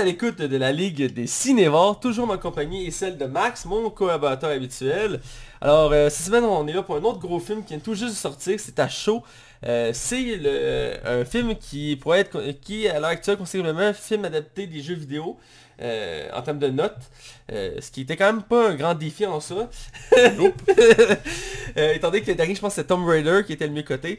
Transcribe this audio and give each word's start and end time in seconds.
à 0.00 0.04
l'écoute 0.04 0.38
de 0.38 0.56
la 0.56 0.72
Ligue 0.72 1.12
des 1.12 1.26
Cinévores, 1.26 2.00
toujours 2.00 2.26
ma 2.26 2.38
compagnie 2.38 2.86
et 2.86 2.90
celle 2.90 3.18
de 3.18 3.26
Max, 3.26 3.66
mon 3.66 3.90
collaborateur 3.90 4.50
habituel. 4.50 5.20
Alors, 5.60 5.92
euh, 5.92 6.08
cette 6.08 6.26
semaine, 6.26 6.44
on 6.44 6.66
est 6.66 6.72
là 6.72 6.82
pour 6.82 6.96
un 6.96 7.02
autre 7.02 7.18
gros 7.18 7.38
film 7.38 7.62
qui 7.62 7.74
vient 7.74 7.78
tout 7.80 7.94
juste 7.94 8.12
de 8.14 8.16
sortir, 8.18 8.58
c'est 8.58 8.78
à 8.78 8.88
chaud. 8.88 9.22
Euh, 9.66 9.90
c'est 9.92 10.36
le- 10.36 10.94
un 11.04 11.24
film 11.26 11.54
qui 11.54 11.96
pourrait 11.96 12.20
être, 12.20 12.40
qui 12.62 12.88
à 12.88 12.98
l'heure 12.98 13.10
actuelle 13.10 13.36
considéré 13.36 13.68
comme 13.68 13.78
un 13.78 13.92
film 13.92 14.24
adapté 14.24 14.66
des 14.66 14.80
jeux 14.80 14.94
vidéo 14.94 15.36
euh, 15.80 16.28
en 16.34 16.42
termes 16.42 16.58
de 16.58 16.68
notes, 16.68 16.96
euh, 17.52 17.76
ce 17.80 17.90
qui 17.90 18.02
était 18.02 18.16
quand 18.16 18.26
même 18.26 18.42
pas 18.42 18.70
un 18.70 18.74
grand 18.74 18.94
défi 18.94 19.26
en 19.26 19.40
soi. 19.40 19.68
Euh, 21.76 21.94
étant 21.94 22.08
donné 22.08 22.22
que 22.22 22.26
le 22.28 22.34
dernier, 22.34 22.56
je 22.56 22.60
pense, 22.60 22.74
c'est 22.74 22.88
Tomb 22.88 23.06
Raider 23.06 23.42
qui 23.46 23.52
était 23.52 23.68
le 23.68 23.72
mieux 23.72 23.84
coté. 23.84 24.18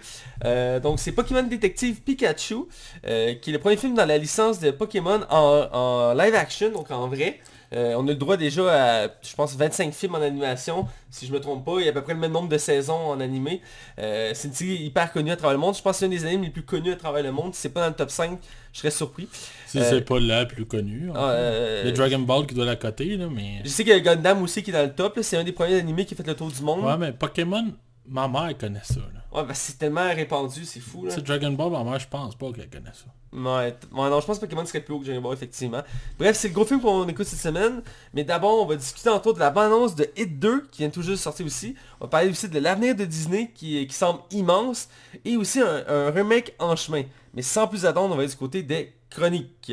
Donc 0.82 1.02
c'est 1.02 1.12
Pokémon 1.12 1.44
Détective 1.44 2.02
Pikachu, 2.02 2.64
qui 3.04 3.10
est 3.10 3.48
le 3.48 3.60
premier 3.60 3.76
film 3.76 3.94
dans 3.94 4.06
la 4.06 4.18
licence 4.18 4.60
de 4.62 4.72
Pokémon 4.72 5.20
en, 5.30 5.68
en 5.74 6.14
live 6.14 6.34
action, 6.34 6.70
donc 6.70 6.90
en 6.92 7.10
vrai. 7.10 7.42
Euh, 7.74 7.96
on 7.98 8.06
a 8.08 8.12
le 8.12 8.16
droit 8.16 8.36
déjà 8.36 9.04
à, 9.04 9.08
je 9.08 9.34
pense, 9.36 9.56
25 9.56 9.94
films 9.94 10.16
en 10.16 10.22
animation, 10.22 10.88
si 11.10 11.26
je 11.26 11.32
me 11.32 11.40
trompe 11.40 11.64
pas. 11.64 11.80
Il 11.80 11.86
y 11.86 11.88
a 11.88 11.92
à 11.92 11.94
peu 11.94 12.02
près 12.02 12.14
le 12.14 12.20
même 12.20 12.32
nombre 12.34 12.50
de 12.50 12.58
saisons 12.58 12.94
en 13.12 13.20
animé. 13.22 13.62
Euh, 14.00 14.32
c'est 14.34 14.50
une 14.50 14.54
série 14.54 14.76
hyper 14.76 15.12
connue 15.14 15.32
à 15.32 15.38
travers 15.38 15.54
le 15.54 15.60
monde. 15.62 15.76
Je 15.76 15.82
pense 15.82 15.94
que 15.94 16.00
c'est 16.00 16.06
un 16.06 16.10
des 16.10 16.26
animes 16.26 16.44
les 16.44 16.50
plus 16.50 16.64
connus 16.64 16.92
à 16.92 16.96
travers 16.98 17.24
le 17.24 17.32
monde. 17.32 17.54
Si 17.56 17.62
c'est 17.62 17.70
pas 17.70 17.82
dans 17.82 17.88
le 17.88 17.94
top 17.94 18.10
5, 18.12 18.40
je 18.74 18.80
serais 18.80 18.92
surpris. 18.92 19.28
Si 19.68 19.80
Euh, 19.80 19.84
c'est 19.90 20.02
pas 20.02 20.20
la 20.20 20.46
plus 20.46 20.66
connue. 20.66 21.12
Ah, 21.16 21.30
euh, 21.30 21.82
Il 21.86 21.90
y 21.90 21.94
a 21.94 21.96
Dragon 21.96 22.20
Ball 22.20 22.46
qui 22.46 22.56
doit 22.56 22.66
la 22.66 22.76
coter, 22.76 23.16
là, 23.16 23.28
mais... 23.34 23.62
Je 23.64 23.70
sais 23.70 23.84
qu'il 23.84 23.94
y 23.94 23.96
a 23.96 24.00
Gundam 24.02 24.42
aussi 24.44 24.64
qui 24.64 24.72
est 24.72 24.74
dans 24.74 24.84
le 24.84 24.94
top. 24.94 25.18
C'est 25.22 25.38
un 25.38 25.44
des 25.46 25.54
premiers 25.54 25.80
animés 25.80 26.06
qui 26.06 26.14
a 26.14 26.18
fait 26.18 26.28
le 26.28 26.36
tour 26.36 26.50
du 26.52 26.62
monde. 26.62 26.84
Ouais, 26.84 26.98
mais 26.98 27.14
Pokémon, 27.14 27.72
ma 28.08 28.28
mère 28.28 28.58
connaît 28.58 28.82
ça, 28.84 29.00
là. 29.14 29.21
Ouais, 29.32 29.44
bah, 29.46 29.54
c'est 29.54 29.78
tellement 29.78 30.08
répandu, 30.14 30.66
c'est 30.66 30.82
fou. 30.82 31.06
Là. 31.06 31.12
C'est 31.12 31.22
Dragon 31.24 31.52
Ball, 31.52 31.72
ma 31.72 31.84
mère, 31.84 32.00
je 32.00 32.08
pense 32.08 32.36
pas 32.36 32.52
qu'elle 32.52 32.70
connaît 32.70 32.92
ça. 32.94 33.06
Ouais, 33.32 33.74
non, 33.94 34.20
je 34.20 34.26
pense 34.26 34.40
que 34.40 34.46
Pokémon 34.46 34.66
serait 34.66 34.82
plus 34.82 34.94
haut 34.94 35.00
que 35.00 35.06
Dragon 35.06 35.22
Ball, 35.22 35.34
effectivement. 35.34 35.82
Bref, 36.20 36.36
c'est 36.36 36.50
le 36.50 36.54
gros 36.54 36.66
film 36.66 36.82
qu'on 36.82 37.08
écoute 37.08 37.26
cette 37.26 37.40
semaine. 37.40 37.82
Mais 38.14 38.26
d'abord, 38.26 38.62
on 38.62 38.66
va 38.66 38.76
discuter 38.76 39.10
autour 39.10 39.34
de 39.34 39.40
la 39.40 39.50
bande-annonce 39.50 39.96
de 39.96 40.10
Hit 40.18 40.38
2, 40.38 40.68
qui 40.70 40.80
vient 40.80 40.90
tout 40.90 41.02
juste 41.02 41.14
de 41.14 41.16
sortir 41.24 41.46
aussi. 41.46 41.76
On 42.02 42.06
va 42.06 42.10
parler 42.10 42.30
aussi 42.30 42.50
de 42.50 42.60
l'avenir 42.60 42.94
de 42.94 43.06
Disney, 43.06 43.52
qui, 43.56 43.88
qui 43.88 43.96
semble 43.96 44.20
immense. 44.32 44.90
Et 45.24 45.38
aussi 45.38 45.62
un, 45.62 45.84
un 45.88 46.12
remake 46.12 46.54
en 46.60 46.76
chemin. 46.76 47.04
Mais 47.34 47.42
sans 47.42 47.68
plus 47.68 47.86
attendre, 47.86 48.14
on 48.14 48.18
va 48.18 48.24
aller 48.24 48.32
du 48.32 48.38
côté 48.38 48.64
des 48.64 48.92
chroniques. 49.10 49.72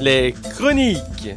Les 0.00 0.32
chroniques 0.32 1.30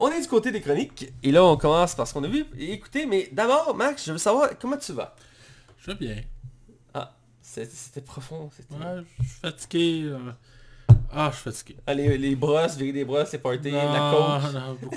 on 0.00 0.10
est 0.10 0.20
du 0.20 0.28
côté 0.28 0.50
des 0.52 0.60
chroniques, 0.60 1.12
et 1.22 1.32
là 1.32 1.44
on 1.44 1.56
commence 1.56 1.94
parce 1.94 2.12
qu'on 2.12 2.24
a 2.24 2.28
vu 2.28 2.46
écoutez, 2.58 3.06
mais 3.06 3.28
d'abord 3.32 3.74
Max, 3.74 4.04
je 4.06 4.12
veux 4.12 4.18
savoir 4.18 4.50
comment 4.58 4.76
tu 4.76 4.92
vas. 4.92 5.14
Je 5.78 5.90
vais 5.92 5.96
bien. 5.98 6.16
Ah, 6.94 7.14
c'était 7.42 8.00
profond, 8.00 8.50
c'était... 8.56 8.74
Ouais, 8.74 9.02
je 9.20 9.24
suis 9.24 9.34
fatigué. 9.40 10.02
euh. 10.04 10.18
Ah, 11.12 11.30
je 11.32 11.36
suis 11.40 11.44
fatigué. 11.50 11.76
Ah, 11.86 11.94
les, 11.94 12.18
les 12.18 12.36
brosses, 12.36 12.76
virer 12.76 12.92
des 12.92 13.04
brosses, 13.04 13.28
c'est 13.30 13.38
party, 13.38 13.70
la 13.70 13.84
Non, 13.98 14.40
coke. 14.40 14.52
non, 14.52 14.78
beaucoup. 14.80 14.96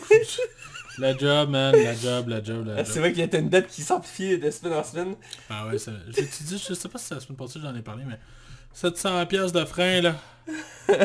la 0.98 1.18
job, 1.18 1.50
man, 1.50 1.74
la 1.76 1.96
job, 1.96 2.28
la 2.28 2.44
job, 2.44 2.66
la 2.68 2.74
Ah, 2.74 2.78
job. 2.78 2.86
C'est 2.88 3.00
vrai 3.00 3.14
qu'il 3.14 3.26
y 3.26 3.36
a 3.36 3.40
une 3.40 3.50
dette 3.50 3.68
qui 3.68 3.82
s'amplifie 3.82 4.38
de 4.38 4.52
semaine 4.52 4.74
en 4.74 4.84
semaine. 4.84 5.16
Ah 5.50 5.68
ouais, 5.68 5.78
ça... 5.78 5.92
je, 6.08 6.14
te 6.14 6.44
dis, 6.44 6.58
je 6.68 6.74
sais 6.74 6.90
pas 6.90 6.98
si 7.00 7.06
c'est 7.06 7.16
la 7.16 7.22
semaine 7.22 7.38
passée 7.38 7.60
j'en 7.62 7.74
ai 7.76 7.82
parlé, 7.82 8.04
mais 8.06 8.20
700 8.74 9.26
pièces 9.28 9.52
de 9.52 9.66
frein, 9.66 10.02
là. 10.02 10.16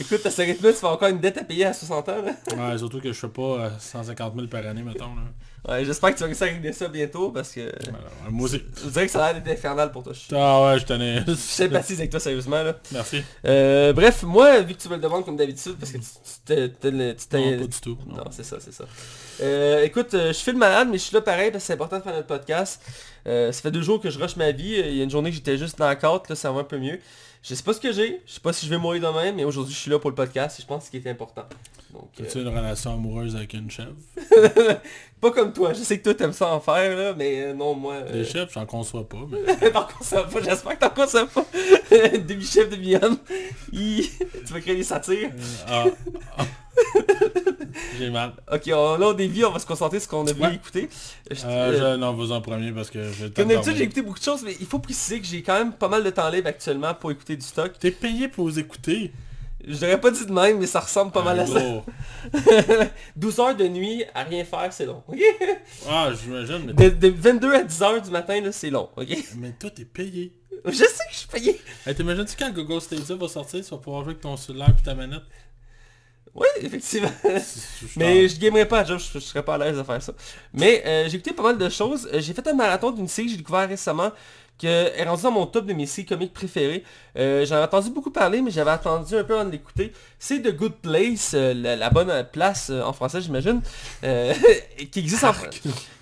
Écoute, 0.00 0.24
à 0.24 0.30
ce 0.30 0.42
rythme 0.42 0.72
tu 0.72 0.80
vas 0.80 0.90
encore 0.90 1.08
une 1.08 1.20
dette 1.20 1.38
à 1.38 1.44
payer 1.44 1.66
à 1.66 1.72
60 1.72 2.08
ans. 2.08 2.22
Là. 2.22 2.32
Ouais, 2.56 2.78
surtout 2.78 3.00
que 3.00 3.12
je 3.12 3.18
fais 3.18 3.28
pas 3.28 3.42
euh, 3.42 3.70
150 3.78 4.34
000 4.34 4.46
par 4.46 4.66
année, 4.66 4.82
mettons, 4.82 5.14
là. 5.14 5.22
Ouais, 5.66 5.84
j'espère 5.84 6.10
que 6.10 6.14
tu 6.16 6.20
vas 6.20 6.26
réussir 6.26 6.46
à 6.46 6.50
régler 6.50 6.72
ça 6.72 6.88
bientôt 6.88 7.30
parce 7.30 7.50
que... 7.52 7.72
Moi 8.30 8.44
aussi. 8.46 8.62
Je 8.84 8.88
dirais 8.90 9.06
que 9.06 9.12
ça 9.12 9.24
a 9.26 9.32
l'air 9.32 9.42
d'être 9.42 9.58
infernal 9.58 9.90
pour 9.90 10.02
toi. 10.02 10.12
Je 10.12 10.34
Ah 10.34 10.62
ouais, 10.64 10.78
je 10.78 10.84
tenais... 10.86 11.22
je 11.26 11.34
sympathise 11.34 11.98
avec 11.98 12.10
toi 12.10 12.20
sérieusement 12.20 12.62
là. 12.62 12.76
Merci. 12.92 13.22
Euh, 13.44 13.92
bref, 13.92 14.22
moi, 14.22 14.60
vu 14.60 14.74
que 14.74 14.80
tu 14.80 14.88
me 14.88 14.94
le 14.94 15.00
demandes 15.00 15.24
comme 15.24 15.36
d'habitude, 15.36 15.76
parce 15.78 15.92
que 15.92 15.98
tu 15.98 16.04
t'es- 16.44 16.68
Non, 16.92 17.58
pas 17.58 17.66
du 17.66 17.80
tout. 17.82 17.98
non. 18.06 18.16
Non, 18.16 18.24
c'est 18.30 18.44
ça, 18.44 18.56
c'est 18.60 18.72
ça. 18.72 18.84
Euh, 19.40 19.82
écoute, 19.84 20.14
euh, 20.14 20.32
je 20.32 20.38
fais 20.38 20.52
le 20.52 20.58
malade, 20.58 20.88
mais 20.90 20.98
je 20.98 21.02
suis 21.04 21.14
là 21.14 21.20
pareil 21.20 21.50
parce 21.50 21.64
que 21.64 21.66
c'est 21.68 21.72
important 21.74 21.98
de 21.98 22.02
faire 22.02 22.14
notre 22.14 22.26
podcast. 22.26 22.80
Ça 23.26 23.52
fait 23.52 23.70
deux 23.70 23.82
jours 23.82 24.00
que 24.00 24.08
je 24.10 24.18
rush 24.18 24.36
ma 24.36 24.52
vie. 24.52 24.76
Il 24.78 24.94
y 24.96 25.00
a 25.00 25.04
une 25.04 25.10
journée 25.10 25.28
que 25.30 25.36
j'étais 25.36 25.58
juste 25.58 25.78
dans 25.78 25.86
la 25.86 25.96
carte, 25.96 26.30
là, 26.30 26.34
ça 26.34 26.50
va 26.50 26.60
un 26.60 26.64
peu 26.64 26.78
mieux. 26.78 26.98
Je 27.42 27.54
sais 27.54 27.62
pas 27.62 27.72
ce 27.72 27.80
que 27.80 27.92
j'ai, 27.92 28.20
je 28.26 28.32
sais 28.34 28.40
pas 28.40 28.52
si 28.52 28.66
je 28.66 28.70
vais 28.70 28.78
mourir 28.78 29.00
demain, 29.00 29.32
mais 29.32 29.44
aujourd'hui 29.44 29.72
je 29.72 29.78
suis 29.78 29.90
là 29.90 29.98
pour 29.98 30.10
le 30.10 30.16
podcast 30.16 30.58
et 30.58 30.62
je 30.62 30.66
pense 30.66 30.78
que 30.84 30.90
c'est 30.90 30.98
ce 30.98 31.02
qui 31.02 31.08
est 31.08 31.10
important. 31.10 31.44
Donc, 31.92 32.10
euh, 32.20 32.24
As-tu 32.24 32.40
une 32.42 32.48
relation 32.48 32.92
amoureuse 32.92 33.34
avec 33.36 33.54
une 33.54 33.70
chef 33.70 33.88
pas 35.20 35.30
comme 35.30 35.52
toi, 35.52 35.72
je 35.72 35.78
sais 35.80 35.98
que 35.98 36.04
toi 36.04 36.14
t'aimes 36.14 36.32
ça 36.32 36.48
en 36.52 36.60
faire 36.60 36.96
là, 36.96 37.14
mais 37.16 37.42
euh, 37.44 37.54
non 37.54 37.74
moi. 37.74 37.94
euh, 37.94 38.12
Des 38.12 38.24
chefs, 38.24 38.52
j'en 38.52 38.66
conçois 38.66 39.08
pas, 39.08 39.18
mais... 39.30 39.70
t'en 39.72 39.84
consommes 39.84 40.28
pas, 40.28 40.42
j'espère 40.42 40.78
que 40.78 40.84
t'en 40.84 40.90
consommes 40.90 41.28
pas. 41.28 41.46
Demi-chef 42.18 42.68
de 42.68 42.76
viande. 42.76 43.16
Hi. 43.72 44.10
tu 44.46 44.52
vas 44.52 44.60
créer 44.60 44.76
des 44.76 44.82
satires. 44.82 45.30
Euh, 45.30 45.64
ah, 45.68 45.84
ah. 46.38 46.44
J'ai 47.98 48.10
mal. 48.10 48.32
Ok, 48.52 48.62
on, 48.72 48.96
là 48.96 49.08
on 49.08 49.12
dévie, 49.12 49.44
on 49.44 49.50
va 49.50 49.58
se 49.58 49.66
concentrer 49.66 49.98
sur 50.00 50.06
ce 50.06 50.10
qu'on 50.16 50.26
a 50.26 50.32
vu 50.32 50.40
Ouais. 50.42 50.54
écouter. 50.54 50.88
Je- 51.30 51.44
Euh, 51.44 51.48
euh, 51.48 51.94
je... 51.94 51.96
Non, 51.98 52.12
vas 52.14 52.34
en 52.36 52.40
premier 52.40 52.72
parce 52.72 52.90
que 52.90 52.98
temps 52.98 53.32
Comme 53.36 53.48
de 53.48 53.54
d'habitude, 53.54 53.76
j'ai 53.76 53.84
écouté 53.84 54.02
beaucoup 54.02 54.18
de 54.18 54.24
choses, 54.24 54.42
mais 54.44 54.56
il 54.60 54.66
faut 54.66 54.78
préciser 54.78 55.20
que 55.20 55.26
j'ai 55.26 55.42
quand 55.42 55.58
même 55.58 55.72
pas 55.72 55.88
mal 55.88 56.04
de 56.04 56.10
temps 56.10 56.28
libre 56.30 56.48
actuellement 56.48 56.94
pour 56.94 57.10
écouter 57.10 57.36
du 57.36 57.44
stock. 57.44 57.72
T'es 57.78 57.90
payé 57.90 58.28
pour 58.28 58.44
vous 58.46 58.58
écouter. 58.58 59.12
Je 59.66 59.80
l'aurais 59.84 60.00
pas 60.00 60.10
dit 60.12 60.24
de 60.24 60.32
même, 60.32 60.58
mais 60.60 60.66
ça 60.66 60.78
ressemble 60.80 61.10
pas 61.10 61.22
mal 61.22 61.40
à 61.40 61.46
ça. 61.46 61.58
gros. 61.60 61.82
12 63.16 63.40
heures 63.40 63.56
de 63.56 63.66
nuit 63.68 64.04
à 64.14 64.22
rien 64.22 64.44
faire, 64.44 64.72
c'est 64.72 64.86
long. 64.86 65.02
ok? 65.08 65.18
Ah, 65.88 66.10
j'imagine, 66.22 66.62
mais... 66.66 66.72
De, 66.90 67.08
de 67.08 67.08
22 67.08 67.54
à 67.54 67.62
10 67.64 67.82
heures 67.82 68.00
du 68.00 68.10
matin, 68.10 68.40
là, 68.40 68.52
c'est 68.52 68.70
long. 68.70 68.88
ok? 68.96 69.08
Mais 69.36 69.52
toi, 69.58 69.70
t'es 69.70 69.84
payé. 69.84 70.32
Je 70.64 70.72
sais 70.72 70.84
que 70.84 71.12
je 71.12 71.16
suis 71.18 71.28
payé. 71.28 71.60
Hey, 71.86 71.94
T'imagines-tu 71.94 72.36
quand 72.36 72.52
Google 72.52 72.80
Stadia 72.80 73.14
va 73.16 73.28
sortir, 73.28 73.64
tu 73.64 73.70
vas 73.70 73.76
pouvoir 73.78 74.02
jouer 74.02 74.10
avec 74.12 74.22
ton 74.22 74.36
cellulaire 74.36 74.70
et 74.78 74.82
ta 74.82 74.94
manette? 74.94 75.22
Oui, 76.34 76.46
effectivement. 76.62 77.10
Mais 77.96 78.28
je 78.28 78.38
gamerais 78.38 78.66
pas 78.66 78.80
à 78.80 78.84
job, 78.84 78.98
je, 78.98 79.18
je 79.18 79.24
serais 79.24 79.42
pas 79.44 79.54
à 79.54 79.58
l'aise 79.58 79.76
de 79.76 79.82
faire 79.82 80.02
ça. 80.02 80.12
Mais 80.52 80.82
euh, 80.86 81.08
j'ai 81.08 81.16
écouté 81.16 81.32
pas 81.32 81.42
mal 81.42 81.58
de 81.58 81.68
choses. 81.68 82.08
Euh, 82.12 82.20
j'ai 82.20 82.34
fait 82.34 82.46
un 82.48 82.52
marathon 82.54 82.90
d'une 82.90 83.08
série 83.08 83.26
que 83.28 83.32
j'ai 83.32 83.38
découvert 83.38 83.68
récemment 83.68 84.10
qui 84.58 84.66
est 84.66 85.04
rendue 85.04 85.22
dans 85.22 85.30
mon 85.30 85.46
top 85.46 85.66
de 85.66 85.72
mes 85.72 85.86
séries 85.86 86.06
comiques 86.06 86.32
préférées. 86.34 86.82
Euh, 87.16 87.46
J'en 87.46 87.56
ai 87.58 87.62
entendu 87.62 87.90
beaucoup 87.90 88.10
parler, 88.10 88.42
mais 88.42 88.50
j'avais 88.50 88.72
attendu 88.72 89.16
un 89.16 89.22
peu 89.24 89.34
avant 89.34 89.44
de 89.44 89.52
l'écouter. 89.52 89.92
C'est 90.18 90.42
The 90.42 90.54
Good 90.54 90.74
Place, 90.82 91.32
euh, 91.34 91.54
la, 91.54 91.76
la 91.76 91.90
bonne 91.90 92.26
place 92.32 92.68
euh, 92.70 92.82
en 92.82 92.92
français 92.92 93.20
j'imagine, 93.20 93.60
euh, 94.02 94.34
qui, 94.90 94.98
existe 94.98 95.22
en, 95.24 95.30
fr- 95.32 95.48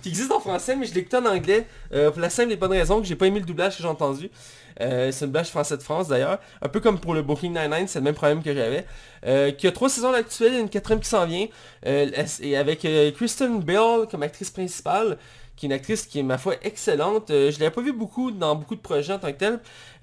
qui 0.03 0.09
existe 0.09 0.33
en 0.33 0.41
français, 0.41 0.75
mais 0.75 0.87
je 0.87 0.95
l'ai 0.95 1.01
écouté 1.01 1.19
en 1.19 1.27
anglais 1.27 1.67
pour 1.91 2.21
la 2.21 2.31
simple 2.31 2.53
et 2.53 2.57
bonne 2.57 2.73
raison 2.73 3.01
que 3.01 3.07
j'ai 3.07 3.15
pas 3.17 3.27
aimé 3.27 3.41
le 3.41 3.47
doublage 3.47 3.77
que 3.77 3.83
j'ai 3.83 3.89
entendu. 3.89 4.31
C'est 4.79 5.21
une 5.21 5.27
doublage 5.27 5.49
français 5.49 5.77
de 5.77 5.83
France 5.83 6.09
d'ailleurs. 6.09 6.39
Un 6.63 6.69
peu 6.69 6.81
comme 6.81 6.99
pour 7.01 7.15
le 7.15 7.23
Booking 7.23 7.55
99, 7.55 7.91
c'est 7.91 7.99
le 7.99 8.05
même 8.05 8.15
problème 8.15 8.43
que 8.43 8.55
j'avais. 8.55 8.87
Qui 9.53 9.67
a 9.67 9.73
trois 9.73 9.89
saisons 9.89 10.13
y 10.13 10.45
a 10.45 10.59
une 10.59 10.69
quatrième 10.69 11.01
qui 11.01 11.09
s'en 11.09 11.25
vient. 11.27 11.47
Et 11.85 12.57
avec 12.57 12.87
Kristen 13.17 13.61
Bell 13.61 14.07
comme 14.11 14.23
actrice 14.23 14.51
principale, 14.51 15.17
qui 15.57 15.67
est 15.67 15.69
une 15.69 15.73
actrice 15.73 16.07
qui 16.07 16.19
est 16.19 16.23
ma 16.23 16.39
foi 16.39 16.55
excellente. 16.63 17.31
Euh, 17.31 17.51
je 17.51 17.59
l'avais 17.59 17.71
pas 17.71 17.81
vu 17.81 17.93
beaucoup 17.93 18.31
dans 18.31 18.55
beaucoup 18.55 18.77
de 18.77 18.81
projets 18.81 19.15
en 19.15 19.19
tant 19.19 19.33
que 19.33 19.39
tel. 19.39 19.55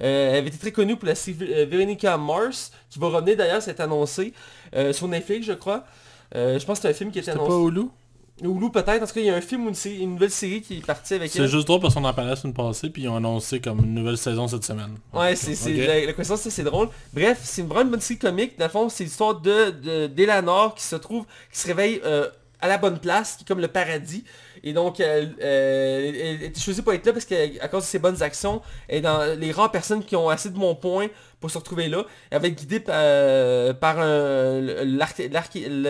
Euh, 0.02 0.32
elle 0.32 0.36
avait 0.38 0.48
été 0.48 0.58
très 0.58 0.72
connue 0.72 0.96
pour 0.98 1.08
la 1.08 1.16
série 1.16 1.38
euh, 1.42 1.66
Veronica 1.70 2.18
Mars, 2.18 2.72
qui 2.90 3.00
va 3.00 3.08
revenir 3.08 3.38
d'ailleurs, 3.38 3.62
c'est 3.62 3.80
annoncé 3.80 4.34
euh, 4.76 4.92
sur 4.94 5.08
Netflix 5.08 5.46
je 5.46 5.54
crois. 5.54 5.86
Euh, 6.36 6.58
je 6.60 6.66
pense 6.66 6.80
que 6.80 6.84
c'est 6.84 6.90
un 6.90 6.94
film 6.94 7.12
qui 7.12 7.20
était 7.20 7.32
C'était 7.32 7.38
pas 7.38 7.46
annoncé. 7.46 7.68
Hulu? 7.80 7.88
Hulu 8.42 8.72
peut-être, 8.72 9.04
en 9.04 9.06
tout 9.06 9.14
cas 9.14 9.20
il 9.22 9.28
y 9.28 9.30
a 9.30 9.36
un 9.36 9.42
film 9.42 9.66
ou 9.66 9.70
une, 9.70 9.76
série- 9.76 10.00
une 10.00 10.14
nouvelle 10.14 10.32
série 10.32 10.62
qui 10.64 10.78
est 10.80 10.86
partie 10.86 11.14
avec 11.14 11.30
C'est 11.30 11.48
juste 11.48 11.68
drôle 11.68 11.80
parce 11.82 11.94
qu'on 11.94 12.04
en 12.04 12.14
parlait 12.16 12.32
la 12.32 12.36
semaine 12.36 12.56
passée 12.56 12.90
puis 12.90 13.04
ils 13.04 13.08
ont 13.08 13.16
annoncé 13.16 13.60
comme 13.62 13.80
une 13.86 13.94
nouvelle 13.94 14.18
saison 14.18 14.48
cette 14.48 14.64
semaine. 14.66 14.98
Ouais, 15.14 15.36
c'est 15.36 15.54
la, 15.86 16.04
la 16.08 16.14
question 16.14 16.36
c'est 16.36 16.50
c'est 16.50 16.64
drôle. 16.64 16.90
Bref, 17.14 17.40
c'est 17.44 17.62
une 17.62 17.68
vraiment 17.68 17.92
bonne 17.92 18.02
série 18.02 18.20
comique. 18.20 18.58
Dans 18.58 18.66
le 18.66 18.72
fond, 18.72 18.90
c'est 18.90 19.04
l'histoire 19.04 19.40
de 19.40 19.70
de- 19.70 20.08
d'Eleanor 20.08 20.74
qui 20.74 20.84
se 20.84 20.96
trouve, 20.96 21.26
qui 21.52 21.60
se 21.60 21.68
réveille 21.68 22.02
euh, 22.04 22.28
à 22.60 22.68
la 22.68 22.80
bonne 22.80 22.98
place, 22.98 23.36
qui 23.36 23.44
est 23.44 23.48
comme 23.48 23.60
le 23.60 23.68
paradis. 23.68 24.24
Et 24.64 24.72
donc, 24.74 25.00
elle, 25.00 25.36
euh, 25.42 26.10
elle- 26.10 26.16
elle 26.16 26.44
était 26.44 26.60
choisie 26.60 26.82
pour 26.82 26.94
être 26.94 27.06
là 27.06 27.12
parce 27.14 27.26
qu'à 27.26 27.68
cause 27.68 27.84
de 27.84 27.88
ses 27.88 28.00
bonnes 28.00 28.24
actions, 28.24 28.62
elle 28.88 29.00
est 29.00 29.02
dans 29.02 29.38
les 29.38 29.52
rares 29.52 29.72
personnes 29.72 30.04
qui 30.04 30.16
ont 30.16 30.30
assez 30.30 30.50
de 30.50 30.58
bons 30.58 30.76
points 30.76 31.08
pour 31.40 31.52
se 31.52 31.58
retrouver 31.58 31.90
là. 31.90 32.06
Elle 32.30 32.42
va 32.42 32.48
être 32.48 32.56
guidée 32.56 32.80
par, 32.80 32.96
euh, 32.98 33.74
par 33.74 33.98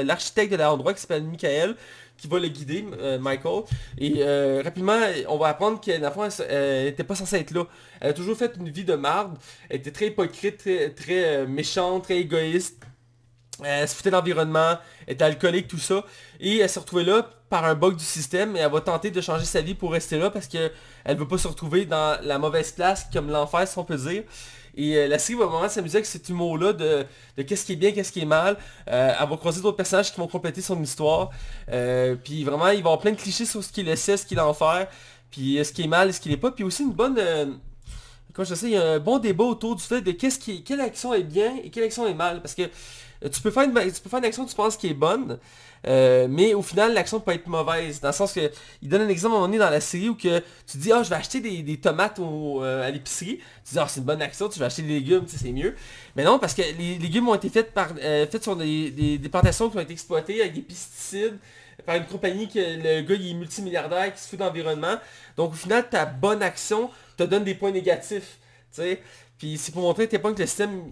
l'architecte 0.03 0.51
de 0.51 0.57
l'endroit 0.57 0.93
qui 0.93 1.01
s'appelle 1.01 1.23
Michael 1.23 1.75
qui 2.17 2.27
va 2.27 2.39
le 2.39 2.47
guider, 2.47 2.85
euh, 2.99 3.19
Michael. 3.19 3.63
Et 3.97 4.15
euh, 4.19 4.61
rapidement, 4.63 4.97
on 5.27 5.37
va 5.37 5.47
apprendre 5.47 5.81
qu'elle 5.81 5.99
dans 6.01 6.07
le 6.09 6.13
fond, 6.13 6.23
elle 6.23 6.31
se- 6.31 6.43
elle 6.43 6.87
était 6.87 7.03
pas 7.03 7.15
censée 7.15 7.37
être 7.37 7.51
là. 7.51 7.65
Elle 7.99 8.11
a 8.11 8.13
toujours 8.13 8.37
fait 8.37 8.53
une 8.57 8.69
vie 8.69 8.85
de 8.85 8.93
marde. 8.95 9.35
Elle 9.69 9.77
était 9.77 9.91
très 9.91 10.07
hypocrite, 10.07 10.57
très, 10.95 11.25
euh, 11.25 11.47
méchante, 11.47 12.03
très 12.03 12.19
égoïste. 12.19 12.83
Elle 13.65 13.87
se 13.87 13.95
foutait 13.95 14.09
de 14.09 14.15
l'environnement, 14.15 14.77
elle 15.07 15.13
était 15.13 15.23
alcoolique, 15.25 15.67
tout 15.67 15.79
ça. 15.79 16.03
Et 16.39 16.59
elle 16.59 16.69
s'est 16.69 16.79
retrouvée 16.79 17.03
là 17.03 17.27
par 17.49 17.65
un 17.65 17.75
bug 17.75 17.95
du 17.95 18.03
système 18.03 18.55
et 18.55 18.59
elle 18.59 18.71
va 18.71 18.81
tenter 18.81 19.11
de 19.11 19.21
changer 19.21 19.45
sa 19.45 19.61
vie 19.61 19.75
pour 19.75 19.91
rester 19.91 20.17
là 20.17 20.29
parce 20.29 20.47
que 20.47 20.71
elle 21.05 21.17
veut 21.17 21.27
pas 21.27 21.37
se 21.37 21.47
retrouver 21.47 21.85
dans 21.85 22.19
la 22.23 22.39
mauvaise 22.39 22.71
place 22.71 23.07
comme 23.13 23.29
l'enfer 23.29 23.67
si 23.67 23.77
on 23.77 23.83
peut 23.83 23.97
dire. 23.97 24.23
Et 24.75 24.97
euh, 24.97 25.07
la 25.07 25.19
série 25.19 25.37
va 25.37 25.45
vraiment 25.45 25.69
s'amuser 25.69 25.97
avec 25.97 26.07
cet 26.07 26.29
humour-là 26.29 26.73
de, 26.73 27.05
qu'est-ce 27.43 27.63
qui 27.65 27.73
est 27.73 27.75
bien, 27.75 27.91
qu'est-ce 27.91 28.11
qui 28.11 28.21
est 28.21 28.25
mal. 28.25 28.57
Euh, 28.89 29.13
elle 29.19 29.29
va 29.29 29.37
croiser 29.37 29.61
d'autres 29.61 29.77
personnages 29.77 30.11
qui 30.11 30.19
vont 30.19 30.27
compléter 30.27 30.61
son 30.61 30.81
histoire. 30.81 31.29
Euh, 31.69 32.15
puis 32.15 32.43
vraiment, 32.43 32.69
il 32.69 32.69
va 32.69 32.73
y 32.73 32.79
avoir 32.79 32.97
plein 32.97 33.11
de 33.11 33.17
clichés 33.17 33.45
sur 33.45 33.63
ce 33.63 33.71
qu'il 33.71 33.87
essaie, 33.87 34.17
ce 34.17 34.25
qu'il 34.25 34.37
est 34.37 34.41
l'enfer. 34.41 34.87
Puis 35.29 35.59
euh, 35.59 35.63
ce 35.63 35.71
qui 35.73 35.83
est 35.83 35.87
mal 35.87 36.13
ce 36.13 36.19
qui 36.19 36.29
n'est 36.29 36.37
pas. 36.37 36.51
Puis 36.51 36.63
aussi 36.63 36.83
une 36.83 36.91
bonne... 36.91 37.17
euh, 37.19 37.45
comme 38.33 38.45
je 38.45 38.55
sais, 38.55 38.65
il 38.65 38.71
y 38.73 38.77
a 38.77 38.93
un 38.93 38.99
bon 38.99 39.19
débat 39.19 39.43
autour 39.43 39.75
du 39.75 39.83
fait 39.83 40.01
de 40.01 40.11
qu'est-ce 40.11 40.39
qui, 40.39 40.63
quelle 40.63 40.81
action 40.81 41.13
est 41.13 41.23
bien 41.23 41.55
et 41.63 41.69
quelle 41.69 41.83
action 41.83 42.07
est 42.07 42.15
mal. 42.15 42.41
Parce 42.41 42.55
que 42.55 42.63
euh, 42.63 42.67
tu 43.29 43.41
peux 43.41 43.51
faire 43.51 43.63
une, 43.63 43.73
tu 43.73 44.01
peux 44.01 44.09
faire 44.09 44.19
une 44.19 44.25
action 44.25 44.45
que 44.45 44.49
tu 44.49 44.55
penses 44.55 44.77
qui 44.77 44.87
est 44.87 44.93
bonne, 44.93 45.39
euh, 45.85 46.27
mais 46.29 46.53
au 46.53 46.61
final, 46.61 46.93
l'action 46.93 47.19
peut 47.19 47.33
être 47.33 47.47
mauvaise. 47.47 47.99
Dans 47.99 48.09
le 48.09 48.13
sens 48.13 48.33
que, 48.33 48.51
il 48.81 48.89
donne 48.89 49.01
un 49.01 49.09
exemple 49.09 49.33
à 49.33 49.37
un 49.37 49.39
moment 49.39 49.47
donné 49.47 49.59
dans 49.59 49.69
la 49.69 49.81
série 49.81 50.09
où 50.09 50.15
que 50.15 50.39
tu 50.65 50.77
dis, 50.77 50.91
ah, 50.91 51.03
je 51.03 51.09
vais 51.09 51.15
acheter 51.15 51.39
des, 51.39 51.77
tomates 51.77 52.19
euh, 52.19 52.87
à 52.87 52.89
l'épicerie. 52.89 53.39
Tu 53.65 53.73
dis, 53.73 53.79
ah, 53.79 53.87
c'est 53.87 53.99
une 53.99 54.05
bonne 54.05 54.21
action, 54.21 54.49
tu 54.49 54.59
vas 54.59 54.67
acheter 54.67 54.83
des 54.83 54.95
légumes, 54.95 55.25
c'est 55.27 55.51
mieux. 55.51 55.75
Mais 56.15 56.23
non, 56.23 56.39
parce 56.39 56.53
que 56.53 56.61
les 56.61 56.97
légumes 56.97 57.27
ont 57.29 57.35
été 57.35 57.49
faits 57.49 57.73
par, 57.73 57.89
faits 57.89 58.43
sur 58.43 58.55
des, 58.55 58.91
des, 58.91 59.29
plantations 59.29 59.69
qui 59.69 59.77
ont 59.77 59.81
été 59.81 59.93
exploitées 59.93 60.41
avec 60.41 60.53
des 60.53 60.61
pesticides 60.61 61.37
par 61.85 61.95
une 61.95 62.05
compagnie 62.05 62.47
que 62.47 62.59
le 62.59 63.01
gars 63.01 63.15
il 63.15 63.31
est 63.31 63.33
multimilliardaire 63.33 64.13
qui 64.13 64.21
se 64.21 64.29
fout 64.29 64.39
d'environnement. 64.39 64.95
Donc 65.35 65.51
au 65.51 65.55
final, 65.55 65.89
ta 65.89 66.05
bonne 66.05 66.43
action 66.43 66.89
te 67.17 67.23
donne 67.23 67.43
des 67.43 67.55
points 67.55 67.71
négatifs. 67.71 68.37
sais 68.71 69.01
Puis 69.37 69.57
c'est 69.57 69.71
pour 69.71 69.81
montrer 69.81 70.03
à 70.03 70.07
tes 70.07 70.19
points 70.19 70.33
que 70.33 70.41
le 70.41 70.47
système 70.47 70.91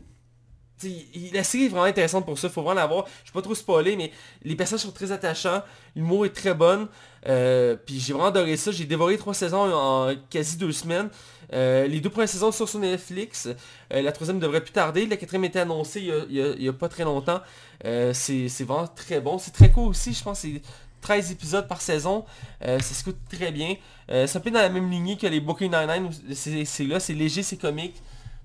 la 1.33 1.43
série 1.43 1.65
est 1.65 1.69
vraiment 1.69 1.83
intéressante 1.83 2.25
pour 2.25 2.37
ça, 2.37 2.49
faut 2.49 2.61
vraiment 2.61 2.79
la 2.79 2.87
voir. 2.87 3.05
Je 3.23 3.31
vais 3.31 3.33
pas 3.33 3.41
trop 3.41 3.55
spoiler, 3.55 3.95
mais 3.95 4.11
les 4.43 4.55
personnages 4.55 4.81
sont 4.81 4.91
très 4.91 5.11
attachants, 5.11 5.61
l'humour 5.95 6.25
est 6.25 6.35
très 6.35 6.53
bon. 6.53 6.87
Euh, 7.27 7.75
puis 7.85 7.99
j'ai 7.99 8.13
vraiment 8.13 8.29
adoré 8.29 8.57
ça. 8.57 8.71
J'ai 8.71 8.85
dévoré 8.85 9.17
trois 9.17 9.33
saisons 9.33 9.71
en 9.73 10.13
quasi 10.29 10.57
deux 10.57 10.71
semaines. 10.71 11.09
Euh, 11.53 11.85
les 11.87 11.99
deux 11.99 12.09
premières 12.09 12.29
saisons 12.29 12.51
sont 12.51 12.65
sur 12.65 12.79
Netflix. 12.79 13.47
Euh, 13.93 14.01
la 14.01 14.11
troisième 14.11 14.39
devrait 14.39 14.61
plus 14.61 14.71
tarder. 14.71 15.05
La 15.05 15.17
quatrième 15.17 15.45
était 15.45 15.59
annoncée 15.59 16.01
il 16.01 16.63
y 16.63 16.67
a, 16.67 16.73
pas 16.73 16.89
très 16.89 17.03
longtemps. 17.03 17.41
c'est 17.83 18.47
vraiment 18.61 18.87
très 18.87 19.19
bon. 19.19 19.37
C'est 19.37 19.51
très 19.51 19.69
court 19.69 19.87
aussi, 19.87 20.13
je 20.13 20.23
pense. 20.23 20.39
C'est 20.39 20.61
13 21.01 21.31
épisodes 21.31 21.67
par 21.67 21.81
saison. 21.81 22.25
ça 22.61 22.79
se 22.79 23.03
coûte 23.03 23.17
très 23.29 23.51
bien. 23.51 23.75
c'est 24.07 24.35
un 24.35 24.39
peu 24.39 24.51
dans 24.51 24.59
la 24.59 24.69
même 24.69 24.89
lignée 24.89 25.17
que 25.17 25.27
les 25.27 25.39
Brooklyn 25.39 25.69
Nine-Nine. 25.69 26.11
C'est 26.33 26.83
là, 26.85 26.99
c'est 26.99 27.13
léger, 27.13 27.43
c'est 27.43 27.57
comique. 27.57 28.01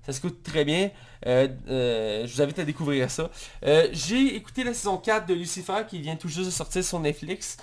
Ça 0.07 0.13
se 0.13 0.21
coûte 0.21 0.41
très 0.41 0.63
bien. 0.63 0.89
Euh, 1.25 1.49
euh, 1.67 2.25
je 2.25 2.33
vous 2.33 2.41
invite 2.41 2.59
à 2.59 2.63
découvrir 2.63 3.11
ça. 3.11 3.29
Euh, 3.65 3.89
j'ai 3.91 4.37
écouté 4.37 4.63
la 4.63 4.73
saison 4.73 4.97
4 4.97 5.27
de 5.27 5.33
Lucifer 5.33 5.83
qui 5.85 5.99
vient 5.99 6.15
tout 6.15 6.29
juste 6.29 6.45
de 6.45 6.51
sortir 6.51 6.81
sur 6.81 6.97
Netflix. 7.01 7.57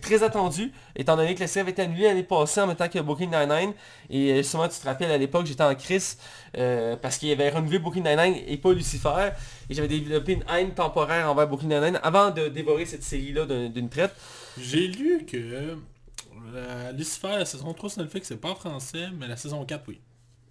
Très 0.00 0.22
attendu, 0.22 0.72
étant 0.96 1.14
donné 1.16 1.34
que 1.34 1.40
la 1.40 1.46
série 1.46 1.62
avait 1.62 1.72
été 1.72 1.82
annulée 1.82 2.04
l'année 2.04 2.22
passée 2.22 2.62
en 2.62 2.66
même 2.68 2.76
temps 2.76 2.88
que 2.88 2.98
Booking 3.00 3.30
Nine-Nine. 3.30 3.74
Et 4.08 4.42
sûrement 4.42 4.68
tu 4.68 4.78
te 4.78 4.86
rappelles 4.86 5.10
à 5.10 5.18
l'époque 5.18 5.44
j'étais 5.46 5.64
en 5.64 5.74
crise 5.74 6.16
parce 7.02 7.18
qu'il 7.18 7.28
y 7.28 7.32
avait 7.32 7.50
renouvelé 7.50 7.80
Booking 7.80 8.04
Nine-Nine 8.04 8.36
et 8.46 8.56
pas 8.56 8.72
Lucifer. 8.72 9.30
Et 9.68 9.74
j'avais 9.74 9.88
développé 9.88 10.34
une 10.34 10.44
haine 10.48 10.72
temporaire 10.72 11.30
envers 11.30 11.48
Booking 11.48 11.68
Nine-Nine 11.68 12.00
avant 12.02 12.30
de 12.30 12.48
dévorer 12.48 12.86
cette 12.86 13.02
série-là 13.02 13.44
d'une 13.46 13.90
traite. 13.90 14.14
J'ai 14.58 14.86
lu 14.86 15.26
que 15.26 15.76
Lucifer, 16.94 17.36
la 17.36 17.44
saison 17.44 17.74
3 17.74 17.90
sur 17.90 18.02
Netflix, 18.02 18.28
c'est 18.28 18.40
pas 18.40 18.50
en 18.50 18.54
français, 18.54 19.08
mais 19.18 19.28
la 19.28 19.36
saison 19.36 19.64
4, 19.64 19.84
oui. 19.88 20.00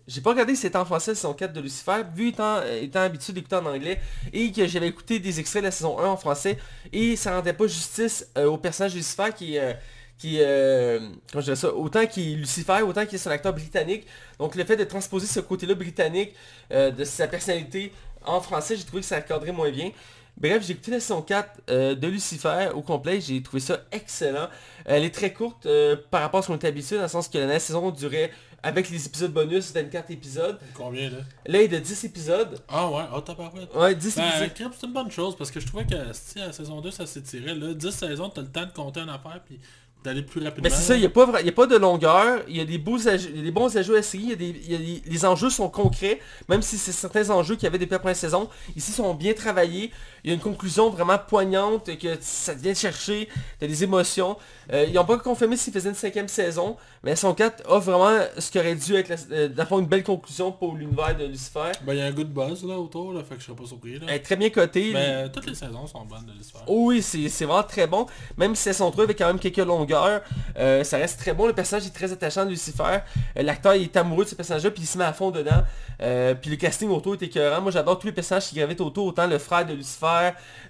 J'ai 0.09 0.21
pas 0.21 0.31
regardé 0.31 0.55
si 0.55 0.61
c'était 0.61 0.77
en 0.77 0.85
français 0.85 1.11
la 1.11 1.15
saison 1.15 1.33
4 1.33 1.53
de 1.53 1.61
Lucifer, 1.61 2.01
vu 2.15 2.29
étant, 2.29 2.57
euh, 2.57 2.81
étant 2.81 3.01
habitué 3.01 3.31
d'écouter 3.31 3.57
en 3.57 3.65
anglais, 3.67 4.01
et 4.33 4.51
que 4.51 4.65
j'avais 4.65 4.87
écouté 4.87 5.19
des 5.19 5.39
extraits 5.39 5.61
de 5.61 5.67
la 5.67 5.71
saison 5.71 5.99
1 5.99 6.07
en 6.07 6.17
français, 6.17 6.57
et 6.91 7.15
ça 7.15 7.35
rendait 7.35 7.53
pas 7.53 7.67
justice 7.67 8.27
euh, 8.35 8.47
au 8.47 8.57
personnage 8.57 8.93
de 8.93 8.97
Lucifer 8.97 9.29
qui 9.37 9.59
euh, 9.59 9.73
qui 10.17 10.37
je 10.39 11.39
dirais 11.39 11.55
ça, 11.55 11.73
autant 11.73 12.05
qu'il 12.07 12.33
est 12.33 12.35
Lucifer, 12.37 12.81
autant 12.81 13.05
qu'il 13.05 13.15
est 13.15 13.27
un 13.27 13.31
acteur 13.31 13.53
britannique. 13.53 14.05
Donc 14.39 14.55
le 14.55 14.65
fait 14.65 14.75
de 14.75 14.83
transposer 14.83 15.27
ce 15.27 15.39
côté-là 15.39 15.75
britannique 15.75 16.33
de 16.71 17.03
sa 17.05 17.25
personnalité 17.29 17.93
en 18.25 18.41
français, 18.41 18.75
j'ai 18.75 18.83
trouvé 18.83 19.01
que 19.01 19.07
ça 19.07 19.15
accordrait 19.15 19.53
moins 19.53 19.71
bien. 19.71 19.91
Bref, 20.39 20.63
j'ai 20.65 20.73
écouté 20.73 20.91
la 20.91 20.99
saison 20.99 21.21
4 21.21 21.95
de 21.95 22.07
Lucifer 22.07 22.69
au 22.73 22.81
complet, 22.81 23.19
j'ai 23.19 23.41
trouvé 23.43 23.59
ça 23.59 23.81
excellent. 23.91 24.47
Elle 24.85 25.03
est 25.03 25.13
très 25.13 25.33
courte 25.33 25.67
par 26.09 26.21
rapport 26.21 26.39
à 26.39 26.43
ce 26.43 26.47
qu'on 26.47 26.55
était 26.55 26.67
habitué, 26.67 26.95
dans 26.95 27.03
le 27.03 27.07
sens 27.09 27.27
que 27.27 27.37
la 27.37 27.59
saison 27.59 27.91
durait 27.91 28.31
avec 28.63 28.89
les 28.89 29.05
épisodes 29.05 29.31
bonus, 29.31 29.71
24 29.73 30.11
épisodes. 30.11 30.59
Combien 30.73 31.09
là? 31.09 31.17
Là, 31.45 31.61
il 31.61 31.65
est 31.65 31.67
de 31.67 31.79
10 31.79 32.03
épisodes. 32.05 32.61
Ah 32.67 32.89
ouais, 32.89 33.03
oh 33.15 33.21
t'as 33.21 33.35
parlé. 33.35 33.61
Ouais, 33.75 33.95
10 33.95 34.15
ben, 34.15 34.43
épisodes. 34.43 34.71
C'est 34.79 34.87
une 34.87 34.93
bonne 34.93 35.11
chose 35.11 35.35
parce 35.35 35.51
que 35.51 35.59
je 35.59 35.67
trouvais 35.67 35.85
que 35.85 35.95
si 36.13 36.39
la 36.39 36.51
saison 36.51 36.81
2 36.81 36.91
ça 36.91 37.05
s'étirait, 37.05 37.55
là, 37.55 37.73
10 37.73 37.91
saisons, 37.91 38.29
t'as 38.29 38.41
le 38.41 38.51
temps 38.51 38.65
de 38.65 38.71
compter 38.71 38.99
une 38.99 39.09
affaire 39.09 39.41
puis 39.45 39.59
d'aller 40.03 40.21
plus 40.21 40.41
rapidement. 40.41 40.69
Mais 40.69 40.75
c'est 40.75 40.81
ça, 40.81 40.95
il 40.95 41.01
n'y 41.01 41.05
a, 41.05 41.09
pas, 41.09 41.27
a 41.37 41.51
pas 41.51 41.67
de 41.67 41.75
longueur, 41.75 42.41
il 42.47 42.55
y 42.55 42.61
a 42.61 42.65
des, 42.65 42.77
beaux 42.77 42.97
des 42.97 43.51
bons 43.51 43.75
ajouts 43.75 43.95
à 43.95 43.99
essayer, 43.99 44.33
il 44.33 44.71
y 44.71 44.75
a 44.75 44.77
des, 44.77 45.01
les 45.05 45.25
enjeux 45.25 45.49
sont 45.49 45.69
concrets, 45.69 46.21
même 46.47 46.61
si 46.61 46.77
c'est 46.77 46.93
certains 46.93 47.29
enjeux 47.29 47.57
qui 47.57 47.67
avaient 47.67 47.77
des 47.77 47.85
premières 47.85 48.15
saisons, 48.15 48.49
ici 48.77 48.93
sont 48.93 49.13
bien 49.13 49.33
travaillés, 49.33 49.91
il 50.23 50.29
y 50.29 50.31
a 50.31 50.35
une 50.35 50.41
conclusion 50.41 50.89
vraiment 50.89 51.17
poignante, 51.17 51.97
que 51.97 52.17
ça 52.21 52.53
vient 52.53 52.73
chercher, 52.73 53.27
a 53.61 53.67
des 53.67 53.83
émotions. 53.83 54.37
Euh, 54.71 54.85
ils 54.87 54.93
n'ont 54.93 55.05
pas 55.05 55.17
confirmé 55.17 55.57
s'ils 55.57 55.73
faisaient 55.73 55.89
une 55.89 55.95
cinquième 55.95 56.27
saison, 56.27 56.77
mais 57.03 57.11
la 57.11 57.15
saison 57.15 57.33
4 57.33 57.63
offre 57.67 57.91
vraiment 57.91 58.19
ce 58.37 58.51
qui 58.51 58.59
aurait 58.59 58.75
dû 58.75 58.95
être 58.95 59.11
euh, 59.31 59.49
une 59.71 59.85
belle 59.85 60.03
conclusion 60.03 60.51
pour 60.51 60.75
l'univers 60.75 61.17
de 61.17 61.25
Lucifer. 61.25 61.71
Ben, 61.81 61.93
il 61.93 61.99
y 61.99 62.01
a 62.01 62.05
un 62.05 62.11
good 62.11 62.31
buzz 62.31 62.63
là 62.63 62.77
autour, 62.77 63.13
là, 63.13 63.23
fait 63.23 63.35
que 63.35 63.41
je 63.41 63.45
serais 63.45 63.55
pas 63.55 63.65
surpris. 63.65 63.99
Là. 63.99 64.05
Elle 64.07 64.15
est 64.15 64.19
très 64.19 64.35
bien 64.35 64.49
cotée. 64.49 64.91
Mais 64.93 65.29
toutes 65.29 65.47
les 65.47 65.55
saisons 65.55 65.87
sont 65.87 66.05
bonnes 66.05 66.25
de 66.25 66.33
Lucifer. 66.33 66.59
Oh, 66.67 66.85
oui, 66.87 67.01
c'est 67.01 67.45
vraiment 67.45 67.63
très 67.63 67.87
bon. 67.87 68.05
Même 68.37 68.55
si 68.55 68.63
saison 68.63 68.91
3 68.91 69.05
avec 69.05 69.17
quand 69.17 69.27
même 69.27 69.39
quelques 69.39 69.57
longueurs, 69.57 70.21
euh, 70.57 70.83
ça 70.83 70.97
reste 70.97 71.19
très 71.19 71.33
bon. 71.33 71.47
Le 71.47 71.53
personnage 71.53 71.87
est 71.87 71.93
très 71.93 72.11
attachant 72.11 72.45
de 72.45 72.51
Lucifer. 72.51 72.99
L'acteur 73.35 73.73
est 73.73 73.95
amoureux 73.97 74.25
de 74.25 74.29
ce 74.29 74.35
personnage-là, 74.35 74.71
puis 74.71 74.83
il 74.83 74.87
se 74.87 74.97
met 74.97 75.05
à 75.05 75.13
fond 75.13 75.31
dedans. 75.31 75.63
puis 75.97 76.51
le 76.51 76.55
casting 76.57 76.89
autour 76.89 77.13
est 77.15 77.23
écœurant. 77.23 77.61
Moi 77.61 77.71
j'adore 77.71 77.97
tous 77.97 78.07
les 78.07 78.13
personnages 78.13 78.47
qui 78.47 78.55
gravitent 78.55 78.81
autour, 78.81 79.07
autant 79.07 79.27
le 79.27 79.37
frère 79.37 79.65
de 79.65 79.73
Lucifer 79.73 80.08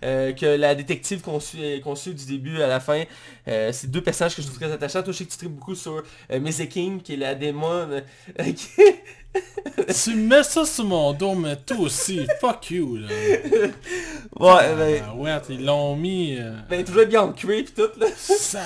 que 0.02 0.56
la 0.58 0.76
détective 0.76 1.22
qu'on 1.22 1.40
suit, 1.40 2.14
du 2.14 2.26
début 2.26 2.62
à 2.62 2.68
la 2.68 2.80
fin. 2.80 3.04
c'est 3.46 3.90
deux 3.90 4.02
personnages 4.02 4.36
que 4.36 4.42
je 4.42 4.48
trouve 4.48 4.60
très 4.60 4.72
attachants. 4.72 5.04
Toi 5.04 5.14
je 5.14 5.18
sais 5.20 5.26
que 5.26 5.32
tu 5.32 5.48
beaucoup 5.48 5.76
sur 5.76 6.04
euh, 6.32 6.52
King, 6.70 7.02
qui 7.02 7.14
est 7.14 7.18
la 7.18 7.36
démon. 7.36 7.90
Euh, 7.90 8.02
tu 10.04 10.16
mets 10.16 10.44
ça 10.44 10.66
sur 10.66 10.86
mon 10.86 11.14
dos, 11.14 11.36
mais 11.36 11.56
toi 11.58 11.78
aussi, 11.78 12.26
fuck 12.40 12.72
you 12.72 12.98
là. 12.98 13.08
Ouais, 14.40 14.58
ah, 14.60 14.74
ben... 14.76 15.04
Ouais, 15.18 15.38
ils 15.50 15.64
l'ont 15.64 15.96
mis... 15.96 16.38
Euh... 16.40 16.56
Ben 16.70 16.84
toujours 16.84 17.06
bien 17.06 17.22
en 17.22 17.32
pis 17.32 17.66
tout 17.76 17.90
là. 18.00 18.08
Ça... 18.16 18.64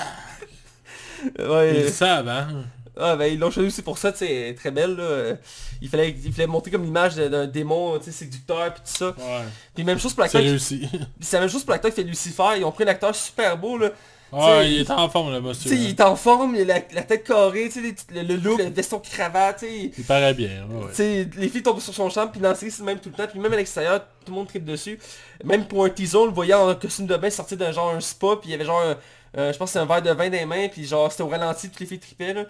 Ouais. 1.39 1.83
Ils 1.85 1.89
savent, 1.89 2.27
hein. 2.27 2.65
Ah 2.99 3.15
ben 3.15 3.25
ils 3.25 3.39
l'ont 3.39 3.49
choisi 3.49 3.67
aussi 3.67 3.81
pour 3.81 3.97
ça, 3.97 4.11
tu 4.11 4.19
sais, 4.19 4.53
très 4.57 4.71
belle 4.71 4.95
là. 4.95 5.35
Il 5.81 5.89
fallait, 5.89 6.15
il 6.23 6.31
fallait 6.31 6.47
monter 6.47 6.69
comme 6.69 6.83
l'image 6.83 7.15
d'un 7.15 7.47
démon, 7.47 7.97
tu 7.97 8.05
sais, 8.05 8.11
séducteur 8.11 8.73
puis 8.73 8.83
tout 8.83 8.97
ça. 8.97 9.07
Ouais. 9.07 9.45
Puis 9.73 9.83
même 9.83 9.99
chose 9.99 10.13
pour 10.13 10.23
l'acteur. 10.23 10.41
C'est 10.41 10.47
réussi. 10.47 10.87
C'est 11.19 11.37
la 11.37 11.41
même 11.41 11.49
chose 11.49 11.63
pour 11.63 11.71
l'acteur 11.71 11.91
qui 11.91 12.01
fait 12.01 12.07
Lucifer. 12.07 12.57
Ils 12.57 12.63
ont 12.63 12.71
pris 12.71 12.83
un 12.83 12.87
acteur 12.87 13.15
super 13.15 13.57
beau 13.57 13.77
là. 13.77 13.89
Ouais, 14.33 14.71
il 14.71 14.79
est 14.79 14.89
en 14.89 15.07
forme 15.09 15.31
le 15.31 15.41
monsieur. 15.41 15.71
Il 15.73 15.89
est 15.89 16.01
en 16.01 16.15
forme, 16.15 16.55
il 16.55 16.69
a 16.71 16.81
la, 16.91 17.03
tête 17.03 17.23
carrée, 17.23 17.69
le, 17.75 18.21
le 18.23 18.35
look, 18.35 18.57
le 18.63 18.69
veston 18.69 18.99
cravate. 18.99 19.57
T'sais. 19.57 19.91
Il 19.95 20.03
paraît 20.03 20.33
bien. 20.33 20.65
Ouais. 20.69 21.27
Les 21.37 21.49
filles 21.49 21.61
tombent 21.61 21.79
sur 21.79 21.93
son 21.93 22.09
champ, 22.09 22.27
puis 22.27 22.41
dans 22.41 22.49
la 22.49 22.55
série 22.55 22.71
c'est 22.71 22.83
même 22.83 22.99
tout 22.99 23.09
le 23.09 23.15
temps, 23.15 23.27
puis 23.29 23.39
même 23.39 23.53
à 23.53 23.57
l'extérieur, 23.57 24.01
tout 24.25 24.31
le 24.31 24.37
monde 24.37 24.47
tripe 24.47 24.65
dessus. 24.65 24.99
Même 25.43 25.65
pour 25.65 25.85
un 25.85 25.89
teaser, 25.89 26.17
on 26.17 26.25
le 26.25 26.31
voyait 26.31 26.55
en 26.55 26.73
costume 26.73 27.05
de 27.05 27.15
bain 27.15 27.29
sortir 27.29 27.57
d'un 27.57 27.71
genre 27.71 27.93
un 27.93 27.99
spa, 27.99 28.37
puis 28.41 28.49
il 28.49 28.51
y 28.51 28.55
avait 28.55 28.65
genre 28.65 28.81
un, 28.81 28.97
je 29.35 29.57
pense 29.57 29.69
que 29.69 29.73
c'est 29.73 29.79
un 29.79 29.85
verre 29.85 30.01
de 30.01 30.11
vin 30.11 30.29
les 30.29 30.45
mains, 30.45 30.67
puis 30.67 30.85
genre 30.85 31.11
c'était 31.11 31.23
au 31.23 31.27
ralenti, 31.27 31.69
toutes 31.69 31.79
les 31.79 31.85
filles 31.85 31.99
tripaient. 31.99 32.33
Là. 32.33 32.45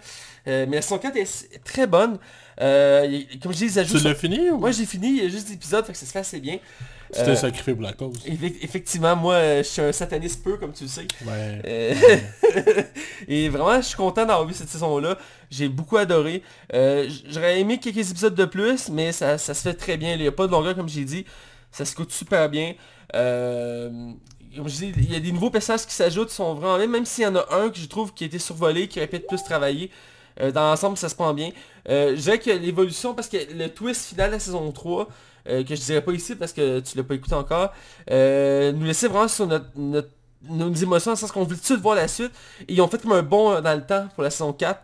Euh, 0.46 0.66
mais 0.68 0.76
la 0.76 0.82
saison 0.82 0.98
4 0.98 1.16
est 1.16 1.64
très 1.64 1.86
bonne. 1.86 2.18
Euh, 2.60 3.20
comme 3.42 3.52
je 3.52 3.58
dis, 3.58 3.64
les 3.64 3.78
ajouts... 3.78 3.98
Tu 3.98 4.04
l'as 4.04 4.14
fini 4.14 4.50
ou... 4.50 4.58
Moi 4.58 4.70
j'ai 4.70 4.86
fini, 4.86 5.08
il 5.08 5.24
y 5.24 5.26
a 5.26 5.28
juste 5.28 5.48
des 5.48 5.54
épisodes, 5.54 5.84
fait 5.84 5.92
que 5.92 5.98
ça 5.98 6.06
se 6.06 6.12
fait 6.12 6.18
assez 6.18 6.40
bien. 6.40 6.58
T'es 7.12 7.36
sacrifié 7.36 7.74
pour 7.74 7.82
la 7.82 7.92
cause. 7.92 8.20
Effectivement, 8.62 9.14
moi 9.14 9.58
je 9.58 9.62
suis 9.62 9.80
un 9.80 9.92
sataniste 9.92 10.42
peu, 10.42 10.56
comme 10.56 10.72
tu 10.72 10.84
le 10.84 10.90
sais. 10.90 11.06
Ouais. 11.24 11.96
et 13.28 13.48
vraiment, 13.48 13.76
je 13.76 13.86
suis 13.86 13.96
content 13.96 14.26
d'avoir 14.26 14.46
vu 14.46 14.52
cette 14.52 14.68
saison-là. 14.68 15.16
J'ai 15.50 15.68
beaucoup 15.68 15.96
adoré. 15.96 16.42
J'aurais 16.72 17.60
aimé 17.60 17.78
quelques 17.78 18.10
épisodes 18.10 18.34
de 18.34 18.44
plus, 18.44 18.88
mais 18.88 19.12
ça, 19.12 19.38
ça 19.38 19.54
se 19.54 19.62
fait 19.62 19.74
très 19.74 19.96
bien. 19.96 20.14
Il 20.14 20.20
n'y 20.20 20.26
a 20.26 20.32
pas 20.32 20.46
de 20.46 20.52
longueur, 20.52 20.74
comme 20.74 20.88
j'ai 20.88 21.04
dit. 21.04 21.24
Ça 21.70 21.84
se 21.84 21.94
coûte 21.94 22.10
super 22.10 22.48
bien. 22.48 22.74
Il 24.56 25.12
y 25.12 25.16
a 25.16 25.20
des 25.20 25.32
nouveaux 25.32 25.50
personnages 25.50 25.86
qui 25.86 25.94
s'ajoutent, 25.94 26.30
sont 26.30 26.54
vraiment 26.54 26.78
même, 26.78 26.90
même 26.90 27.04
s'il 27.04 27.24
y 27.24 27.26
en 27.26 27.36
a 27.36 27.46
un 27.50 27.70
que 27.70 27.78
je 27.78 27.86
trouve 27.86 28.12
qui 28.14 28.24
a 28.24 28.26
été 28.26 28.38
survolé, 28.38 28.88
qui 28.88 28.98
aurait 28.98 29.08
pu 29.08 29.16
être 29.16 29.26
plus 29.26 29.42
travaillé. 29.42 29.90
Euh, 30.40 30.50
dans 30.50 30.62
l'ensemble, 30.62 30.96
ça 30.96 31.08
se 31.08 31.14
prend 31.14 31.32
bien. 31.34 31.50
Euh, 31.88 32.14
je 32.16 32.20
dirais 32.20 32.38
que 32.38 32.50
l'évolution, 32.50 33.14
parce 33.14 33.28
que 33.28 33.36
le 33.52 33.68
twist 33.68 34.06
final 34.06 34.28
de 34.30 34.34
la 34.34 34.40
saison 34.40 34.70
3, 34.72 35.08
euh, 35.48 35.64
que 35.64 35.74
je 35.74 35.80
dirais 35.80 36.00
pas 36.00 36.12
ici 36.12 36.34
parce 36.34 36.52
que 36.52 36.80
tu 36.80 36.96
l'as 36.96 37.04
pas 37.04 37.14
écouté 37.14 37.34
encore, 37.34 37.72
nous 38.08 38.84
laissait 38.84 39.08
vraiment 39.08 39.28
sur 39.28 39.46
nos 39.46 40.72
émotions, 40.74 41.12
dans 41.12 41.16
sens 41.16 41.32
qu'on 41.32 41.44
voulait 41.44 41.56
tout 41.56 41.76
de 41.76 41.82
voir 41.82 41.94
la 41.94 42.08
suite. 42.08 42.32
Et 42.68 42.74
ils 42.74 42.80
ont 42.80 42.88
fait 42.88 43.00
comme 43.00 43.12
un 43.12 43.22
bond 43.22 43.60
dans 43.60 43.74
le 43.74 43.84
temps 43.84 44.08
pour 44.14 44.22
la 44.22 44.30
saison 44.30 44.52
4. 44.52 44.80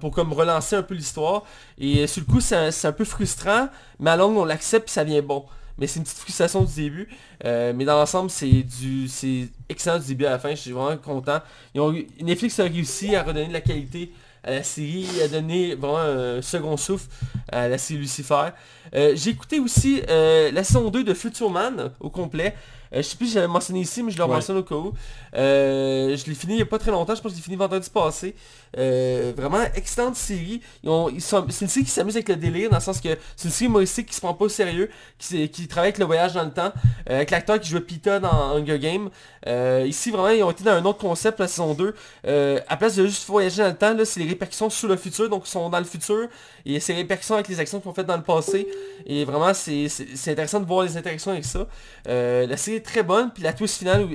pour 0.00 0.10
comme 0.10 0.32
relancer 0.32 0.76
un 0.76 0.82
peu 0.82 0.94
l'histoire. 0.94 1.44
Et 1.78 2.06
sur 2.06 2.22
le 2.26 2.32
coup, 2.32 2.40
c'est 2.40 2.86
un, 2.86 2.92
peu 2.92 3.04
frustrant, 3.04 3.68
mais 3.98 4.10
à 4.10 4.16
longue, 4.16 4.36
on 4.36 4.44
l'accepte 4.44 4.88
et 4.88 4.92
ça 4.92 5.04
vient 5.04 5.22
bon 5.22 5.44
mais 5.78 5.86
c'est 5.86 5.98
une 5.98 6.04
petite 6.04 6.18
frustration 6.18 6.62
du 6.62 6.74
début. 6.74 7.08
Euh, 7.44 7.72
mais 7.74 7.84
dans 7.84 7.96
l'ensemble, 7.96 8.30
c'est 8.30 8.46
du 8.62 9.08
c'est 9.08 9.48
excellent 9.68 9.98
du 9.98 10.06
début 10.06 10.26
à 10.26 10.30
la 10.30 10.38
fin. 10.38 10.50
Je 10.50 10.56
suis 10.60 10.70
vraiment 10.72 10.96
content. 10.96 11.40
Ils 11.74 11.80
ont, 11.80 11.92
Netflix 12.20 12.58
a 12.60 12.64
réussi 12.64 13.14
à 13.16 13.22
redonner 13.22 13.48
de 13.48 13.52
la 13.52 13.60
qualité 13.60 14.12
à 14.46 14.50
la 14.50 14.62
série, 14.62 15.08
à 15.24 15.28
donner 15.28 15.74
vraiment 15.74 15.98
un 15.98 16.42
second 16.42 16.76
souffle 16.76 17.06
à 17.50 17.66
la 17.66 17.78
série 17.78 18.00
Lucifer. 18.00 18.48
Euh, 18.94 19.12
j'ai 19.16 19.30
écouté 19.30 19.58
aussi 19.58 20.02
euh, 20.10 20.50
la 20.52 20.62
saison 20.62 20.90
2 20.90 21.02
de 21.02 21.14
Future 21.14 21.48
Man 21.50 21.90
au 21.98 22.10
complet. 22.10 22.54
Euh, 22.92 22.98
je 22.98 23.02
sais 23.08 23.16
plus 23.16 23.28
si 23.28 23.32
j'avais 23.32 23.48
mentionné 23.48 23.80
ici, 23.80 24.02
mais 24.02 24.12
je 24.12 24.18
le 24.18 24.24
Ouais. 24.24 24.30
mentionne 24.34 24.58
au 24.58 24.62
cas 24.62 24.74
où. 24.74 24.92
Je 25.32 26.26
l'ai 26.26 26.34
fini 26.34 26.52
il 26.52 26.56
n'y 26.56 26.62
a 26.62 26.66
pas 26.66 26.78
très 26.78 26.90
longtemps, 26.90 27.14
je 27.14 27.22
pense 27.22 27.32
que 27.32 27.36
je 27.36 27.40
l'ai 27.40 27.44
fini 27.44 27.56
vendredi 27.56 27.88
passé. 27.88 28.34
Euh, 28.76 29.32
vraiment 29.36 29.62
excellente 29.74 30.16
série. 30.16 30.60
Ils 30.82 30.90
ont- 30.90 31.08
ils 31.08 31.20
sont- 31.20 31.46
c'est 31.50 31.64
une 31.64 31.70
série 31.70 31.84
qui 31.84 31.90
s'amuse 31.92 32.16
avec 32.16 32.28
le 32.28 32.36
délire, 32.36 32.70
dans 32.70 32.76
le 32.76 32.82
sens 32.82 33.00
que 33.00 33.08
c'est 33.36 33.44
une 33.48 33.50
série 33.52 33.66
humoristique 33.66 34.06
qui 34.06 34.14
se 34.14 34.20
prend 34.20 34.34
pas 34.34 34.46
au 34.46 34.48
sérieux, 34.48 34.90
qui, 35.18 35.48
travaille 35.68 35.88
avec 35.88 35.98
le 35.98 36.04
voyage 36.04 36.32
dans 36.34 36.44
le 36.44 36.50
temps, 36.50 36.72
euh, 37.10 37.16
avec 37.16 37.30
l'acteur 37.30 37.60
qui 37.60 37.68
jouait 37.70 37.80
Pita 37.80 38.18
dans 38.20 38.56
Hunger 38.56 38.78
Games. 38.78 39.10
Euh, 39.46 39.84
ici, 39.86 40.10
vraiment, 40.10 40.28
ils 40.28 40.42
ont 40.42 40.50
été 40.50 40.64
dans 40.64 40.72
un 40.72 40.84
autre 40.84 40.98
concept, 40.98 41.38
la 41.40 41.48
saison 41.48 41.74
2. 41.74 41.94
Euh, 42.26 42.60
à 42.68 42.76
place 42.76 42.96
de 42.96 43.06
juste 43.06 43.26
voyager 43.26 43.62
dans 43.62 43.68
le 43.68 43.76
temps, 43.76 43.94
là, 43.94 44.04
c'est 44.04 44.20
les 44.20 44.28
répercussions 44.28 44.70
sur 44.70 44.88
le 44.88 44.96
futur, 44.96 45.28
donc 45.28 45.44
ils 45.46 45.50
sont 45.50 45.68
dans 45.68 45.78
le 45.78 45.84
futur, 45.84 46.28
et 46.66 46.80
c'est 46.80 46.92
les 46.94 47.00
répercussions 47.00 47.34
avec 47.34 47.48
les 47.48 47.60
actions 47.60 47.80
qu'ils 47.80 47.90
ont 47.90 47.94
faites 47.94 48.06
dans 48.06 48.16
le 48.16 48.22
passé. 48.22 48.66
Et 49.06 49.24
vraiment, 49.24 49.52
c'est 49.54 49.88
c'est- 49.88 50.30
intéressant 50.32 50.60
de 50.60 50.66
voir 50.66 50.84
les 50.84 50.96
interactions 50.96 51.30
avec 51.30 51.44
ça. 51.44 51.66
La 52.06 52.56
série 52.56 52.76
est 52.78 52.80
très 52.84 53.02
bonne, 53.02 53.30
puis 53.32 53.42
la 53.42 53.52
twist 53.52 53.78
finale 53.78 54.08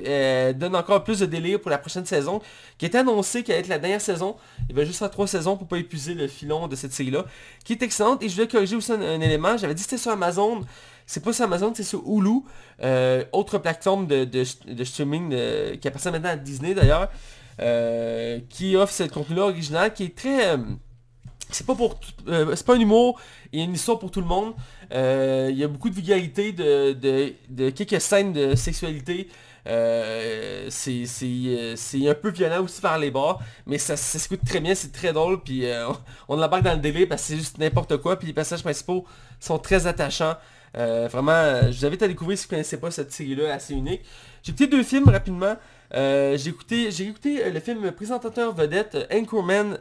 donne 0.55 0.75
encore 0.75 1.03
plus 1.03 1.19
de 1.19 1.25
délire 1.25 1.59
pour 1.61 1.69
la 1.71 1.77
prochaine 1.77 2.05
saison, 2.05 2.41
qui 2.77 2.85
est 2.85 2.95
annoncée 2.95 3.43
qu'elle 3.43 3.55
va 3.55 3.59
être 3.61 3.67
la 3.67 3.77
dernière 3.79 4.01
saison. 4.01 4.35
Il 4.69 4.75
va 4.75 4.85
juste 4.85 4.99
faire 4.99 5.09
trois 5.09 5.27
saisons 5.27 5.57
pour 5.57 5.67
pas 5.67 5.77
épuiser 5.77 6.13
le 6.13 6.27
filon 6.27 6.67
de 6.67 6.75
cette 6.75 6.93
série-là, 6.93 7.25
qui 7.63 7.73
est 7.73 7.81
excellente. 7.81 8.21
Et 8.23 8.29
je 8.29 8.35
voulais 8.35 8.47
corriger 8.47 8.75
aussi 8.75 8.91
un, 8.91 9.21
élément, 9.21 9.57
j'avais 9.57 9.73
dit 9.73 9.83
que 9.83 9.89
c'était 9.89 10.01
sur 10.01 10.11
Amazon. 10.11 10.61
C'est 11.05 11.23
pas 11.23 11.33
sur 11.33 11.45
Amazon, 11.45 11.73
c'est 11.75 11.83
sur 11.83 12.03
Hulu, 12.07 12.41
euh, 12.83 13.23
autre 13.31 13.57
plateforme 13.57 14.05
de, 14.05 14.43
streaming 14.83 15.29
qui 15.79 15.87
appartient 15.87 16.11
maintenant 16.11 16.29
à 16.29 16.35
Disney 16.35 16.75
d'ailleurs, 16.75 17.09
euh, 17.61 18.39
qui 18.49 18.75
offre 18.75 18.93
ce 18.93 19.03
contenu-là 19.03 19.43
original, 19.43 19.93
qui 19.93 20.03
est 20.03 20.15
très... 20.15 20.49
euh, 20.49 20.57
c'est 21.49 21.65
pas 21.65 21.73
pour 21.73 21.99
c'est 22.27 22.63
pas 22.63 22.75
un 22.75 22.79
humour 22.79 23.19
et 23.51 23.63
une 23.63 23.73
histoire 23.73 23.97
pour 23.97 24.11
tout 24.11 24.21
le 24.21 24.27
monde. 24.27 24.53
Il 24.91 25.57
y 25.57 25.63
a 25.63 25.67
beaucoup 25.67 25.89
de 25.89 25.95
vulgarité, 25.95 26.51
de 26.51 27.69
quelques 27.71 27.99
scènes 27.99 28.33
de 28.33 28.53
sexualité. 28.53 29.29
Euh, 29.67 30.69
euh, 30.87 31.73
c'est 31.75 32.09
un 32.09 32.13
peu 32.15 32.29
violent 32.29 32.63
aussi 32.63 32.81
par 32.81 32.97
les 32.97 33.11
bords, 33.11 33.41
mais 33.65 33.77
ça, 33.77 33.97
ça 33.97 34.19
s'écoute 34.19 34.41
très 34.45 34.59
bien, 34.59 34.75
c'est 34.75 34.91
très 34.91 35.13
drôle, 35.13 35.41
puis 35.41 35.65
euh, 35.65 35.89
on, 35.89 36.37
on 36.37 36.41
embarque 36.41 36.63
dans 36.63 36.73
le 36.73 36.79
délai 36.79 37.05
parce 37.05 37.21
que 37.23 37.27
c'est 37.29 37.37
juste 37.37 37.57
n'importe 37.57 37.97
quoi, 37.97 38.17
puis 38.17 38.27
les 38.27 38.33
passages 38.33 38.63
principaux 38.63 39.05
sont 39.39 39.59
très 39.59 39.87
attachants. 39.87 40.35
Euh, 40.77 41.07
vraiment, 41.11 41.71
je 41.71 41.79
vous 41.79 41.85
invite 41.85 42.03
à 42.03 42.07
découvrir 42.07 42.37
si 42.37 42.45
vous 42.45 42.49
ne 42.49 42.57
connaissez 42.57 42.77
pas 42.77 42.91
cette 42.91 43.11
série-là 43.11 43.53
assez 43.53 43.73
unique. 43.73 44.01
J'ai 44.43 44.51
écouté 44.51 44.67
deux 44.67 44.83
films 44.83 45.09
rapidement. 45.09 45.55
J'ai 45.91 46.47
écouté, 46.49 46.87
écouté 46.87 47.49
le 47.49 47.59
film 47.59 47.91
Présentateur 47.91 48.53
vedette 48.53 48.95
Anchorman 49.11 49.79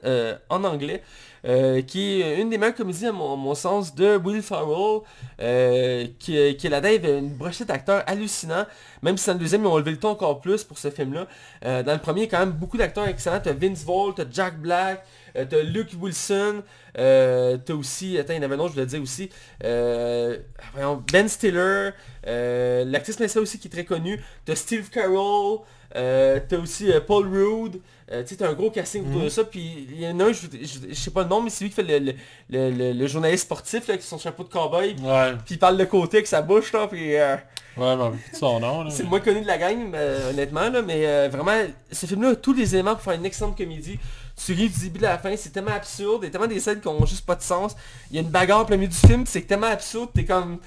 en 0.49 0.65
anglais, 0.65 1.03
euh, 1.45 1.83
qui 1.83 2.21
est 2.21 2.40
une 2.40 2.50
des 2.50 2.59
meilleures 2.59 2.75
comédies 2.75 3.07
à 3.07 3.12
mon, 3.12 3.54
sens 3.54 3.95
de 3.95 4.16
Will 4.16 4.42
Ferrell, 4.42 5.00
euh, 5.40 6.07
qui, 6.18 6.37
est 6.37 6.62
il 6.62 6.75
avait 6.75 6.97
une 6.97 7.30
brochette 7.30 7.68
d'acteurs 7.68 8.02
hallucinants, 8.07 8.66
même 9.02 9.16
si 9.16 9.26
dans 9.26 9.35
le 9.35 9.38
deuxième 9.38 9.62
ils 9.62 9.66
ont 9.66 9.78
levé 9.78 9.92
le 9.92 9.99
ton 9.99 10.11
encore 10.11 10.40
plus 10.40 10.64
pour 10.64 10.78
ce 10.78 10.90
film-là. 10.90 11.26
Euh, 11.64 11.83
dans 11.83 11.92
le 11.92 11.99
premier, 11.99 12.28
quand 12.28 12.40
même 12.40 12.52
beaucoup 12.52 12.76
d'acteurs 12.76 13.07
excellents, 13.07 13.40
t'as 13.42 13.52
Vince 13.52 13.85
Vaughn, 13.85 14.12
t'as 14.14 14.25
Jack 14.30 14.59
Black, 14.61 15.04
t'as 15.35 15.62
Luke 15.62 15.90
Wilson, 16.00 16.62
t'as 16.95 17.75
aussi, 17.75 18.18
attends, 18.18 18.33
il 18.33 18.37
y 18.37 18.40
en 18.40 18.42
avait 18.42 18.57
un 18.57 18.59
autre, 18.59 18.71
je 18.71 18.75
voulais 18.75 18.87
dire 18.87 19.02
aussi, 19.02 19.30
Ben 19.61 21.28
Stiller, 21.28 21.90
l'actrice 22.25 23.16
principale 23.16 23.42
aussi 23.42 23.59
qui 23.59 23.68
est 23.68 23.71
très 23.71 23.85
connue, 23.85 24.23
t'as 24.45 24.57
Steve 24.57 24.90
Carell, 24.90 25.59
euh, 25.97 26.38
t'as 26.49 26.59
aussi 26.59 26.92
euh, 26.92 27.00
Paul 27.00 27.26
Rudd, 27.26 27.80
euh, 28.11 28.23
tu 28.23 28.28
sais, 28.30 28.37
t'as 28.37 28.49
un 28.49 28.54
gros 28.54 28.71
casting 28.71 29.07
autour 29.09 29.23
de 29.25 29.28
ça, 29.28 29.45
puis 29.45 29.87
il 29.90 30.00
y 30.00 30.07
en 30.09 30.18
a 30.21 30.25
un, 30.25 30.33
je, 30.33 30.47
je- 30.62 30.88
je 30.90 30.95
sais 30.95 31.11
pas 31.11 31.23
le 31.23 31.28
nom, 31.28 31.40
mais 31.42 31.50
c'est 31.50 31.64
lui 31.64 31.71
qui 31.71 31.76
fait 31.76 32.00
le, 32.00 32.12
le, 32.50 32.92
le- 32.92 33.07
journaliste 33.07 33.45
sportif, 33.45 33.87
là, 33.87 33.95
avec 33.95 34.02
son 34.02 34.18
chapeau 34.18 34.45
de 34.45 34.49
cowboy, 34.49 34.97
Ouais, 35.02 35.33
puis 35.45 35.54
il 35.54 35.59
parle 35.59 35.76
de 35.76 35.85
côté 35.85 36.18
avec 36.18 36.26
sa 36.26 36.40
bouche, 36.42 36.73
là, 36.73 36.87
puis... 36.88 37.16
euh, 37.16 37.37
ouais, 37.76 37.97
mais 37.97 38.11
son 38.38 38.61
nom, 38.61 38.85
là. 38.85 38.90
c'est 38.90 39.02
le 39.02 39.09
moins 39.09 39.21
connu 39.21 39.40
de 39.42 39.47
la 39.47 39.59
gang, 39.59 39.95
honnêtement, 40.30 40.68
là, 40.71 40.83
mais 40.83 41.28
vraiment, 41.28 41.52
ce 41.92 42.07
film-là 42.07 42.30
a 42.30 42.37
tous 42.37 42.52
les 42.54 42.75
éléments 42.75 42.95
pour 42.95 43.02
faire 43.02 43.14
une 43.14 43.26
excellente 43.26 43.57
comédie. 43.57 43.99
Tu 44.42 44.52
ris 44.52 44.68
du 44.68 44.78
début 44.88 45.04
à 45.04 45.11
la 45.11 45.18
fin, 45.18 45.35
c'est 45.37 45.50
tellement 45.50 45.73
absurde, 45.73 46.21
il 46.23 46.26
y 46.26 46.28
a 46.28 46.30
tellement 46.30 46.47
des 46.47 46.61
scènes 46.61 46.80
qui 46.80 46.87
ont 46.88 47.04
juste 47.04 47.26
pas 47.26 47.35
de 47.35 47.42
sens. 47.42 47.75
Il 48.11 48.16
y 48.16 48.18
a 48.18 48.23
une 48.23 48.28
bagarre 48.30 48.61
au 48.61 48.64
plein 48.64 48.76
milieu 48.76 48.88
du 48.88 48.97
film, 48.97 49.25
c'est 49.26 49.42
tellement 49.42 49.66
absurde, 49.66 50.11
t'es 50.14 50.25
comme... 50.25 50.59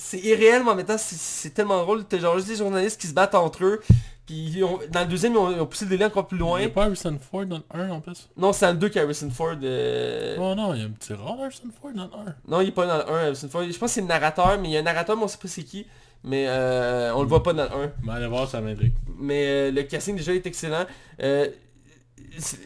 C'est 0.00 0.18
irréel, 0.18 0.62
mais 0.64 0.70
en 0.70 0.74
même 0.76 0.86
temps, 0.86 0.98
c'est- 0.98 1.18
c'est 1.18 1.50
tellement 1.50 1.82
drôle. 1.82 2.04
T'as 2.04 2.18
genre 2.18 2.36
juste 2.36 2.46
des 2.48 2.56
journalistes 2.56 3.00
qui 3.00 3.06
se 3.08 3.12
battent 3.12 3.34
entre 3.34 3.64
eux, 3.64 3.80
puis 4.28 4.62
ont- 4.62 4.78
dans 4.90 5.00
le 5.00 5.06
deuxième, 5.06 5.32
ils 5.32 5.38
ont, 5.38 5.50
ils 5.50 5.60
ont 5.60 5.66
poussé 5.66 5.84
le 5.86 5.90
délai 5.90 6.04
encore 6.04 6.26
plus 6.26 6.36
Il 6.36 6.40
loin. 6.40 6.58
n'y 6.60 6.66
a 6.66 6.68
pas 6.68 6.84
Harrison 6.84 7.18
Ford 7.30 7.46
dans 7.46 7.56
le 7.58 7.62
1 7.80 7.90
en 7.90 8.00
plus? 8.00 8.28
Non, 8.36 8.52
c'est 8.52 8.66
dans 8.66 8.72
le 8.72 8.78
2 8.78 8.88
qu'Harrison 8.90 9.30
Ford... 9.30 9.56
euh, 9.62 10.36
Oh 10.38 10.54
non, 10.54 10.74
il 10.74 10.80
y 10.80 10.82
a 10.82 10.86
un 10.86 10.90
petit 10.90 11.12
rôle 11.14 11.40
Harrison 11.40 11.62
Ford 11.80 11.90
dans 11.94 12.04
le 12.04 12.30
1. 12.30 12.34
Non, 12.46 12.60
il 12.60 12.68
est 12.68 12.72
pas 12.72 12.86
dans 12.86 12.98
le 12.98 13.10
1, 13.10 13.24
Harrison 13.26 13.48
Ford. 13.48 13.62
Je 13.64 13.68
pense 13.78 13.90
que 13.90 13.94
c'est 13.94 14.00
le 14.02 14.06
narrateur, 14.06 14.58
mais 14.60 14.68
il 14.68 14.72
y 14.72 14.76
a 14.76 14.80
un 14.80 14.82
narrateur, 14.82 15.16
mais 15.16 15.24
on 15.24 15.28
sait 15.28 15.38
pas 15.40 15.48
c'est 15.48 15.62
qui. 15.64 15.86
Mais 16.24 16.46
euh, 16.48 17.12
on 17.14 17.22
le 17.22 17.28
voit 17.28 17.42
pas 17.42 17.52
dans 17.52 17.62
le 17.64 17.70
1. 17.70 17.92
Mais 18.02 18.12
allez 18.12 18.26
voir, 18.26 18.48
ça 18.48 18.60
m'intrigue. 18.60 18.92
Mais 19.18 19.46
euh, 19.46 19.70
le 19.70 19.82
casting 19.84 20.16
déjà 20.16 20.34
est 20.34 20.46
excellent. 20.46 20.84
Euh, 21.22 21.48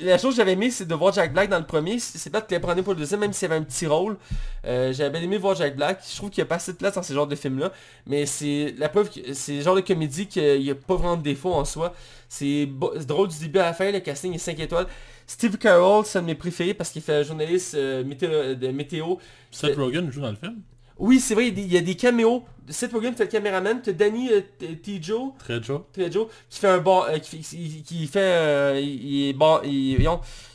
la 0.00 0.18
chose 0.18 0.32
que 0.32 0.36
j'avais 0.36 0.52
aimé 0.52 0.70
c'est 0.70 0.86
de 0.86 0.94
voir 0.94 1.12
Jack 1.12 1.32
Black 1.32 1.48
dans 1.48 1.58
le 1.58 1.66
premier. 1.66 1.98
C'est 1.98 2.30
que 2.30 2.54
tu 2.54 2.60
prenais 2.60 2.82
pour 2.82 2.92
le 2.94 2.98
deuxième, 2.98 3.20
même 3.20 3.32
s'il 3.32 3.48
y 3.48 3.52
avait 3.52 3.60
un 3.60 3.64
petit 3.64 3.86
rôle. 3.86 4.16
Euh, 4.64 4.92
J'avais 4.92 5.10
bien 5.10 5.22
aimé 5.22 5.38
voir 5.38 5.54
Jack 5.54 5.76
Black. 5.76 6.02
Je 6.08 6.16
trouve 6.16 6.30
qu'il 6.30 6.42
n'y 6.42 6.46
a 6.46 6.48
pas 6.48 6.56
assez 6.56 6.72
de 6.72 6.76
place 6.78 6.94
dans 6.94 7.02
ce 7.02 7.12
genre 7.12 7.26
de 7.26 7.34
film-là. 7.34 7.72
Mais 8.06 8.26
c'est 8.26 8.74
la 8.78 8.88
preuve 8.88 9.10
que 9.10 9.32
c'est 9.34 9.56
le 9.56 9.62
genre 9.62 9.76
de 9.76 9.80
comédie 9.80 10.26
qu'il 10.26 10.60
n'y 10.60 10.70
a 10.70 10.74
pas 10.74 10.94
vraiment 10.94 11.16
de 11.16 11.22
défaut 11.22 11.52
en 11.52 11.64
soi. 11.64 11.94
C'est 12.28 12.68
drôle 13.06 13.28
du 13.28 13.38
début 13.38 13.58
à 13.58 13.64
la 13.64 13.74
fin, 13.74 13.90
le 13.90 14.00
casting 14.00 14.34
est 14.34 14.38
5 14.38 14.58
étoiles. 14.60 14.86
Steve 15.26 15.56
Carell, 15.58 16.04
c'est 16.04 16.18
un 16.18 16.22
de 16.22 16.26
mes 16.26 16.34
préférés 16.34 16.74
parce 16.74 16.90
qu'il 16.90 17.02
fait 17.02 17.14
un 17.14 17.22
journaliste 17.22 17.74
euh, 17.74 18.04
météo, 18.04 18.54
de 18.54 18.68
météo. 18.68 19.16
Seth 19.50 19.76
Rogen 19.76 20.10
joue 20.10 20.20
dans 20.20 20.30
le 20.30 20.36
film? 20.36 20.62
Oui, 20.98 21.20
c'est 21.20 21.34
vrai, 21.34 21.48
il 21.48 21.50
y 21.50 21.52
a 21.52 21.54
des- 21.54 21.62
il 21.62 21.72
y 21.72 21.78
a 21.78 21.80
des 21.80 21.94
caméos. 21.96 22.44
Seth 22.68 22.92
Rogen 22.92 23.12
fait 23.14 23.24
le 23.24 23.30
caméraman, 23.30 23.82
t'as 23.82 23.92
Danny 23.92 24.30
euh, 24.30 24.40
T- 24.58 24.78
Tijo, 24.78 25.34
Très 25.38 25.60
Joe. 25.60 25.80
Trejo, 25.92 26.28
qui 26.48 26.60
fait 26.60 26.68
un 26.68 26.78
bar, 26.78 27.06
euh, 27.08 27.18
qui, 27.18 27.30
fait- 27.30 27.56
qui- 27.56 27.82
qui 27.82 28.06
fait, 28.06 28.20
euh, 28.20 28.80
il, 28.80 29.04
il 29.04 29.28
est 29.30 29.32
bar, 29.32 29.62
il, 29.64 30.00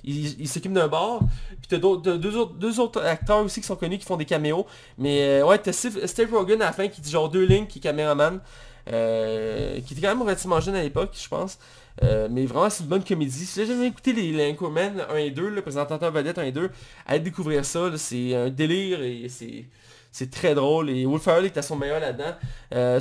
il, 0.06 0.42
il 0.42 0.48
s'occupe 0.48 0.72
d'un 0.72 0.88
bar. 0.88 1.20
Puis 1.50 1.68
t'as 1.68 1.78
deux 1.78 2.36
autres, 2.38 2.54
deux 2.54 2.80
autres 2.80 3.02
acteurs 3.04 3.40
aussi 3.44 3.60
qui 3.60 3.68
sont 3.68 3.76
connus 3.76 3.98
qui 3.98 4.06
font 4.06 4.16
des 4.16 4.26
caméos. 4.26 4.66
Mais 4.98 5.42
ouais, 5.44 5.58
t'as 5.60 5.74
Steve, 5.74 6.06
Steve 6.08 6.34
Rogen 6.34 6.62
à 6.62 6.66
la 6.68 6.72
fin 6.72 6.88
qui 6.88 7.02
dit 7.02 7.12
genre 7.12 7.30
deux 7.30 7.44
lignes, 7.46 7.68
qui 7.68 7.80
est 7.80 7.82
caméraman, 7.82 8.40
qui 8.86 8.92
était 9.94 10.02
quand 10.02 10.08
même 10.10 10.22
relativement 10.22 10.60
jeune 10.62 10.76
à 10.76 10.84
l'époque, 10.84 11.12
je 11.22 11.28
pense. 11.28 11.58
Euh, 12.04 12.28
mais 12.32 12.46
vraiment, 12.46 12.70
c'est 12.70 12.84
une 12.84 12.90
bonne 12.90 13.04
comédie. 13.04 13.46
Si 13.46 13.60
vous 13.60 13.68
jamais 13.68 13.88
écouté 13.88 14.14
les, 14.14 14.32
les 14.32 14.52
Anchorman 14.52 15.04
1 15.10 15.16
et 15.18 15.32
2, 15.32 15.50
le 15.50 15.62
présentateur 15.62 16.12
vedette 16.12 16.38
1 16.38 16.44
et 16.44 16.52
2, 16.52 16.70
allez 17.06 17.20
découvrir 17.20 17.66
ça. 17.66 17.92
C'est 17.98 18.34
un 18.36 18.50
délire 18.50 19.02
et 19.02 19.28
c'est... 19.30 19.66
C'est 20.20 20.32
très 20.32 20.56
drôle 20.56 20.90
et 20.90 21.06
Will 21.06 21.20
Ferrell 21.22 21.46
est 21.46 21.58
à 21.58 21.62
son 21.62 21.76
meilleur 21.76 22.00
là-dedans. 22.00 22.34
Euh, 22.74 23.00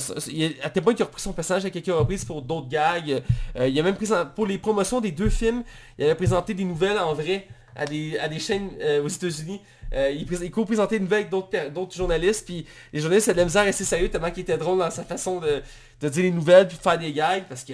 à 0.62 0.68
tel 0.68 0.82
point 0.82 0.92
qu'il 0.92 1.02
a 1.02 1.06
repris 1.06 1.22
son 1.22 1.32
personnage 1.32 1.64
à 1.64 1.70
quelques 1.70 1.86
reprises 1.86 2.26
pour 2.26 2.42
d'autres 2.42 2.68
gags. 2.68 3.22
Euh, 3.58 3.66
il 3.68 3.80
a 3.80 3.82
même 3.82 3.94
présent- 3.96 4.26
pour 4.34 4.46
les 4.46 4.58
promotions 4.58 5.00
des 5.00 5.12
deux 5.12 5.30
films, 5.30 5.62
il 5.98 6.04
avait 6.04 6.14
présenté 6.14 6.52
des 6.52 6.64
nouvelles 6.64 6.98
en 6.98 7.14
vrai 7.14 7.48
à 7.74 7.86
des, 7.86 8.18
à 8.18 8.28
des 8.28 8.38
chaînes 8.38 8.68
euh, 8.82 9.02
aux 9.02 9.08
États-Unis. 9.08 9.62
Euh, 9.94 10.10
il, 10.10 10.26
pré- 10.26 10.44
il 10.44 10.50
co-présentait 10.50 10.96
une 10.98 11.04
nouvelle 11.04 11.26
avec 11.30 11.72
d'autres 11.72 11.96
journalistes, 11.96 12.44
puis 12.44 12.66
les 12.92 13.00
journalistes 13.00 13.28
avaient 13.28 13.36
de 13.36 13.40
la 13.40 13.44
misère 13.46 13.64
rester 13.64 13.84
sérieux 13.84 14.10
tellement 14.10 14.30
qu'il 14.30 14.42
était 14.42 14.58
drôle 14.58 14.78
dans 14.78 14.90
sa 14.90 15.02
façon 15.04 15.40
de, 15.40 15.62
de 16.02 16.08
dire 16.10 16.22
les 16.24 16.30
nouvelles 16.32 16.68
puis 16.68 16.76
de 16.76 16.82
faire 16.82 16.98
des 16.98 17.12
gags 17.14 17.44
parce 17.48 17.64
que 17.64 17.72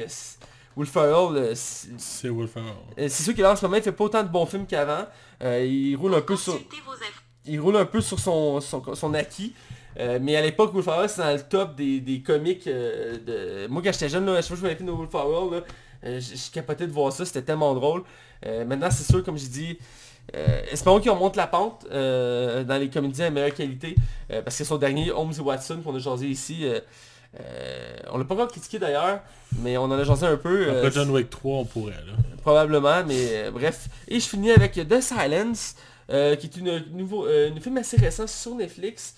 Will 0.76 0.86
Ferrell, 0.88 1.56
c'est 1.56 2.28
Will 2.28 2.46
Ferrell. 2.48 3.10
c'est 3.10 3.24
sûr 3.24 3.34
qu'il 3.34 3.44
en 3.44 3.56
ce 3.56 3.64
moment 3.66 3.76
il 3.76 3.82
fait 3.82 3.90
pas 3.92 4.04
autant 4.04 4.22
de 4.22 4.28
bons 4.28 4.46
films 4.46 4.66
qu'avant. 4.66 5.04
Euh, 5.42 5.64
il 5.66 5.96
roule 5.96 6.14
un 6.14 6.20
peu 6.20 6.36
sur 6.36 6.52
vos. 6.52 6.58
Il 7.46 7.60
roule 7.60 7.76
un 7.76 7.84
peu 7.84 8.00
sur 8.00 8.18
son, 8.18 8.60
son, 8.60 8.94
son 8.94 9.14
acquis. 9.14 9.52
Euh, 9.98 10.18
mais 10.20 10.36
à 10.36 10.42
l'époque, 10.42 10.74
Will 10.74 10.82
Ferrell, 10.82 11.08
c'est 11.08 11.22
dans 11.22 11.32
le 11.32 11.40
top 11.40 11.74
des, 11.74 12.00
des 12.00 12.20
comiques 12.20 12.66
euh, 12.66 13.18
de... 13.18 13.66
Moi, 13.68 13.82
quand 13.84 13.92
j'étais 13.92 14.08
jeune, 14.08 14.26
là, 14.26 14.36
chaque 14.36 14.56
fois 14.56 14.56
que 14.56 14.76
je 14.76 14.84
voyais 14.84 14.98
Will 14.98 15.08
Ferrell, 15.08 15.50
là, 15.50 15.60
euh, 16.04 16.20
je, 16.20 16.36
je 16.36 16.50
capotais 16.50 16.86
de 16.86 16.92
voir 16.92 17.12
ça, 17.12 17.24
c'était 17.24 17.42
tellement 17.42 17.74
drôle. 17.74 18.02
Maintenant, 18.66 18.90
c'est 18.90 19.04
sûr, 19.08 19.22
comme 19.22 19.38
j'ai 19.38 19.46
dit, 19.46 19.78
espérons 20.72 20.98
qu'ils 20.98 21.12
remontent 21.12 21.36
la 21.36 21.46
pente 21.46 21.86
dans 21.88 22.80
les 22.80 22.90
comédies 22.90 23.22
à 23.22 23.30
meilleure 23.30 23.54
qualité. 23.54 23.94
parce 24.44 24.58
que 24.58 24.64
son 24.64 24.78
dernier, 24.78 25.12
Holmes 25.12 25.32
et 25.38 25.40
Watson, 25.40 25.80
qu'on 25.84 25.94
a 25.94 26.00
jasé 26.00 26.26
ici, 26.26 26.66
on 28.10 28.18
l'a 28.18 28.24
pas 28.24 28.34
encore 28.34 28.48
critiqué 28.48 28.80
d'ailleurs, 28.80 29.20
mais 29.60 29.76
on 29.76 29.84
en 29.84 29.92
a 29.92 30.02
jasé 30.02 30.26
un 30.26 30.36
peu. 30.36 30.70
Après 30.70 30.90
John 30.90 31.08
Wick 31.10 31.30
3, 31.30 31.58
on 31.58 31.64
pourrait, 31.64 31.92
là. 31.92 32.14
probablement, 32.42 33.04
mais 33.06 33.48
bref. 33.52 33.86
Et 34.08 34.18
je 34.18 34.28
finis 34.28 34.50
avec 34.50 34.72
The 34.72 35.00
Silence, 35.00 35.76
euh, 36.10 36.36
qui 36.36 36.46
est 36.46 36.56
une, 36.56 36.84
nouveau, 36.92 37.26
euh, 37.26 37.48
une 37.48 37.60
film 37.60 37.76
assez 37.78 37.96
récent 37.96 38.26
sur 38.26 38.54
Netflix, 38.54 39.14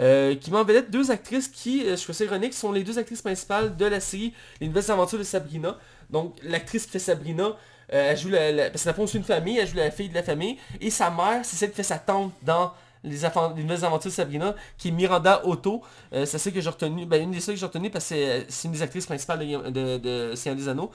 euh, 0.00 0.34
qui 0.34 0.50
met 0.50 0.58
en 0.58 0.64
deux 0.88 1.10
actrices 1.10 1.48
qui, 1.48 1.84
je 1.84 2.02
trouve 2.02 2.14
ça 2.14 2.24
ironique, 2.24 2.54
sont 2.54 2.72
les 2.72 2.84
deux 2.84 2.98
actrices 2.98 3.22
principales 3.22 3.76
de 3.76 3.86
la 3.86 4.00
série 4.00 4.32
Les 4.60 4.68
Nouvelles 4.68 4.90
Aventures 4.90 5.18
de 5.18 5.24
Sabrina. 5.24 5.76
Donc 6.10 6.36
l'actrice 6.42 6.86
qui 6.86 6.92
fait 6.92 6.98
Sabrina, 6.98 7.56
elle 7.88 8.16
joue 8.16 8.28
la, 8.28 8.70
parce 8.70 8.84
que 8.84 9.06
c'est 9.06 9.18
une 9.18 9.24
famille, 9.24 9.58
elle 9.58 9.66
joue 9.66 9.76
la 9.76 9.90
fille 9.90 10.08
de 10.08 10.14
la 10.14 10.22
famille, 10.22 10.58
et 10.80 10.90
sa 10.90 11.10
mère, 11.10 11.40
c'est 11.42 11.56
celle 11.56 11.70
qui 11.70 11.76
fait 11.76 11.82
sa 11.82 11.98
tante 11.98 12.32
dans 12.42 12.72
les, 13.02 13.18
Nouvelles 13.56 13.84
Aventures 13.84 14.10
de 14.10 14.14
Sabrina, 14.14 14.54
qui 14.76 14.88
est 14.88 14.90
Miranda 14.90 15.46
Otto. 15.46 15.82
C'est 16.12 16.38
celle 16.38 16.52
que 16.52 16.60
j'ai 16.60 16.70
retenu, 16.70 17.06
ben, 17.06 17.22
une 17.22 17.30
des 17.30 17.40
seules 17.40 17.54
que 17.54 17.60
j'ai 17.60 17.66
retenu 17.66 17.90
parce 17.90 18.08
que 18.08 18.44
c'est- 18.48 18.68
une 18.68 18.72
des 18.72 18.82
actrices 18.82 19.06
principales 19.06 19.38
de, 19.38 19.70
de, 19.70 19.98
de 19.98 20.34
Seigneur 20.34 20.56
des 20.56 20.68
Anneaux. 20.68 20.90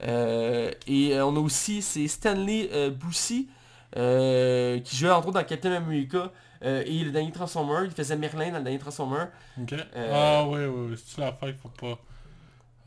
Et 0.00 1.20
on 1.20 1.36
a 1.36 1.40
aussi 1.40 1.82
c'est 1.82 2.06
Stanley 2.08 2.70
euh, 2.72 2.90
Boussy 2.90 3.48
euh, 3.96 4.78
qui 4.80 4.96
jouait 4.96 5.10
entre 5.10 5.28
autres 5.28 5.40
dans 5.40 5.44
Captain 5.46 5.72
America 5.72 6.30
euh, 6.64 6.82
et 6.86 7.04
le 7.04 7.10
dernier 7.10 7.32
Transformer. 7.32 7.86
Il 7.86 7.90
faisait 7.90 8.16
Merlin 8.16 8.50
dans 8.50 8.58
le 8.58 8.64
dernier 8.64 8.78
Transformer. 8.78 9.24
Ok. 9.60 9.72
Euh, 9.96 10.12
Ah 10.12 10.46
oui, 10.48 10.60
oui, 10.66 10.88
oui. 10.90 10.96
C'est-tu 10.96 11.20
l'affaire 11.20 11.48
qu'il 11.48 11.58
faut 11.58 11.68
pas... 11.68 11.98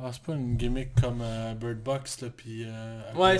Ah, 0.03 0.09
c'est 0.11 0.23
pas 0.23 0.33
une 0.33 0.55
gimmick 0.57 0.99
comme 0.99 1.21
euh, 1.21 1.53
Bird 1.53 1.77
Box, 1.77 2.21
là, 2.21 2.29
puis 2.35 2.63
euh, 2.65 3.01
Happy 3.11 3.19
Ouais. 3.19 3.37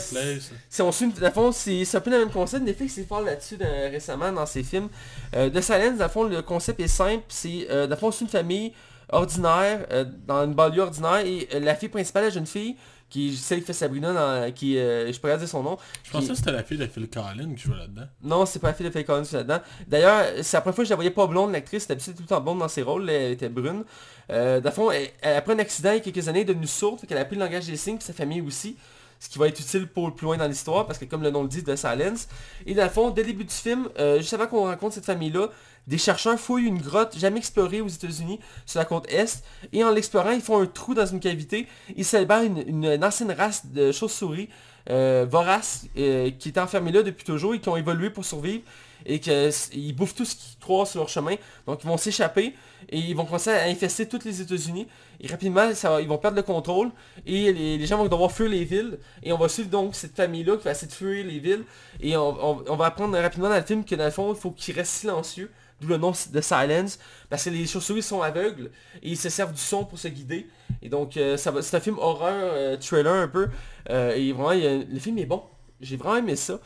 Si 0.70 0.82
on 0.84 0.92
suit, 0.92 1.12
le 1.20 1.32
fond, 1.32 1.52
c'est 1.52 1.84
c'est 1.86 1.98
un 1.98 2.02
peu 2.02 2.12
le 2.12 2.20
même 2.20 2.30
concept. 2.30 2.64
Netflix 2.64 3.00
est 3.00 3.06
fort 3.06 3.22
là-dessus 3.22 3.58
récemment 3.60 4.32
dans 4.32 4.46
ses 4.46 4.62
films. 4.62 4.90
Euh, 5.36 5.50
de 5.50 5.60
Silence, 5.60 6.00
le 6.00 6.08
fond, 6.08 6.24
le 6.26 6.44
concept 6.44 6.80
est 6.80 6.88
simple. 6.88 7.24
C'est, 7.30 7.66
euh, 7.72 7.96
fond, 7.96 8.12
c'est 8.12 8.26
une 8.26 8.30
famille 8.30 8.74
ordinaire, 9.10 9.88
euh, 9.92 10.06
dans 10.28 10.46
une 10.46 10.54
banlieue 10.54 10.84
ordinaire, 10.84 11.26
et 11.26 11.50
euh, 11.54 11.60
la 11.60 11.74
fille 11.74 11.90
principale, 11.90 12.26
la 12.26 12.30
jeune 12.30 12.46
fille, 12.46 12.76
qui 13.12 13.36
celle 13.38 13.60
qui 13.60 13.66
fait 13.68 13.74
Sabrina, 13.74 14.12
dans, 14.14 14.52
qui, 14.52 14.78
euh, 14.80 15.12
je 15.14 15.20
pourrais 15.20 15.38
dire 15.38 15.48
son 15.48 15.62
nom. 15.62 15.78
Je 16.04 16.10
pensais 16.12 16.26
qui- 16.26 16.32
que 16.32 16.38
c'était 16.38 16.52
la 16.52 16.64
fille 16.64 16.78
de 16.80 16.88
Phil 16.88 17.08
Collins 17.08 17.54
qui 17.56 17.62
jouait 17.62 17.78
là-dedans. 17.78 18.08
Non, 18.24 18.48
c'est 18.48 18.58
pas 18.58 18.70
la 18.70 18.74
fille 18.74 18.88
de 18.88 18.92
Faye 18.92 19.06
Collins 19.06 19.24
qui 19.24 19.36
est 19.36 19.40
là-dedans. 19.40 19.60
D'ailleurs, 19.88 20.26
c'est 20.42 20.58
la 20.58 20.62
première 20.62 20.76
fois 20.76 20.84
que 20.84 20.88
je 20.88 20.92
la 20.92 20.96
voyais 20.96 21.12
pas 21.12 21.28
blonde, 21.28 21.52
l'actrice. 21.52 21.86
C'était 21.88 21.98
tout 22.14 22.22
le 22.22 22.26
temps 22.26 22.42
blonde 22.42 22.58
dans 22.60 22.68
ses 22.68 22.82
rôles. 22.82 23.08
Elle 23.10 23.34
était 23.34 23.50
brune. 23.50 23.84
Euh, 24.32 24.62
le 24.64 24.72
fond, 24.72 24.90
elle, 24.90 25.10
elle, 25.22 25.36
après 25.36 25.54
un 25.54 25.60
accident 25.60 25.92
il 25.92 25.96
y 25.96 25.98
a 25.98 26.00
quelques 26.00 26.28
années, 26.28 26.40
elle 26.40 26.50
est 26.50 26.54
devenue 26.54 26.66
sourde. 26.68 27.02
Qu'elle 27.06 27.18
a 27.18 27.22
appris 27.22 27.36
le 27.36 27.44
langage 27.44 27.66
des 27.68 27.76
signes, 27.78 27.98
puis 27.98 28.06
sa 28.06 28.14
famille 28.14 28.42
aussi. 28.42 28.76
Ce 29.22 29.30
qui 29.30 29.38
va 29.38 29.48
être 29.48 29.60
utile 29.60 29.86
pour 29.88 30.14
plus 30.16 30.26
loin 30.26 30.36
dans 30.38 30.48
l'histoire, 30.48 30.88
parce 30.88 30.98
que 30.98 31.06
comme 31.06 31.22
le 31.22 31.30
nom 31.30 31.44
le 31.44 31.48
dit, 31.48 31.62
de 31.62 31.76
Silence. 31.76 32.28
Et 32.66 32.74
dans 32.74 32.84
le 32.84 32.90
fond, 32.90 33.12
dès 33.12 33.22
le 33.22 33.28
début 33.28 33.44
du 33.46 33.54
film, 33.54 33.88
euh, 34.00 34.18
juste 34.18 34.34
avant 34.34 34.48
qu'on 34.48 34.66
rencontre 34.66 34.96
cette 34.96 35.06
famille-là, 35.06 35.50
des 35.86 36.00
chercheurs 36.00 36.40
fouillent 36.40 36.66
une 36.66 36.82
grotte 36.82 37.16
jamais 37.18 37.38
explorée 37.38 37.82
aux 37.82 37.88
États-Unis, 37.88 38.40
sur 38.66 38.80
la 38.80 38.86
côte 38.86 39.06
Est. 39.12 39.44
Et 39.74 39.84
en 39.84 39.92
l'explorant, 39.92 40.32
ils 40.32 40.42
font 40.42 40.60
un 40.60 40.66
trou 40.66 40.96
dans 40.96 41.06
une 41.06 41.20
cavité. 41.20 41.68
Ils 41.96 42.04
célèbrent 42.06 42.42
une, 42.44 42.64
une- 42.68 42.86
une 42.86 43.06
ancienne 43.06 43.32
race 43.32 43.68
de 43.68 43.92
chauves-souris 43.92 44.50
euh, 44.92 45.26
voraces 45.30 45.88
euh, 45.98 46.30
qui 46.38 46.50
étaient 46.50 46.60
enfermés 46.60 46.92
là 46.92 47.02
depuis 47.02 47.24
toujours 47.24 47.56
et 47.56 47.60
qui 47.60 47.70
ont 47.70 47.78
évolué 47.78 48.10
pour 48.10 48.26
survivre 48.26 48.62
et 49.06 49.20
qu'ils 49.20 49.96
bouffent 49.96 50.14
tout 50.14 50.26
ce 50.26 50.36
qu'ils 50.36 50.60
croisent 50.60 50.92
sur 50.92 51.00
leur 51.00 51.10
chemin. 51.10 51.36
Donc 51.66 51.80
ils 51.84 51.88
vont 51.88 51.98
s'échapper 51.98 52.54
et 52.90 53.00
ils 53.00 53.16
vont 53.16 53.26
commencer 53.26 53.50
à 53.50 53.64
infester 53.64 54.08
toutes 54.08 54.26
les 54.26 54.42
États-Unis. 54.42 54.88
Et 55.20 55.28
rapidement, 55.28 55.70
ils 56.00 56.08
vont 56.08 56.18
perdre 56.18 56.38
le 56.38 56.44
contrôle 56.44 56.92
et 57.26 57.52
les, 57.52 57.86
gens 57.86 57.98
vont 57.98 58.08
devoir 58.08 58.32
fuir 58.32 58.50
les 58.50 58.64
villes. 58.64 59.00
Et 59.24 59.32
on 59.32 59.38
va 59.38 59.50
suivre 59.50 59.70
donc 59.70 59.96
cette 59.96 60.16
famille-là 60.16 60.58
qui 60.58 60.66
va 60.66 60.72
essayer 60.72 60.88
de 60.88 60.94
fuir 60.94 61.26
les 61.26 61.40
villes. 61.40 61.64
Et 62.02 62.16
on 62.16 62.76
va 62.76 62.86
apprendre 62.86 63.18
rapidement 63.18 63.50
dans 63.50 63.56
le 63.56 63.64
film 63.64 63.86
que 63.86 63.96
dans 63.96 64.06
le 64.06 64.12
fond, 64.12 64.34
il 64.34 64.40
faut 64.40 64.52
qu'ils 64.52 64.76
restent 64.76 65.00
silencieux. 65.00 65.50
D'où 65.82 65.88
le 65.88 65.98
nom 65.98 66.12
de 66.32 66.42
Silence. 66.42 67.00
Parce 67.30 67.44
que 67.44 67.50
les 67.50 67.66
chauves-souris 67.66 68.04
sont 68.04 68.22
aveugles 68.22 68.70
et 69.02 69.10
ils 69.10 69.18
se 69.18 69.30
servent 69.30 69.52
du 69.54 69.60
son 69.60 69.84
pour 69.84 69.98
se 70.00 70.08
guider. 70.08 70.48
Et 70.84 70.88
donc 70.90 71.18
euh, 71.18 71.36
ça 71.38 71.50
va- 71.52 71.62
c'est 71.64 71.76
un 71.76 71.80
film 71.82 71.98
horreur, 72.00 72.52
euh, 72.54 72.78
trailer 72.78 73.12
un 73.14 73.28
peu. 73.28 73.50
Euh, 73.90 74.16
et 74.16 74.32
vraiment, 74.32 74.50
a- 74.50 74.84
le 74.88 75.00
film 75.00 75.18
est 75.18 75.26
bon. 75.26 75.42
J'ai 75.82 75.98
vraiment 75.98 76.18
aimé 76.18 76.36
ça. 76.36 76.60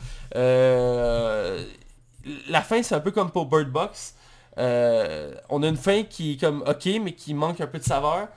La 2.48 2.60
fin, 2.62 2.82
c'est 2.82 2.94
un 2.94 3.00
peu 3.00 3.10
comme 3.12 3.30
pour 3.30 3.46
Bird 3.46 3.70
Box. 3.70 4.14
Euh, 4.58 5.34
on 5.50 5.62
a 5.62 5.68
une 5.68 5.76
fin 5.76 6.02
qui 6.04 6.32
est 6.32 6.36
comme 6.40 6.62
ok, 6.66 6.88
mais 7.02 7.12
qui 7.12 7.34
manque 7.34 7.60
un 7.60 7.66
peu 7.66 7.78
de 7.78 7.84
saveur. 7.84 8.28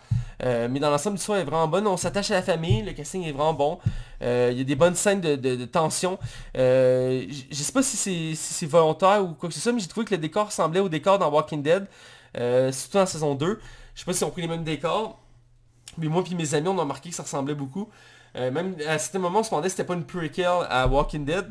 Euh, 0.43 0.67
mais 0.71 0.79
dans 0.79 0.89
l'ensemble, 0.89 1.15
l'histoire 1.17 1.37
est 1.39 1.43
vraiment 1.43 1.67
bonne. 1.67 1.85
On 1.87 1.97
s'attache 1.97 2.31
à 2.31 2.35
la 2.35 2.41
famille, 2.41 2.81
le 2.81 2.93
casting 2.93 3.23
est 3.23 3.31
vraiment 3.31 3.53
bon. 3.53 3.79
Euh, 4.21 4.49
Il 4.51 4.57
y 4.57 4.61
a 4.61 4.63
des 4.63 4.75
bonnes 4.75 4.95
scènes 4.95 5.19
de, 5.21 5.35
de- 5.35 5.65
tension. 5.65 6.17
Je 6.55 7.27
sais 7.51 7.71
pas 7.73 7.83
si 7.83 8.35
c'est 8.35 8.65
volontaire 8.65 9.23
ou 9.23 9.33
quoi 9.33 9.49
que 9.49 9.55
ce 9.55 9.61
soit, 9.61 9.71
mais 9.73 9.79
j'ai 9.81 9.87
trouvé 9.87 10.05
que 10.05 10.13
le 10.15 10.17
décor 10.21 10.45
ressemblait 10.47 10.79
au 10.79 10.89
décor 10.89 11.19
dans 11.19 11.29
Walking 11.29 11.61
Dead. 11.63 11.87
Surtout 12.73 12.97
la 12.97 13.05
saison 13.05 13.35
2. 13.35 13.59
Je 13.95 13.99
sais 13.99 14.05
pas 14.05 14.13
si 14.13 14.23
on 14.23 14.29
pris 14.29 14.41
les 14.41 14.47
mêmes 14.47 14.63
décors. 14.63 15.19
Mais 15.97 16.07
moi 16.07 16.23
et 16.29 16.35
mes 16.35 16.53
amis, 16.53 16.67
on 16.69 16.77
a 16.77 16.81
remarqué 16.81 17.09
que 17.09 17.15
ça 17.15 17.23
ressemblait 17.23 17.55
beaucoup. 17.55 17.89
Même 18.35 18.75
à 18.87 18.97
certains 18.97 19.19
moments, 19.19 19.39
on 19.39 19.43
se 19.43 19.49
demandait 19.49 19.67
si 19.69 19.75
c'était 19.75 19.87
pas 19.87 19.95
une 19.95 20.05
prequel 20.05 20.47
à 20.69 20.87
Walking 20.87 21.25
Dead. 21.25 21.47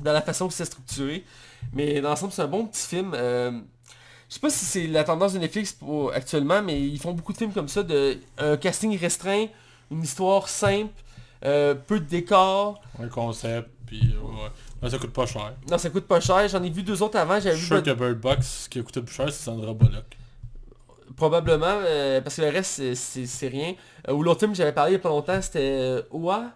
Dans 0.00 0.12
la 0.12 0.22
façon 0.22 0.48
que 0.48 0.54
c'est 0.54 0.64
structuré. 0.64 1.24
Mais 1.72 2.00
dans 2.00 2.10
l'ensemble, 2.10 2.32
c'est 2.32 2.42
un 2.42 2.46
bon 2.46 2.66
petit 2.66 2.86
film. 2.86 3.14
Je 4.28 4.34
sais 4.34 4.40
pas 4.40 4.50
si 4.50 4.64
c'est 4.64 4.86
la 4.86 5.04
tendance 5.04 5.32
de 5.32 5.38
Netflix 5.38 5.72
pour, 5.72 6.12
actuellement, 6.12 6.60
mais 6.62 6.80
ils 6.80 6.98
font 6.98 7.12
beaucoup 7.12 7.32
de 7.32 7.38
films 7.38 7.52
comme 7.52 7.68
ça, 7.68 7.82
de 7.82 8.18
un 8.36 8.56
casting 8.58 8.96
restreint, 8.98 9.46
une 9.90 10.02
histoire 10.02 10.48
simple, 10.48 10.92
euh, 11.44 11.74
peu 11.74 11.98
de 11.98 12.04
décors. 12.04 12.80
Un 13.02 13.08
concept, 13.08 13.70
puis 13.86 14.14
euh, 14.14 14.20
ouais. 14.20 14.50
Mais 14.82 14.90
ça 14.90 14.98
coûte 14.98 15.12
pas 15.12 15.24
cher. 15.26 15.54
Non, 15.70 15.78
ça 15.78 15.88
coûte 15.90 16.06
pas 16.06 16.20
cher. 16.20 16.46
J'en 16.48 16.62
ai 16.62 16.68
vu 16.70 16.82
deux 16.82 17.02
autres 17.02 17.16
avant. 17.18 17.36
Je 17.36 17.44
J'avais 17.44 17.56
suis 17.56 17.62
vu 17.62 17.66
sûr 17.68 17.82
Bird- 17.82 17.96
que 17.96 18.00
Bird 18.04 18.20
Box, 18.20 18.46
ce 18.64 18.68
qui 18.68 18.78
a 18.78 18.82
coûté 18.82 19.00
plus 19.00 19.14
cher, 19.14 19.26
c'est 19.32 19.44
Sandra 19.44 19.72
Bullock. 19.72 20.04
probablement, 21.16 21.66
euh, 21.66 22.20
parce 22.20 22.36
que 22.36 22.42
le 22.42 22.48
reste, 22.50 22.94
c'est- 22.94 23.48
rien. 23.48 23.74
Euh, 24.08 24.12
ou 24.12 24.22
l'autre 24.22 24.40
film 24.40 24.52
que 24.52 24.58
j'avais 24.58 24.72
parlé 24.72 24.92
il 24.92 24.94
y 24.94 24.98
a 24.98 25.00
pas 25.00 25.08
longtemps, 25.08 25.40
c'était 25.42 26.02
Oua. 26.12 26.52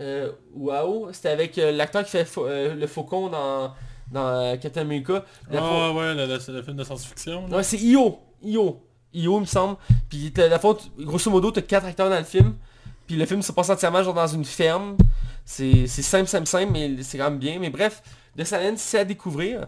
Euh, 0.00 0.32
Ouao. 0.54 1.12
C'était 1.12 1.28
avec 1.30 1.56
l'acteur 1.56 2.04
qui 2.04 2.10
fait 2.10 2.26
le 2.74 2.86
faucon 2.86 3.28
dans, 3.28 3.72
dans 4.10 4.26
euh, 4.26 4.56
Captain 4.56 4.82
America. 4.82 5.24
La 5.50 5.60
fau- 5.60 5.66
Ah 5.70 5.92
ouais, 5.92 6.14
le, 6.14 6.26
le- 6.26 6.38
c'est 6.40 6.52
le 6.52 6.62
film 6.62 6.76
de 6.76 6.84
science-fiction. 6.84 7.48
Ouais, 7.48 7.62
c'est 7.62 7.78
Io. 7.78 8.18
Io. 8.42 8.82
Io, 9.14 9.36
il 9.38 9.40
me 9.40 9.46
semble. 9.46 9.76
Puis 10.08 10.32
la 10.36 10.58
faute, 10.58 10.90
grosso 10.98 11.30
modo, 11.30 11.50
t'as 11.50 11.62
quatre 11.62 11.86
acteurs 11.86 12.10
dans 12.10 12.18
le 12.18 12.24
film. 12.24 12.54
Puis 13.06 13.16
le 13.16 13.24
film 13.26 13.40
se 13.42 13.52
passe 13.52 13.70
entièrement 13.70 14.02
genre 14.02 14.14
dans 14.14 14.26
une 14.26 14.44
ferme. 14.44 14.96
C'est 15.44 15.86
simple, 15.86 16.28
simple, 16.28 16.46
simple, 16.46 16.72
mais 16.72 17.02
c'est 17.02 17.18
quand 17.18 17.30
même 17.30 17.38
bien. 17.38 17.58
Mais 17.60 17.70
bref, 17.70 18.02
The 18.36 18.44
Silence, 18.44 18.80
c'est 18.80 18.98
à 18.98 19.04
découvrir. 19.04 19.66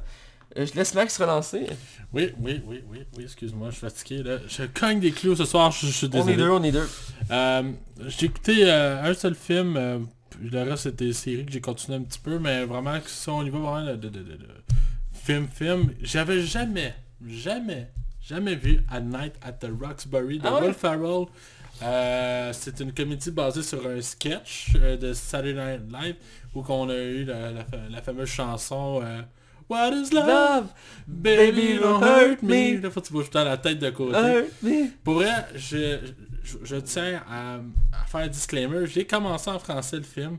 Euh, 0.57 0.67
je 0.67 0.75
laisse 0.75 0.95
Max 0.95 1.17
relancer. 1.21 1.67
Oui, 2.13 2.33
oui, 2.41 2.61
oui, 2.67 2.83
oui, 2.91 2.99
oui, 3.17 3.23
excuse-moi, 3.25 3.69
je 3.71 3.77
suis 3.77 3.87
fatigué 3.87 4.23
là. 4.23 4.39
Je 4.49 4.65
cogne 4.65 4.99
des 4.99 5.13
clous 5.13 5.37
ce 5.37 5.45
soir, 5.45 5.71
je, 5.71 5.87
je 5.87 5.93
suis 5.93 6.07
On 6.07 6.11
désolé. 6.11 6.33
est 6.33 6.37
deux, 6.37 6.51
on 6.51 6.63
est 6.63 6.73
deux. 6.73 6.89
Euh, 7.31 7.63
j'ai 8.07 8.27
écouté 8.27 8.57
euh, 8.65 9.03
un 9.05 9.13
seul 9.15 9.35
film, 9.35 9.77
euh, 9.77 9.99
le 10.41 10.63
reste 10.63 10.85
c'était 10.85 11.07
des 11.07 11.13
séries 11.13 11.45
que 11.47 11.53
j'ai 11.53 11.61
continué 11.61 11.99
un 11.99 12.03
petit 12.03 12.19
peu, 12.19 12.39
mais 12.39 12.65
vraiment 12.65 12.99
si 13.07 13.29
on 13.29 13.43
y 13.45 13.51
va 13.51 13.59
vraiment 13.59 13.87
de, 13.93 13.97
de, 13.97 14.09
de- 14.09 14.23
de- 14.23 14.39
film 15.13 15.47
film, 15.49 15.93
j'avais 16.03 16.43
jamais, 16.43 16.95
jamais, 17.27 17.91
jamais 18.23 18.55
vu 18.55 18.81
A 18.91 19.01
Night 19.01 19.35
at 19.43 19.53
the 19.53 19.69
Roxbury 19.81 20.39
de 20.39 20.47
Ah 20.47 20.55
ouais? 20.57 20.63
Will 20.69 20.75
Ferrell. 20.75 21.27
Euh, 21.83 22.53
c'est 22.53 22.81
une 22.81 22.93
comédie 22.93 23.31
basée 23.31 23.63
sur 23.63 23.87
un 23.87 24.01
sketch 24.03 24.73
euh, 24.77 24.97
de 24.97 25.13
Saturday 25.13 25.55
Night 25.79 25.83
Live 25.93 26.17
où 26.55 26.63
qu'on 26.63 26.89
a 26.89 26.97
eu 26.97 27.25
la, 27.25 27.53
la 27.53 27.65
fa- 27.65 27.77
la 27.89 28.03
fameuse 28.03 28.29
chanson 28.29 29.01
euh, 29.03 29.23
What 29.69 29.91
is 29.93 30.11
love? 30.13 30.27
Love, 30.27 30.67
Baby, 31.07 31.79
don't 31.79 32.03
hurt 32.03 32.43
me. 32.43 32.81
Là, 32.81 32.91
faut 32.91 33.01
que 33.03 33.07
tu 33.07 33.13
bouges 33.13 33.31
temps 33.31 33.45
la 33.45 33.59
tête 33.59 33.79
de 33.79 33.91
côté. 33.91 34.19
hurt 34.19 34.63
me. 34.63 34.87
Pour 35.05 35.15
vrai, 35.15 35.47
je, 35.55 35.99
je, 36.43 36.59
je 36.63 36.77
tiens 36.77 37.23
à, 37.29 37.57
à 37.93 38.07
faire 38.07 38.21
un 38.21 38.29
disclaimer. 38.29 38.87
J'ai 38.87 39.07
commencé 39.07 39.51
en 39.51 39.59
français 39.59 39.97
le 39.97 40.03
film. 40.03 40.39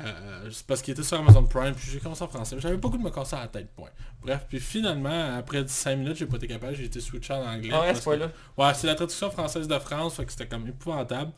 Euh, 0.00 0.50
c'est 0.50 0.66
parce 0.66 0.82
qu'il 0.82 0.92
était 0.92 1.04
sur 1.04 1.18
Amazon 1.18 1.44
Prime, 1.44 1.72
puis 1.72 1.88
j'ai 1.92 2.00
commencé 2.00 2.22
en 2.24 2.28
français. 2.28 2.56
J'avais 2.58 2.76
goût 2.76 2.88
de 2.88 3.02
me 3.02 3.10
casser 3.10 3.36
la 3.36 3.46
tête, 3.46 3.68
point. 3.76 3.90
Bref, 4.20 4.44
puis 4.48 4.58
finalement, 4.58 5.36
après 5.36 5.64
5 5.66 5.96
minutes, 5.96 6.16
j'ai 6.16 6.26
pas 6.26 6.36
été 6.36 6.48
capable, 6.48 6.74
j'ai 6.74 6.86
été 6.86 7.00
switché 7.00 7.32
en 7.32 7.46
anglais. 7.46 7.70
Ah 7.72 7.82
ouais, 7.82 8.64
à 8.64 8.74
c'est 8.74 8.86
la 8.88 8.96
traduction 8.96 9.30
française 9.30 9.68
de 9.68 9.78
France, 9.78 10.16
fait 10.16 10.24
que 10.24 10.32
c'était 10.32 10.48
comme 10.48 10.66
épouvantable. 10.66 11.30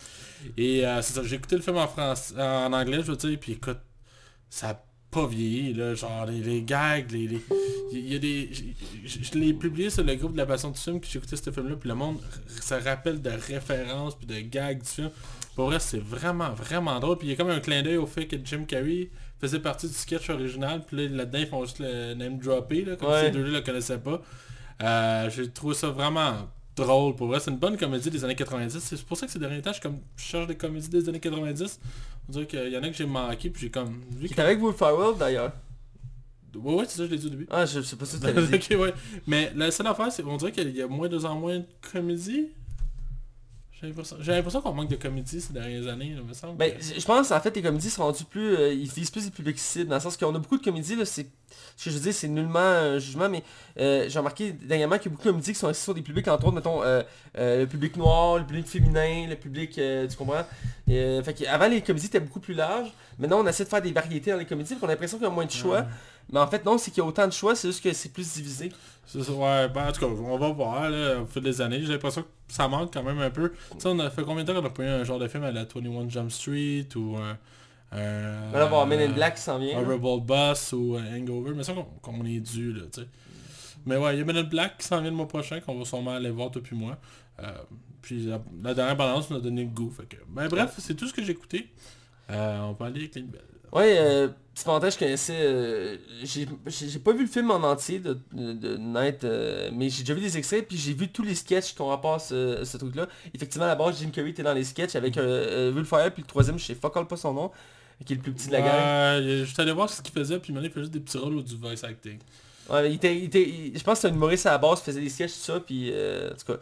Et 0.56 0.86
euh, 0.86 1.02
c'est 1.02 1.12
ça, 1.12 1.22
j'ai 1.22 1.36
écouté 1.36 1.56
le 1.56 1.62
film 1.62 1.76
en, 1.76 1.86
France, 1.86 2.32
en 2.38 2.72
anglais, 2.72 3.02
je 3.02 3.10
veux 3.10 3.16
dire, 3.16 3.38
puis 3.38 3.52
écoute, 3.52 3.80
ça 4.48 4.70
a 4.70 4.82
pas 5.20 5.26
vieilli, 5.26 5.72
là, 5.74 5.94
genre 5.94 6.26
les, 6.26 6.40
les 6.40 6.62
gags, 6.62 7.10
les... 7.10 7.26
les- 7.28 7.42
Il 7.92 8.12
y 8.12 8.16
a 8.16 8.18
des... 8.18 8.50
Je, 9.04 9.38
l'ai 9.38 9.54
publié 9.54 9.88
sur 9.90 10.04
le 10.04 10.14
groupe 10.16 10.32
de 10.32 10.38
la 10.38 10.46
passion 10.46 10.70
du 10.70 10.78
film, 10.78 11.00
que 11.00 11.06
j'ai 11.06 11.18
écouté 11.18 11.36
ce 11.36 11.50
film-là, 11.50 11.76
puis 11.76 11.88
le 11.88 11.94
monde 11.94 12.18
se 12.48 12.74
rappelle 12.74 13.22
de 13.22 13.30
références, 13.30 14.14
puis 14.16 14.26
de 14.26 14.40
gags 14.40 14.80
du 14.82 14.88
film. 14.88 15.10
Pour 15.54 15.66
vrai, 15.66 15.78
c'est 15.80 15.98
vraiment, 16.02 16.50
vraiment 16.52 16.98
drôle. 17.00 17.16
Puis 17.18 17.28
il 17.28 17.30
y 17.30 17.34
a 17.34 17.36
comme 17.36 17.48
un 17.50 17.60
clin 17.60 17.82
d'œil 17.82 17.96
au 17.96 18.06
fait 18.06 18.26
que 18.26 18.36
Jim 18.44 18.64
Carrey 18.66 19.08
faisait 19.40 19.60
partie 19.60 19.86
du 19.88 19.94
sketch 19.94 20.28
original, 20.30 20.82
puis 20.86 20.96
là, 21.08 21.16
là-dedans, 21.16 21.38
ils 21.38 21.46
font 21.46 21.64
juste 21.64 21.78
le 21.78 22.14
name 22.14 22.38
dropper, 22.38 22.84
là, 22.84 22.96
comme 22.96 23.08
Ouais. 23.10 23.22
ces 23.22 23.30
deux-là 23.30 23.50
le 23.58 23.60
connaissaient 23.62 23.98
pas. 23.98 24.20
Euh, 24.82 25.30
j'ai 25.30 25.50
trouvé 25.50 25.74
ça 25.74 25.88
vraiment 25.88 26.48
drôle 26.76 27.16
pour 27.16 27.26
vrai. 27.28 27.40
C'est 27.40 27.50
une 27.50 27.58
bonne 27.58 27.76
comédie 27.76 28.10
des 28.10 28.24
années 28.24 28.34
90. 28.36 28.78
C'est 28.78 29.02
pour 29.04 29.16
ça 29.16 29.26
que 29.26 29.32
ces 29.32 29.38
derniers 29.38 29.62
temps, 29.62 29.72
je, 29.72 29.80
comme, 29.80 29.98
je 30.16 30.22
cherche 30.22 30.46
des 30.46 30.56
comédies 30.56 30.88
des 30.88 31.08
années 31.08 31.20
90. 31.20 31.80
On 32.28 32.32
dirait 32.32 32.46
qu'il 32.46 32.68
y 32.68 32.76
en 32.76 32.82
a 32.82 32.88
que 32.88 32.94
j'ai 32.96 33.06
manqué, 33.06 33.50
puis 33.50 33.62
j'ai 33.62 33.70
comme... 33.70 34.02
Vu 34.10 34.28
que... 34.28 34.40
avec 34.40 34.62
Will 34.62 34.74
Ferrell 34.74 35.16
d'ailleurs. 35.18 35.52
Ouais, 36.54 36.74
ouais, 36.74 36.84
c'est 36.88 36.98
ça, 36.98 37.06
je 37.06 37.10
l'ai 37.10 37.18
dit 37.18 37.26
au 37.26 37.30
début. 37.30 37.46
Ah, 37.50 37.66
je 37.66 37.80
sais 37.82 37.96
pas 37.96 38.06
si 38.06 38.18
tu 38.18 38.26
l'avais 38.26 38.46
dit. 38.58 38.74
ok, 38.74 38.80
ouais. 38.80 38.94
Mais 39.26 39.52
la 39.54 39.70
seule 39.70 39.86
affaire, 39.88 40.10
c'est 40.10 40.24
on 40.24 40.36
dirait 40.36 40.52
qu'il 40.52 40.74
y 40.74 40.82
a 40.82 40.86
moins 40.86 41.08
de 41.08 41.18
en 41.24 41.34
moins 41.34 41.58
de 41.58 41.66
comédies. 41.92 42.48
J'ai 44.20 44.32
l'impression 44.32 44.62
qu'on 44.62 44.72
manque 44.72 44.88
de 44.88 44.96
comédies 44.96 45.40
ces 45.40 45.52
dernières 45.52 45.86
années, 45.92 46.14
là, 46.14 46.22
me 46.26 46.32
semble. 46.32 46.56
Ben, 46.56 46.72
que- 46.72 46.82
je 46.98 47.04
pense 47.04 47.30
en 47.30 47.40
fait 47.40 47.54
les 47.54 47.60
comédies 47.62 47.90
sont 47.90 48.04
rendues 48.04 48.24
plus. 48.24 48.54
euh, 48.56 48.72
ils 48.72 48.88
visent 48.90 49.10
plus 49.10 49.24
les 49.26 49.30
publics 49.30 49.58
cibles, 49.58 49.90
dans 49.90 49.96
le 49.96 50.00
sens 50.00 50.16
qu'on 50.16 50.34
a 50.34 50.38
beaucoup 50.38 50.56
de 50.56 50.64
comédies, 50.64 50.96
là, 50.96 51.04
c'est. 51.04 51.26
Ce 51.76 51.84
que 51.84 51.90
je 51.90 51.96
veux 51.96 52.02
dire, 52.02 52.14
c'est 52.14 52.28
nullement 52.28 52.58
un 52.58 52.98
jugement, 52.98 53.28
mais 53.28 53.42
euh, 53.78 54.06
j'ai 54.08 54.18
remarqué 54.18 54.52
dernièrement 54.52 54.96
qu'il 54.96 55.06
y 55.06 55.08
a 55.08 55.10
beaucoup 55.10 55.24
de 55.28 55.30
comédies 55.30 55.52
qui 55.52 55.58
sont 55.58 55.68
assises 55.68 55.84
sur 55.84 55.94
des 55.94 56.00
publics, 56.02 56.26
entre 56.28 56.46
autres, 56.46 56.54
mettons, 56.56 56.82
euh, 56.82 57.02
le 57.36 57.66
public 57.66 57.96
noir, 57.96 58.38
le 58.38 58.44
public 58.46 58.66
féminin, 58.66 59.26
le 59.28 59.36
public, 59.36 59.72
tu 59.72 60.16
comprends? 60.16 60.44
Fait 60.88 61.34
qu'avant 61.36 61.68
les 61.68 61.82
comédies 61.82 62.06
étaient 62.06 62.20
beaucoup 62.20 62.40
plus 62.40 62.54
larges, 62.54 62.92
maintenant 63.18 63.40
on 63.42 63.46
essaie 63.46 63.64
de 63.64 63.68
faire 63.68 63.82
des 63.82 63.92
variétés 63.92 64.30
dans 64.30 64.38
les 64.38 64.46
comédies, 64.46 64.72
donc 64.74 64.82
on 64.84 64.86
a 64.86 64.92
l'impression 64.92 65.18
qu'il 65.18 65.26
y 65.26 65.30
a 65.30 65.32
moins 65.32 65.44
de 65.44 65.50
choix. 65.50 65.84
Mais 66.32 66.40
en 66.40 66.46
fait 66.46 66.64
non, 66.64 66.78
c'est 66.78 66.90
qu'il 66.90 67.02
y 67.02 67.06
a 67.06 67.08
autant 67.08 67.26
de 67.26 67.32
choix, 67.32 67.54
c'est 67.54 67.68
juste 67.68 67.82
que 67.82 67.92
c'est 67.92 68.12
plus 68.12 68.34
divisé. 68.34 68.70
C'est 69.06 69.22
ça, 69.22 69.32
ouais, 69.32 69.68
ben, 69.68 69.88
en 69.88 69.92
tout 69.92 70.00
cas, 70.00 70.06
on 70.06 70.36
va 70.36 70.48
voir, 70.50 70.90
là, 70.90 71.20
au 71.20 71.26
fil 71.26 71.40
des 71.42 71.60
années. 71.60 71.80
J'ai 71.80 71.92
l'impression 71.92 72.22
que 72.22 72.28
ça 72.48 72.66
manque 72.66 72.92
quand 72.92 73.04
même 73.04 73.20
un 73.20 73.30
peu. 73.30 73.50
Tu 73.52 73.56
sais, 73.78 73.88
on 73.88 73.98
a 74.00 74.10
fait 74.10 74.24
combien 74.24 74.42
de 74.42 74.52
temps 74.52 74.60
qu'on 74.60 74.66
a 74.66 74.70
pas 74.70 74.82
eu 74.82 74.88
un 74.88 75.04
genre 75.04 75.20
de 75.20 75.28
film 75.28 75.44
à 75.44 75.52
la 75.52 75.64
21 75.64 76.08
Jump 76.08 76.30
Street 76.32 76.88
ou 76.96 77.16
un... 77.16 77.38
un 77.92 78.48
On 78.48 78.52
va 78.52 78.64
voir 78.66 78.86
Men 78.88 79.00
in 79.00 79.12
Black 79.12 79.36
qui 79.36 79.42
s'en 79.42 79.60
vient. 79.60 79.78
un 79.78 79.82
là. 79.82 79.88
Rebel 79.94 80.20
Boss 80.26 80.72
ou 80.72 80.96
un 80.96 81.16
Hangover, 81.16 81.52
mais 81.54 81.62
ça 81.62 81.72
qu'on 82.02 82.24
est 82.24 82.40
dû 82.40 82.72
là, 82.72 82.82
tu 82.92 83.02
sais. 83.02 83.06
Mais 83.86 83.96
ouais, 83.96 84.16
il 84.16 84.18
y 84.18 84.22
a 84.22 84.24
Men 84.24 84.38
in 84.38 84.42
Black 84.42 84.78
qui 84.78 84.86
s'en 84.88 85.00
vient 85.00 85.10
le 85.10 85.16
mois 85.16 85.28
prochain, 85.28 85.60
qu'on 85.60 85.78
va 85.78 85.84
sûrement 85.84 86.16
aller 86.16 86.30
voir 86.30 86.50
depuis 86.50 86.74
moi. 86.74 86.98
Euh, 87.40 87.52
puis 88.02 88.26
la, 88.26 88.40
la 88.64 88.74
dernière 88.74 88.96
balance 88.96 89.30
nous 89.30 89.36
a 89.36 89.40
donné 89.40 89.62
le 89.62 89.70
goût. 89.70 89.90
Fait 89.90 90.06
que, 90.06 90.16
ben, 90.28 90.48
bref, 90.48 90.74
c'est 90.78 90.94
tout 90.94 91.06
ce 91.06 91.12
que 91.14 91.22
j'ai 91.22 91.30
écouté. 91.32 91.68
Euh, 92.30 92.58
on 92.62 92.72
va 92.72 92.86
aller 92.86 93.00
avec 93.02 93.14
les 93.14 93.22
nouvelles. 93.22 93.42
Ouais, 93.72 93.96
euh, 93.98 94.28
petit 94.56 94.64
parenthèse, 94.64 94.94
je 94.94 94.98
connaissais... 94.98 95.36
euh, 95.38 95.96
j'ai 96.24 96.98
pas 96.98 97.12
vu 97.12 97.20
le 97.22 97.28
film 97.28 97.50
en 97.50 97.62
entier 97.62 97.98
de, 98.00 98.18
de, 98.32 98.52
de 98.54 98.76
Night, 98.78 99.22
euh, 99.22 99.70
mais 99.72 99.90
j'ai 99.90 100.02
déjà 100.02 100.14
vu 100.14 100.20
des 100.22 100.36
extraits, 100.38 100.66
puis 100.66 100.78
j'ai 100.78 100.94
vu 100.94 101.08
tous 101.08 101.22
les 101.22 101.34
sketchs 101.34 101.74
qu'on 101.74 101.88
rapporte 101.88 102.22
ce, 102.22 102.64
ce 102.64 102.76
truc-là. 102.78 103.06
Effectivement, 103.34 103.66
à 103.66 103.68
la 103.68 103.74
base, 103.76 103.98
Jim 104.00 104.08
Carrey 104.10 104.30
était 104.30 104.42
dans 104.42 104.54
les 104.54 104.64
sketchs 104.64 104.96
avec 104.96 105.16
euh, 105.18 105.68
euh, 105.70 105.72
Will 105.72 105.84
Fire, 105.84 106.10
puis 106.12 106.22
le 106.22 106.26
troisième, 106.26 106.58
je 106.58 106.64
sais 106.64 106.74
fuck 106.74 106.96
all 106.96 107.06
pas 107.06 107.16
son 107.16 107.34
nom, 107.34 107.50
qui 108.04 108.14
est 108.14 108.16
le 108.16 108.22
plus 108.22 108.32
petit 108.32 108.48
de 108.48 108.52
la 108.52 108.60
gang. 108.62 109.22
Ouais, 109.22 109.38
je 109.40 109.44
suis 109.44 109.60
allé 109.62 109.72
voir 109.72 109.90
ce 109.90 110.00
qu'il 110.02 110.12
faisait, 110.14 110.38
puis 110.38 110.52
maintenant 110.52 110.68
il 110.68 110.72
fait 110.72 110.80
juste 110.80 110.92
des 110.92 111.00
petits 111.00 111.18
rôles 111.18 111.34
ou 111.36 111.42
du 111.42 111.54
voice 111.56 111.84
acting. 111.84 112.18
Ouais, 112.68 112.90
il 112.90 112.94
était, 112.96 113.16
il 113.16 113.24
était- 113.24 113.48
il- 113.48 113.78
je 113.78 113.84
pense 113.84 113.98
que 113.98 114.00
c'est 114.02 114.08
un 114.08 114.14
humoriste 114.14 114.46
à 114.46 114.52
la 114.52 114.58
base, 114.58 114.80
il 114.80 114.84
faisait 114.86 115.00
des 115.02 115.08
sketchs, 115.10 115.32
tout 115.34 115.38
ça, 115.52 115.60
puis 115.60 115.90
euh, 115.92 116.30
en 116.32 116.34
tout 116.34 116.52
cas. 116.52 116.58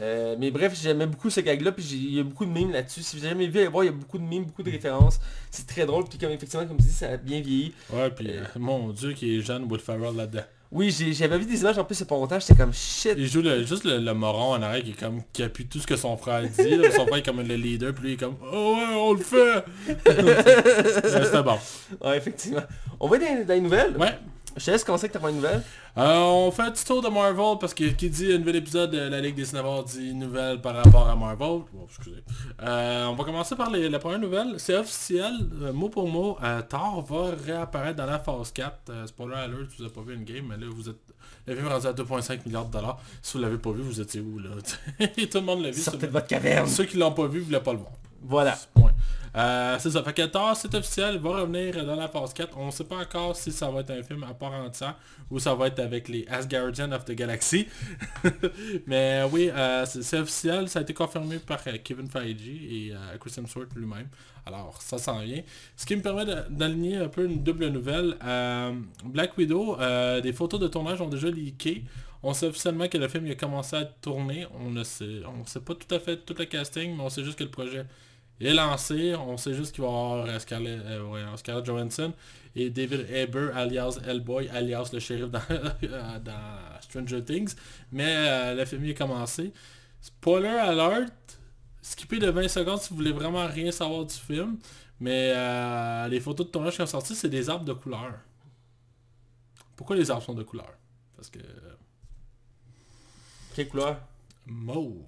Euh, 0.00 0.36
mais 0.38 0.50
bref, 0.50 0.72
j'aimais 0.80 1.06
beaucoup 1.06 1.28
ce 1.28 1.40
gag-là, 1.40 1.70
puis 1.72 1.84
j'ai- 1.84 1.96
il 1.96 2.14
y 2.14 2.20
a 2.20 2.22
beaucoup 2.22 2.46
de 2.46 2.50
mimes 2.50 2.70
là-dessus. 2.72 3.02
Si 3.02 3.14
vous 3.16 3.22
avez 3.24 3.34
jamais 3.34 3.46
vu, 3.46 3.58
allez 3.58 3.68
voir, 3.68 3.84
il 3.84 3.88
y 3.88 3.90
a 3.90 3.92
beaucoup 3.92 4.18
de 4.18 4.22
mimes, 4.24 4.44
beaucoup 4.44 4.62
de 4.62 4.70
références. 4.70 5.20
C'est 5.50 5.66
très 5.66 5.84
drôle, 5.84 6.04
puis 6.08 6.18
comme 6.18 6.30
effectivement, 6.30 6.66
comme 6.66 6.78
tu 6.78 6.84
dis, 6.84 6.90
ça 6.92 7.10
a 7.10 7.16
bien 7.18 7.40
vieilli. 7.40 7.74
Ouais, 7.92 8.08
puis 8.10 8.28
euh, 8.30 8.42
mon 8.58 8.88
dieu, 8.90 9.12
qui 9.12 9.36
est 9.36 9.40
jeune, 9.42 9.64
Will 9.70 9.80
Ferrell 9.80 10.16
là-dedans. 10.16 10.44
Oui, 10.74 10.90
j'avais 10.90 11.36
vu 11.36 11.44
des 11.44 11.60
images 11.60 11.76
en 11.76 11.84
plus 11.84 12.00
a 12.00 12.06
pas 12.06 12.14
longtemps, 12.14 12.40
j'étais 12.40 12.54
comme 12.54 12.72
shit. 12.72 13.12
Il 13.18 13.26
joue 13.26 13.42
le- 13.42 13.62
juste 13.66 13.84
le, 13.84 13.98
le 13.98 14.14
moron 14.14 14.52
en 14.54 14.62
arrière 14.62 14.82
qui 14.82 14.92
est 14.92 14.98
comme 14.98 15.20
qui 15.30 15.42
appuie 15.42 15.66
tout 15.66 15.78
ce 15.78 15.86
que 15.86 15.96
son 15.96 16.16
frère 16.16 16.40
dit. 16.48 16.76
là. 16.76 16.90
Son 16.90 17.06
frère 17.06 17.18
est 17.18 17.22
comme 17.22 17.42
le 17.46 17.54
leader, 17.56 17.92
puis 17.92 18.04
lui 18.04 18.10
il 18.12 18.14
est 18.14 18.16
comme 18.16 18.36
Oh 18.50 18.76
ouais, 18.78 18.94
on 18.96 19.12
le 19.12 19.18
fait! 19.18 19.62
C'était 20.46 21.42
bon. 21.42 21.58
Ouais, 22.00 22.16
effectivement. 22.16 22.62
On 23.00 23.06
va 23.08 23.18
dans, 23.18 23.44
dans 23.46 23.52
les 23.54 23.60
nouvelles? 23.60 23.96
Ouais. 23.98 24.18
Je 24.56 24.64
te 24.66 24.70
laisse 24.70 24.84
commencer 24.84 25.04
avec 25.04 25.12
ta 25.12 25.18
première 25.18 25.36
nouvelle? 25.36 25.62
Euh, 25.96 26.18
on 26.20 26.50
fait 26.50 26.62
un 26.62 26.70
petit 26.70 26.84
tour 26.84 27.00
de 27.02 27.08
Marvel 27.08 27.58
parce 27.58 27.72
que 27.72 27.84
qui 27.84 28.10
dit 28.10 28.32
un 28.32 28.38
nouvel 28.38 28.56
épisode 28.56 28.90
de 28.90 28.98
la 28.98 29.20
Ligue 29.20 29.34
des 29.34 29.46
Cinémas 29.46 29.82
dit 29.84 30.12
nouvelle 30.14 30.60
par 30.60 30.74
rapport 30.74 31.08
à 31.08 31.16
Marvel. 31.16 31.62
Bon, 31.72 31.86
excusez. 31.88 32.22
Euh, 32.62 33.06
on 33.06 33.14
va 33.14 33.24
commencer 33.24 33.56
par 33.56 33.70
les- 33.70 33.88
la 33.88 33.98
première 33.98 34.18
nouvelle. 34.18 34.54
C'est 34.58 34.76
officiel, 34.76 35.32
euh, 35.62 35.72
mot 35.72 35.88
pour 35.88 36.06
mot, 36.08 36.36
euh, 36.42 36.60
Thor 36.68 37.02
va 37.02 37.34
réapparaître 37.46 37.96
dans 37.96 38.06
la 38.06 38.18
phase 38.18 38.52
4. 38.52 38.90
Euh, 38.90 39.06
spoiler 39.06 39.34
alert, 39.36 39.68
vous 39.78 39.84
avez 39.84 39.92
pas 39.92 40.02
vu 40.02 40.14
une 40.14 40.24
game, 40.24 40.44
mais 40.48 40.56
là 40.58 40.66
vous 40.70 40.88
êtes. 40.88 40.96
Le 41.46 41.54
film 41.56 41.66
est 41.66 41.72
rendu 41.72 41.86
à 41.86 41.92
2.5 41.92 42.44
milliards 42.46 42.66
de 42.66 42.72
dollars. 42.72 43.00
Si 43.22 43.36
vous 43.36 43.42
l'avez 43.42 43.58
pas 43.58 43.70
vu, 43.72 43.82
vous 43.82 44.00
étiez 44.00 44.20
où 44.20 44.38
là? 44.38 44.50
Tout 45.06 45.38
le 45.38 45.40
monde 45.40 45.62
l'a 45.62 45.70
vu. 45.70 45.80
Sortez 45.80 46.06
de 46.06 46.12
votre 46.12 46.26
caverne. 46.26 46.66
Ceux 46.68 46.84
qui 46.84 46.98
l'ont 46.98 47.12
pas 47.12 47.26
vu, 47.26 47.40
voulaient 47.40 47.58
pas 47.60 47.72
le 47.72 47.78
voir. 47.78 47.92
Voilà. 48.22 48.58
Point. 48.74 48.92
Euh, 49.34 49.76
c'est 49.78 49.90
ça. 49.90 50.02
Fait 50.02 50.12
que 50.12 50.26
Thor, 50.26 50.54
c'est 50.56 50.74
officiel, 50.74 51.18
va 51.18 51.40
revenir 51.40 51.84
dans 51.86 51.96
la 51.96 52.08
phase 52.08 52.34
4. 52.34 52.56
On 52.58 52.70
sait 52.70 52.84
pas 52.84 52.96
encore 52.96 53.34
si 53.34 53.50
ça 53.50 53.70
va 53.70 53.80
être 53.80 53.90
un 53.90 54.02
film 54.02 54.24
à 54.24 54.34
part 54.34 54.52
entière 54.52 54.96
ou 55.30 55.38
ça 55.38 55.54
va 55.54 55.68
être 55.68 55.78
avec 55.78 56.08
les 56.08 56.26
Asgardians 56.28 56.92
of 56.92 57.04
the 57.04 57.12
Galaxy. 57.12 57.66
Mais 58.86 59.22
oui, 59.32 59.50
euh, 59.50 59.86
c'est 59.86 60.18
officiel. 60.18 60.68
Ça 60.68 60.80
a 60.80 60.82
été 60.82 60.92
confirmé 60.92 61.38
par 61.38 61.60
euh, 61.66 61.78
Kevin 61.82 62.08
Feige 62.08 62.46
et 62.46 62.92
Chris 63.18 63.32
Hemsworth 63.38 63.74
lui-même. 63.74 64.08
Alors, 64.44 64.82
ça 64.82 64.98
s'en 64.98 65.20
vient. 65.20 65.40
Ce 65.76 65.86
qui 65.86 65.96
me 65.96 66.02
permet 66.02 66.26
d'aligner 66.50 66.96
un 66.96 67.08
peu 67.08 67.24
une 67.24 67.42
double 67.42 67.68
nouvelle. 67.68 68.16
Black 69.04 69.38
Widow, 69.38 69.76
des 70.20 70.32
photos 70.32 70.60
de 70.60 70.68
tournage 70.68 71.00
ont 71.00 71.08
déjà 71.08 71.30
leaké. 71.30 71.84
On 72.24 72.34
sait 72.34 72.46
officiellement 72.46 72.86
que 72.86 72.98
le 72.98 73.08
film 73.08 73.26
il 73.26 73.32
a 73.32 73.34
commencé 73.34 73.76
à 73.76 73.84
tourner. 73.84 74.46
On 74.60 74.70
ne 74.70 74.84
sait, 74.84 75.22
on 75.26 75.44
sait 75.44 75.60
pas 75.60 75.74
tout 75.74 75.92
à 75.92 75.98
fait 75.98 76.16
tout 76.18 76.34
le 76.38 76.44
casting, 76.44 76.96
mais 76.96 77.02
on 77.02 77.08
sait 77.08 77.24
juste 77.24 77.38
que 77.38 77.44
le 77.44 77.50
projet 77.50 77.84
est 78.46 78.54
lancé. 78.54 79.14
On 79.14 79.36
sait 79.36 79.54
juste 79.54 79.74
qu'il 79.74 79.82
va 79.84 79.90
y 79.90 79.92
avoir 79.92 80.26
euh, 80.26 80.38
Scarlett, 80.38 80.80
euh, 80.84 81.02
ouais, 81.04 81.22
Scarlett 81.36 81.64
Johansson 81.64 82.12
et 82.54 82.68
David 82.70 83.06
Haber 83.14 83.50
alias 83.54 83.98
Hellboy 84.06 84.48
alias 84.50 84.90
le 84.92 84.98
shérif 85.00 85.30
dans, 85.30 85.40
dans 86.24 86.80
Stranger 86.80 87.24
Things. 87.24 87.54
Mais 87.90 88.04
euh, 88.08 88.54
le 88.54 88.64
film 88.64 88.84
il 88.84 88.90
a 88.90 88.94
commencé. 88.94 89.52
Spoiler 90.00 90.48
alert, 90.48 91.38
skipper 91.80 92.18
de 92.18 92.28
20 92.30 92.48
secondes 92.48 92.80
si 92.80 92.90
vous 92.90 92.96
voulez 92.96 93.12
vraiment 93.12 93.46
rien 93.46 93.70
savoir 93.72 94.04
du 94.04 94.14
film. 94.14 94.58
Mais 95.00 95.32
euh, 95.34 96.08
les 96.08 96.20
photos 96.20 96.46
de 96.46 96.52
tournage 96.52 96.74
qui 96.76 96.82
ont 96.82 96.86
sorti, 96.86 97.14
c'est 97.14 97.28
des 97.28 97.48
arbres 97.50 97.64
de 97.64 97.72
couleur. 97.72 98.14
Pourquoi 99.76 99.96
les 99.96 100.10
arbres 100.10 100.22
sont 100.22 100.34
de 100.34 100.42
couleur? 100.44 100.72
Parce 101.16 101.28
que 101.30 101.40
Quelle 103.54 103.68
couleur? 103.68 104.00
mauve. 104.46 105.04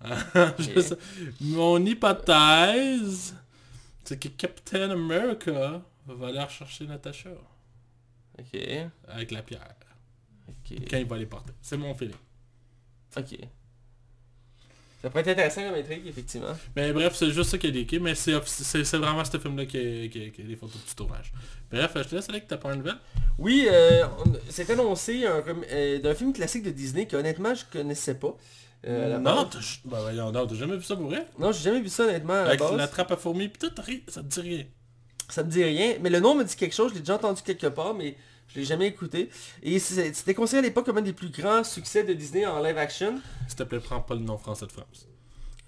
Sais- 0.58 0.96
Mon 1.40 1.84
hypothèse, 1.84 3.34
c'est 4.04 4.18
que 4.18 4.28
Captain 4.28 4.90
America 4.90 5.82
va 6.06 6.28
aller 6.28 6.40
rechercher 6.42 6.86
Natasha 6.86 7.30
Ok. 8.38 8.60
avec 9.08 9.30
la 9.32 9.42
pierre 9.42 9.74
Ok. 10.48 10.78
quand 10.88 10.96
il 10.98 11.06
va 11.06 11.16
les 11.18 11.26
porter. 11.26 11.52
C'est 11.60 11.76
mon 11.76 11.94
feeling. 11.94 12.14
Ok. 13.16 13.36
Ça 15.00 15.10
pourrait 15.10 15.20
être 15.22 15.28
intéressant 15.28 15.62
comme 15.64 15.74
intrigue, 15.78 16.06
effectivement. 16.08 16.56
Mais 16.74 16.92
bref, 16.92 17.14
c'est 17.14 17.30
juste 17.30 17.50
ça 17.50 17.58
qui 17.58 17.68
est 17.68 17.70
leaké, 17.70 18.00
mais 18.00 18.14
c'est 18.16 18.32
vraiment 18.96 19.24
ce 19.24 19.38
film-là 19.38 19.64
qui 19.66 19.76
est, 19.76 20.38
les 20.38 20.56
photos 20.56 20.84
du 20.84 20.94
tournage. 20.94 21.32
Bref, 21.70 21.92
je 21.96 22.02
te 22.02 22.14
laisse 22.16 22.28
t'as 22.48 22.56
pas 22.56 22.72
une 22.72 22.78
nouvelle? 22.78 22.98
Oui, 23.38 23.66
euh, 23.70 24.06
c'est 24.48 24.68
annoncé 24.70 25.24
euh, 25.24 25.98
d'un 26.00 26.14
film 26.16 26.32
classique 26.32 26.64
de 26.64 26.70
Disney 26.70 27.06
que 27.06 27.16
honnêtement 27.16 27.54
je 27.54 27.64
connaissais 27.70 28.16
pas. 28.16 28.36
Euh, 28.86 29.18
non, 29.18 29.44
t'as 29.44 29.58
bah, 29.84 29.98
jamais 30.52 30.76
vu 30.76 30.84
ça 30.84 30.94
pour 30.94 31.06
vrai? 31.06 31.26
Non, 31.38 31.50
j'ai 31.50 31.64
jamais 31.64 31.80
vu 31.80 31.88
ça 31.88 32.04
honnêtement 32.04 32.34
à 32.34 32.42
Avec 32.42 32.60
la 32.60 32.86
trappe 32.86 33.10
à 33.10 33.16
fourmis 33.16 33.48
pis 33.48 33.58
tout, 33.58 33.72
ça 34.08 34.22
te 34.22 34.26
dit 34.26 34.40
rien. 34.40 34.64
Ça 35.28 35.42
me 35.42 35.50
dit 35.50 35.62
rien, 35.64 35.96
mais 36.00 36.10
le 36.10 36.20
nom 36.20 36.34
me 36.34 36.44
dit 36.44 36.56
quelque 36.56 36.74
chose, 36.74 36.90
je 36.90 36.94
l'ai 36.94 37.00
déjà 37.00 37.16
entendu 37.16 37.42
quelque 37.42 37.66
part, 37.66 37.92
mais 37.92 38.16
je 38.48 38.60
l'ai 38.60 38.64
jamais 38.64 38.86
écouté. 38.86 39.30
Et 39.62 39.78
c'était 39.78 40.32
considéré 40.32 40.66
à 40.66 40.68
l'époque 40.68 40.86
comme 40.86 40.98
un 40.98 41.02
des 41.02 41.12
plus 41.12 41.30
grands 41.30 41.64
succès 41.64 42.04
de 42.04 42.14
Disney 42.14 42.46
en 42.46 42.62
live 42.62 42.78
action. 42.78 43.20
S'il 43.46 43.56
te 43.56 43.62
plaît, 43.64 43.80
prends 43.80 44.00
pas 44.00 44.14
le 44.14 44.20
nom 44.20 44.38
français 44.38 44.66
de 44.66 44.72
France. 44.72 45.06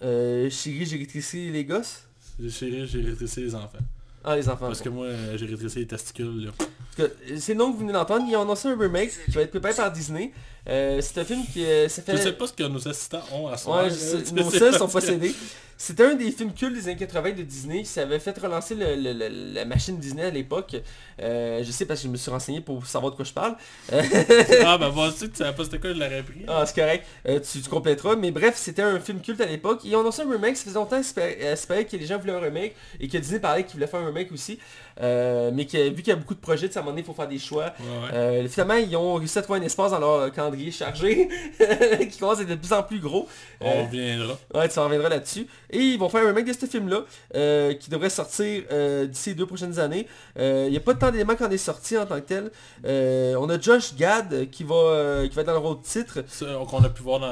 Euh, 0.02 0.48
Chérie, 0.48 0.86
j'ai 0.86 0.96
rétréci 0.96 1.50
les 1.50 1.64
gosses? 1.64 2.06
Chérie, 2.48 2.86
j'ai 2.86 3.02
rétréci 3.02 3.40
les 3.42 3.54
enfants. 3.54 3.78
Ah, 4.24 4.36
les 4.36 4.48
enfants. 4.48 4.66
Parce 4.66 4.78
bon. 4.78 4.84
que 4.84 4.88
moi, 4.90 5.06
euh, 5.06 5.36
j'ai 5.36 5.46
rétréci 5.46 5.80
les 5.80 5.86
testicules. 5.86 6.46
là. 6.46 6.52
C'est 7.38 7.52
le 7.54 7.58
nom 7.58 7.68
que 7.68 7.74
vous 7.74 7.80
venez 7.80 7.92
d'entendre. 7.92 8.24
Ils 8.28 8.36
ont 8.36 8.42
annoncé 8.42 8.68
un 8.68 8.76
remake 8.78 9.10
qui 9.24 9.30
va 9.32 9.42
être 9.42 9.50
préparé 9.50 9.74
par 9.74 9.90
Disney. 9.92 10.32
Euh, 10.68 11.00
c'est 11.00 11.18
un 11.18 11.24
film 11.24 11.42
qui 11.52 11.64
euh, 11.64 11.88
ça 11.88 12.02
fait... 12.02 12.12
Je 12.16 12.22
sais 12.22 12.32
pas 12.32 12.46
ce 12.46 12.52
que 12.52 12.62
nos 12.64 12.86
assistants 12.86 13.22
ont 13.32 13.48
à 13.48 13.56
soir. 13.56 13.84
Ouais, 13.84 13.90
nos 14.34 14.50
seuls 14.50 14.74
sont 14.76 14.88
possédés. 14.88 15.34
C'était 15.78 16.04
un 16.04 16.14
des 16.14 16.30
films 16.30 16.52
cultes 16.52 16.74
des 16.74 16.88
années 16.88 16.98
80 16.98 17.30
de 17.32 17.42
Disney. 17.42 17.84
Ça 17.84 18.02
avait 18.02 18.18
fait 18.18 18.38
relancer 18.38 18.74
le- 18.74 18.94
le- 18.96 19.14
le- 19.14 19.54
la 19.54 19.64
machine 19.64 19.96
Disney 19.98 20.22
à 20.22 20.28
l'époque. 20.30 20.76
Euh, 21.22 21.64
je 21.64 21.70
sais 21.72 21.86
parce 21.86 22.00
que 22.00 22.06
je 22.06 22.12
me 22.12 22.18
suis 22.18 22.30
renseigné 22.30 22.60
pour 22.60 22.84
savoir 22.86 23.12
de 23.12 23.16
quoi 23.16 23.24
je 23.24 23.32
parle. 23.32 23.56
Ah 24.64 24.76
bah 24.78 24.90
moi 24.94 25.08
aussi, 25.08 25.30
tu 25.30 25.36
savais 25.36 25.54
pas 25.56 25.64
c'était 25.64 25.78
quoi, 25.78 25.94
je 25.94 25.98
l'aurais 25.98 26.22
pris. 26.22 26.44
ah, 26.46 26.64
c'est 26.66 26.74
correct. 26.78 27.06
Euh, 27.26 27.40
tu, 27.40 27.62
tu 27.62 27.68
compléteras. 27.70 28.14
Mais 28.16 28.30
bref, 28.30 28.56
c'était 28.56 28.82
un 28.82 29.00
film 29.00 29.20
culte 29.22 29.40
à 29.40 29.46
l'époque. 29.46 29.80
Ils 29.84 29.96
ont 29.96 30.00
annoncé 30.00 30.20
un 30.20 30.30
remake. 30.30 30.56
Ça 30.58 30.64
faisait 30.64 30.74
longtemps 30.74 30.98
espérer 31.00 31.86
que 31.86 31.96
les 31.96 32.06
gens 32.06 32.18
voulaient 32.18 32.34
un 32.34 32.40
remake. 32.40 32.74
Et 33.00 33.08
que 33.08 33.16
Disney 33.16 33.40
parlait 33.40 33.64
qu'ils 33.64 33.74
voulaient 33.74 33.86
faire 33.86 34.00
un 34.00 34.06
remake 34.06 34.30
aussi. 34.32 34.58
Euh, 35.00 35.50
mais 35.54 35.66
que, 35.66 35.88
vu 35.88 35.96
qu'il 36.02 36.08
y 36.08 36.12
a 36.12 36.16
beaucoup 36.16 36.34
de 36.34 36.40
projets, 36.40 36.66
à 36.76 36.80
un 36.80 36.82
moment 36.82 36.90
donné, 36.92 37.02
il 37.02 37.06
faut 37.06 37.14
faire 37.14 37.28
des 37.28 37.38
choix. 37.38 37.72
Ouais, 37.80 37.86
ouais. 38.10 38.14
Euh, 38.14 38.48
finalement, 38.48 38.74
ils 38.74 38.94
ont 38.96 39.14
réussi 39.14 39.38
à 39.38 39.42
trouver 39.42 39.60
un 39.60 39.62
espace 39.62 39.90
dans 39.92 39.98
leur 39.98 40.30
calendrier 40.32 40.70
chargé 40.70 41.28
qui 42.10 42.18
commence 42.18 42.38
à 42.38 42.42
être 42.42 42.48
de 42.48 42.54
plus 42.56 42.72
en 42.72 42.82
plus 42.82 43.00
gros. 43.00 43.26
On 43.60 43.68
Euh, 43.68 43.82
reviendra. 43.84 44.38
Ouais, 44.54 44.68
tu 44.68 44.78
en 44.78 44.84
reviendras 44.84 45.08
là-dessus. 45.08 45.46
Et 45.70 45.78
ils 45.78 45.98
vont 45.98 46.08
faire 46.08 46.22
un 46.24 46.28
remake 46.28 46.46
de 46.46 46.52
ce 46.52 46.66
film-là, 46.66 47.04
qui 47.74 47.90
devrait 47.90 48.10
sortir 48.10 48.62
d'ici 49.08 49.30
les 49.30 49.34
deux 49.36 49.46
prochaines 49.46 49.78
années. 49.78 50.06
Il 50.38 50.68
n'y 50.70 50.76
a 50.76 50.80
pas 50.80 50.94
tant 50.94 51.10
d'éléments 51.10 51.34
qui 51.36 51.44
en 51.44 51.50
est 51.50 51.56
sorti 51.58 51.96
en 51.96 52.06
tant 52.06 52.20
que 52.20 52.26
tel. 52.26 52.50
On 53.38 53.48
a 53.48 53.60
Josh 53.60 53.94
Gad 53.94 54.50
qui 54.50 54.64
va, 54.64 55.22
qui 55.28 55.34
va 55.34 55.42
être 55.42 55.46
dans 55.46 55.52
le 55.52 55.58
rôle 55.58 55.78
de 55.78 55.82
titre. 55.86 56.20
Qu'on 56.68 56.84
a 56.84 56.88
pu 56.90 57.02
voir 57.02 57.20
dans 57.20 57.26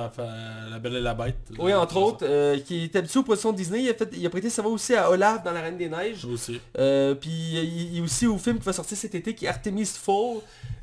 la, 0.71 0.79
Belle 0.79 0.97
et 0.97 1.01
la 1.01 1.15
Bête. 1.15 1.37
Oui, 1.59 1.75
entre 1.75 1.97
autres, 1.99 2.57
qui 2.65 2.85
est 2.85 2.97
habitué 2.97 3.21
aux 3.21 3.25
positions 3.25 3.53
de 3.53 3.57
Disney. 3.57 3.83
Il 3.83 3.91
a, 3.91 3.95
fait, 3.95 4.09
il 4.17 4.25
a 4.27 4.31
prêté 4.31 4.49
sa 4.51 4.63
voix 4.63 4.73
aussi 4.73 4.95
à 4.95 5.11
Olaf 5.11 5.43
dans 5.45 5.53
La 5.53 5.61
Reine 5.61 5.77
des 5.77 5.89
Neiges. 5.89 6.25
aussi. 6.25 6.61
Puis 7.21 7.58
il 7.65 7.97
y 7.97 8.01
a 8.01 8.03
aussi 8.03 8.27
au 8.27 8.39
film 8.39 8.59
qui 8.59 8.65
va 8.65 8.73
sortir 8.73 8.97
cet 8.97 9.15
été 9.15 9.35
qui 9.35 9.45
est 9.45 9.49
Artemis 9.49 9.85
Fall, 9.87 10.39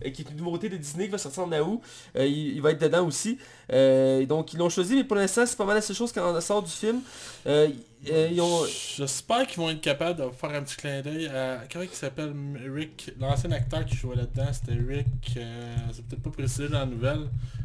euh, 0.06 0.10
qui 0.12 0.22
est 0.22 0.30
une 0.32 0.38
nouveauté 0.38 0.70
de 0.70 0.78
Disney 0.78 1.06
qui 1.06 1.12
va 1.12 1.18
sortir 1.18 1.44
en 1.44 1.52
août. 1.52 1.82
Euh, 2.16 2.26
il, 2.26 2.56
il 2.56 2.62
va 2.62 2.72
être 2.72 2.82
dedans 2.82 3.06
aussi. 3.08 3.38
Euh, 3.74 4.26
donc 4.26 4.54
ils 4.54 4.58
l'ont 4.60 4.70
choisi, 4.70 4.96
mais 4.96 5.04
pour 5.04 5.16
l'instant 5.18 5.46
c'est 5.46 5.58
pas 5.58 5.66
mal 5.66 5.76
la 5.76 5.82
seule 5.82 5.96
chose 5.96 6.12
qui 6.12 6.20
en 6.20 6.40
sort 6.42 6.64
du 6.64 6.72
film. 6.72 7.02
Euh, 7.48 7.70
euh, 8.12 8.40
ont... 8.40 8.66
J'espère 8.98 9.48
qu'ils 9.48 9.58
vont 9.58 9.70
être 9.72 9.82
capables 9.82 10.20
de 10.20 10.30
faire 10.30 10.52
un 10.52 10.62
petit 10.62 10.76
clin 10.76 11.02
d'œil 11.02 11.26
à... 11.28 11.64
Comment 11.72 11.86
il 11.86 11.90
s'appelle 11.90 12.34
Rick 12.72 13.12
L'ancien 13.20 13.52
acteur 13.52 13.84
qui 13.84 13.96
jouait 13.96 14.16
là-dedans, 14.16 14.46
c'était 14.54 14.80
Rick... 14.80 15.08
euh, 15.38 15.76
C'est 15.92 16.06
peut-être 16.06 16.22
pas 16.22 16.30
précisé 16.30 16.68
dans 16.70 16.80
la 16.80 16.86
nouvelle. 16.86 17.22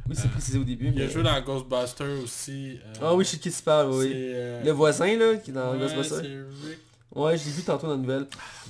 Oui, 0.09 0.15
c'est 0.17 0.25
Euh, 0.27 0.31
précisé 0.31 0.59
au 0.59 0.65
début. 0.65 0.93
Il 0.95 1.03
a 1.03 1.09
joué 1.09 1.23
dans 1.23 1.39
Ghostbusters 1.43 2.23
aussi. 2.25 2.79
euh, 2.83 2.95
Ah 3.03 3.15
oui, 3.15 3.25
je 3.25 3.31
sais 3.31 3.37
qui 3.39 3.51
tu 3.53 3.63
parles, 3.63 3.91
oui. 3.93 4.09
c'est, 4.11 4.15
euh, 4.17 4.65
Le 4.65 4.71
voisin 4.71 5.15
là, 5.19 5.37
qui 5.37 5.51
est 5.51 5.53
dans 5.53 5.73
ouais, 5.73 5.79
Ghostbusters. 5.79 6.21
c'est 6.23 6.67
Rick... 6.69 6.79
Ouais, 7.13 7.37
je 7.37 7.45
l'ai 7.47 7.51
vu 7.51 7.63
tantôt 7.63 7.89
dans 7.89 7.95
la 7.95 7.99
nouvelle. 7.99 8.27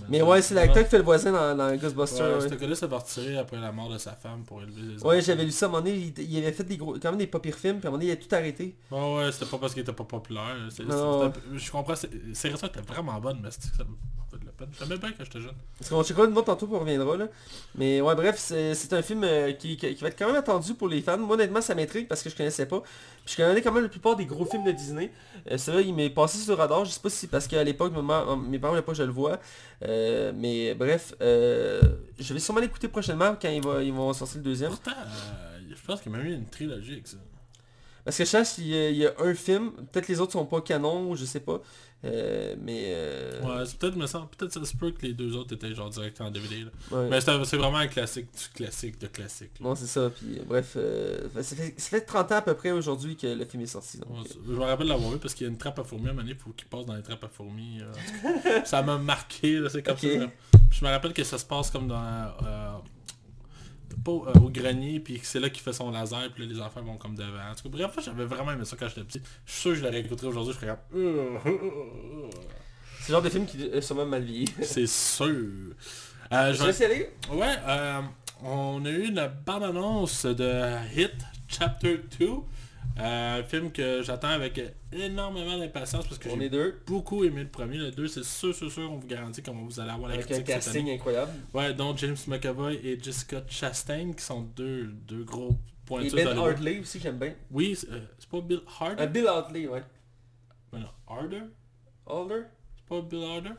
Mais 0.08 0.20
Ben, 0.20 0.26
ouais, 0.28 0.40
c'est 0.40 0.54
l'acteur 0.54 0.82
qui 0.84 0.88
fait 0.90 0.96
le 0.98 1.04
voisin 1.04 1.30
dans, 1.30 1.54
dans 1.54 1.76
Ghostbusters. 1.76 2.26
Ouais, 2.38 2.42
ouais. 2.42 2.48
Ce 2.48 2.54
gars-là 2.54 2.74
s'est 2.74 3.36
après 3.36 3.58
la 3.60 3.70
mort 3.70 3.90
de 3.90 3.98
sa 3.98 4.12
femme 4.12 4.44
pour 4.46 4.62
élever 4.62 4.80
les 4.96 5.02
Ouais, 5.04 5.20
j'avais 5.20 5.44
lu 5.44 5.50
ça 5.50 5.66
à 5.66 5.68
un 5.68 5.72
moment 5.72 5.84
donné, 5.84 6.12
il, 6.16 6.30
il 6.30 6.38
avait 6.38 6.52
fait 6.52 6.64
des 6.64 6.78
gros, 6.78 6.94
quand 6.94 7.10
même 7.10 7.18
des 7.18 7.26
pas 7.26 7.38
pires 7.38 7.56
films, 7.56 7.80
puis 7.80 7.86
à 7.86 7.88
un 7.88 7.90
moment 7.92 8.00
donné, 8.00 8.12
il 8.12 8.14
a 8.14 8.16
tout 8.16 8.34
arrêté. 8.34 8.76
Ouais, 8.90 9.16
ouais, 9.16 9.32
c'était 9.32 9.44
pas 9.44 9.58
parce 9.58 9.74
qu'il 9.74 9.82
était 9.82 9.92
pas 9.92 10.04
populaire. 10.04 10.56
c'est- 10.70 10.84
Non. 10.84 11.30
Je 11.54 11.70
comprends, 11.70 11.94
c'est- 11.94 12.10
ses 12.32 12.48
récits 12.48 12.64
étaient 12.64 12.80
vraiment 12.80 13.20
bonnes, 13.20 13.40
mais 13.42 13.50
c'était- 13.50 13.76
ça 13.76 13.84
me 13.84 13.90
fait 14.30 14.38
de 14.38 14.46
la 14.46 14.52
peine. 14.52 14.68
J'aimais 14.78 14.96
bien 14.96 15.10
quand 15.12 15.24
j'étais 15.24 15.40
jeune. 15.40 15.54
Parce 15.78 15.90
qu'on 15.90 16.02
checkera 16.02 16.24
une 16.24 16.32
autre 16.32 16.44
tantôt, 16.46 16.66
puis 16.66 16.76
on 16.76 16.80
reviendra 16.80 17.16
là. 17.18 17.26
Mais 17.74 18.00
ouais, 18.00 18.14
bref, 18.14 18.36
c'est 18.38 18.92
un 18.94 19.02
film 19.02 19.22
euh, 19.24 19.52
qui, 19.52 19.76
qui- 19.76 19.94
qui 19.94 20.02
va 20.02 20.08
être 20.08 20.18
quand 20.18 20.26
même 20.28 20.36
attendu 20.36 20.72
pour 20.72 20.88
les 20.88 21.02
fans. 21.02 21.18
Moi, 21.18 21.34
honnêtement, 21.34 21.60
ça 21.60 21.74
m'intrigue 21.74 22.08
parce 22.08 22.22
que 22.22 22.30
je 22.30 22.36
connaissais 22.36 22.64
pas. 22.66 22.80
Puis 23.24 23.34
je 23.36 23.42
connais 23.42 23.60
quand 23.60 23.70
même 23.72 23.82
la 23.82 23.88
plupart 23.90 24.16
des 24.16 24.24
gros 24.24 24.46
films 24.46 24.64
de 24.64 24.72
Disney. 24.72 25.10
Euh, 25.50 25.58
Celui-là, 25.58 25.82
il 25.84 25.94
m'est 25.94 26.08
passé 26.10 26.38
sur 26.38 26.54
le 26.54 26.58
radar. 26.58 26.84
Je 26.86 26.90
sais 26.92 27.00
pas 27.00 27.10
si 27.10 27.16
c'est 27.16 27.26
parce 27.26 27.46
qu'à 27.46 27.62
l'époque, 27.64 27.92
maman- 27.92 28.29
mes 28.36 28.58
parents 28.58 28.72
voulaient 28.72 28.82
pas 28.82 28.92
que 28.92 28.98
je 28.98 29.02
le 29.02 29.12
vois. 29.12 29.38
Euh, 29.84 30.32
mais 30.34 30.74
bref, 30.74 31.14
euh, 31.20 31.80
je 32.18 32.32
vais 32.34 32.40
sûrement 32.40 32.60
l'écouter 32.60 32.88
prochainement 32.88 33.36
quand 33.40 33.48
ils 33.48 33.62
vont, 33.62 33.80
ils 33.80 33.92
vont 33.92 34.12
sortir 34.12 34.38
le 34.38 34.44
deuxième. 34.44 34.70
Pourtant, 34.70 34.92
euh, 34.92 35.58
je 35.68 35.86
pense 35.86 36.00
qu'il 36.00 36.12
y 36.12 36.14
a 36.14 36.18
même 36.18 36.26
eu 36.26 36.34
une 36.34 36.46
trilogie 36.46 36.92
avec 36.92 37.06
ça. 37.06 37.16
Parce 38.04 38.16
que 38.16 38.24
je 38.24 38.30
y, 38.64 38.74
a- 38.76 38.90
il 38.90 38.96
y 38.96 39.06
a 39.06 39.12
un 39.18 39.34
film. 39.34 39.72
Peut-être 39.92 40.08
les 40.08 40.20
autres 40.20 40.32
sont 40.32 40.46
pas 40.46 40.60
canons, 40.62 41.14
je 41.14 41.24
sais 41.26 41.40
pas. 41.40 41.60
Euh, 42.04 42.54
mais... 42.58 42.92
euh, 42.94 43.40
Ouais, 43.42 43.66
c'est 43.66 43.76
peut-être 43.78 43.96
me 43.96 44.06
semble, 44.06 44.28
peut-être 44.28 44.52
ça 44.54 44.64
se 44.64 44.74
peut 44.76 44.90
que 44.90 45.02
les 45.06 45.12
deux 45.12 45.36
autres 45.36 45.54
étaient 45.54 45.74
genre 45.74 45.90
direct 45.90 46.18
en 46.22 46.30
DVD. 46.30 46.60
là. 46.64 46.70
ouais. 46.98 47.08
Mais 47.10 47.20
c'est 47.20 47.56
vraiment 47.58 47.76
un 47.76 47.88
classique 47.88 48.26
du 48.32 48.48
classique 48.54 48.98
de 48.98 49.06
classique. 49.06 49.50
là. 49.60 49.66
Non, 49.68 49.74
c'est 49.74 49.86
ça. 49.86 50.08
Puis 50.10 50.38
euh, 50.38 50.42
bref, 50.46 50.74
euh, 50.76 51.28
ça, 51.42 51.56
fait, 51.56 51.74
ça 51.76 51.88
fait 51.90 52.00
30 52.00 52.32
ans 52.32 52.36
à 52.36 52.42
peu 52.42 52.54
près 52.54 52.70
aujourd'hui 52.70 53.16
que 53.16 53.26
le 53.26 53.44
film 53.44 53.62
est 53.62 53.66
sorti. 53.66 53.98
donc, 53.98 54.08
Ouais, 54.10 54.22
c'est- 54.26 54.38
je 54.46 54.52
me 54.52 54.60
rappelle 54.64 54.86
l'avoir 54.86 55.10
vu 55.10 55.18
parce 55.18 55.34
qu'il 55.34 55.46
y 55.46 55.50
a 55.50 55.52
une 55.52 55.58
trappe 55.58 55.78
à 55.78 55.84
fourmis 55.84 56.06
à 56.06 56.10
un 56.10 56.12
moment 56.12 56.22
donné, 56.22 56.34
il 56.38 56.42
faut 56.42 56.50
qu'il 56.50 56.68
passe 56.68 56.86
dans 56.86 56.94
les 56.96 57.02
trappes 57.02 57.24
à 57.24 57.28
fourmis. 57.28 57.80
ça 58.64 58.82
m'a 58.82 58.96
marqué, 58.96 59.62
c'est 59.70 59.82
comme 59.82 59.98
ça. 59.98 60.06
là. 60.08 60.26
Je 60.70 60.84
me 60.84 60.90
rappelle 60.90 61.12
que 61.12 61.24
ça 61.24 61.36
se 61.36 61.44
passe 61.44 61.70
comme 61.70 61.88
dans... 61.88 62.32
pas 63.96 64.12
au- 64.12 64.26
euh, 64.28 64.32
au 64.40 64.48
grenier, 64.50 65.00
puis 65.00 65.20
c'est 65.22 65.40
là 65.40 65.48
qu'il 65.50 65.62
fait 65.62 65.72
son 65.72 65.90
laser, 65.90 66.30
puis 66.34 66.46
là 66.46 66.52
les 66.54 66.60
enfants 66.60 66.82
vont 66.82 66.96
comme 66.96 67.14
devant. 67.14 67.50
En 67.50 67.54
tout 67.54 67.64
cas, 67.64 67.68
bref, 67.86 68.04
j'avais 68.04 68.24
vraiment 68.24 68.52
aimé 68.52 68.64
ça 68.64 68.76
quand 68.78 68.88
j'étais 68.88 69.02
petit. 69.04 69.22
Je 69.46 69.52
suis 69.52 69.60
sûr 69.60 69.70
que 69.72 69.76
je 69.78 69.82
l'aurais 69.84 70.00
écouté 70.00 70.26
aujourd'hui, 70.26 70.52
je 70.54 70.58
ferais 70.58 70.76
comme... 70.92 71.38
C'est 73.00 73.08
le 73.08 73.12
genre 73.14 73.22
de 73.22 73.28
film 73.30 73.46
qui 73.46 73.62
est 73.62 73.80
sûrement 73.80 74.06
mal 74.06 74.22
vieilli. 74.22 74.46
C'est 74.62 74.86
sûr. 74.86 75.26
Euh, 76.32 76.52
je 76.54 76.62
vais- 76.64 76.84
aller. 76.84 77.10
Ouais, 77.32 77.54
euh, 77.66 78.00
on 78.42 78.84
a 78.84 78.90
eu 78.90 79.06
une 79.08 79.30
bande-annonce 79.44 80.26
de 80.26 80.76
Hit 80.96 81.12
Chapter 81.48 82.00
2. 82.18 82.26
Euh, 83.00 83.40
un 83.40 83.42
film 83.42 83.72
que 83.72 84.02
j'attends 84.02 84.28
avec 84.28 84.60
énormément 84.92 85.56
d'impatience 85.58 86.06
parce 86.06 86.18
que 86.18 86.28
On 86.28 86.38
j'ai 86.38 86.46
est 86.46 86.50
deux. 86.50 86.80
beaucoup 86.86 87.24
aimé 87.24 87.42
le 87.42 87.48
premier. 87.48 87.78
Le 87.78 87.90
2, 87.90 88.06
c'est 88.08 88.24
sûr, 88.24 88.54
sûr, 88.54 88.70
sûr, 88.70 88.90
on 88.90 88.96
vous 88.98 89.06
garantit 89.06 89.42
comment 89.42 89.62
vous 89.62 89.80
allez 89.80 89.90
avoir 89.90 90.08
la 90.08 90.14
Avec 90.16 90.26
un 90.26 90.34
critique 90.34 90.46
cette 90.46 90.56
année. 90.68 90.74
casting 90.84 90.90
incroyable. 90.94 91.32
Ouais, 91.54 91.72
dont 91.74 91.96
James 91.96 92.16
McAvoy 92.26 92.74
et 92.84 92.98
Jessica 93.02 93.42
Chastain 93.48 94.12
qui 94.12 94.22
sont 94.24 94.42
deux, 94.42 94.86
deux 94.86 95.24
gros 95.24 95.50
Et 95.52 95.86
pointures 95.86 96.14
Ben 96.16 96.24
d'Hollywood. 96.26 96.48
Hartley 96.52 96.78
aussi, 96.80 97.00
j'aime 97.00 97.18
bien. 97.18 97.34
Oui, 97.50 97.74
c'est 97.76 97.90
euh, 97.90 98.00
pas 98.30 98.40
Bill 98.40 98.60
Harder 98.80 99.02
Euh, 99.02 99.06
Bill 99.06 99.26
Hartley, 99.26 99.66
ouais. 99.66 99.82
Mais 100.72 100.78
non, 100.80 100.88
Harder? 101.08 101.42
C'est 102.06 102.86
pas 102.88 103.00
Bill 103.02 103.22
Harder? 103.24 103.50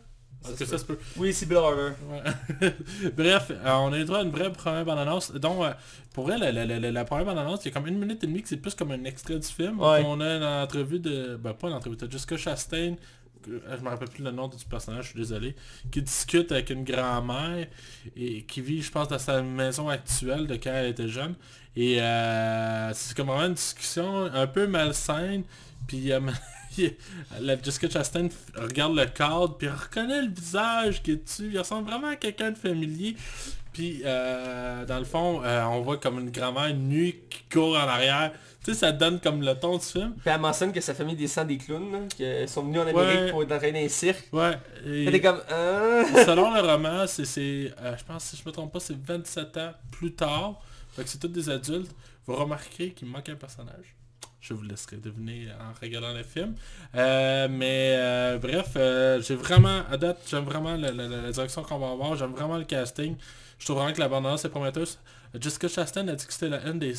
Parce 0.44 0.56
que 0.56 0.66
ça 0.66 0.78
se 0.80 0.86
peut. 0.86 0.98
Oui, 1.18 1.34
c'est 1.34 1.46
Bill 1.46 1.58
Harder. 1.58 1.92
Ouais. 2.10 2.74
Bref, 3.16 3.52
euh, 3.52 3.72
on 3.74 3.94
a 3.94 4.00
eu 4.00 4.06
droit 4.06 4.20
à 4.20 4.24
une 4.24 4.32
vraie 4.32 4.52
première 4.52 4.84
bande-annonce. 4.86 5.32
Donc, 5.34 5.64
euh, 5.64 5.72
pour 6.14 6.32
elle, 6.32 6.40
la, 6.42 6.52
la, 6.52 6.66
la, 6.80 6.92
la 6.92 7.06
première 7.06 7.26
bande-annonce, 7.26 7.64
il 7.64 7.68
y 7.68 7.72
a 7.72 7.74
comme 7.74 7.88
une 7.88 8.00
minute 8.00 8.24
et 8.24 8.28
demie 8.28 8.42
que 8.42 8.50
c'est 8.50 8.58
plus 8.58 8.74
comme 8.74 8.92
un 8.92 9.04
extrait 9.04 9.38
du 9.38 9.48
film. 9.48 9.80
Ouais. 9.80 10.02
On 10.06 10.20
a 10.20 10.26
une 10.38 10.44
entrevue 10.44 11.00
de... 11.00 11.36
Ben, 11.36 11.54
pas 11.54 11.68
une 11.68 11.76
entrevue, 11.76 11.96
de 11.96 12.10
Jessica 12.12 12.38
Chastain, 12.38 12.96
que- 13.44 13.52
euh, 13.52 13.78
je 13.78 13.84
me 13.84 13.90
rappelle 13.90 14.10
plus 14.10 14.24
le 14.24 14.32
nom 14.32 14.48
du 14.48 14.64
personnage, 14.66 15.04
je 15.06 15.10
suis 15.12 15.20
désolé, 15.20 15.56
qui 15.92 16.02
discute 16.02 16.52
avec 16.52 16.70
une 16.72 16.84
grand-mère 16.84 17.68
et 18.16 18.42
qui 18.44 18.62
vit, 18.62 18.82
je 18.82 18.92
pense, 18.92 19.08
dans 19.10 19.20
sa 19.20 19.42
maison 19.44 19.90
actuelle 19.90 20.48
de 20.48 20.56
quand 20.56 20.72
elle 20.74 20.88
était 20.90 21.08
jeune. 21.08 21.36
Et 21.76 22.02
euh, 22.02 22.92
c'est 22.94 23.16
comme 23.16 23.28
vraiment 23.28 23.46
une 23.46 23.54
discussion 23.54 24.26
un 24.26 24.48
peu 24.48 24.66
malsaine. 24.68 25.44
Puis 25.88 26.12
la 27.40 27.62
Jessica 27.62 27.90
Chastain 27.90 28.28
regarde 28.56 28.96
le 28.96 29.06
cadre, 29.06 29.58
puis 29.58 29.68
elle 29.68 29.74
reconnaît 29.74 30.22
le 30.22 30.30
visage 30.32 31.02
qui 31.04 31.12
est 31.12 31.24
dessus. 31.24 31.50
Il 31.52 31.60
ressemble 31.60 31.90
vraiment 31.90 32.08
à 32.10 32.16
quelqu'un 32.16 32.52
de 32.52 32.58
familier. 32.58 33.16
Puis 33.74 34.02
euh, 34.06 34.86
dans 34.86 35.00
le 35.00 35.06
fond, 35.06 35.42
euh, 35.44 35.64
on 35.64 35.82
voit 35.82 35.98
comme 35.98 36.20
une 36.20 36.30
grand-mère 36.30 36.74
nue 36.76 37.16
qui 37.30 37.44
court 37.52 37.76
en 37.76 37.88
arrière. 37.88 38.32
Tu 38.64 38.74
sais, 38.74 38.80
ça 38.80 38.92
donne 38.92 39.20
comme 39.20 39.42
le 39.42 39.56
ton 39.56 39.78
du 39.78 39.86
film. 39.86 40.14
Puis 40.20 40.30
elle 40.30 40.40
mentionne 40.42 40.72
que 40.72 40.82
sa 40.82 40.94
famille 40.94 41.16
descend 41.16 41.48
des 41.48 41.58
clowns, 41.58 42.08
qu'ils 42.10 42.48
sont 42.50 42.64
venus 42.64 42.80
en 42.82 42.88
Amérique 42.88 42.98
Ouais. 43.22 43.32
pour 43.32 43.42
être 43.44 43.52
entraînés 43.54 43.80
dans 43.80 43.86
un 43.86 43.90
cirque. 43.90 44.28
Ouais. 44.34 44.52
et- 44.86 45.06
Elle 45.06 45.16
est 45.16 45.22
comme... 45.22 45.42
Hein? 45.50 46.04
Selon 46.26 46.54
le 46.54 46.60
roman, 46.62 47.08
c'est, 47.08 47.26
c'est, 47.26 47.74
euh, 47.82 47.96
je 47.98 48.04
pense, 48.04 48.26
si 48.26 48.38
je 48.38 48.44
me 48.46 48.52
trompe 48.52 48.72
pas, 48.74 48.80
c'est 48.80 48.96
27 49.04 49.58
ans 49.58 49.72
plus 49.92 50.14
tard. 50.14 50.60
Fait 50.96 51.04
que 51.04 51.10
c'est 51.10 51.18
tous 51.18 51.30
des 51.30 51.50
adultes. 51.50 51.90
Vous 52.28 52.36
remarquerez 52.36 52.92
qu'il 52.92 53.08
manque 53.08 53.30
un 53.30 53.36
personnage. 53.36 53.96
Je 54.42 54.56
vous 54.56 54.64
laisserai 54.64 54.98
deviner 54.98 55.50
en 55.60 55.72
regardant 55.80 56.14
le 56.14 56.24
film. 56.24 56.56
Euh, 56.96 57.48
mais 57.48 57.94
euh, 57.96 58.40
bref, 58.40 58.72
euh, 58.76 59.22
j'ai 59.22 59.36
vraiment, 59.36 59.84
à 59.90 59.98
date, 59.98 60.18
j'aime 60.28 60.46
vraiment 60.46 60.76
la, 60.76 61.32
direction 61.32 61.62
qu'on 61.62 61.78
va 61.78 61.92
avoir. 61.92 62.16
J'aime 62.16 62.32
vraiment 62.32 62.58
le 62.58 62.64
casting. 62.64 63.16
Je 63.60 63.66
trouve 63.66 63.78
vraiment 63.78 63.94
que 63.94 64.00
la 64.00 64.10
bande-annonce 64.10 64.44
est 64.44 64.50
prometteuse. 64.50 65.00
Jessica 65.40 65.68
Chastain 65.68 66.08
a 66.08 66.16
dit 66.16 66.26
que 66.26 66.34
c'était 66.34 66.48
une, 66.66 66.80
des, 66.80 66.96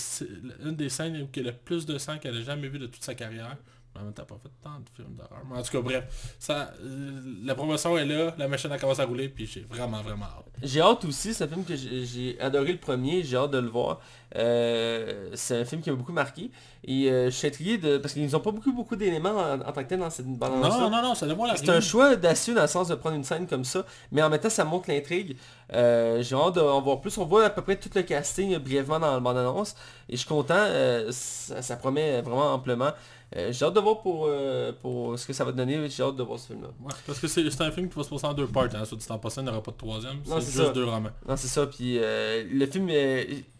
une 0.64 0.76
des 0.76 0.88
scènes 0.88 1.16
où 1.16 1.28
il 1.34 1.42
y 1.42 1.48
a 1.48 1.50
le 1.50 1.56
plus 1.56 1.84
de 1.84 1.98
sang 1.98 2.16
qu'elle 2.18 2.36
a 2.36 2.42
jamais 2.42 2.68
vu 2.68 2.78
de 2.78 2.86
toute 2.86 3.02
sa 3.02 3.14
carrière. 3.14 3.56
Mais 3.94 4.00
en 4.00 4.04
même 4.04 4.14
temps, 4.14 4.24
pas 4.24 4.38
fait 4.42 4.50
tant 4.62 4.78
de 4.80 4.88
films 4.96 5.14
d'horreur. 5.14 5.42
Mais 5.50 5.58
en 5.58 5.62
tout 5.62 5.70
cas, 5.70 5.80
bref, 5.80 6.34
ça, 6.38 6.72
euh, 6.82 7.20
la 7.44 7.54
promotion 7.54 7.98
est 7.98 8.06
là, 8.06 8.34
la 8.38 8.48
machine 8.48 8.72
a 8.72 8.78
commencé 8.78 9.00
à 9.00 9.04
rouler, 9.04 9.28
puis 9.28 9.46
j'ai 9.46 9.60
vraiment, 9.68 10.00
vraiment 10.02 10.24
hâte. 10.24 10.46
J'ai 10.62 10.80
hâte 10.80 11.04
aussi, 11.04 11.34
c'est 11.34 11.44
un 11.44 11.48
film 11.48 11.64
que 11.64 11.76
j'ai 11.76 12.40
adoré 12.40 12.72
le 12.72 12.78
premier, 12.78 13.22
j'ai 13.22 13.36
hâte 13.36 13.50
de 13.50 13.58
le 13.58 13.68
voir. 13.68 14.00
Euh, 14.34 15.30
c'est 15.34 15.60
un 15.60 15.64
film 15.66 15.82
qui 15.82 15.90
m'a 15.90 15.96
beaucoup 15.96 16.12
marqué. 16.12 16.50
Et 16.84 17.10
euh, 17.10 17.26
je 17.26 17.30
suis 17.30 17.46
intrigué 17.48 17.76
de. 17.76 17.98
Parce 17.98 18.14
qu'ils 18.14 18.30
n'ont 18.30 18.40
pas 18.40 18.50
beaucoup 18.50 18.72
beaucoup 18.72 18.96
d'éléments 18.96 19.36
en, 19.36 19.60
en 19.60 19.72
tant 19.72 19.82
que 19.82 19.88
tel 19.88 20.00
dans 20.00 20.08
cette 20.08 20.26
bande 20.26 20.62
Non, 20.62 20.90
non, 20.90 21.02
non, 21.02 21.14
ça 21.14 21.26
devrait 21.26 21.48
la 21.48 21.56
C'est 21.56 21.68
un 21.68 21.80
choix 21.80 22.12
audacieux 22.12 22.54
dans 22.54 22.62
le 22.62 22.66
sens 22.68 22.88
de 22.88 22.94
prendre 22.94 23.16
une 23.16 23.24
scène 23.24 23.46
comme 23.46 23.64
ça, 23.64 23.84
mais 24.10 24.22
en 24.22 24.30
même 24.30 24.40
temps 24.40 24.48
ça 24.48 24.64
montre 24.64 24.88
l'intrigue. 24.88 25.36
J'ai 25.70 26.34
hâte 26.34 26.54
d'en 26.54 26.80
voir 26.80 27.00
plus. 27.02 27.18
On 27.18 27.26
voit 27.26 27.44
à 27.44 27.50
peu 27.50 27.60
près 27.60 27.76
tout 27.76 27.90
le 27.94 28.02
casting 28.02 28.56
brièvement 28.56 28.98
dans 28.98 29.12
la 29.12 29.20
bande-annonce. 29.20 29.74
Et 30.08 30.12
je 30.12 30.18
suis 30.18 30.28
content, 30.28 30.66
ça, 31.10 31.60
ça 31.60 31.76
promet 31.76 32.22
vraiment 32.22 32.54
amplement. 32.54 32.92
Euh, 33.36 33.50
J'ai 33.52 33.64
hâte 33.64 33.74
de 33.74 33.80
voir 33.80 34.00
pour, 34.02 34.26
euh, 34.28 34.72
pour 34.82 35.18
ce 35.18 35.26
que 35.26 35.32
ça 35.32 35.44
va 35.44 35.52
donner. 35.52 35.88
J'ai 35.88 36.02
hâte 36.02 36.16
de 36.16 36.22
voir 36.22 36.38
ce 36.38 36.48
film-là. 36.48 36.68
Ouais, 36.82 36.92
parce 37.06 37.18
que 37.18 37.26
c'est 37.28 37.48
c'est 37.50 37.62
un 37.62 37.70
film 37.72 37.88
qui 37.88 37.96
va 37.96 38.02
se 38.04 38.10
passer 38.10 38.26
en 38.26 38.34
deux 38.34 38.46
parts, 38.46 38.68
hein, 38.74 38.84
soit 38.84 38.98
dit 38.98 39.06
en 39.08 39.18
passant, 39.18 39.40
il 39.40 39.44
n'y 39.44 39.50
aura 39.50 39.62
pas 39.62 39.70
de 39.70 39.76
troisième, 39.76 40.16
Non, 40.28 40.38
c'est 40.40 40.46
juste 40.52 40.56
ça. 40.66 40.68
deux 40.72 40.84
romans. 40.84 41.10
Non, 41.26 41.36
c'est 41.36 41.48
ça. 41.48 41.66
Puis 41.66 41.98
euh, 41.98 42.44
le 42.52 42.66
film, 42.66 42.86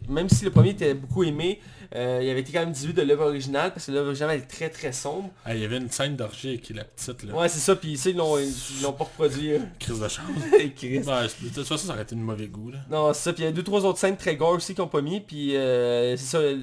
même 0.08 0.28
si 0.28 0.44
le 0.44 0.50
premier 0.50 0.70
était 0.70 0.94
beaucoup 0.94 1.24
aimé, 1.24 1.60
il 1.94 1.98
avait 1.98 2.40
été 2.40 2.52
quand 2.52 2.60
même 2.60 2.72
déduit 2.72 2.92
de 2.94 3.02
l'œuvre 3.02 3.26
originale 3.26 3.72
parce 3.72 3.86
que 3.86 3.92
l'œuvre 3.92 4.08
originale 4.08 4.36
est 4.38 4.46
très 4.46 4.68
très 4.70 4.92
sombre. 4.92 5.30
Ah, 5.44 5.54
il 5.54 5.60
y 5.62 5.64
avait 5.64 5.76
une 5.78 5.90
scène 5.90 6.16
d'orgie 6.16 6.58
qui 6.60 6.72
est 6.72 6.76
la 6.76 6.84
petite, 6.84 7.22
là. 7.24 7.34
Ouais, 7.34 7.48
c'est 7.48 7.58
ça. 7.60 7.76
Puis 7.76 7.96
ça, 7.96 8.10
ils 8.10 8.16
l'ont 8.16 8.38
ils 8.38 8.82
l'ont 8.82 8.92
pas 8.92 9.04
reproduit. 9.04 9.52
euh. 9.54 9.58
Crise 9.78 10.00
de 10.00 10.08
chance. 10.08 10.26
Ouais, 10.52 11.28
c'est- 11.28 11.44
de 11.44 11.48
toute 11.54 11.66
façon, 11.66 11.86
ça 11.86 11.92
aurait 11.92 12.02
été 12.02 12.14
de 12.14 12.20
mauvais 12.20 12.46
goût, 12.48 12.70
là. 12.70 12.78
Non, 12.90 13.12
c'est 13.12 13.22
ça. 13.24 13.32
Puis 13.32 13.42
il 13.42 13.46
y 13.46 13.48
a 13.48 13.52
deux, 13.52 13.62
trois 13.62 13.84
autres 13.84 13.98
scènes 13.98 14.16
très 14.16 14.36
gore 14.36 14.52
aussi 14.52 14.74
qu'ils 14.74 14.82
ont 14.84 14.88
pas 14.88 15.00
mis. 15.02 15.20
Puis 15.20 15.50
c'est 15.52 16.16
ça. 16.18 16.40
Le, 16.40 16.60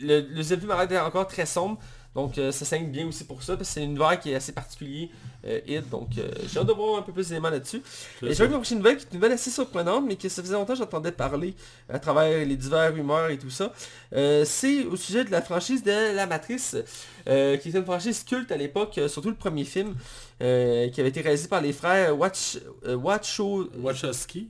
le 0.00 0.22
deuxième 0.22 0.60
film 0.60 0.70
a 0.72 0.84
l'air 0.84 1.06
encore 1.06 1.26
très 1.26 1.46
sombre. 1.46 1.78
Donc 2.14 2.38
euh, 2.38 2.52
ça 2.52 2.64
saigne 2.64 2.90
bien 2.90 3.06
aussi 3.06 3.24
pour 3.24 3.42
ça. 3.42 3.56
Parce 3.56 3.68
que 3.68 3.74
c'est 3.74 3.80
un 3.80 3.84
univers 3.84 4.18
qui 4.20 4.30
est 4.30 4.34
assez 4.34 4.52
particulier. 4.52 5.10
Euh. 5.46 5.80
Donc 5.90 6.08
euh, 6.18 6.28
j'ai 6.52 6.58
hâte 6.60 6.66
de 6.66 6.72
voir 6.72 6.98
un 6.98 7.02
peu 7.02 7.12
plus 7.12 7.28
d'éléments 7.28 7.50
là-dessus. 7.50 7.82
C'est 8.20 8.26
Et 8.26 8.34
je 8.34 8.42
vais 8.42 8.48
ma 8.48 8.56
prochaine 8.56 8.78
nouvelle 8.78 8.96
qui 8.96 9.04
est 9.04 9.08
une 9.10 9.16
nouvelle 9.16 9.32
assez 9.32 9.50
surprenante. 9.50 10.04
Mais 10.06 10.16
que 10.16 10.28
ça 10.28 10.42
faisait 10.42 10.54
longtemps 10.54 10.72
que 10.74 10.78
j'entendais 10.78 11.12
parler 11.12 11.54
à 11.88 11.98
travers 11.98 12.44
les 12.46 12.56
divers 12.56 12.94
rumeurs 12.94 13.30
et 13.30 13.38
tout 13.38 13.50
ça. 13.50 13.72
Euh, 14.14 14.44
c'est 14.44 14.84
au 14.84 14.96
sujet 14.96 15.24
de 15.24 15.30
la 15.30 15.42
franchise 15.42 15.82
de 15.82 16.14
La 16.14 16.26
Matrice. 16.26 16.76
qui 17.26 17.68
était 17.68 17.78
une 17.78 17.84
franchise 17.84 18.24
culte 18.24 18.50
à 18.52 18.56
l'époque. 18.56 18.98
surtout 19.08 19.30
le 19.30 19.36
premier 19.36 19.64
film. 19.64 19.94
euh, 20.42 20.88
qui 20.88 21.00
avait 21.00 21.10
été 21.10 21.20
réalisé 21.20 21.46
par 21.46 21.60
les 21.60 21.72
frères 21.72 22.18
Watch, 22.18 22.58
euh, 22.86 22.96
Watcho- 22.96 23.68
Wachowski, 23.78 24.48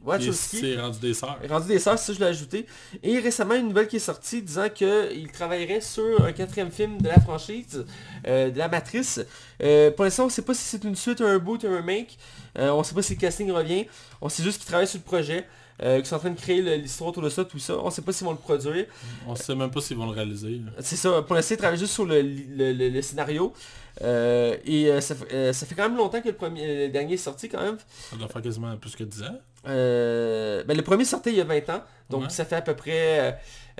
s'est 0.60 0.80
rendu 0.80 0.98
des 1.00 1.12
sœurs. 1.14 1.38
Rendu 1.48 1.68
des 1.68 1.78
sœurs, 1.78 1.98
c'est 1.98 2.06
ça 2.06 2.12
je 2.14 2.20
l'ai 2.20 2.26
ajouté. 2.30 2.66
Et 3.02 3.18
récemment, 3.18 3.54
une 3.54 3.68
nouvelle 3.68 3.88
qui 3.88 3.96
est 3.96 3.98
sortie 3.98 4.40
disant 4.42 4.68
qu'il 4.70 5.30
travaillerait 5.32 5.80
sur 5.82 6.24
un 6.24 6.32
quatrième 6.32 6.70
film 6.70 7.00
de 7.00 7.08
la 7.08 7.20
franchise, 7.20 7.84
euh, 8.26 8.50
de 8.50 8.58
la 8.58 8.68
Matrice. 8.68 9.20
Euh, 9.62 9.90
pour 9.90 10.04
l'instant, 10.04 10.24
on 10.24 10.26
ne 10.26 10.30
sait 10.32 10.42
pas 10.42 10.54
si 10.54 10.62
c'est 10.62 10.84
une 10.84 10.96
suite, 10.96 11.20
un 11.20 11.38
boot, 11.38 11.64
un 11.64 11.76
remake. 11.76 12.16
Euh, 12.58 12.70
on 12.70 12.78
ne 12.78 12.82
sait 12.84 12.94
pas 12.94 13.02
si 13.02 13.14
le 13.14 13.20
casting 13.20 13.50
revient. 13.50 13.86
On 14.20 14.28
sait 14.28 14.42
juste 14.42 14.58
qu'ils 14.58 14.66
travaillent 14.68 14.86
sur 14.88 14.98
le 14.98 15.04
projet. 15.04 15.46
Euh, 15.82 15.96
qu'ils 15.96 16.06
sont 16.06 16.16
en 16.16 16.20
train 16.20 16.30
de 16.30 16.38
créer 16.38 16.60
l'histoire 16.78 17.10
autour 17.10 17.22
de 17.22 17.28
ça, 17.28 17.44
tout 17.44 17.58
ça. 17.58 17.76
On 17.78 17.86
ne 17.86 17.90
sait 17.90 18.02
pas 18.02 18.12
s'ils 18.12 18.24
vont 18.26 18.32
le 18.32 18.38
produire. 18.38 18.86
On 19.26 19.34
sait 19.34 19.54
même 19.54 19.70
pas 19.70 19.80
s'ils 19.80 19.96
vont 19.96 20.04
le 20.06 20.12
réaliser. 20.12 20.60
C'est 20.80 20.96
ça, 20.96 21.22
pour 21.22 21.34
l'instant, 21.34 21.54
ils 21.54 21.58
travaillent 21.58 21.78
juste 21.78 21.94
sur 21.94 22.04
le, 22.04 22.20
le- 22.22 22.72
le- 22.72 22.88
le 22.90 23.02
scénario. 23.02 23.52
Et 24.00 24.90
ça, 25.00 25.14
fait- 25.14 25.52
ça 25.52 25.66
fait 25.66 25.74
quand 25.74 25.88
même 25.88 25.96
longtemps 25.96 26.20
que 26.20 26.28
le, 26.28 26.34
premier, 26.34 26.86
le 26.86 26.92
dernier 26.92 27.14
est 27.14 27.16
sorti 27.16 27.48
quand 27.48 27.62
même. 27.62 27.78
Ça 28.10 28.16
doit 28.16 28.28
faire 28.28 28.42
quasiment 28.42 28.76
plus 28.76 28.94
que 28.94 29.04
10 29.04 29.22
ans. 29.22 29.38
Euh, 29.66 30.62
ben, 30.64 30.76
le 30.76 30.82
premier 30.82 31.04
sortait 31.04 31.30
il 31.30 31.36
y 31.36 31.40
a 31.40 31.44
20 31.44 31.68
ans, 31.70 31.82
donc 32.10 32.22
Ouais. 32.24 32.30
ça 32.30 32.44
fait 32.44 32.56
à 32.56 32.62
peu 32.62 32.74
près 32.74 33.20
euh, 33.20 33.32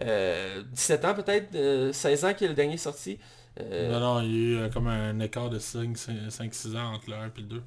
euh, 0.02 0.62
17 0.72 1.04
ans 1.04 1.14
peut-être, 1.14 1.54
euh, 1.54 1.92
16 1.92 2.24
ans 2.24 2.35
que 2.35 2.44
le 2.44 2.54
dernier 2.54 2.74
est 2.74 2.78
sorti. 2.78 3.18
Euh, 3.60 3.92
Non, 3.92 4.00
non, 4.00 4.20
il 4.22 4.30
y 4.30 4.34
a 4.34 4.38
eu 4.38 4.56
euh, 4.56 4.68
comme 4.70 4.86
un 4.86 5.18
écart 5.20 5.50
de 5.50 5.58
5-6 5.58 6.76
ans 6.76 6.94
entre 6.94 7.10
le 7.10 7.16
1 7.16 7.26
et 7.26 7.30
le 7.38 7.42
2. 7.42 7.62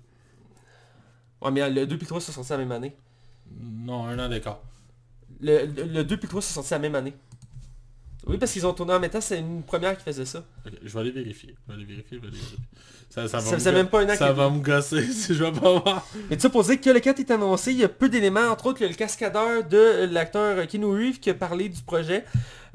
ouais, 1.41 1.51
mais 1.51 1.69
le 1.69 1.85
2 1.85 1.97
puis 1.97 2.05
le 2.05 2.07
3 2.07 2.21
sont 2.21 2.31
sortis 2.31 2.51
la 2.51 2.57
même 2.57 2.71
année. 2.71 2.95
Non, 3.61 4.05
un 4.07 4.17
an 4.19 4.29
d'écart. 4.29 4.61
Le, 5.41 5.65
le, 5.65 5.83
le 5.83 6.03
2 6.03 6.17
puis 6.17 6.23
le 6.25 6.29
3 6.29 6.41
sont 6.41 6.53
sortis 6.55 6.71
la 6.71 6.79
même 6.79 6.95
année. 6.95 7.13
Oui, 8.27 8.37
parce 8.39 8.51
qu'ils 8.53 8.65
ont 8.65 8.73
tourné 8.73 8.93
en 8.93 8.99
même 8.99 9.11
temps, 9.11 9.21
c'est 9.21 9.39
une 9.39 9.61
première 9.61 9.95
qui 9.97 10.03
faisait 10.03 10.25
ça. 10.25 10.43
Ok, 10.65 10.73
je 10.81 10.93
vais 10.93 10.99
aller 10.99 11.11
vérifier. 11.11 11.55
Je 11.67 11.67
vais 11.67 11.73
aller 11.75 11.85
vérifier, 11.85 12.17
je 12.17 12.21
vais 12.21 12.27
aller 12.29 12.37
vérifier. 12.37 12.57
Ça, 13.09 13.27
ça 13.27 13.39
va, 13.39 13.59
Ça 13.59 13.71
me 13.71 13.77
même 13.77 13.87
pas 13.87 14.01
un 14.01 14.09
an 14.09 14.15
ça 14.15 14.33
va 14.33 14.49
me 14.49 14.59
gosser 14.59 15.03
si 15.11 15.33
je 15.33 15.43
vais 15.43 15.51
pas 15.51 15.71
voir. 15.71 16.07
Mais 16.29 16.35
tu 16.35 16.41
sais, 16.41 16.49
pour 16.49 16.63
dire 16.63 16.81
que 16.81 16.89
le 16.89 16.99
4 16.99 17.19
est 17.19 17.31
annoncé, 17.31 17.71
il 17.71 17.77
y 17.77 17.83
a 17.83 17.89
peu 17.89 18.09
d'éléments. 18.09 18.49
Entre 18.49 18.65
autres, 18.65 18.81
il 18.81 18.83
y 18.83 18.87
a 18.87 18.89
le 18.89 18.95
cascadeur 18.95 19.63
de 19.63 20.05
l'acteur 20.11 20.67
Keanu 20.67 20.87
Reeves 20.87 21.19
qui 21.19 21.29
a 21.29 21.33
parlé 21.33 21.69
du 21.69 21.81
projet. 21.81 22.25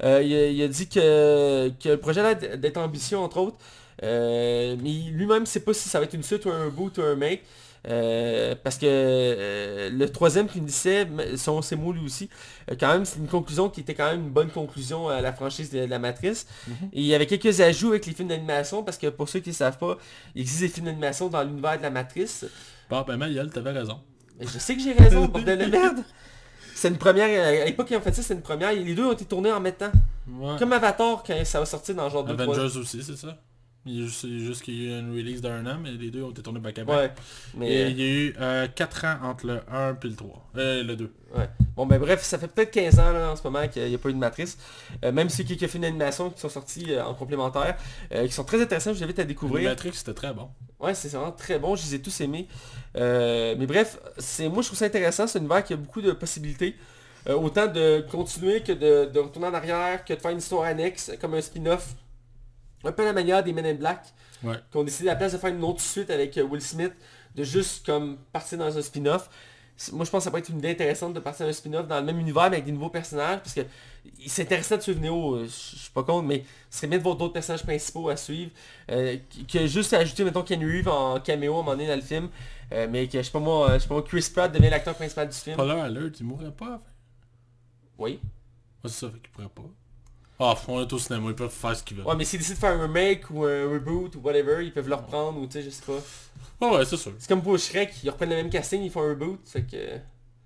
Euh, 0.03 0.21
il, 0.23 0.33
a, 0.33 0.47
il 0.47 0.61
a 0.63 0.67
dit 0.67 0.87
que, 0.87 1.69
que 1.79 1.89
le 1.89 1.97
projet 1.97 2.21
a 2.21 2.33
l'air 2.33 2.57
d'être 2.57 2.77
ambitieux, 2.77 3.17
entre 3.17 3.37
autres. 3.37 3.57
Euh, 4.03 4.75
mais 4.81 4.89
lui-même 5.11 5.41
ne 5.41 5.45
sait 5.45 5.59
pas 5.59 5.73
si 5.73 5.87
ça 5.87 5.99
va 5.99 6.05
être 6.05 6.13
une 6.15 6.23
suite 6.23 6.45
ou 6.45 6.49
un 6.49 6.69
boot 6.69 6.97
ou 6.97 7.01
un 7.03 7.15
make. 7.15 7.43
Euh, 7.87 8.53
parce 8.63 8.77
que 8.77 8.85
euh, 8.85 9.89
le 9.89 10.09
troisième 10.09 10.47
qu'il 10.47 10.61
me 10.61 10.67
disait, 10.67 11.01
m- 11.01 11.35
sont 11.35 11.61
ses 11.63 11.75
mots 11.75 11.91
lui 11.91 12.05
aussi, 12.05 12.29
euh, 12.69 12.75
quand 12.79 12.89
même 12.93 13.05
c'est 13.05 13.17
une 13.17 13.27
conclusion 13.27 13.69
qui 13.69 13.79
était 13.81 13.95
quand 13.95 14.11
même 14.11 14.21
une 14.25 14.29
bonne 14.29 14.49
conclusion 14.51 15.09
à 15.09 15.19
la 15.19 15.33
franchise 15.33 15.71
de, 15.71 15.79
de 15.85 15.89
la 15.89 15.97
Matrice. 15.97 16.45
Et 16.93 16.99
il 17.01 17.05
y 17.05 17.15
avait 17.15 17.25
quelques 17.25 17.59
ajouts 17.59 17.89
avec 17.89 18.05
les 18.05 18.13
films 18.13 18.27
d'animation, 18.27 18.83
parce 18.83 18.97
que 18.99 19.07
pour 19.07 19.27
ceux 19.29 19.39
qui 19.39 19.49
ne 19.49 19.55
savent 19.55 19.79
pas, 19.79 19.97
il 20.35 20.41
existe 20.41 20.61
des 20.61 20.67
films 20.67 20.85
d'animation 20.85 21.27
dans 21.27 21.41
l'univers 21.43 21.77
de 21.77 21.81
la 21.83 21.89
Matrice. 21.89 22.45
Bon, 22.89 23.01
ben 23.07 23.17
Mayol, 23.17 23.49
t'avais 23.49 23.71
raison. 23.71 23.99
Je 24.39 24.59
sais 24.59 24.75
que 24.75 24.81
j'ai 24.81 24.93
raison, 24.93 25.25
bordel 25.25 25.57
de 25.59 25.65
merde. 25.71 26.03
C'est 26.75 26.87
une 26.89 26.97
première, 26.97 27.47
à 27.47 27.65
l'époque 27.65 27.87
ils 27.91 27.97
ont 27.97 28.01
fait 28.01 28.13
ça, 28.13 28.21
c'est 28.21 28.33
une 28.33 28.41
première. 28.41 28.71
Les 28.73 28.93
deux 28.95 29.05
ont 29.05 29.11
été 29.13 29.25
tournés 29.25 29.51
en 29.51 29.59
même 29.59 29.73
temps. 29.73 29.91
Ouais. 30.27 30.55
Comme 30.57 30.71
Avatar 30.73 31.23
quand 31.25 31.45
ça 31.45 31.59
va 31.59 31.65
sortir 31.65 31.95
dans 31.95 32.09
genre 32.09 32.23
2 32.23 32.35
3 32.35 32.55
Avengers 32.59 32.77
aussi, 32.77 33.03
c'est 33.03 33.17
ça. 33.17 33.37
Il 33.85 33.99
y 33.99 34.03
a 34.03 34.05
juste, 34.05 34.21
c'est 34.21 34.39
juste 34.39 34.61
qu'il 34.61 34.75
y 34.75 34.93
a 34.93 34.97
eu 34.97 34.99
une 34.99 35.11
release 35.11 35.41
d'un 35.41 35.65
an, 35.65 35.79
mais 35.81 35.91
les 35.91 36.11
deux 36.11 36.21
ont 36.21 36.29
été 36.29 36.43
tournés 36.43 36.59
back 36.59 36.77
à 36.77 36.83
back. 36.83 37.17
Mais, 37.55 37.89
il 37.89 37.99
y 37.99 38.03
a 38.03 38.65
eu 38.65 38.69
4 38.75 39.05
ans 39.05 39.17
entre 39.23 39.47
le 39.47 39.59
1 39.71 39.97
et 40.03 40.07
le 40.07 40.15
3. 40.15 40.49
Euh, 40.57 40.83
le 40.83 40.95
2. 40.95 41.05
euh, 41.33 41.39
ouais. 41.39 41.49
Bon 41.75 41.87
ben 41.87 41.97
bref, 41.97 42.21
ça 42.21 42.37
fait 42.37 42.47
peut-être 42.47 42.69
15 42.69 42.99
ans 42.99 43.11
là, 43.11 43.31
en 43.31 43.35
ce 43.35 43.41
moment 43.43 43.67
qu'il 43.67 43.83
n'y 43.87 43.95
a 43.95 43.97
pas 43.97 44.09
eu 44.09 44.13
de 44.13 44.17
matrice. 44.19 44.57
Euh, 45.03 45.11
même 45.11 45.29
si 45.29 45.43
quelques 45.45 45.67
films 45.67 45.81
d'animation 45.81 46.29
qui 46.29 46.39
sont 46.39 46.49
sortis 46.49 46.85
euh, 46.93 47.03
en 47.03 47.15
complémentaire, 47.15 47.75
euh, 48.13 48.27
qui 48.27 48.33
sont 48.33 48.43
très 48.43 48.61
intéressants, 48.61 48.91
je 48.93 48.97
vous 48.99 49.03
invite 49.03 49.17
à 49.19 49.23
découvrir. 49.23 49.69
Matrix, 49.69 49.93
c'était 49.93 50.13
très 50.13 50.31
bon. 50.33 50.49
Ouais, 50.79 50.93
c'est 50.93 51.09
vraiment 51.09 51.31
très 51.31 51.57
bon, 51.57 51.75
je 51.75 51.83
les 51.83 51.95
ai 51.95 52.01
tous 52.01 52.21
aimés. 52.21 52.47
Euh, 52.97 53.55
mais 53.57 53.65
bref, 53.65 53.97
c'est 54.19 54.47
moi 54.47 54.61
je 54.61 54.67
trouve 54.67 54.77
ça 54.77 54.85
intéressant, 54.85 55.25
c'est 55.25 55.39
un 55.39 55.41
univers 55.41 55.63
qui 55.63 55.73
a 55.73 55.77
beaucoup 55.77 56.01
de 56.01 56.11
possibilités. 56.11 56.75
Euh, 57.27 57.33
autant 57.35 57.67
de 57.67 58.03
continuer 58.11 58.61
que 58.61 58.71
de, 58.73 59.09
de 59.11 59.19
retourner 59.19 59.47
en 59.47 59.53
arrière, 59.53 60.03
que 60.05 60.13
de 60.13 60.19
faire 60.19 60.31
une 60.31 60.39
histoire 60.39 60.63
annexe, 60.65 61.11
comme 61.19 61.33
un 61.35 61.41
spin-off. 61.41 61.95
Un 62.83 62.91
peu 62.91 63.05
la 63.05 63.13
manière 63.13 63.43
des 63.43 63.53
Men 63.53 63.65
in 63.65 63.73
Black, 63.75 64.03
Ouais. 64.43 64.55
qui 64.71 64.77
ont 64.77 64.83
décidé 64.83 65.09
à 65.09 65.13
la 65.13 65.17
place 65.17 65.33
de 65.33 65.37
faire 65.37 65.51
une 65.53 65.63
autre 65.63 65.81
suite 65.81 66.09
avec 66.09 66.35
euh, 66.37 66.43
Will 66.43 66.61
Smith, 66.61 66.93
de 67.35 67.43
juste 67.43 67.85
comme 67.85 68.17
partir 68.33 68.57
dans 68.57 68.75
un 68.77 68.81
spin-off. 68.81 69.29
Moi 69.93 70.05
je 70.05 70.11
pense 70.11 70.19
que 70.19 70.23
ça 70.25 70.29
pourrait 70.29 70.41
être 70.41 70.49
une 70.49 70.59
idée 70.59 70.69
intéressante 70.71 71.13
de 71.13 71.19
partir 71.19 71.45
dans 71.45 71.49
un 71.49 71.53
spin-off 71.53 71.87
dans 71.87 71.99
le 71.99 72.05
même 72.05 72.19
univers 72.19 72.43
mais 72.49 72.57
avec 72.57 72.65
des 72.65 72.71
nouveaux 72.71 72.89
personnages, 72.89 73.39
parce 73.39 73.53
que 73.53 73.61
c'est 74.27 74.43
intéressant 74.43 74.77
de 74.77 74.81
suivre 74.81 74.99
Neo, 74.99 75.35
euh, 75.35 75.43
je 75.45 75.49
je 75.49 75.79
suis 75.79 75.91
pas 75.91 76.03
contre, 76.03 76.27
mais 76.27 76.43
ce 76.69 76.77
serait 76.77 76.87
bien 76.87 76.97
de 76.99 77.03
voir 77.03 77.15
d'autres 77.15 77.33
personnages 77.33 77.63
principaux 77.63 78.09
à 78.09 78.15
suivre, 78.17 78.51
euh, 78.91 79.17
qui- 79.29 79.45
que 79.45 79.65
juste 79.67 79.93
ajouter 79.93 80.23
mettons 80.23 80.43
Ken 80.43 80.59
Reeves 80.63 80.87
en 80.87 81.19
caméo 81.19 81.53
à 81.53 81.55
un 81.55 81.59
moment 81.61 81.71
donné 81.71 81.87
dans 81.87 81.95
le 81.95 82.01
film, 82.01 82.29
euh, 82.73 82.87
mais 82.91 83.07
que 83.07 83.17
je 83.19 83.23
sais 83.23 83.31
pas 83.31 83.39
moi, 83.39 83.73
je 83.75 83.79
sais 83.79 83.87
pas 83.87 83.93
moi, 83.95 84.03
Chris 84.03 84.27
Pratt 84.33 84.51
devient 84.51 84.69
l'acteur 84.69 84.93
principal 84.95 85.27
du 85.29 85.35
film. 85.35 85.55
Polar 85.55 85.79
Alert, 85.79 86.19
il 86.19 86.25
mourrait 86.25 86.51
pas. 86.51 86.81
Oui. 87.97 88.19
Ouais, 88.83 88.89
c'est 88.89 88.89
ça, 89.05 89.09
fait 89.09 89.19
qu'il 89.19 89.29
pourrait 89.31 89.49
pas. 89.49 89.63
Ah, 90.43 90.55
on 90.67 90.81
est 90.81 90.91
au 90.91 90.97
cinéma, 90.97 91.27
ils 91.29 91.35
peuvent 91.35 91.51
faire 91.51 91.75
ce 91.75 91.83
qu'ils 91.83 91.97
veulent. 91.97 92.07
Ouais 92.07 92.15
mais 92.15 92.25
s'ils 92.25 92.39
décident 92.39 92.55
de 92.55 92.59
faire 92.59 92.71
un 92.71 92.81
remake 92.81 93.29
ou 93.29 93.45
un 93.45 93.69
reboot 93.69 94.15
ou 94.15 94.19
whatever, 94.21 94.65
ils 94.65 94.73
peuvent 94.73 94.89
le 94.89 94.95
reprendre 94.95 95.39
ou 95.39 95.45
tu 95.45 95.53
sais, 95.53 95.61
je 95.61 95.69
sais 95.69 95.83
pas. 95.85 96.65
Ouais, 96.65 96.77
ouais, 96.77 96.85
c'est 96.85 96.97
sûr. 96.97 97.13
C'est 97.19 97.29
comme 97.29 97.43
pour 97.43 97.57
Shrek, 97.57 97.93
ils 98.03 98.09
reprennent 98.09 98.31
le 98.31 98.35
même 98.37 98.49
casting, 98.49 98.81
ils 98.81 98.89
font 98.89 99.03
un 99.03 99.09
reboot, 99.09 99.39
fait 99.45 99.61
que... 99.63 99.77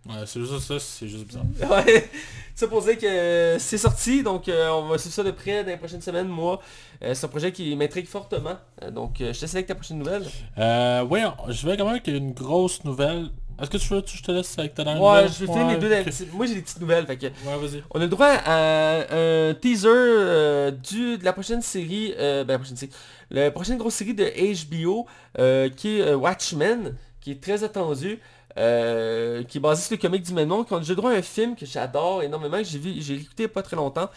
Ouais, 0.08 0.23
c'est 0.25 0.39
juste 0.39 0.60
ça, 0.60 0.79
c'est 0.79 1.08
juste 1.08 1.25
bizarre. 1.25 1.45
Ouais, 1.69 2.10
ça 2.53 2.67
pour 2.67 2.81
dire 2.84 2.97
que 2.97 3.08
euh, 3.08 3.58
c'est 3.58 3.77
sorti, 3.77 4.21
donc 4.21 4.47
euh, 4.47 4.69
on 4.69 4.88
va 4.89 4.97
suivre 4.97 5.15
ça 5.15 5.23
de 5.23 5.31
près 5.31 5.63
dans 5.63 5.71
les 5.71 5.77
prochaines 5.77 6.01
semaines, 6.01 6.27
moi. 6.27 6.62
Euh, 7.01 7.13
c'est 7.15 7.25
un 7.25 7.29
projet 7.29 7.51
qui 7.51 7.75
m'intrigue 7.75 8.08
fortement. 8.08 8.58
Donc 8.91 9.15
je 9.19 9.31
te 9.31 9.41
laisse 9.41 9.55
avec 9.55 9.65
ta 9.65 9.75
prochaine 9.75 9.97
nouvelle. 9.97 10.25
Euh, 10.60 11.03
ouais, 11.05 11.23
je 11.49 11.67
vais 11.67 11.75
quand 11.75 11.86
même 11.86 11.93
avec 11.93 12.08
une 12.08 12.34
grosse 12.34 12.84
nouvelle. 12.84 13.29
Est-ce 13.62 13.70
que 13.70 13.78
tu 13.78 13.88
veux 13.94 14.02
que 14.02 14.10
je 14.10 14.22
te 14.22 14.32
laisse 14.32 14.58
avec 14.60 14.74
ta 14.74 14.84
dernière 14.84 15.02
Ouais, 15.04 15.28
je 15.28 15.46
vais 15.46 15.52
finir 15.52 15.65
mes 15.65 15.78
deux 15.78 15.88
ok. 15.88 15.89
dernières- 16.04 16.34
Moi 16.34 16.46
j'ai 16.46 16.56
des 16.56 16.62
petites 16.62 16.82
nouvelles, 16.82 17.06
fait 17.06 17.18
que 17.18 17.26
Ouais, 17.28 17.58
vas-y. 17.62 17.84
on 17.91 18.00
a 18.00 18.04
le 18.04 18.10
droit 18.10 18.28
à 18.28 19.15
un 19.15 19.54
teaser 19.54 19.88
euh, 19.89 20.72
du, 20.72 21.18
de 21.18 21.24
la 21.26 21.32
prochaine 21.34 21.62
série, 21.62 22.13
euh, 22.20 22.44
ben 22.44 22.54
la 22.54 22.60
prochaine 22.60 22.78
série, 22.78 22.91
la 23.32 23.52
prochaine 23.52 23.78
grosse 23.78 23.94
série 23.96 24.13
de 24.13 24.26
HBO 24.26 25.06
euh, 25.39 25.70
qui 25.70 26.00
est 26.00 26.13
Watchmen, 26.13 26.96
qui 27.22 27.32
est 27.32 27.41
très 27.41 27.63
attendu. 27.63 28.20
euh, 28.58 29.44
qui 29.44 29.58
est 29.58 29.62
basé 29.62 29.82
sur 29.82 29.96
le 29.98 30.02
comic 30.02 30.24
du 30.24 30.34
même 30.34 30.48
nom, 30.48 30.63
qu'on 30.63 30.78
a 30.78 30.80
déjà 30.80 30.96
droit 30.96 31.12
à 31.12 31.15
un 31.15 31.22
film 31.22 31.58
que 31.58 31.65
j'adore 31.65 32.24
énormément, 32.24 32.58
que 32.58 32.63
j'ai 32.63 32.80
vu, 32.80 32.94
j'ai 33.02 33.15
écouté 33.15 33.34
il 33.39 33.41
y 33.41 33.46
a 33.46 33.50
pas 33.50 33.62
très 33.62 33.76
longtemps. 33.76 34.10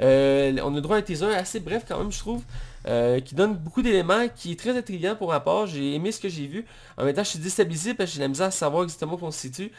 Euh, 0.00 0.56
on 0.62 0.74
a 0.76 0.80
droit 0.80 0.96
à 0.96 0.98
un 1.00 1.02
teaser 1.02 1.34
assez 1.34 1.60
bref 1.60 1.84
quand 1.86 1.98
même 1.98 2.12
je 2.12 2.18
trouve, 2.18 2.42
euh, 2.88 3.20
qui 3.20 3.34
donne 3.34 3.54
beaucoup 3.54 3.82
d'éléments, 3.82 4.28
qui 4.34 4.52
est 4.52 4.58
très 4.58 4.76
intriguant 4.76 5.14
pour 5.16 5.28
ma 5.28 5.40
part, 5.40 5.66
j'ai 5.66 5.94
aimé 5.94 6.12
ce 6.12 6.20
que 6.20 6.28
j'ai 6.28 6.46
vu. 6.46 6.64
En 6.96 7.04
même 7.04 7.14
temps 7.14 7.24
je 7.24 7.30
suis 7.30 7.38
déstabilisé 7.38 7.94
parce 7.94 8.10
que 8.10 8.16
j'ai 8.16 8.22
la 8.22 8.28
misère 8.28 8.46
à 8.46 8.50
savoir 8.50 8.84
exactement 8.84 9.18
où 9.20 9.24
on 9.26 9.30
se 9.30 9.40
situe. 9.40 9.72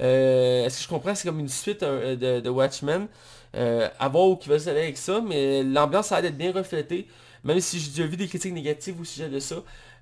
Euh, 0.00 0.64
Est-ce 0.66 0.78
que 0.78 0.82
je 0.84 0.88
comprends 0.88 1.14
c'est 1.14 1.28
comme 1.28 1.40
une 1.40 1.48
suite 1.48 1.82
de, 1.82 2.48
Watchmen? 2.48 3.06
À 3.54 4.08
voir 4.08 4.28
où 4.28 4.38
ils 4.42 4.48
veulent 4.48 4.68
aller 4.68 4.82
avec 4.82 4.98
ça, 4.98 5.20
mais 5.26 5.62
l'ambiance 5.62 6.12
a 6.12 6.20
l'air 6.20 6.30
d'être 6.30 6.36
bien 6.38 6.52
reflétée, 6.52 7.06
même 7.42 7.60
si 7.60 7.80
j'ai 7.80 7.90
déjà 7.90 8.06
vu 8.06 8.16
des 8.16 8.28
critiques 8.28 8.52
négatives 8.52 9.00
au 9.00 9.04
sujet 9.04 9.28
de 9.28 9.40
ça. 9.40 9.56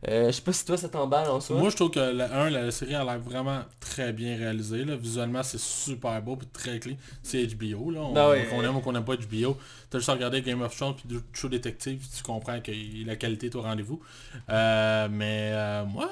Euh, 0.08 0.26
je 0.26 0.32
sais 0.32 0.42
pas 0.42 0.52
si 0.52 0.64
toi 0.64 0.76
ça 0.76 0.88
t'emballe 0.88 1.28
en 1.30 1.40
soi. 1.40 1.58
Moi, 1.58 1.70
je 1.70 1.76
trouve 1.76 1.90
que 1.90 1.98
la, 1.98 2.42
un, 2.42 2.50
la 2.50 2.70
série 2.70 2.94
a 2.94 3.04
l'air 3.04 3.18
vraiment 3.18 3.60
très 3.80 4.12
bien 4.12 4.36
réalisée. 4.36 4.84
Là. 4.84 4.96
Visuellement, 4.96 5.42
c'est 5.42 5.58
super 5.60 6.20
beau 6.20 6.36
et 6.42 6.46
très 6.52 6.78
clean. 6.78 6.96
C'est 7.22 7.46
HBO. 7.54 7.90
Là. 7.90 8.00
On, 8.00 8.12
Ben 8.12 8.28
ouais. 8.28 8.46
qu'on 8.50 8.62
aime 8.62 8.76
ou 8.76 8.80
qu'on 8.80 8.92
n'aime 8.92 9.04
pas 9.04 9.16
HBO. 9.16 9.56
T'as 9.88 9.98
juste 9.98 10.10
à 10.10 10.12
regarder 10.12 10.42
Game 10.42 10.60
of 10.60 10.76
Thrones 10.76 10.94
puis 10.94 11.18
True 11.32 11.48
Detective, 11.48 11.98
puis 11.98 12.08
tu 12.16 12.22
comprends 12.22 12.60
que 12.60 12.72
la 13.06 13.16
qualité 13.16 13.46
est 13.46 13.54
au 13.54 13.62
rendez-vous. 13.62 14.00
Euh, 14.50 15.08
mais 15.10 15.50
euh, 15.52 15.84
moi, 15.86 16.10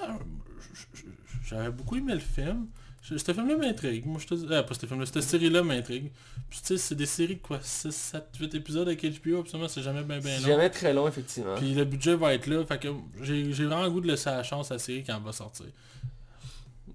j'avais 1.44 1.70
beaucoup 1.70 1.96
aimé 1.96 2.14
le 2.14 2.20
film. 2.20 2.66
Je- 3.02 3.16
Ce 3.16 3.32
film-là 3.32 3.56
m'intrigue. 3.56 4.06
Moi, 4.06 4.18
je 4.20 4.26
te 4.26 4.34
dis... 4.34 4.46
euh, 4.50 4.62
pas 4.62 4.74
ce 4.74 4.86
film-là, 4.86 5.06
cette 5.06 5.22
série-là 5.22 5.62
m'intrigue. 5.62 6.10
Puis 6.48 6.60
tu 6.60 6.66
sais, 6.68 6.76
c'est 6.78 6.94
des 6.94 7.06
séries 7.06 7.36
de 7.36 7.40
quoi? 7.42 7.58
6, 7.60 7.90
7, 7.94 8.24
8 8.38 8.54
épisodes 8.54 8.86
avec 8.86 9.02
HBO, 9.02 9.40
absolument, 9.40 9.68
c'est 9.68 9.82
jamais 9.82 10.02
bien 10.02 10.18
bien 10.20 10.36
c'est 10.36 10.42
long. 10.42 10.46
jamais 10.48 10.70
très 10.70 10.92
long 10.94 11.08
effectivement. 11.08 11.54
Puis 11.56 11.74
le 11.74 11.84
budget 11.84 12.14
va 12.14 12.32
être 12.34 12.46
là, 12.46 12.64
fait 12.64 12.78
que 12.78 12.88
j'ai 13.22 13.42
vraiment 13.52 13.82
le 13.82 13.90
goût 13.90 14.00
de 14.00 14.06
laisser 14.08 14.30
la 14.30 14.42
chance 14.42 14.70
à 14.70 14.74
la 14.74 14.78
série 14.78 15.02
quand 15.04 15.16
elle 15.16 15.22
va 15.24 15.32
sortir. 15.32 15.66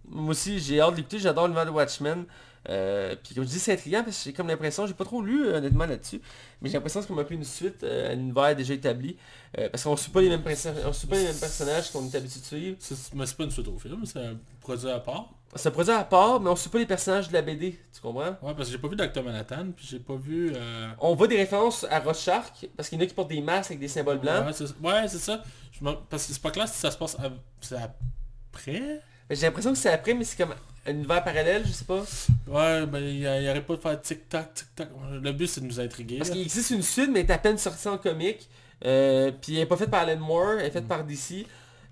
Moi 0.10 0.32
aussi 0.32 0.60
j'ai 0.60 0.80
hâte 0.80 0.92
de 0.92 0.98
l'écouter, 0.98 1.20
j'adore 1.20 1.46
l'univers 1.48 1.66
de 1.66 1.72
Watchmen. 1.72 2.24
Euh, 2.70 3.16
puis 3.24 3.34
comme 3.34 3.46
je 3.46 3.50
dis 3.50 3.60
c'est 3.60 3.74
intriguant 3.74 4.04
parce 4.04 4.18
que 4.18 4.24
j'ai 4.26 4.34
comme 4.34 4.48
l'impression, 4.48 4.86
j'ai 4.88 4.94
pas 4.94 5.06
trop 5.06 5.22
lu 5.22 5.46
euh, 5.46 5.58
honnêtement 5.58 5.86
là-dessus, 5.86 6.22
mais 6.62 6.70
j'ai 6.70 6.74
l'impression 6.74 7.00
que 7.00 7.06
c'est 7.06 7.14
comme 7.14 7.20
un 7.20 7.24
peu 7.24 7.34
une 7.34 7.44
suite 7.44 7.84
euh, 7.84 8.10
à 8.10 8.12
un 8.12 8.20
univers 8.20 8.56
déjà 8.56 8.74
établi. 8.74 9.16
Euh, 9.58 9.70
parce 9.70 9.84
qu'on 9.84 9.96
suit 9.96 10.12
pas 10.12 10.22
les 10.22 10.30
mêmes 10.30 10.44
on 10.86 10.94
suit 10.94 11.08
pas 11.08 11.16
les 11.16 11.24
mêmes 11.24 11.40
personnages 11.40 11.92
qu'on 11.92 12.06
est 12.06 12.16
habitué 12.16 12.40
de 12.42 12.46
suivre. 12.46 12.78
Mais 13.16 13.26
c'est 13.26 13.38
pas 13.38 13.44
une 13.46 13.52
suite 13.52 13.68
au 13.68 13.80
film, 13.80 14.06
c'est 14.06 14.20
un 14.20 14.38
produit 14.60 14.90
à 14.90 15.00
part. 15.00 15.30
C'est 15.56 15.70
un 15.70 15.72
produit 15.72 15.94
à 15.94 16.04
part, 16.04 16.42
mais 16.42 16.50
on 16.50 16.56
suit 16.58 16.70
pas 16.70 16.78
les 16.80 16.86
personnages 16.86 17.30
de 17.30 17.34
la 17.34 17.42
BD, 17.42 17.80
tu 17.94 18.02
comprends? 18.02 18.32
Ouais, 18.42 18.54
parce 18.54 18.66
que 18.66 18.72
j'ai 18.74 18.78
pas 18.78 18.90
vu 18.90 18.98
Dr. 18.98 19.24
Manhattan, 19.24 19.72
puis 19.76 19.88
j'ai 19.90 20.00
pas 20.00 20.16
vu... 20.16 20.52
Euh... 20.54 20.90
On 21.00 21.16
voit 21.16 21.28
des 21.28 21.38
références 21.38 21.86
à 21.90 22.00
Rorschach, 22.00 22.66
parce 22.76 22.90
qu'il 22.90 23.00
y 23.00 23.02
en 23.02 23.06
a 23.06 23.08
qui 23.08 23.14
portent 23.14 23.30
des 23.30 23.42
masques 23.42 23.72
avec 23.72 23.80
des 23.80 23.88
symboles 23.88 24.20
blancs. 24.20 24.46
Ouais, 24.46 24.54
c'est 24.54 24.66
ouais, 24.66 25.08
ça. 25.08 25.42
Je 25.72 25.80
Parce 26.10 26.28
que 26.28 26.34
c'est 26.34 26.42
pas 26.42 26.52
clair 26.52 26.68
si 26.68 26.78
ça 26.78 26.92
se 26.92 26.98
passe... 26.98 27.16
à- 27.16 27.32
C'est 27.62 27.78
après 27.78 29.02
J'ai 29.30 29.46
l'impression 29.46 29.72
que 29.72 29.78
c'est 29.78 29.90
après, 29.90 30.14
mais 30.14 30.26
c'est 30.26 30.38
comme 30.38 30.54
un 30.88 30.92
univers 30.92 31.24
parallèle, 31.24 31.64
je 31.66 31.72
sais 31.72 31.86
pas. 31.86 32.04
Ouais, 32.48 32.86
ben 32.86 33.00
il, 33.00 33.20
y 33.20 33.28
a- 33.28 33.42
il 33.42 33.48
arrête 33.48 33.66
pas 33.66 33.76
de 33.76 33.82
faire 33.82 34.02
tic-tac, 34.02 34.54
tic-tac. 34.54 34.90
Le 35.22 35.32
but 35.32 35.48
c'est 35.48 35.62
de 35.62 35.66
nous 35.66 35.80
intriguer. 35.80 36.18
Parce 36.18 36.30
qu'il 36.30 36.42
existe 36.42 36.72
une 36.72 36.82
suite, 36.82 37.10
mais 37.12 37.20
elle 37.22 37.26
est 37.28 37.32
à 37.34 37.38
peine 37.38 37.58
sortie 37.58 37.88
en 37.88 37.98
comique. 37.98 38.48
Euh, 38.86 39.32
puis 39.42 39.56
elle 39.56 39.62
est 39.64 39.66
pas 39.66 39.78
faite 39.78 39.90
par 39.90 40.02
Alan 40.02 40.18
Moore, 40.20 40.54
elle 40.60 40.68
est 40.68 40.72
faite 40.72 40.88
par 40.88 41.04
DC. 41.04 41.46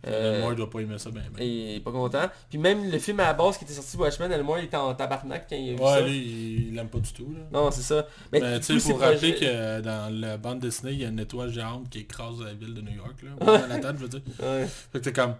Euh, 0.07 0.35
Le 0.35 0.41
Moore 0.43 0.55
doit 0.55 0.69
pas 0.69 0.79
aimer 0.81 0.99
ça 0.99 1.09
ben 1.09 1.23
ben. 1.33 1.41
et 1.43 1.47
il 1.47 1.75
est 1.77 1.79
pas 1.79 1.91
content. 1.91 2.29
Puis 2.47 2.59
même 2.59 2.91
le 2.91 2.99
film 2.99 3.19
à 3.21 3.23
la 3.23 3.33
base 3.33 3.57
qui 3.57 3.63
était 3.63 3.73
sorti 3.73 3.97
Watchmen, 3.97 4.31
Alan 4.31 4.43
Moore 4.43 4.59
il 4.59 4.65
était 4.65 4.77
en 4.77 4.93
tabarnak 4.93 5.47
quand 5.49 5.55
il 5.55 5.71
a 5.71 5.73
vu 5.77 5.81
Ouais, 5.81 5.89
ça. 5.93 6.01
lui, 6.01 6.17
il, 6.17 6.73
il 6.73 6.77
aime 6.77 6.89
pas 6.89 6.99
du 6.99 7.11
tout. 7.11 7.33
Là. 7.33 7.39
Non, 7.51 7.71
c'est 7.71 7.81
ça. 7.81 8.05
Mais 8.31 8.39
Ben, 8.39 8.59
tu 8.59 8.79
sais, 8.79 8.91
faut 8.91 8.97
rappeler 8.99 9.33
projets- 9.33 9.35
que 9.47 9.81
dans 9.81 10.13
la 10.21 10.37
bande 10.37 10.59
dessinée, 10.59 10.91
il 10.91 11.01
y 11.01 11.05
a 11.05 11.07
une 11.07 11.19
étoile 11.19 11.51
géante 11.51 11.89
qui 11.89 12.01
écrase 12.01 12.39
la 12.39 12.53
ville 12.53 12.75
de 12.75 12.81
New 12.81 12.93
York, 12.95 13.15
là. 13.23 13.45
Manhattan, 13.67 13.93
je 13.97 14.01
veux 14.03 14.07
dire. 14.09 14.21
Ouais. 14.43 14.67
Fait 14.91 14.99
que 14.99 15.03
t'es 15.05 15.11
comme... 15.13 15.33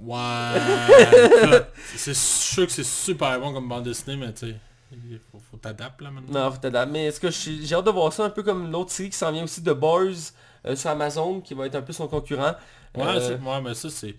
Ouais... 0.00 1.62
c'est 1.96 2.14
sûr 2.14 2.66
que 2.66 2.72
c'est 2.72 2.84
super 2.84 3.38
bon 3.40 3.52
comme 3.52 3.68
bande 3.68 3.84
dessinée, 3.84 4.16
mais 4.16 4.32
tu 4.32 4.46
sais... 4.48 4.56
Il 4.92 5.18
faut, 5.30 5.38
faut 5.50 5.56
t'adapter 5.56 6.04
là 6.04 6.10
maintenant. 6.10 6.44
Non, 6.44 6.50
faut 6.50 6.58
t'adapter. 6.58 6.92
Mais 6.92 7.06
est-ce 7.06 7.18
que 7.18 7.30
j'ai 7.30 7.74
hâte 7.74 7.86
de 7.86 7.90
voir 7.90 8.12
ça 8.12 8.24
un 8.24 8.30
peu 8.30 8.42
comme 8.42 8.70
l'autre 8.70 8.90
série 8.90 9.08
qui 9.08 9.16
s'en 9.16 9.32
vient 9.32 9.44
aussi 9.44 9.62
de 9.62 9.72
Boys 9.72 10.32
euh, 10.66 10.76
sur 10.76 10.90
Amazon, 10.90 11.40
qui 11.40 11.54
va 11.54 11.66
être 11.66 11.74
un 11.76 11.82
peu 11.82 11.92
son 11.94 12.08
concurrent. 12.08 12.54
Ouais, 12.94 13.04
Euh, 13.04 13.38
ouais, 13.38 13.60
mais 13.62 13.74
ça 13.74 13.88
c'est... 13.88 14.14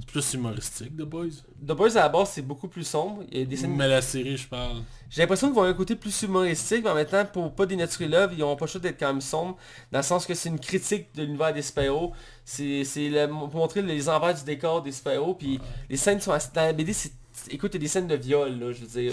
C'est 0.00 0.10
plus 0.12 0.34
humoristique, 0.34 0.96
The 0.96 1.02
Boys. 1.02 1.28
The 1.62 1.72
Boys 1.72 1.96
à 1.96 2.02
la 2.02 2.08
base 2.08 2.30
c'est 2.30 2.42
beaucoup 2.42 2.68
plus 2.68 2.84
sombre. 2.86 3.24
Il 3.30 3.38
y 3.38 3.42
a 3.42 3.44
des 3.44 3.56
scènes- 3.56 3.76
Mais 3.76 3.88
la 3.88 4.00
série, 4.02 4.36
je 4.36 4.48
parle. 4.48 4.82
J'ai 5.10 5.22
l'impression 5.22 5.48
qu'ils 5.48 5.54
vont 5.54 5.62
avoir 5.62 5.74
un 5.74 5.76
côté 5.78 5.96
plus 5.96 6.22
humoristique, 6.22 6.82
mais 6.84 6.90
en 6.90 6.94
même 6.94 7.06
temps, 7.06 7.24
pour 7.24 7.52
pas 7.54 7.66
dénaturer 7.66 8.08
l'œuvre, 8.08 8.32
ils 8.34 8.38
n'auront 8.40 8.56
pas 8.56 8.66
le 8.66 8.70
choix 8.70 8.80
d'être 8.80 8.98
quand 8.98 9.06
même 9.08 9.20
sombres, 9.20 9.56
dans 9.90 9.98
le 10.00 10.02
sens 10.04 10.26
que 10.26 10.34
c'est 10.34 10.48
une 10.50 10.58
critique 10.60 11.06
de 11.14 11.22
l'univers 11.22 11.52
des 11.52 11.62
super-héros. 11.62 12.12
C'est 12.44 12.82
pour 13.28 13.54
montrer 13.54 13.82
les 13.82 14.08
envers 14.08 14.34
du 14.34 14.44
décor 14.44 14.82
des 14.82 14.92
super-héros, 14.92 15.34
puis 15.34 15.58
les 15.88 15.96
scènes 15.96 16.20
sont 16.20 16.32
assez... 16.32 16.50
Dans 16.54 16.62
la 16.62 16.72
BD, 16.72 16.92
c'est... 16.92 17.12
Écoute, 17.50 17.72
il 17.74 17.76
y 17.76 17.80
a 17.80 17.82
des 17.82 17.88
scènes 17.88 18.08
de 18.08 18.16
viol, 18.16 18.58
là, 18.58 18.72
je 18.72 18.80
veux 18.80 18.86
dire. 19.02 19.12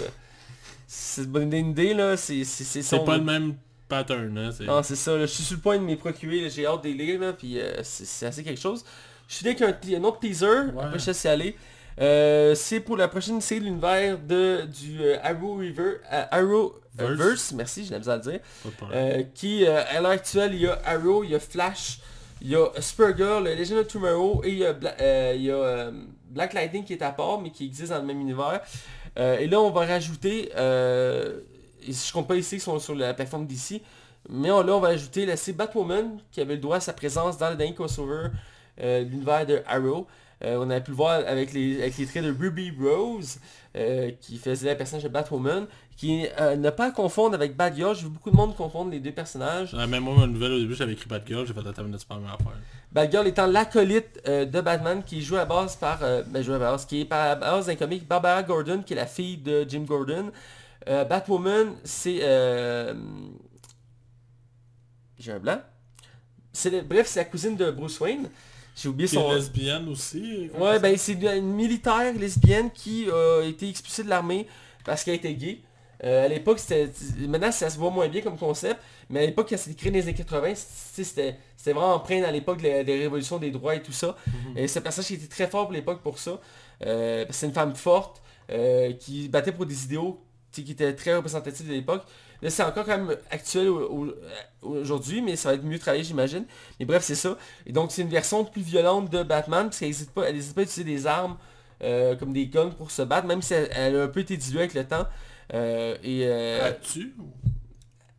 C'est 0.86 1.22
une 1.22 1.28
bonne 1.30 1.52
idée, 1.52 1.94
là, 1.94 2.16
c'est 2.16 2.42
pas 3.04 3.16
le 3.18 3.24
même 3.24 3.54
pattern. 3.88 4.36
Hein, 4.38 4.50
c'est- 4.56 4.64
Non, 4.64 4.82
c'est 4.82 4.96
ça, 4.96 5.12
là, 5.16 5.22
je 5.26 5.32
suis 5.32 5.44
sur 5.44 5.56
le 5.56 5.62
point 5.62 5.78
de 5.78 5.86
les 5.86 5.96
procurer, 5.96 6.48
j'ai 6.50 6.66
hâte 6.66 6.82
de 6.84 6.88
les 6.88 6.94
lire, 6.94 7.20
là, 7.20 7.32
puis 7.32 7.58
euh, 7.60 7.80
c'est 7.82 8.26
assez 8.26 8.42
quelque 8.44 8.60
chose. 8.60 8.84
Je 9.28 9.34
suis 9.34 9.46
avec 9.46 9.60
un, 9.62 9.74
un 9.96 10.04
autre 10.04 10.20
teaser, 10.20 10.46
après 10.80 10.98
je 10.98 11.10
y 11.24 11.28
aller. 11.28 11.56
Euh, 11.98 12.54
c'est 12.54 12.80
pour 12.80 12.96
la 12.96 13.08
prochaine 13.08 13.40
série 13.40 13.60
de 13.60 13.64
l'univers 13.66 14.18
de, 14.18 14.62
du 14.66 15.00
euh, 15.02 15.16
Arrow 15.22 15.54
River, 15.56 15.94
euh, 16.12 16.24
Arrow 16.30 16.74
Verse. 16.94 17.10
Verse, 17.16 17.52
merci, 17.52 17.84
j'ai 17.84 17.90
la 17.92 17.98
misère 17.98 18.14
à 18.14 18.16
le 18.18 18.22
dire. 18.22 18.40
Qui, 19.34 19.66
à 19.66 20.00
l'heure 20.00 20.10
actuelle, 20.12 20.54
il 20.54 20.60
y 20.60 20.66
a 20.66 20.78
Arrow, 20.84 21.24
il 21.24 21.30
y 21.30 21.34
a 21.34 21.40
Flash, 21.40 22.00
il 22.42 22.48
y 22.50 22.56
a 22.56 22.66
Supergirl, 22.80 23.44
le 23.44 23.54
Legend 23.54 23.78
of 23.78 23.88
Tomorrow, 23.88 24.42
et 24.44 24.50
il 24.50 24.58
y 24.58 24.64
a, 24.66 24.72
Bla- 24.74 25.34
il 25.34 25.42
y 25.42 25.50
a, 25.50 25.90
Black 26.30 26.52
Lightning 26.52 26.84
qui 26.84 26.92
est 26.92 27.02
à 27.02 27.12
part, 27.12 27.40
mais 27.40 27.50
qui 27.50 27.64
existe 27.66 27.90
dans 27.92 27.98
le 27.98 28.04
même 28.06 28.20
univers. 28.20 28.60
Et 29.16 29.46
là, 29.46 29.60
on 29.60 29.70
va 29.70 29.86
rajouter, 29.86 30.50
je 30.54 32.12
compte 32.12 32.28
pas 32.28 32.36
ici, 32.36 32.56
qui 32.56 32.60
sont 32.60 32.78
sur 32.78 32.94
la 32.94 33.14
plateforme 33.14 33.46
d'ici, 33.46 33.82
mais 34.28 34.50
on- 34.50 34.62
là, 34.62 34.74
on 34.74 34.80
va 34.80 34.88
ajouter 34.88 35.24
la 35.24 35.36
série 35.36 35.56
Batwoman, 35.56 36.18
qui 36.30 36.40
avait 36.40 36.54
le 36.54 36.60
droit 36.60 36.76
à 36.76 36.80
sa 36.80 36.92
présence 36.92 37.38
dans 37.38 37.48
le 37.50 37.56
dernier 37.56 37.74
crossover 37.74 38.28
l'univers 38.78 39.46
de 39.46 39.62
Arrow. 39.66 40.06
Euh, 40.44 40.58
on 40.60 40.68
a 40.68 40.80
pu 40.80 40.90
le 40.90 40.96
voir 40.96 41.22
avec 41.26 41.54
les, 41.54 41.80
avec 41.80 41.96
les 41.96 42.06
traits 42.06 42.24
de 42.24 42.30
Ruby 42.30 42.70
Rose, 42.78 43.38
euh, 43.74 44.10
qui 44.20 44.36
faisait 44.36 44.70
le 44.70 44.76
personnage 44.76 45.04
de 45.04 45.08
Batwoman, 45.08 45.66
qui 45.96 46.26
euh, 46.38 46.56
ne 46.56 46.68
pas 46.68 46.88
à 46.88 46.90
confondre 46.90 47.34
avec 47.34 47.56
Batgirl. 47.56 47.94
J'ai 47.94 48.02
vu 48.02 48.10
beaucoup 48.10 48.30
de 48.30 48.36
monde 48.36 48.54
confondre 48.54 48.90
les 48.90 49.00
deux 49.00 49.12
personnages. 49.12 49.74
Même 49.74 50.00
moi, 50.00 50.14
ma 50.18 50.26
nouvelle 50.26 50.52
au 50.52 50.58
début, 50.58 50.74
j'avais 50.74 50.92
écrit 50.92 51.08
Batgirl, 51.08 51.46
j'ai 51.46 51.54
fait 51.54 51.60
attends, 51.60 51.84
c'est 51.96 52.06
pas 52.06 52.16
la 52.16 52.20
même 52.20 52.30
affaire. 52.30 52.52
Batgirl 52.92 53.26
étant 53.26 53.46
l'acolyte 53.46 54.20
euh, 54.28 54.44
de 54.44 54.60
Batman 54.60 55.02
qui 55.04 55.22
joue 55.22 55.36
à 55.36 55.44
base 55.44 55.76
par 55.76 56.02
euh, 56.02 56.22
ben, 56.26 56.50
à 56.50 56.58
base, 56.58 56.84
qui 56.84 57.00
est 57.00 57.04
par 57.04 57.30
à 57.30 57.34
base 57.34 57.66
d'un 57.66 57.76
comique 57.76 58.06
Barbara 58.06 58.42
Gordon 58.42 58.82
qui 58.82 58.92
est 58.92 58.96
la 58.96 59.06
fille 59.06 59.38
de 59.38 59.64
Jim 59.68 59.84
Gordon. 59.86 60.30
Euh, 60.88 61.04
Batwoman 61.04 61.74
c'est 61.82 62.20
euh, 62.22 62.94
j'ai 65.18 65.32
un 65.32 65.38
blanc. 65.38 65.60
Bref 66.88 67.06
c'est 67.06 67.20
la 67.20 67.24
cousine 67.24 67.56
de 67.56 67.70
Bruce 67.70 68.00
Wayne. 68.00 68.28
J'ai 68.76 68.88
oublié 68.90 69.08
Qui 69.08 69.16
est 69.16 69.18
son 69.18 69.32
lesbienne 69.32 69.88
aussi. 69.88 70.50
comment 70.52 70.66
Ouais 70.66 70.78
ben 70.78 70.96
c'est 70.98 71.14
une 71.14 71.54
militaire 71.54 72.12
lesbienne 72.14 72.70
qui 72.70 73.06
euh, 73.08 73.42
a 73.42 73.46
été 73.46 73.68
expulsée 73.68 74.04
de 74.04 74.08
l'armée 74.10 74.46
parce 74.84 75.02
qu'elle 75.02 75.14
était 75.14 75.34
gay. 75.34 75.60
Euh, 76.04 76.26
à 76.26 76.28
l'époque 76.28 76.58
c'était. 76.58 76.90
Maintenant 77.26 77.50
ça 77.50 77.70
se 77.70 77.78
voit 77.78 77.90
moins 77.90 78.06
bien 78.08 78.20
comme 78.20 78.36
concept, 78.36 78.78
mais 79.08 79.22
à 79.22 79.26
l'époque 79.26 79.46
quand 79.48 79.56
c'était 79.56 79.74
créé 79.76 79.90
dans 79.90 79.96
les 79.96 80.02
années 80.02 80.12
80, 80.14 80.52
c'est- 80.54 81.04
c'était 81.04 81.36
c'était 81.56 81.72
vraiment 81.72 81.94
empreint 81.94 82.22
à 82.22 82.30
l'époque 82.30 82.60
des 82.60 82.82
révolutions 82.82 83.38
des 83.38 83.50
droits 83.50 83.74
et 83.74 83.82
tout 83.82 83.92
ça. 83.92 84.14
Mhm. 84.26 84.58
Et 84.58 84.68
c'est 84.68 84.78
un 84.80 84.82
personnage 84.82 85.08
qui 85.08 85.14
était 85.14 85.26
très 85.26 85.46
fort 85.48 85.64
pour 85.64 85.72
l'époque 85.72 86.02
pour 86.02 86.18
ça. 86.18 86.38
Euh, 86.84 87.24
c'est 87.30 87.46
une 87.46 87.54
femme 87.54 87.74
forte 87.74 88.22
qui 89.00 89.28
battait 89.28 89.52
pour 89.52 89.66
des 89.66 89.84
idéaux 89.84 90.20
qui 90.52 90.60
étaient 90.70 90.94
très 90.94 91.14
représentatifs 91.16 91.66
de 91.66 91.72
l'époque. 91.72 92.04
Là 92.46 92.50
c'est 92.50 92.62
encore 92.62 92.84
quand 92.86 92.96
même 92.96 93.16
actuel 93.30 93.68
au- 93.68 94.06
au- 94.62 94.68
aujourd'hui, 94.68 95.20
mais 95.20 95.34
ça 95.34 95.48
va 95.48 95.54
être 95.56 95.64
mieux 95.64 95.78
travaillé 95.80 96.04
j'imagine. 96.04 96.44
Mais 96.78 96.86
bref 96.86 97.02
c'est 97.02 97.16
ça. 97.16 97.36
Et 97.66 97.72
donc 97.72 97.90
c'est 97.90 98.02
une 98.02 98.08
version 98.08 98.44
plus 98.44 98.62
violente 98.62 99.10
de 99.10 99.22
Batman, 99.24 99.66
parce 99.66 99.80
qu'elle 99.80 99.88
n'hésite 99.88 100.12
pas, 100.12 100.28
elle 100.28 100.38
pas 100.54 100.60
à 100.60 100.64
utiliser 100.64 100.84
des 100.84 101.06
armes 101.08 101.36
euh, 101.82 102.14
comme 102.16 102.32
des 102.32 102.46
guns 102.46 102.70
pour 102.70 102.90
se 102.92 103.02
battre, 103.02 103.26
même 103.26 103.42
si 103.42 103.52
elle, 103.54 103.68
elle 103.72 103.96
a 103.96 104.02
un 104.04 104.08
peu 104.08 104.20
été 104.20 104.36
diluée 104.36 104.60
avec 104.60 104.74
le 104.74 104.84
temps. 104.84 105.06
Euh, 105.54 105.96
et 106.04 106.20
euh, 106.26 106.60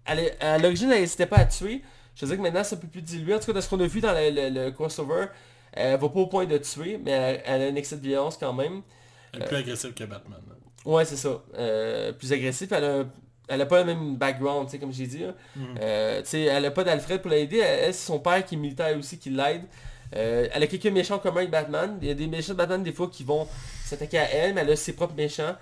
elle 0.06 0.36
à 0.40 0.58
l'origine, 0.58 0.92
elle 0.92 1.02
n'hésitait 1.02 1.26
pas 1.26 1.38
à 1.38 1.46
tuer. 1.46 1.82
Je 2.16 2.26
veux 2.26 2.28
dire 2.30 2.38
que 2.38 2.42
maintenant, 2.42 2.64
c'est 2.64 2.76
un 2.76 2.80
peu 2.80 2.88
plus 2.88 3.02
dilué. 3.02 3.34
En 3.36 3.40
tout 3.40 3.46
cas, 3.48 3.54
de 3.54 3.62
ce 3.62 3.70
qu'on 3.70 3.80
a 3.80 3.88
vu 3.88 4.02
dans 4.02 4.12
le, 4.14 4.30
le- 4.32 4.50
le 4.66 4.72
crossover, 4.72 5.28
elle 5.74 6.00
va 6.00 6.10
pas 6.10 6.20
au 6.20 6.28
point 6.28 6.46
de 6.46 6.58
tuer, 6.58 7.00
mais 7.04 7.12
elle, 7.12 7.42
elle 7.46 7.62
a 7.62 7.66
un 7.66 7.76
excès 7.76 7.98
de 7.98 8.02
violence 8.02 8.38
quand 8.38 8.54
même. 8.54 8.82
Elle 9.34 9.42
est 9.44 9.46
plus 9.48 9.58
agressive 9.58 9.94
que 9.94 10.04
Batman. 10.04 10.40
Ouais, 10.86 11.06
c'est 11.06 11.18
ça. 11.18 11.42
Euh, 11.58 12.12
plus 12.14 12.32
agressif. 12.34 12.72
Elle 12.72 12.84
a, 12.86 13.06
elle 13.48 13.62
a 13.62 13.66
pas 13.66 13.80
le 13.80 13.86
même 13.86 14.16
background, 14.18 14.68
tu 14.68 14.72
sais, 14.74 14.80
comme 14.80 14.92
j'ai 14.94 15.08
dit. 15.08 15.24
Mhm. 15.56 15.66
Euh, 15.82 16.22
tu 16.22 16.28
sais, 16.30 16.42
elle 16.42 16.66
a 16.66 16.72
pas 16.72 16.84
d'Alfred 16.84 17.22
pour 17.22 17.32
l'aider. 17.32 17.58
Elle, 17.60 17.94
c'est 17.94 18.06
son 18.08 18.20
père 18.20 18.44
qui 18.46 18.56
est 18.56 18.58
militaire 18.58 18.98
aussi 18.98 19.18
qui 19.18 19.30
l'aide. 19.30 19.64
Euh, 20.16 20.48
elle 20.54 20.64
a 20.64 20.68
quelques 20.68 20.86
méchants 20.88 21.20
communs 21.20 21.38
avec 21.42 21.52
Batman. 21.52 21.98
Il 22.02 22.08
y 22.08 22.12
a 22.12 22.14
des 22.14 22.28
méchants 22.28 22.54
de 22.54 22.58
Batman 22.58 22.82
des 22.84 22.94
fois 22.94 23.08
qui 23.12 23.24
vont 23.24 23.48
s'attaquer 23.84 24.20
à 24.20 24.30
elle, 24.32 24.54
mais 24.54 24.62
elle 24.62 24.72
a 24.72 24.76
ses 24.76 24.94
propres 24.94 25.16
méchants. 25.16 25.56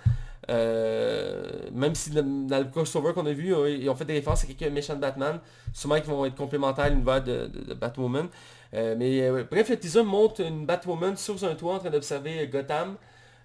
Euh, 0.48 1.42
même 1.72 1.94
si 1.94 2.10
dans, 2.10 2.22
dans 2.46 2.58
le 2.58 2.64
crossover 2.66 3.12
qu'on 3.12 3.26
a 3.26 3.32
vu, 3.32 3.52
ils 3.68 3.88
ont 3.90 3.96
fait 3.96 4.04
des 4.04 4.14
références 4.14 4.44
à 4.44 4.46
quelques 4.46 4.72
méchants 4.72 4.94
de 4.94 5.00
Batman, 5.00 5.40
sûrement 5.72 6.00
qui 6.00 6.08
vont 6.08 6.24
être 6.24 6.36
complémentaires 6.36 6.84
à 6.84 6.88
l'univers 6.88 7.22
de, 7.22 7.46
de- 7.46 7.64
de 7.68 7.74
Batwoman. 7.74 8.28
Mais 8.72 9.30
bref, 9.50 9.70
le 9.70 9.76
teaser 9.78 10.02
montre 10.02 10.42
une 10.42 10.66
Batwoman 10.66 11.16
sur 11.16 11.42
un 11.44 11.54
toit 11.54 11.74
en 11.74 11.78
train 11.78 11.90
d'observer 11.90 12.46
Gotham. 12.48 12.96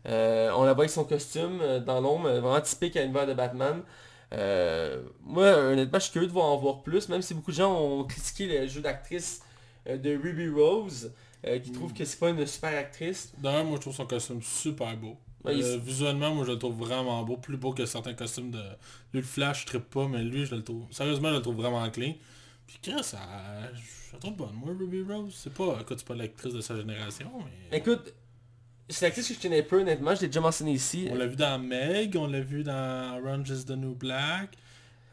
On 0.05 0.63
la 0.63 0.73
voit 0.73 0.83
avec 0.83 0.89
son 0.89 1.03
costume 1.05 1.59
dans 1.85 2.01
l'ombre, 2.01 2.29
vraiment 2.29 2.59
typique 2.61 2.97
à 2.97 3.01
l'univers 3.01 3.25
de 3.27 3.33
Batman. 3.33 3.81
Euh, 4.33 5.03
moi, 5.21 5.47
honnêtement, 5.57 5.99
je 5.99 6.03
suis 6.03 6.11
curieux 6.13 6.27
de 6.27 6.33
voir 6.33 6.45
en 6.45 6.57
voir 6.57 6.83
plus, 6.83 7.09
même 7.09 7.21
si 7.21 7.33
beaucoup 7.33 7.51
de 7.51 7.57
gens 7.57 7.73
ont 7.73 8.03
critiqué 8.05 8.47
le 8.47 8.67
jeu 8.67 8.81
d'actrice 8.81 9.41
euh, 9.87 9.97
de 9.97 10.15
Ruby 10.15 10.49
Rose, 10.49 11.11
euh, 11.45 11.59
qui 11.59 11.71
trouvent 11.71 11.93
que 11.93 12.05
c'est 12.05 12.19
pas 12.19 12.29
une 12.29 12.45
super 12.45 12.77
actrice. 12.77 13.33
D'ailleurs, 13.37 13.65
moi 13.65 13.75
je 13.75 13.81
trouve 13.81 13.95
son 13.95 14.05
costume 14.05 14.41
super 14.41 14.95
beau. 14.95 15.17
Ouais, 15.43 15.57
il 15.57 15.63
Euh, 15.63 15.77
visuellement, 15.77 16.33
moi 16.33 16.45
je 16.45 16.51
le 16.51 16.59
trouve 16.59 16.77
vraiment 16.77 17.23
beau, 17.23 17.37
plus 17.37 17.57
beau 17.57 17.73
que 17.73 17.85
certains 17.85 18.13
costumes 18.13 18.51
de... 18.51 18.61
Lui 19.13 19.21
le 19.21 19.23
Flash, 19.23 19.61
je 19.61 19.65
trippe 19.65 19.89
pas, 19.89 20.07
mais 20.07 20.23
lui 20.23 20.45
je 20.45 20.55
le 20.55 20.63
trouve... 20.63 20.85
Sérieusement, 20.91 21.29
je 21.29 21.35
le 21.35 21.41
trouve 21.41 21.55
vraiment 21.55 21.89
clean. 21.89 22.13
Puis 22.67 22.77
Chris, 22.81 23.03
ça... 23.03 23.17
je 23.73 24.13
la 24.13 24.19
trouve 24.19 24.35
bonne. 24.35 24.53
Moi, 24.53 24.73
Ruby 24.79 25.01
Rose, 25.01 25.33
c'est 25.35 25.53
pas... 25.53 25.79
Écoute, 25.81 25.97
c'est 25.97 26.07
pas 26.07 26.15
l'actrice 26.15 26.53
de 26.53 26.61
sa 26.61 26.77
génération, 26.77 27.29
mais... 27.39 27.77
Écoute, 27.79 28.13
c'est 28.91 29.05
l'actrice 29.05 29.27
que 29.29 29.33
je 29.33 29.39
connais 29.41 29.63
peu, 29.63 29.81
honnêtement, 29.81 30.13
je 30.15 30.21
l'ai 30.21 30.27
déjà 30.27 30.41
mentionné 30.41 30.73
ici. 30.73 31.07
On 31.11 31.15
l'a 31.15 31.25
vu 31.25 31.35
dans 31.35 31.59
Meg, 31.59 32.15
on 32.17 32.27
l'a 32.27 32.41
vu 32.41 32.63
dans 32.63 33.19
Orange 33.23 33.49
is 33.49 33.65
the 33.65 33.71
New 33.71 33.95
Black. 33.95 34.51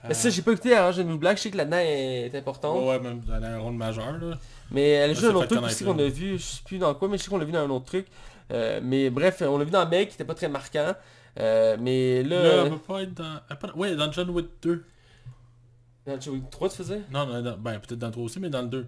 Mais 0.06 0.14
ça, 0.14 0.30
j'ai 0.30 0.42
pas 0.42 0.52
écouté 0.52 0.78
Orange 0.78 0.96
de 0.98 1.02
New 1.02 1.18
Black, 1.18 1.38
je 1.38 1.42
sais 1.44 1.50
que 1.50 1.56
là-dedans 1.56 1.78
est 1.80 2.34
importante. 2.34 2.78
Ouais, 2.80 2.88
ouais, 2.90 3.00
même 3.00 3.20
elle 3.36 3.44
a 3.44 3.54
un 3.54 3.58
rôle 3.58 3.74
majeur, 3.74 4.12
là. 4.18 4.38
Mais 4.70 4.90
elle 4.90 5.10
a 5.10 5.14
s'est 5.14 5.26
un 5.26 5.34
autre 5.34 5.46
truc 5.46 5.62
aussi 5.64 5.84
qu'on 5.84 5.98
a 5.98 6.08
vu, 6.08 6.38
je 6.38 6.42
sais 6.42 6.62
plus 6.64 6.78
dans 6.78 6.94
quoi, 6.94 7.08
mais 7.08 7.18
je 7.18 7.24
sais 7.24 7.30
qu'on 7.30 7.38
l'a 7.38 7.44
vu 7.44 7.52
dans 7.52 7.64
un 7.64 7.70
autre 7.70 7.86
truc. 7.86 8.06
Euh, 8.52 8.80
mais 8.82 9.10
bref, 9.10 9.42
on 9.46 9.58
l'a 9.58 9.64
vu 9.64 9.70
dans 9.70 9.88
Meg 9.88 10.08
qui 10.08 10.14
était 10.14 10.24
pas 10.24 10.34
très 10.34 10.48
marquant. 10.48 10.94
Euh, 11.40 11.76
mais 11.80 12.22
là, 12.22 12.42
Là, 12.42 12.62
elle 12.64 12.70
peut 12.70 12.78
pas 12.78 13.02
être 13.02 13.14
dans... 13.14 13.40
peut- 13.60 13.72
Ouais, 13.76 13.94
dans 13.94 14.10
John 14.10 14.30
Wick 14.30 14.46
2. 14.62 14.84
dans 16.06 16.20
John 16.20 16.34
Wick 16.34 16.50
3 16.50 16.68
tu 16.70 16.76
faisais? 16.76 17.00
Non, 17.12 17.26
non, 17.26 17.42
non, 17.42 17.56
ben 17.58 17.78
peut-être 17.78 17.98
dans 17.98 18.06
le 18.06 18.12
3 18.12 18.24
aussi, 18.24 18.40
mais 18.40 18.50
dans 18.50 18.62
le 18.62 18.68
2. 18.68 18.86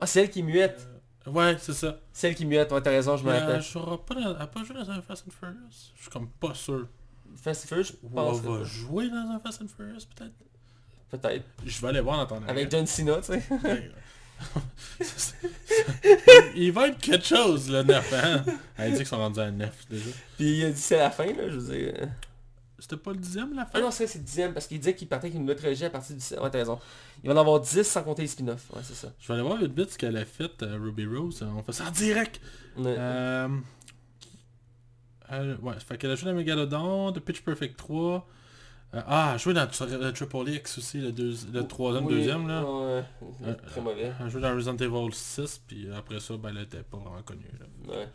Ah 0.00 0.06
c'est 0.06 0.22
elle 0.22 0.30
qui 0.30 0.40
est 0.40 0.42
muette. 0.42 0.86
Euh, 1.26 1.30
Ouais, 1.30 1.56
c'est 1.58 1.72
ça. 1.72 1.98
C'est 2.12 2.28
elle 2.28 2.34
qui 2.34 2.44
muette, 2.46 2.70
ouais, 2.72 2.82
t'as 2.82 2.90
raison, 2.90 3.16
je 3.16 3.24
me 3.24 3.30
rappelle. 3.32 3.62
pas 4.06 4.14
dans... 4.14 4.34
Elle 4.36 4.42
a 4.42 4.46
pas 4.46 4.62
joué 4.64 4.74
dans 4.76 4.90
un 4.90 5.00
Fast 5.02 5.24
and 5.26 5.30
Furious? 5.38 5.92
Je 5.96 6.02
suis 6.02 6.10
comme 6.10 6.28
pas 6.28 6.54
sûr. 6.54 6.86
Fast 7.36 7.64
and 7.64 7.68
Furious, 7.68 7.84
je 7.86 8.08
pense. 8.14 8.38
elle 8.44 8.50
va 8.50 8.58
que- 8.58 8.64
jouer 8.64 9.08
dans 9.08 9.16
un 9.34 9.40
Fast 9.40 9.62
and 9.62 9.68
Furious, 9.74 10.04
peut-être? 10.14 10.34
Peut-être. 11.10 11.44
Je 11.64 11.80
vais 11.80 11.88
aller 11.88 12.00
voir 12.00 12.18
dans 12.18 12.26
ton 12.26 12.42
arrêt. 12.42 12.50
Avec 12.50 12.70
John 12.70 12.86
Cena, 12.86 13.16
tu 13.16 13.32
sais. 13.32 13.42
Il 16.56 16.72
va 16.72 16.88
être 16.88 16.98
quelque 16.98 17.24
chose, 17.24 17.70
le 17.70 17.82
9 17.82 18.12
hein? 18.14 18.44
Elle 18.76 18.92
dit 18.92 18.98
qu'ils 18.98 19.06
sont 19.06 19.16
rendus 19.18 19.40
à 19.40 19.50
9 19.50 19.86
déjà. 19.88 20.10
Puis 20.36 20.58
il 20.58 20.64
a 20.66 20.70
dit 20.70 20.80
c'est 20.80 20.98
la 20.98 21.10
fin, 21.10 21.26
là, 21.26 21.48
je 21.48 21.56
veux 21.58 21.74
dire. 21.78 22.08
C'était 22.78 22.96
pas 22.96 23.12
le 23.12 23.18
dixième 23.18 23.54
la 23.54 23.62
Ah 23.62 23.66
fin 23.66 23.80
non, 23.80 23.90
c'est 23.90 24.12
le 24.14 24.20
dixième, 24.22 24.52
parce 24.52 24.66
qu'il 24.66 24.78
disait 24.78 24.94
qu'il 24.94 25.06
partait 25.08 25.26
avec 25.26 25.34
une 25.36 25.42
nouvelle 25.42 25.56
trilogie 25.56 25.84
à 25.84 25.90
partir 25.90 26.16
du... 26.16 26.22
Ouais, 26.22 26.50
t'as 26.50 26.58
raison. 26.58 26.78
Il 27.22 27.28
va 27.30 27.34
en 27.34 27.38
avoir 27.40 27.60
10 27.60 27.82
sans 27.84 28.02
compter 28.02 28.22
les 28.22 28.28
spin-offs. 28.28 28.66
Ouais, 28.74 28.80
c'est 28.82 28.94
ça. 28.94 29.12
Je 29.20 29.28
vais 29.28 29.34
aller 29.34 29.42
voir 29.42 29.56
vite 29.58 29.72
vite 29.78 29.90
ce 29.92 29.98
qu'elle 29.98 30.16
a 30.16 30.24
fait, 30.24 30.62
euh, 30.62 30.76
Ruby 30.82 31.06
Rose. 31.06 31.42
On 31.56 31.62
fait 31.62 31.72
ça 31.72 31.86
en 31.86 31.90
direct 31.92 32.40
Ouais. 32.76 32.94
Euh, 32.98 33.48
elle- 35.28 35.56
ouais, 35.62 35.74
fait 35.78 35.96
qu'elle 35.96 36.10
a 36.10 36.16
joué 36.16 36.30
dans 36.30 36.36
Megalodon, 36.36 37.10
de 37.12 37.20
Pitch 37.20 37.42
Perfect 37.42 37.76
3. 37.76 38.26
Euh, 38.94 39.00
ah, 39.06 39.28
elle 39.30 39.34
a 39.34 39.38
joué 39.38 39.54
dans 39.54 39.68
euh, 39.80 40.12
Triple 40.12 40.48
X 40.50 40.78
aussi, 40.78 40.98
le, 40.98 41.10
deux, 41.12 41.34
le 41.52 41.66
troisième, 41.66 42.06
Oui, 42.06 42.14
deuxième 42.14 42.46
là. 42.46 42.62
Ouais, 42.64 43.04
Euh, 43.44 43.54
très 43.66 43.80
mauvais. 43.80 44.12
Elle 44.20 44.26
a 44.26 44.28
joué 44.28 44.40
dans 44.40 44.54
Resident 44.54 44.76
Evil 44.76 45.12
6, 45.14 45.62
puis 45.66 45.88
après 45.92 46.20
ça, 46.20 46.36
ben 46.36 46.50
elle 46.50 46.62
était 46.62 46.82
pas 46.82 46.98
vraiment 46.98 47.22
connue. 47.22 47.50
Là. 47.58 47.92
Ouais. 47.94 48.08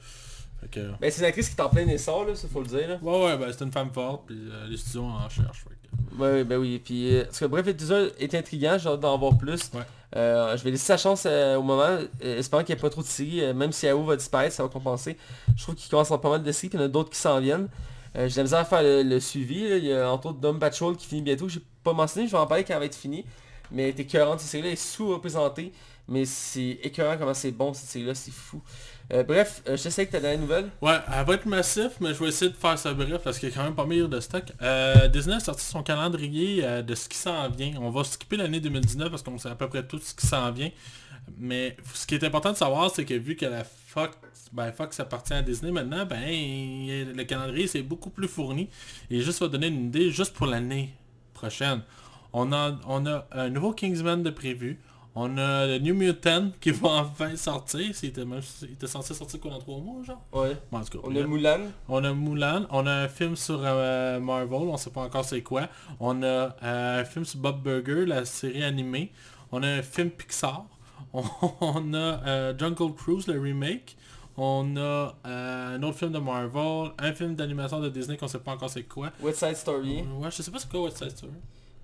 Que... 0.72 0.91
Ben 0.99 1.10
c'est 1.10 1.22
une 1.22 1.28
actrice 1.28 1.49
qui 1.49 1.55
est 1.55 1.62
en 1.62 1.70
plein 1.70 1.88
essor, 1.88 2.26
là, 2.26 2.36
ça 2.36 2.47
faut 2.51 2.62
le 2.62 2.68
dire. 2.68 2.88
Là. 2.88 2.99
Ouais, 3.01 3.26
ouais, 3.26 3.38
ben 3.38 3.51
c'est 3.51 3.64
une 3.64 3.72
femme 3.72 3.91
forte, 3.93 4.24
puis 4.28 4.38
euh, 4.38 4.68
les 4.68 4.78
studios 4.78 5.03
en 5.03 5.30
cherchent. 5.30 5.64
Que... 5.64 6.22
Ouais, 6.22 6.43
ben 6.43 6.57
oui. 6.57 6.82
Puis, 6.84 7.16
euh, 7.16 7.24
parce 7.24 7.39
que 7.39 7.45
bref, 7.45 7.66
teaser 7.76 8.10
est 8.20 8.36
intriguant, 8.36 8.78
j'ai 8.78 8.89
hâte 8.89 8.99
d'en 8.99 9.18
voir 9.18 9.38
plus. 9.38 9.72
Ouais. 9.74 9.82
Euh, 10.16 10.57
je 10.57 10.64
vais 10.64 10.72
laisser 10.72 10.86
sa 10.86 10.97
chance 10.97 11.24
euh, 11.26 11.55
au 11.55 11.64
moment, 11.64 11.84
euh, 11.84 12.39
espérant 12.39 12.64
qu'il 12.64 12.74
n'y 12.74 12.80
ait 12.80 12.82
pas 12.82 12.89
trop 12.89 13.01
de 13.01 13.07
séries, 13.07 13.41
euh, 13.43 13.53
même 13.53 13.72
si 13.72 13.86
Yahoo 13.86 14.03
va 14.03 14.16
disparaître, 14.16 14.55
ça 14.55 14.64
va 14.64 14.70
compenser. 14.70 15.18
Je 15.55 15.64
trouve 15.64 15.76
qu'il 15.76 15.89
commence 15.89 16.07
à 16.07 16.16
avoir 16.16 16.22
pas 16.22 16.30
mal 16.38 16.43
de 16.43 16.51
séries, 16.51 16.70
puis 16.70 16.78
il 16.78 16.82
y 16.82 16.84
en 16.84 16.88
a 16.88 16.89
d'autres 16.89 17.12
qui 17.12 17.20
s'en 17.20 17.39
viennent. 17.39 17.70
Euh, 18.16 18.28
j'ai 18.28 18.38
la 18.38 18.43
misère 18.43 18.60
à 18.60 18.66
faire 18.66 18.82
le, 18.82 19.03
le 19.03 19.20
suivi, 19.20 19.70
là. 19.70 19.78
il 19.78 19.86
y 19.86 19.93
a 19.93 20.12
entre 20.12 20.28
autres 20.30 20.39
Dumb 20.39 20.60
Patrol 20.60 20.97
qui 20.97 21.05
finit 21.05 21.22
bientôt, 21.22 21.47
j'ai 21.47 21.62
pas 21.84 21.93
mentionné, 21.93 22.28
je 22.28 22.32
vais 22.32 22.39
en 22.39 22.47
parler 22.47 22.64
quand 22.64 22.74
elle 22.74 22.80
va 22.80 22.86
être 22.86 22.95
finie. 22.95 23.24
Mais 23.72 23.84
elle 23.84 23.89
est 23.89 23.99
écœurante, 23.99 24.39
cette 24.39 24.49
série-là 24.49 24.72
est 24.72 24.76
sous-représentée, 24.76 25.72
mais 26.07 26.26
c'est 26.26 26.80
écœurant 26.82 27.18
comment 27.20 27.36
c'est 27.36 27.51
bon 27.51 27.72
cette 27.74 27.89
série-là, 27.89 28.16
c'est 28.16 28.34
fou. 28.34 28.62
Euh, 29.12 29.24
bref, 29.24 29.64
euh, 29.68 29.76
je 29.76 29.89
sais 29.89 30.05
que 30.05 30.12
t'as 30.12 30.20
la 30.20 30.38
nouvelle. 30.38 30.70
Ouais, 30.82 30.97
elle 31.12 31.26
va 31.26 31.34
être 31.34 31.47
massif, 31.47 31.93
mais 31.99 32.14
je 32.14 32.20
vais 32.20 32.30
essayer 32.30 32.51
de 32.51 32.55
faire 32.55 32.78
ça 32.78 32.93
bref 32.93 33.22
parce 33.24 33.39
qu'il 33.39 33.49
y 33.49 33.51
a 33.51 33.55
quand 33.55 33.64
même 33.64 33.74
pas 33.74 33.86
mal 33.86 34.07
de 34.07 34.20
stock. 34.20 34.43
Euh, 34.62 35.07
Disney 35.07 35.36
a 35.36 35.39
sorti 35.39 35.66
son 35.66 35.82
calendrier 35.82 36.64
euh, 36.64 36.82
de 36.84 36.93
ce 36.93 37.10
qui 37.10 37.18
s'en 37.18 37.49
vient. 37.49 37.74
On 37.82 37.89
va 37.89 38.03
skipper 38.03 38.38
l'année 38.38 38.60
2019 38.60 39.10
parce 39.10 39.24
qu'on 39.24 39.38
sait 39.39 39.49
à 39.49 39.55
peu 39.55 39.68
près 39.68 39.84
tout 39.86 39.97
ce 39.97 40.14
qui 40.14 40.28
s'en 40.28 40.51
vient. 40.51 40.70
Mais 41.39 41.76
ce 41.93 42.05
qui 42.05 42.16
est 42.16 42.24
important 42.24 42.51
de 42.51 42.57
savoir, 42.57 42.91
c'est 42.91 43.05
que 43.05 43.16
vu 43.16 43.36
que 43.36 43.45
la 43.45 43.64
Fox, 43.64 44.16
ben 44.53 44.72
Fox 44.72 44.99
appartient 44.99 45.34
à 45.34 45.41
Disney 45.41 45.72
maintenant, 45.72 46.05
ben 46.05 46.20
le 46.22 47.24
calendrier 47.24 47.66
c'est 47.68 47.82
beaucoup 47.82 48.12
plus 48.12 48.28
fourni. 48.28 48.70
Et 49.10 49.22
juste 49.22 49.39
pour 49.39 49.49
donner 49.49 49.68
une 49.68 49.88
idée, 49.88 50.12
juste 50.12 50.34
pour 50.34 50.45
l'année 50.45 50.93
prochaine, 51.34 51.82
On 52.32 52.51
a, 52.53 52.78
on 52.88 53.07
a 53.07 53.28
un 53.32 53.49
nouveau 53.49 53.74
Kingsman 53.74 54.22
de 54.22 54.30
prévu. 54.30 54.80
On 55.22 55.38
a 55.38 55.67
le 55.67 55.80
New 55.80 55.95
Mutant 55.95 56.51
qui 56.61 56.72
va 56.72 56.89
enfin 57.01 57.36
sortir. 57.36 57.93
C'était 57.93 58.24
même, 58.24 58.39
il 58.61 58.72
était 58.72 58.88
censé 58.88 59.13
sortir 59.13 59.41
quoi 59.41 59.51
dans 59.51 59.59
trois 59.59 59.78
mois, 59.80 60.01
genre? 60.01 60.22
Ouais. 60.32 60.55
Bon, 60.72 60.78
en 60.78 60.84
tout 60.86 60.97
cas, 60.97 61.05
On 61.05 61.13
a. 61.13 61.28
Mulan. 61.28 61.59
On 61.89 62.03
a 62.05 62.13
Mulan, 62.13 62.65
on 62.70 62.88
a 62.88 62.93
un 62.93 63.07
film 63.09 63.36
sur 63.36 63.59
euh, 63.61 64.22
Marvel, 64.22 64.70
on 64.70 64.78
sait 64.78 64.91
pas 64.91 65.01
encore 65.01 65.26
c'est 65.26 65.41
quoi. 65.41 65.67
On 65.99 66.24
a 66.24 66.55
euh, 66.63 67.01
un 67.01 67.03
film 67.03 67.26
sur 67.26 67.38
Bob 67.41 67.61
Burger, 67.61 68.05
la 68.05 68.24
série 68.24 68.63
animée. 68.63 69.11
On 69.51 69.61
a 69.61 69.67
un 69.67 69.82
film 69.82 70.09
Pixar. 70.09 70.65
On, 71.11 71.24
on 71.59 71.93
a 71.93 71.97
euh, 72.26 72.57
Jungle 72.57 72.93
Cruise, 72.95 73.28
le 73.28 73.41
remake. 73.41 73.97
On 74.38 74.78
a 74.78 75.15
un 75.26 75.84
autre 75.84 75.97
film 75.97 76.13
de 76.13 76.20
Marvel, 76.20 76.91
un 76.97 77.11
film 77.11 77.36
d'animation 77.36 77.82
de 77.82 77.89
Disney 77.89 78.15
qu'on 78.15 78.30
sait 78.30 78.39
pas 78.39 78.53
encore 78.53 78.70
c'est 78.70 78.84
quoi. 78.84 79.11
West 79.22 79.39
Side 79.39 79.57
Story. 79.57 80.01
Ouais, 80.17 80.32
je 80.32 80.41
sais 80.41 80.49
pas 80.49 80.59
c'est 80.59 80.70
quoi 80.70 80.84
West 80.84 80.97
Side 80.97 81.11
Story. 81.11 81.34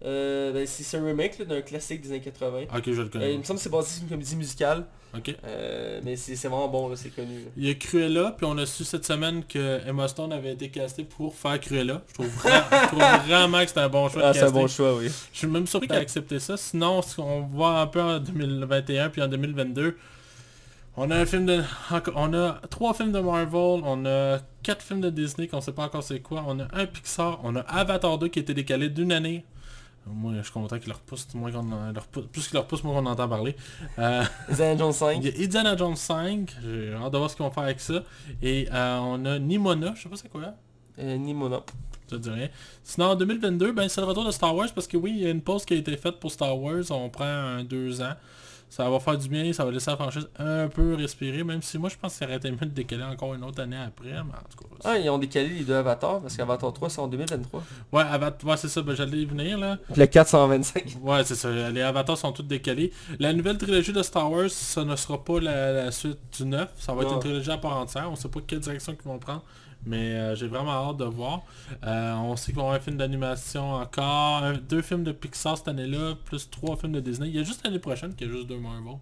Euh, 0.03 0.51
ben, 0.51 0.67
c'est 0.67 0.97
un 0.97 1.05
remake 1.05 1.41
d'un 1.47 1.61
classique 1.61 2.01
des 2.01 2.09
années 2.09 2.19
80. 2.21 2.63
Ok, 2.75 2.83
je 2.85 2.91
le 2.91 3.01
Euh, 3.03 3.09
connais. 3.09 3.33
il 3.33 3.39
me 3.39 3.43
semble 3.43 3.57
que 3.57 3.63
c'est 3.63 3.69
basé 3.71 3.89
sur 3.93 4.03
une 4.03 4.09
comédie 4.09 4.35
musicale. 4.35 4.85
Ok. 5.17 5.33
Euh, 5.45 6.01
mais 6.03 6.17
c'est 6.17 6.35
vraiment 6.47 6.67
bon, 6.67 6.89
là, 6.89 6.95
c'est 6.97 7.09
connu. 7.15 7.35
là. 7.35 7.49
Il 7.55 7.65
y 7.65 7.69
a 7.71 7.73
Cruella, 7.75 8.35
puis 8.37 8.45
on 8.45 8.57
a 8.57 8.65
su 8.65 8.83
cette 8.83 9.05
semaine 9.05 9.43
que 9.45 9.79
Emma 9.87 10.07
Stone 10.09 10.33
avait 10.33 10.51
été 10.53 10.67
castée 10.69 11.05
pour 11.05 11.33
faire 11.33 11.59
Cruella. 11.61 12.01
Je 12.09 12.13
trouve, 12.15 12.27
vra- 12.27 12.63
je 12.83 12.87
trouve 12.87 12.99
vraiment 13.27 13.61
que 13.63 13.69
c'est 13.69 13.79
un 13.79 13.87
bon 13.89 14.09
choix 14.09 14.21
Ah, 14.25 14.33
c'est 14.33 14.43
un 14.43 14.51
bon 14.51 14.67
choix, 14.67 14.95
oui. 14.97 15.07
Je 15.31 15.37
suis 15.37 15.47
même 15.47 15.65
surpris 15.65 15.87
qu'elle 15.87 15.97
a 15.97 16.01
accepté 16.01 16.39
ça. 16.39 16.57
Sinon, 16.57 17.01
ce 17.01 17.15
qu'on 17.15 17.41
voit 17.43 17.79
un 17.79 17.87
peu 17.87 18.01
en 18.01 18.19
2021 18.19 19.09
puis 19.09 19.21
en 19.21 19.27
2022, 19.29 19.97
on 20.97 21.09
a 21.11 21.15
un 21.17 21.25
film 21.25 21.45
de, 21.45 21.61
on 22.15 22.33
a 22.33 22.61
trois 22.69 22.93
films 22.93 23.11
de 23.13 23.19
Marvel, 23.19 23.81
on 23.85 24.05
a 24.05 24.39
quatre 24.63 24.81
films 24.83 25.01
de 25.01 25.09
Disney 25.09 25.47
qu'on 25.47 25.61
sait 25.61 25.71
pas 25.73 25.83
encore 25.83 26.03
c'est 26.03 26.19
quoi, 26.19 26.43
on 26.47 26.59
a 26.59 26.67
un 26.73 26.85
Pixar, 26.85 27.39
on 27.43 27.55
a 27.55 27.61
Avatar 27.61 28.17
2 28.17 28.27
qui 28.27 28.39
a 28.39 28.41
été 28.41 28.53
décalé 28.53 28.89
d'une 28.89 29.11
année. 29.13 29.45
Moi, 30.07 30.33
je 30.37 30.41
suis 30.43 30.51
content 30.51 30.77
qu'il 30.77 30.89
le 30.89 30.93
repousse, 30.95 31.27
moins 31.33 31.51
qu'on 31.51 31.71
en- 31.71 31.91
le 31.91 31.99
repousse- 31.99 32.27
plus 32.27 32.47
qu'il 32.47 32.53
le 32.55 32.59
repousse, 32.59 32.83
moins 32.83 32.97
on 33.01 33.05
entend 33.07 33.27
parler. 33.27 33.55
Euh, 33.97 34.23
Indiana 34.49 34.77
Jones 34.77 34.91
5. 34.93 35.17
il 35.23 35.25
y 35.25 35.41
a 35.41 35.45
Indiana 35.45 35.75
Jones 35.77 35.95
5, 35.95 36.55
j'ai 36.61 36.93
hâte 36.93 37.11
de 37.11 37.17
voir 37.17 37.29
ce 37.29 37.35
qu'ils 37.35 37.43
vont 37.45 37.51
faire 37.51 37.63
avec 37.63 37.79
ça. 37.79 38.03
Et 38.41 38.67
euh, 38.71 38.97
on 39.01 39.25
a 39.25 39.39
Nimona, 39.39 39.93
je 39.95 40.03
sais 40.03 40.09
pas 40.09 40.15
c'est 40.15 40.29
quoi. 40.29 40.53
Euh, 40.99 41.17
Nimona. 41.17 41.61
Ça 42.07 42.17
dit 42.19 42.29
rien. 42.29 42.49
Sinon, 42.83 43.07
en 43.07 43.15
2022, 43.15 43.71
ben, 43.71 43.89
c'est 43.89 43.99
le 43.99 44.05
retour 44.05 44.23
de 44.25 44.31
Star 44.31 44.55
Wars 44.55 44.67
parce 44.75 44.85
que 44.87 44.95
oui, 44.95 45.11
il 45.17 45.23
y 45.23 45.25
a 45.25 45.31
une 45.31 45.41
pause 45.41 45.65
qui 45.65 45.73
a 45.73 45.77
été 45.77 45.97
faite 45.97 46.19
pour 46.19 46.31
Star 46.31 46.55
Wars. 46.59 46.83
On 46.91 47.09
prend 47.09 47.25
un 47.25 47.63
deux 47.63 47.99
ans. 48.01 48.13
Ça 48.68 48.89
va 48.89 48.99
faire 48.99 49.18
du 49.18 49.30
bien, 49.30 49.53
ça 49.53 49.63
va 49.63 49.72
laisser 49.72 49.89
la 49.91 49.95
franchise 49.95 50.28
un 50.38 50.68
peu 50.68 50.95
respirer, 50.95 51.43
même 51.45 51.61
si 51.61 51.78
moi 51.78 51.88
je 51.89 51.95
pense 51.95 52.11
que 52.13 52.20
ça 52.20 52.26
aurait 52.26 52.36
été 52.38 52.51
mieux 52.51 52.57
de 52.57 52.66
décaler 52.66 53.03
encore 53.03 53.34
une 53.34 53.43
autre 53.43 53.61
année 53.61 53.78
après, 53.78 54.09
mais 54.09 54.18
en 54.20 54.49
tout 54.49 54.57
cas. 54.57 54.76
Ah, 54.84 54.97
ils 54.97 55.09
ont 55.09 55.18
décalé 55.18 55.47
les 55.49 55.63
deux 55.63 55.76
Avatars 55.76 56.20
parce 56.20 56.36
qu'Avatar 56.36 56.74
3 56.74 56.89
c'est 56.89 56.99
en 56.99 57.07
2023. 57.07 57.63
Ouais, 57.93 58.03
Avat- 58.03 58.43
ouais, 58.43 58.57
c'est 58.57 58.68
ça, 58.68 58.82
ben, 58.82 58.93
j'allais 58.93 59.20
y 59.20 59.26
venir 59.26 59.57
là. 59.57 59.78
Le 59.95 60.05
425. 60.05 60.97
Ouais, 61.01 61.24
c'est 61.24 61.36
ça, 61.36 61.49
les 61.70 61.82
avatars 61.82 62.18
sont 62.18 62.34
tous 62.34 62.43
décalés. 62.43 62.91
La 63.20 63.32
nouvelle 63.32 63.57
trilogie 63.57 63.93
de 63.93 64.03
Star 64.03 64.30
Wars, 64.30 64.49
ça 64.49 64.84
ne 64.84 64.95
sera 64.97 65.24
pas 65.24 65.39
la, 65.39 65.72
la 65.72 65.91
suite 65.91 66.18
du 66.38 66.45
9, 66.45 66.70
ça 66.78 66.93
va 66.93 67.03
être 67.03 67.13
une 67.13 67.20
trilogie 67.20 67.51
à 67.51 67.57
part 67.57 67.78
entière, 67.78 68.09
on 68.11 68.16
sait 68.16 68.28
pas 68.28 68.39
quelle 68.45 68.59
direction 68.59 68.93
ils 68.99 69.07
vont 69.07 69.20
prendre, 69.20 69.43
mais 69.86 70.15
euh, 70.15 70.36
j'ai 70.36 70.47
vraiment 70.47 70.89
hâte 70.89 70.97
de 70.97 71.05
voir. 71.05 71.41
Euh, 71.86 72.13
on 72.15 72.36
sait 72.36 72.47
qu'ils 72.47 72.55
vont 72.55 72.61
avoir 72.63 72.75
un 72.77 72.79
film 72.79 72.97
d'animation 72.97 73.73
encore, 73.73 74.43
un- 74.43 74.53
deux 74.53 74.81
films 74.81 75.03
de 75.03 75.11
Pixar 75.11 75.57
cette 75.57 75.67
année-là, 75.67 76.13
plus 76.25 76.49
trois 76.49 76.75
films 76.77 76.93
de 76.93 76.99
Disney. 76.99 77.29
Il 77.29 77.36
y 77.36 77.39
a 77.39 77.43
juste 77.43 77.63
l'année 77.65 77.79
prochaine 77.79 78.13
qu'il 78.15 78.27
y 78.27 78.29
a 78.29 78.33
juste 78.33 78.47
deux 78.47 78.57
Marvel. 78.57 78.95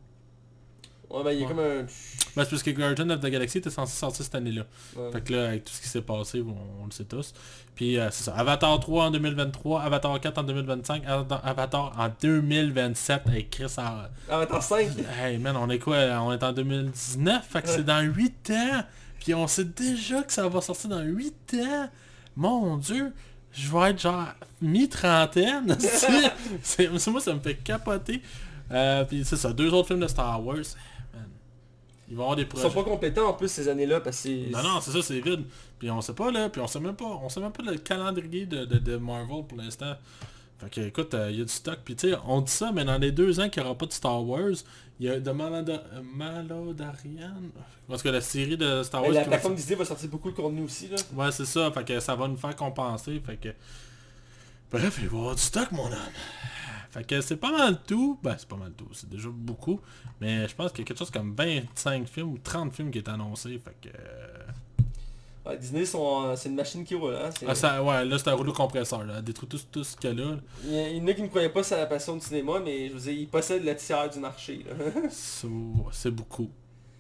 Ouais, 1.09 1.23
ben 1.23 1.31
il 1.31 1.41
y 1.41 1.43
a 1.43 1.47
Ouais. 1.47 1.53
comme 1.53 1.59
un... 1.63 1.81
Ben, 1.83 2.43
c'est 2.43 2.49
parce 2.49 2.63
que 2.63 2.71
Guardian 2.71 3.07
of 3.11 3.19
the 3.19 3.27
Galaxy 3.27 3.59
était 3.59 3.69
censé 3.69 3.95
sortir 3.95 4.25
cette 4.25 4.33
année-là. 4.33 4.63
Ouais. 4.95 5.11
Fait 5.11 5.21
que 5.21 5.33
là, 5.33 5.47
avec 5.49 5.63
tout 5.65 5.71
ce 5.73 5.79
qui 5.81 5.87
s'est 5.87 6.01
passé, 6.01 6.41
on 6.41 6.85
le 6.85 6.91
sait 6.91 7.03
tous. 7.03 7.33
Puis 7.75 7.99
euh, 7.99 8.09
c'est 8.09 8.23
ça. 8.23 8.33
Avatar 8.35 8.79
3 8.79 9.05
en 9.05 9.11
2023, 9.11 9.81
Avatar 9.83 10.19
4 10.19 10.37
en 10.39 10.43
2025, 10.43 11.03
Avatar 11.43 11.93
en 11.99 12.09
2027. 12.19 13.21
Hey 13.31 13.47
Chris, 13.47 13.71
en- 13.77 14.33
Avatar 14.33 14.63
5. 14.63 14.87
hey 15.21 15.37
man, 15.37 15.55
on 15.55 15.69
est 15.69 15.77
quoi? 15.77 15.97
On 16.21 16.33
est 16.33 16.43
en 16.43 16.51
2019, 16.53 17.45
fait 17.47 17.61
que 17.61 17.69
c'est 17.69 17.83
dans 17.83 18.01
8 18.01 18.49
ans. 18.51 18.81
Puis 19.23 19.33
on 19.33 19.47
sait 19.47 19.63
déjà 19.65 20.21
que 20.23 20.33
ça 20.33 20.47
va 20.47 20.61
sortir 20.61 20.89
dans 20.89 21.01
8 21.01 21.55
ans. 21.65 21.89
Mon 22.35 22.77
dieu, 22.77 23.13
je 23.51 23.71
vais 23.71 23.91
être 23.91 24.01
genre 24.01 24.27
mi-trentaine. 24.61 25.75
c'est 26.61 26.89
c'est- 26.99 27.07
moi, 27.11 27.21
ça 27.21 27.33
me 27.33 27.39
fait 27.39 27.55
capoter. 27.55 28.21
Euh, 28.71 29.03
puis 29.05 29.23
c'est 29.25 29.37
ça, 29.37 29.53
deux 29.53 29.71
autres 29.73 29.87
films 29.89 29.99
de 29.99 30.07
Star 30.07 30.43
Wars. 30.43 30.55
Man, 31.13 31.23
Ils 32.09 32.15
vont 32.15 32.23
avoir 32.23 32.35
des 32.35 32.41
Ils 32.43 32.47
projets. 32.47 32.67
sont 32.67 32.73
pas 32.73 32.83
compétents 32.83 33.27
en 33.29 33.33
plus 33.33 33.47
ces 33.49 33.67
années-là 33.67 34.01
parce 34.01 34.17
que 34.17 34.23
c'est... 34.23 34.49
Non, 34.51 34.63
non, 34.63 34.81
c'est 34.81 34.91
ça, 34.91 35.01
c'est 35.01 35.19
vide. 35.19 35.43
Puis 35.79 35.89
on 35.91 36.01
sait 36.01 36.13
pas 36.13 36.31
là, 36.31 36.49
puis 36.49 36.59
on 36.61 36.67
sait 36.67 36.79
même 36.79 36.95
pas, 36.95 37.05
on 37.05 37.29
sait 37.29 37.39
même 37.39 37.51
pas 37.51 37.63
le 37.63 37.77
calendrier 37.77 38.45
de, 38.45 38.65
de, 38.65 38.77
de 38.79 38.97
Marvel 38.97 39.45
pour 39.47 39.57
l'instant. 39.57 39.93
Fait 40.63 40.69
que 40.69 40.81
écoute, 40.87 41.15
il 41.29 41.37
y 41.37 41.41
a 41.41 41.45
du 41.45 41.51
stock. 41.51 41.79
Puis 41.83 41.95
tu 41.95 42.09
sais, 42.09 42.17
on 42.25 42.41
dit 42.41 42.51
ça, 42.51 42.71
mais 42.71 42.85
dans 42.85 42.97
les 42.97 43.11
deux 43.11 43.39
ans 43.39 43.49
qu'il 43.49 43.61
n'y 43.63 43.67
aura 43.69 43.77
pas 43.77 43.85
de 43.85 43.91
Star 43.93 44.23
Wars, 44.23 44.51
il 44.99 45.05
y 45.07 45.09
a 45.09 45.19
de 45.19 45.31
Malada- 45.31 45.83
euh, 45.93 46.01
Malodarian. 46.15 47.33
Parce 47.87 48.01
que 48.03 48.09
la 48.09 48.21
série 48.21 48.57
de 48.57 48.83
Star 48.83 49.01
Wars. 49.03 49.11
La 49.11 49.23
plateforme 49.25 49.55
Disney 49.55 49.75
va 49.75 49.85
sortir 49.85 50.09
beaucoup 50.09 50.31
de 50.31 50.35
contenu 50.35 50.61
aussi 50.61 50.87
là. 50.87 50.97
Ouais, 51.13 51.31
c'est 51.31 51.45
ça. 51.45 51.71
Fait 51.71 51.83
que 51.83 51.99
ça 51.99 52.15
va 52.15 52.27
nous 52.27 52.37
faire 52.37 52.55
compenser. 52.55 53.21
Fait 53.25 53.37
que... 53.37 53.49
Bref, 54.71 54.97
il 55.01 55.07
va 55.09 55.15
y 55.15 55.19
avoir 55.19 55.35
du 55.35 55.41
stock, 55.41 55.71
mon 55.71 55.85
homme. 55.85 55.93
Fait 56.91 57.03
que 57.05 57.21
c'est 57.21 57.37
pas 57.37 57.51
mal 57.51 57.79
tout. 57.85 58.19
Ben, 58.23 58.35
c'est 58.37 58.47
pas 58.47 58.55
mal 58.55 58.71
tout. 58.73 58.87
C'est 58.93 59.09
déjà 59.09 59.29
beaucoup. 59.31 59.79
Mais 60.21 60.47
je 60.47 60.55
pense 60.55 60.71
qu'il 60.71 60.79
y 60.79 60.83
a 60.83 60.85
quelque 60.85 60.99
chose 60.99 61.11
comme 61.11 61.33
25 61.35 62.07
films 62.07 62.29
ou 62.33 62.37
30 62.37 62.73
films 62.73 62.91
qui 62.91 62.99
est 62.99 63.09
annoncé. 63.09 63.59
Fait 63.59 63.75
que... 63.81 63.89
Ouais, 65.45 65.57
Disney 65.57 65.85
sont 65.85 66.35
c'est 66.37 66.47
une 66.47 66.55
machine 66.55 66.85
qui 66.85 66.95
roule 66.95 67.15
hein. 67.15 67.29
Ah, 67.45 67.53
ça, 67.53 67.83
ouais, 67.83 68.05
là 68.05 68.17
c'est 68.17 68.29
un 68.29 68.33
rouleau 68.33 68.53
compresseur. 68.53 69.03
Là. 69.03 69.15
Elle 69.17 69.23
détruit 69.23 69.49
tout, 69.49 69.59
tout 69.71 69.83
ce 69.83 69.97
qu'il 69.97 70.09
y 70.09 70.13
a 70.13 70.15
là. 70.15 70.37
Il 70.63 70.73
y, 70.73 70.97
il 70.97 71.03
en 71.03 71.07
a 71.07 71.13
qui 71.13 71.21
ne 71.21 71.27
croyaient 71.27 71.49
pas 71.49 71.61
la 71.71 71.85
passion 71.85 72.15
du 72.15 72.25
cinéma 72.25 72.59
mais 72.63 72.87
je 72.87 72.93
veux 72.93 72.99
dire 72.99 73.11
ils 73.11 73.27
possèdent 73.27 73.65
la 73.65 73.75
tiers 73.75 74.09
du 74.09 74.19
marché 74.19 74.65
là. 74.67 75.01
C'est 75.91 76.11
beaucoup. 76.11 76.49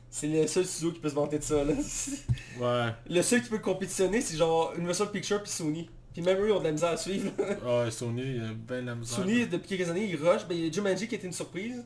c'est 0.09 0.27
le 0.27 0.45
seul 0.47 0.65
studio 0.65 0.91
qui 0.91 0.99
peut 0.99 1.09
se 1.09 1.15
vanter 1.15 1.39
de 1.39 1.43
ça 1.43 1.63
là. 1.63 1.73
Ouais. 2.59 2.93
Le 3.09 3.21
seul 3.21 3.41
qui 3.41 3.49
peut 3.49 3.59
compétitionner 3.59 4.19
c'est 4.21 4.35
genre 4.37 4.73
Universal 4.77 5.09
Pictures 5.11 5.41
puis 5.41 5.51
Sony. 5.51 5.89
Puis 6.13 6.21
même 6.21 6.37
eux 6.39 6.49
ils 6.49 6.51
ont 6.51 6.59
de 6.59 6.65
la 6.65 6.71
misère 6.71 6.89
à 6.91 6.97
suivre. 6.97 7.31
Ouais, 7.65 7.89
Sony, 7.89 8.35
il 8.35 8.41
a 8.41 8.49
ben 8.53 8.85
la 8.85 8.93
misère. 8.93 9.17
Sony 9.17 9.47
depuis 9.47 9.77
quelques 9.77 9.89
années 9.89 10.05
ils 10.05 10.15
rushent. 10.15 10.45
Ben, 10.47 10.55
il 10.55 10.65
y 10.65 10.69
a 10.69 10.71
Jumanji 10.71 11.07
qui 11.07 11.15
était 11.15 11.25
une 11.27 11.33
surprise. 11.33 11.83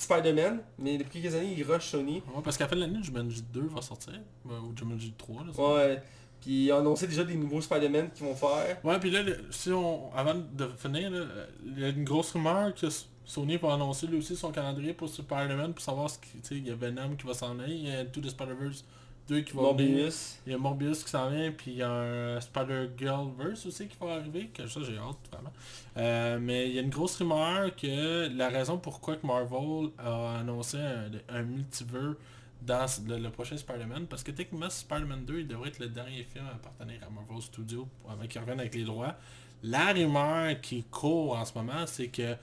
Spider-Man. 0.00 0.60
Mais 0.78 0.98
depuis 0.98 1.20
quelques 1.20 1.34
années 1.34 1.54
ils 1.56 1.62
rushent 1.64 1.90
Sony. 1.90 2.22
Ouais, 2.34 2.42
parce 2.42 2.56
qu'à 2.56 2.64
la 2.64 2.68
fin 2.68 2.76
de 2.76 2.80
l'année, 2.80 3.02
Jumanji 3.02 3.42
2 3.52 3.68
va 3.68 3.82
sortir. 3.82 4.14
Ouais, 4.44 4.56
Ou 4.56 4.76
Jumanji 4.76 5.12
3. 5.16 5.44
Là, 5.44 5.52
ça. 5.54 5.62
Ouais. 5.62 6.02
Puis 6.40 6.66
ils 6.66 6.72
ont 6.72 6.78
annoncé 6.78 7.06
déjà 7.06 7.22
des 7.22 7.34
nouveaux 7.34 7.60
Spider-Man 7.60 8.10
qu'ils 8.14 8.26
vont 8.26 8.34
faire. 8.34 8.78
Ouais, 8.82 8.98
puis 8.98 9.10
là, 9.10 9.20
si 9.50 9.70
on, 9.70 10.10
avant 10.14 10.34
de 10.34 10.68
finir, 10.78 11.10
là, 11.10 11.26
il 11.66 11.78
y 11.78 11.84
a 11.84 11.88
une 11.88 12.04
grosse 12.04 12.32
rumeur 12.32 12.74
que 12.74 12.86
Sony 13.26 13.58
va 13.58 13.74
annoncer 13.74 14.06
lui 14.06 14.18
aussi 14.18 14.34
son 14.34 14.50
calendrier 14.50 14.94
pour 14.94 15.08
Spider-Man 15.08 15.74
pour 15.74 15.82
savoir 15.82 16.08
ce 16.08 16.18
qu'il 16.18 16.66
y 16.66 16.70
a 16.70 16.74
Venom 16.74 17.14
qui 17.16 17.26
va 17.26 17.34
s'en 17.34 17.58
aller, 17.58 17.74
il 17.74 17.88
y 17.88 17.92
a 17.92 18.04
the 18.04 18.28
Spider-Verse 18.28 18.84
2 19.30 19.40
qui 19.42 19.52
va 19.52 19.62
Morbius. 19.62 20.38
il 20.44 20.52
y 20.52 20.54
a 20.54 20.58
Morbius 20.58 21.04
qui 21.04 21.10
s'en 21.10 21.30
vient, 21.30 21.52
puis 21.52 21.70
il 21.70 21.76
y 21.78 21.82
a 21.82 21.90
un 21.90 22.40
Spider-Girl-Verse 22.40 23.64
aussi 23.66 23.86
qui 23.86 23.96
va 24.00 24.14
arriver, 24.14 24.50
que 24.52 24.66
ça 24.66 24.80
j'ai 24.82 24.98
hâte 24.98 25.18
vraiment. 25.30 25.52
Euh, 25.96 26.38
mais 26.40 26.68
il 26.68 26.74
y 26.74 26.78
a 26.78 26.82
une 26.82 26.90
grosse 26.90 27.16
rumeur 27.16 27.74
que 27.76 28.28
la 28.36 28.48
raison 28.48 28.78
pourquoi 28.78 29.16
que 29.16 29.26
Marvel 29.26 29.90
a 29.98 30.38
annoncé 30.40 30.78
un, 30.78 31.10
un 31.28 31.42
multivers 31.42 32.16
dans 32.62 32.86
le, 33.06 33.18
le 33.18 33.30
prochain 33.30 33.56
Spider-Man, 33.56 34.06
parce 34.06 34.24
que 34.24 34.32
techniquement 34.32 34.68
Spider-Man 34.68 35.24
2 35.24 35.40
il 35.40 35.46
devrait 35.46 35.68
être 35.68 35.78
le 35.78 35.88
dernier 35.88 36.24
film 36.24 36.46
à 36.46 36.56
appartenir 36.56 36.96
à 37.06 37.10
Marvel 37.10 37.40
Studios 37.40 37.88
avant 38.08 38.26
qu'ils 38.26 38.40
reviennent 38.40 38.60
avec 38.60 38.74
les 38.74 38.84
droits. 38.84 39.14
La 39.62 39.92
rumeur 39.92 40.60
qui 40.60 40.82
court 40.84 41.36
en 41.36 41.44
ce 41.44 41.56
moment, 41.56 41.86
c'est 41.86 42.08
que 42.08 42.34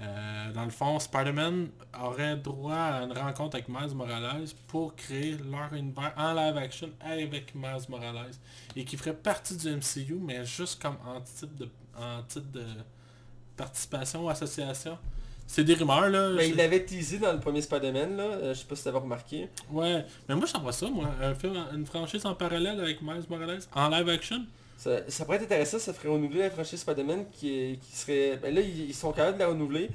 euh, 0.00 0.52
dans 0.52 0.64
le 0.64 0.70
fond, 0.70 0.98
Spider-Man 0.98 1.68
aurait 2.02 2.36
droit 2.36 2.74
à 2.74 3.02
une 3.04 3.12
rencontre 3.12 3.56
avec 3.56 3.68
Miles 3.68 3.94
Morales 3.94 4.46
pour 4.66 4.94
créer 4.96 5.36
leur 5.50 5.72
univers 5.72 6.12
en 6.16 6.32
live 6.34 6.56
action 6.56 6.90
avec 7.00 7.54
Miles 7.54 7.84
Morales 7.88 8.32
et 8.74 8.84
qui 8.84 8.96
ferait 8.96 9.14
partie 9.14 9.56
du 9.56 9.68
MCU 9.70 10.18
mais 10.20 10.44
juste 10.44 10.82
comme 10.82 10.96
en 11.06 11.20
titre 11.20 11.54
de, 11.56 11.68
en 11.96 12.22
titre 12.24 12.50
de 12.52 12.64
participation 13.56 14.24
ou 14.24 14.28
association. 14.30 14.98
C'est 15.46 15.62
des 15.62 15.74
rumeurs 15.74 16.08
là. 16.08 16.36
Je- 16.38 16.48
il 16.48 16.56
l'avait 16.56 16.84
teasé 16.84 17.18
dans 17.18 17.32
le 17.32 17.38
premier 17.38 17.60
Spider-Man 17.60 18.16
là. 18.16 18.22
Euh, 18.24 18.54
je 18.54 18.60
sais 18.60 18.64
pas 18.66 18.74
si 18.76 18.84
t'avais 18.84 18.98
remarqué. 18.98 19.48
Ouais, 19.70 20.04
mais 20.28 20.34
moi 20.34 20.46
j'envoie 20.46 20.72
ça 20.72 20.88
moi, 20.88 21.10
un 21.22 21.34
film, 21.34 21.54
une 21.74 21.86
franchise 21.86 22.24
en 22.26 22.34
parallèle 22.34 22.80
avec 22.80 23.00
Miles 23.02 23.24
Morales 23.28 23.60
en 23.74 23.88
live 23.90 24.08
action. 24.08 24.44
Ça, 24.76 24.98
ça 25.08 25.24
pourrait 25.24 25.38
être 25.38 25.44
intéressant, 25.44 25.78
ça 25.78 25.92
ferait 25.94 26.08
renouveler 26.08 26.40
la 26.40 26.50
franchise 26.50 26.80
Spider-Man 26.80 27.24
qui, 27.32 27.78
qui 27.80 27.96
serait... 27.96 28.36
Ben 28.42 28.54
là, 28.54 28.60
ils, 28.60 28.86
ils 28.90 28.94
sont 28.94 29.12
capables 29.12 29.36
de 29.38 29.42
la 29.42 29.48
renouveler, 29.48 29.88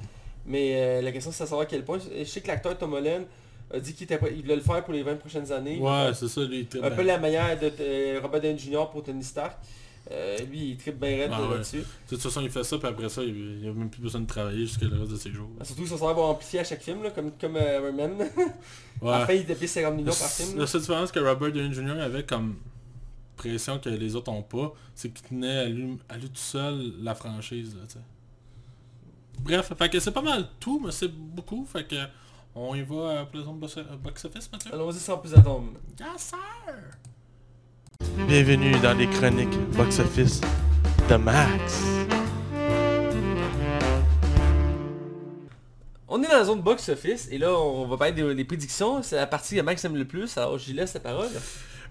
mais 0.46 0.72
euh, 0.74 1.02
la 1.02 1.12
question 1.12 1.30
c'est 1.30 1.44
de 1.44 1.48
savoir 1.48 1.62
à 1.62 1.66
quel 1.66 1.84
point. 1.84 1.98
Je 1.98 2.24
sais 2.24 2.40
que 2.40 2.48
l'acteur 2.48 2.76
Tom 2.76 2.94
Holland 2.94 3.24
a 3.72 3.78
dit 3.78 3.94
qu'il 3.94 4.08
il 4.10 4.42
voulait 4.42 4.56
le 4.56 4.62
faire 4.62 4.82
pour 4.84 4.92
les 4.94 5.02
20 5.02 5.16
prochaines 5.16 5.52
années. 5.52 5.78
Ouais, 5.78 6.10
c'est 6.14 6.26
ça 6.28 6.40
lui. 6.42 6.66
Un 6.74 6.80
bien. 6.80 6.90
peu 6.90 7.02
la 7.02 7.18
manière 7.18 7.58
de 7.58 7.70
euh, 7.80 8.18
Robert 8.22 8.40
Downey 8.40 8.58
Jr. 8.58 8.88
pour 8.90 9.02
Tony 9.04 9.22
Stark. 9.22 9.56
Euh, 10.10 10.38
lui, 10.50 10.70
il 10.70 10.76
tripe 10.76 10.98
bien 10.98 11.10
raide 11.10 11.30
Ah 11.32 11.42
ouais. 11.42 11.50
là-dessus. 11.54 11.78
De 11.78 11.84
toute 12.08 12.20
façon, 12.20 12.40
il 12.40 12.50
fait 12.50 12.64
ça, 12.64 12.78
puis 12.78 12.88
après 12.88 13.08
ça, 13.08 13.22
il 13.22 13.60
n'a 13.62 13.72
même 13.72 13.90
plus 13.90 14.00
besoin 14.00 14.22
de 14.22 14.26
travailler 14.26 14.66
jusqu'à 14.66 14.86
le 14.86 14.98
reste 14.98 15.12
de 15.12 15.16
ses 15.16 15.30
jours. 15.30 15.50
Ah, 15.60 15.64
Surtout 15.64 15.86
sont 15.86 15.98
censés 15.98 16.10
avoir 16.10 16.30
amplifié 16.30 16.60
à 16.60 16.64
chaque 16.64 16.82
film, 16.82 17.02
là, 17.04 17.10
comme, 17.10 17.30
comme 17.40 17.56
euh, 17.56 17.76
Iron 17.78 17.92
Man. 17.92 18.28
Ouais. 19.02 19.36
Il 19.36 19.50
était 19.50 19.66
50 19.66 19.94
millions 19.94 20.06
par 20.12 20.28
film. 20.28 20.58
La 20.58 20.66
seule 20.66 20.80
différence 20.82 21.10
que 21.10 21.20
Robert 21.20 21.52
Downey 21.52 21.72
Jr. 21.72 22.02
avait 22.02 22.22
comme 22.24 22.56
pression 23.40 23.78
que 23.78 23.88
les 23.88 24.14
autres 24.14 24.30
ont 24.30 24.42
pas, 24.42 24.72
c'est 24.94 25.10
qu'il 25.10 25.26
tenait 25.26 25.58
à 25.60 25.64
lui, 25.66 25.98
à 26.08 26.18
lui 26.18 26.28
tout 26.28 26.36
seul 26.36 26.92
la 27.00 27.14
franchise. 27.14 27.74
Là, 27.74 28.00
bref, 29.40 29.72
fait 29.76 29.88
que 29.88 29.98
c'est 29.98 30.10
pas 30.12 30.22
mal 30.22 30.46
tout, 30.58 30.80
mais 30.84 30.92
c'est 30.92 31.10
beaucoup. 31.10 31.64
Fait 31.64 31.86
que 31.86 31.96
on 32.54 32.74
y 32.74 32.82
va 32.82 32.96
euh, 32.96 33.24
pour 33.24 33.38
les 33.38 33.44
zones 33.44 33.58
box 33.58 33.78
box 34.02 34.24
office, 34.26 34.50
Mathieu? 34.52 34.74
Allons-y 34.74 34.98
sans 34.98 35.16
plus 35.16 35.32
attendre. 35.34 35.72
Yes, 35.98 36.32
sir! 36.32 36.74
Bienvenue 38.26 38.78
dans 38.80 38.96
les 38.96 39.08
chroniques 39.08 39.58
box-office 39.76 40.40
de 41.08 41.16
Max. 41.16 41.82
On 46.08 46.22
est 46.22 46.26
dans 46.26 46.38
la 46.38 46.44
zone 46.44 46.60
box-office 46.60 47.28
et 47.30 47.38
là 47.38 47.54
on 47.54 47.86
va 47.86 47.96
parler 47.96 48.12
des, 48.12 48.34
des 48.34 48.44
prédictions. 48.44 49.02
C'est 49.02 49.16
la 49.16 49.26
partie 49.26 49.56
que 49.56 49.62
Max 49.62 49.82
aime 49.84 49.96
le 49.96 50.04
plus, 50.06 50.36
alors 50.36 50.58
j'y 50.58 50.74
laisse 50.74 50.92
la 50.92 51.00
parole. 51.00 51.30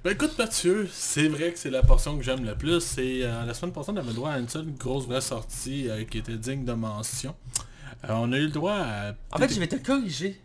Ben 0.01 0.11
écoute 0.13 0.37
Mathieu, 0.37 0.87
c'est 0.93 1.27
vrai 1.27 1.51
que 1.51 1.59
c'est 1.59 1.69
la 1.69 1.83
portion 1.83 2.15
que 2.15 2.23
j'aime 2.23 2.45
le 2.45 2.55
plus. 2.55 2.79
C'est 2.79 3.23
euh, 3.23 3.43
la 3.45 3.53
semaine 3.53 3.73
passée 3.73 3.91
on 3.91 3.97
avait 3.97 4.07
le 4.07 4.13
droit 4.13 4.31
à 4.31 4.39
une 4.39 4.47
seule 4.47 4.71
grosse 4.77 5.05
vraie 5.05 5.19
sortie 5.19 5.89
euh, 5.89 6.05
qui 6.05 6.19
était 6.19 6.37
digne 6.37 6.63
de 6.63 6.71
mention. 6.71 7.35
Euh, 8.05 8.13
on 8.13 8.31
a 8.31 8.37
eu 8.37 8.45
le 8.45 8.51
droit 8.51 8.77
à... 8.77 9.13
En 9.33 9.37
fait, 9.39 9.53
je 9.53 9.59
vais 9.59 9.67
te 9.67 9.75
corriger. 9.75 10.39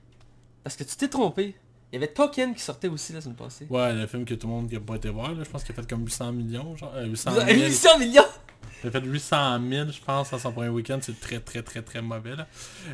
Parce 0.65 0.75
que 0.75 0.83
tu 0.83 0.97
t'es 0.97 1.07
trompé. 1.07 1.55
Il 1.93 1.95
y 1.95 1.99
avait 1.99 2.13
Token 2.13 2.53
qui 2.53 2.63
sortait 2.63 2.89
aussi 2.89 3.13
la 3.13 3.21
semaine 3.21 3.37
passée. 3.37 3.69
Ouais, 3.71 3.95
le 3.95 4.09
film 4.09 4.25
que 4.25 4.35
tout 4.35 4.49
le 4.49 4.53
monde 4.55 4.73
n'a 4.73 4.81
pas 4.81 4.97
été 4.97 5.09
voir, 5.09 5.33
là, 5.33 5.45
je 5.45 5.49
pense 5.49 5.63
qu'il 5.63 5.73
a 5.73 5.81
fait 5.81 5.89
comme 5.89 6.05
800 6.05 6.33
millions, 6.33 6.75
genre, 6.75 6.93
euh, 6.97 7.07
800 7.07 7.31
000. 7.35 7.47
800 7.47 7.99
millions? 8.01 8.23
Il 8.85 8.89
a 8.89 8.91
fait 8.91 9.01
800 9.03 9.59
000, 9.71 9.91
je 9.91 9.99
pense, 10.05 10.33
à 10.35 10.39
son 10.39 10.53
premier 10.53 10.69
week-end. 10.69 10.99
C'est 11.01 11.19
très, 11.19 11.41
très, 11.41 11.63
très, 11.63 11.81
très 11.81 12.03
mauvais, 12.03 12.37
là. 12.37 12.47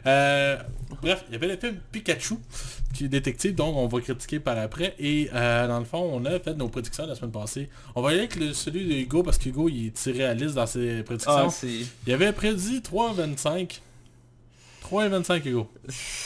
Euh, 0.07 0.57
bref, 1.03 1.24
il 1.28 1.32
y 1.32 1.36
avait 1.36 1.49
le 1.49 1.57
film 1.57 1.76
Pikachu, 1.91 2.36
qui 2.95 3.07
est 3.07 3.09
détective, 3.09 3.55
donc 3.57 3.76
on 3.76 3.88
va 3.88 4.01
critiquer 4.01 4.38
par 4.38 4.57
après. 4.59 4.95
Et 5.01 5.28
euh, 5.34 5.66
dans 5.66 5.80
le 5.80 5.84
fond, 5.84 6.09
on 6.14 6.24
a 6.24 6.38
fait 6.38 6.55
nos 6.55 6.68
prédictions 6.68 7.07
la 7.07 7.16
semaine 7.16 7.32
passée. 7.32 7.68
On 7.97 8.03
va 8.03 8.11
y 8.11 8.12
aller 8.14 8.20
avec 8.20 8.36
le- 8.36 8.55
celui 8.55 8.86
de 8.86 8.93
Hugo, 8.95 9.22
parce 9.24 9.36
qu'Hugo, 9.36 9.68
il 9.68 9.86
est 9.88 10.07
irréaliste 10.07 10.55
dans 10.55 10.66
ses 10.66 11.03
prédictions. 11.03 11.32
Ah, 11.32 11.49
il 12.07 12.12
avait 12.12 12.32
prédit 12.32 12.80
3,25. 12.80 13.80
3,25 14.91 15.49
Hugo. 15.49 15.68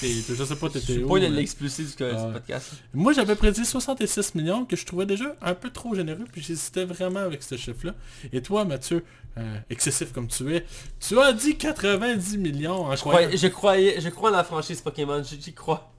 Et 0.03 0.15
je 0.29 0.45
sais 0.45 0.57
pas, 0.57 0.71
t'étais 0.71 1.03
où. 1.03 1.09
pas 1.09 1.19
du, 1.21 2.33
podcast. 2.33 2.73
moi 2.95 3.13
j'avais 3.13 3.35
prédit 3.35 3.65
66 3.65 4.35
millions 4.35 4.65
que 4.65 4.77
je 4.77 4.87
trouvais 4.87 5.07
déjà 5.07 5.37
un 5.43 5.55
peu 5.55 5.71
trop 5.71 5.95
généreux 5.95 6.25
puis 6.33 6.43
j'hésitais 6.43 6.85
vraiment 6.85 7.21
avec 7.21 7.43
ce 7.43 7.57
chiffre 7.57 7.87
là. 7.87 7.95
Et 8.33 8.41
toi 8.41 8.65
Mathieu, 8.65 9.05
euh, 9.37 9.57
excessif 9.69 10.13
comme 10.13 10.29
tu 10.29 10.55
es, 10.55 10.65
tu 10.99 11.19
as 11.21 11.33
dit 11.33 11.57
90 11.57 12.39
millions 12.39 12.95
Je 12.95 13.01
croyais, 13.01 13.37
je 13.37 13.47
croyais, 13.49 14.01
je 14.01 14.09
crois 14.09 14.31
en 14.31 14.37
la 14.37 14.45
franchise 14.45 14.81
Pokémon, 14.81 15.23
j'y 15.23 15.53
crois. 15.53 15.93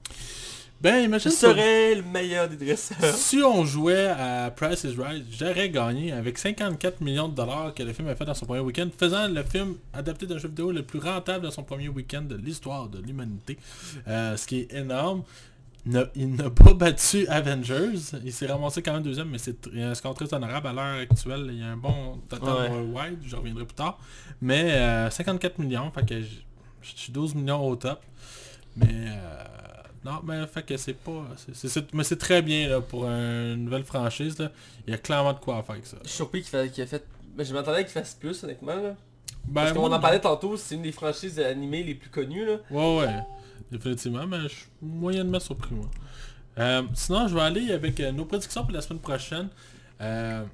Ben 0.86 1.00
Je 1.00 1.04
imagine 1.06 1.30
si- 1.30 1.36
serais 1.38 1.94
le 1.96 2.02
meilleur 2.02 2.48
des 2.48 2.56
dresseurs. 2.56 2.98
si 3.14 3.38
on 3.42 3.64
jouait 3.64 4.06
à 4.08 4.50
Price 4.54 4.84
is 4.84 4.94
Right, 4.96 5.24
j'aurais 5.30 5.68
gagné 5.70 6.12
avec 6.12 6.38
54 6.38 7.00
millions 7.00 7.28
de 7.28 7.34
dollars 7.34 7.74
que 7.74 7.82
le 7.82 7.92
film 7.92 8.06
a 8.08 8.14
fait 8.14 8.24
dans 8.24 8.34
son 8.34 8.46
premier 8.46 8.60
week-end, 8.60 8.88
faisant 8.96 9.26
le 9.28 9.42
film 9.42 9.74
adapté 9.92 10.26
d'un 10.26 10.38
jeu 10.38 10.48
vidéo 10.48 10.70
le 10.70 10.82
plus 10.84 10.98
rentable 11.00 11.46
de 11.46 11.50
son 11.50 11.62
premier 11.64 11.88
week-end 11.88 12.22
de 12.22 12.36
l'histoire 12.36 12.88
de 12.88 13.00
l'humanité. 13.00 13.58
Euh, 14.06 14.36
ce 14.36 14.46
qui 14.46 14.60
est 14.60 14.74
énorme. 14.74 15.22
Il 16.16 16.34
n'a 16.34 16.50
pas 16.50 16.74
battu 16.82 17.26
Avengers. 17.28 17.92
Il 18.24 18.32
s'est 18.32 18.46
ramassé 18.46 18.82
quand 18.82 18.92
même 18.92 19.02
deuxième, 19.04 19.28
mais 19.28 19.38
c'est 19.38 19.56
un 19.76 19.94
score 19.94 20.14
très 20.14 20.32
honorable 20.34 20.66
à 20.68 20.72
l'heure 20.72 21.00
actuelle. 21.00 21.46
Il 21.50 21.58
y 21.60 21.62
a 21.62 21.66
un 21.68 21.76
bon 21.76 22.18
total 22.28 22.48
Ouais. 22.48 22.68
worldwide, 22.70 23.18
je 23.24 23.36
reviendrai 23.36 23.64
plus 23.64 23.74
tard. 23.76 23.98
Mais 24.40 24.72
euh, 24.72 25.10
54 25.10 25.58
millions, 25.58 25.90
fait 25.92 26.04
que 26.06 26.20
je 26.20 26.26
je 26.82 26.90
suis 26.94 27.12
12 27.12 27.34
millions 27.34 27.66
au 27.66 27.74
top. 27.76 28.00
Mais 28.76 28.86
euh, 28.90 29.44
non, 30.06 30.20
mais 30.24 30.46
fait 30.46 30.62
que 30.64 30.76
c'est 30.76 30.94
pas. 30.94 31.24
c'est- 31.52 31.92
mais 31.94 32.04
c'est 32.04 32.16
très 32.18 32.40
bien 32.42 32.68
là, 32.68 32.80
pour 32.80 33.06
une 33.06 33.64
nouvelle 33.64 33.84
franchise. 33.84 34.38
Là. 34.38 34.50
Il 34.86 34.90
y 34.92 34.94
a 34.94 34.98
clairement 34.98 35.32
de 35.32 35.38
quoi 35.40 35.62
faire 35.62 35.72
avec 35.74 35.86
ça. 35.86 35.96
Je 36.02 36.08
suis 36.08 36.16
surpris 36.16 36.42
qu'il 36.42 36.82
a 36.82 36.86
fait... 36.86 37.04
Mais 37.36 37.44
je 37.44 37.52
m'attendais 37.52 37.82
qu'il 37.82 37.92
fasse 37.92 38.14
plus, 38.14 38.42
honnêtement, 38.44 38.74
là. 38.76 38.94
Ben, 39.48 39.62
Parce 39.62 39.72
qu'on 39.72 39.92
en 39.92 40.00
parlait 40.00 40.20
tantôt, 40.20 40.56
c'est 40.56 40.74
une 40.74 40.82
des 40.82 40.92
franchises 40.92 41.38
animées 41.38 41.82
les 41.82 41.94
plus 41.94 42.10
connues, 42.10 42.46
là. 42.46 42.56
Ouais, 42.70 42.98
ouais. 42.98 43.14
Définitivement, 43.70 44.26
mais 44.26 44.42
je 44.42 44.48
suis 44.48 44.66
moyennement 44.80 45.40
surpris, 45.40 45.74
moi. 45.74 45.88
Euh, 46.58 46.82
sinon, 46.94 47.28
je 47.28 47.34
vais 47.34 47.42
aller 47.42 47.72
avec 47.72 48.00
euh, 48.00 48.12
nos 48.12 48.24
prédictions 48.24 48.62
pour 48.64 48.72
la 48.72 48.80
semaine 48.80 49.00
prochaine. 49.00 49.48
Euh, 50.00 50.44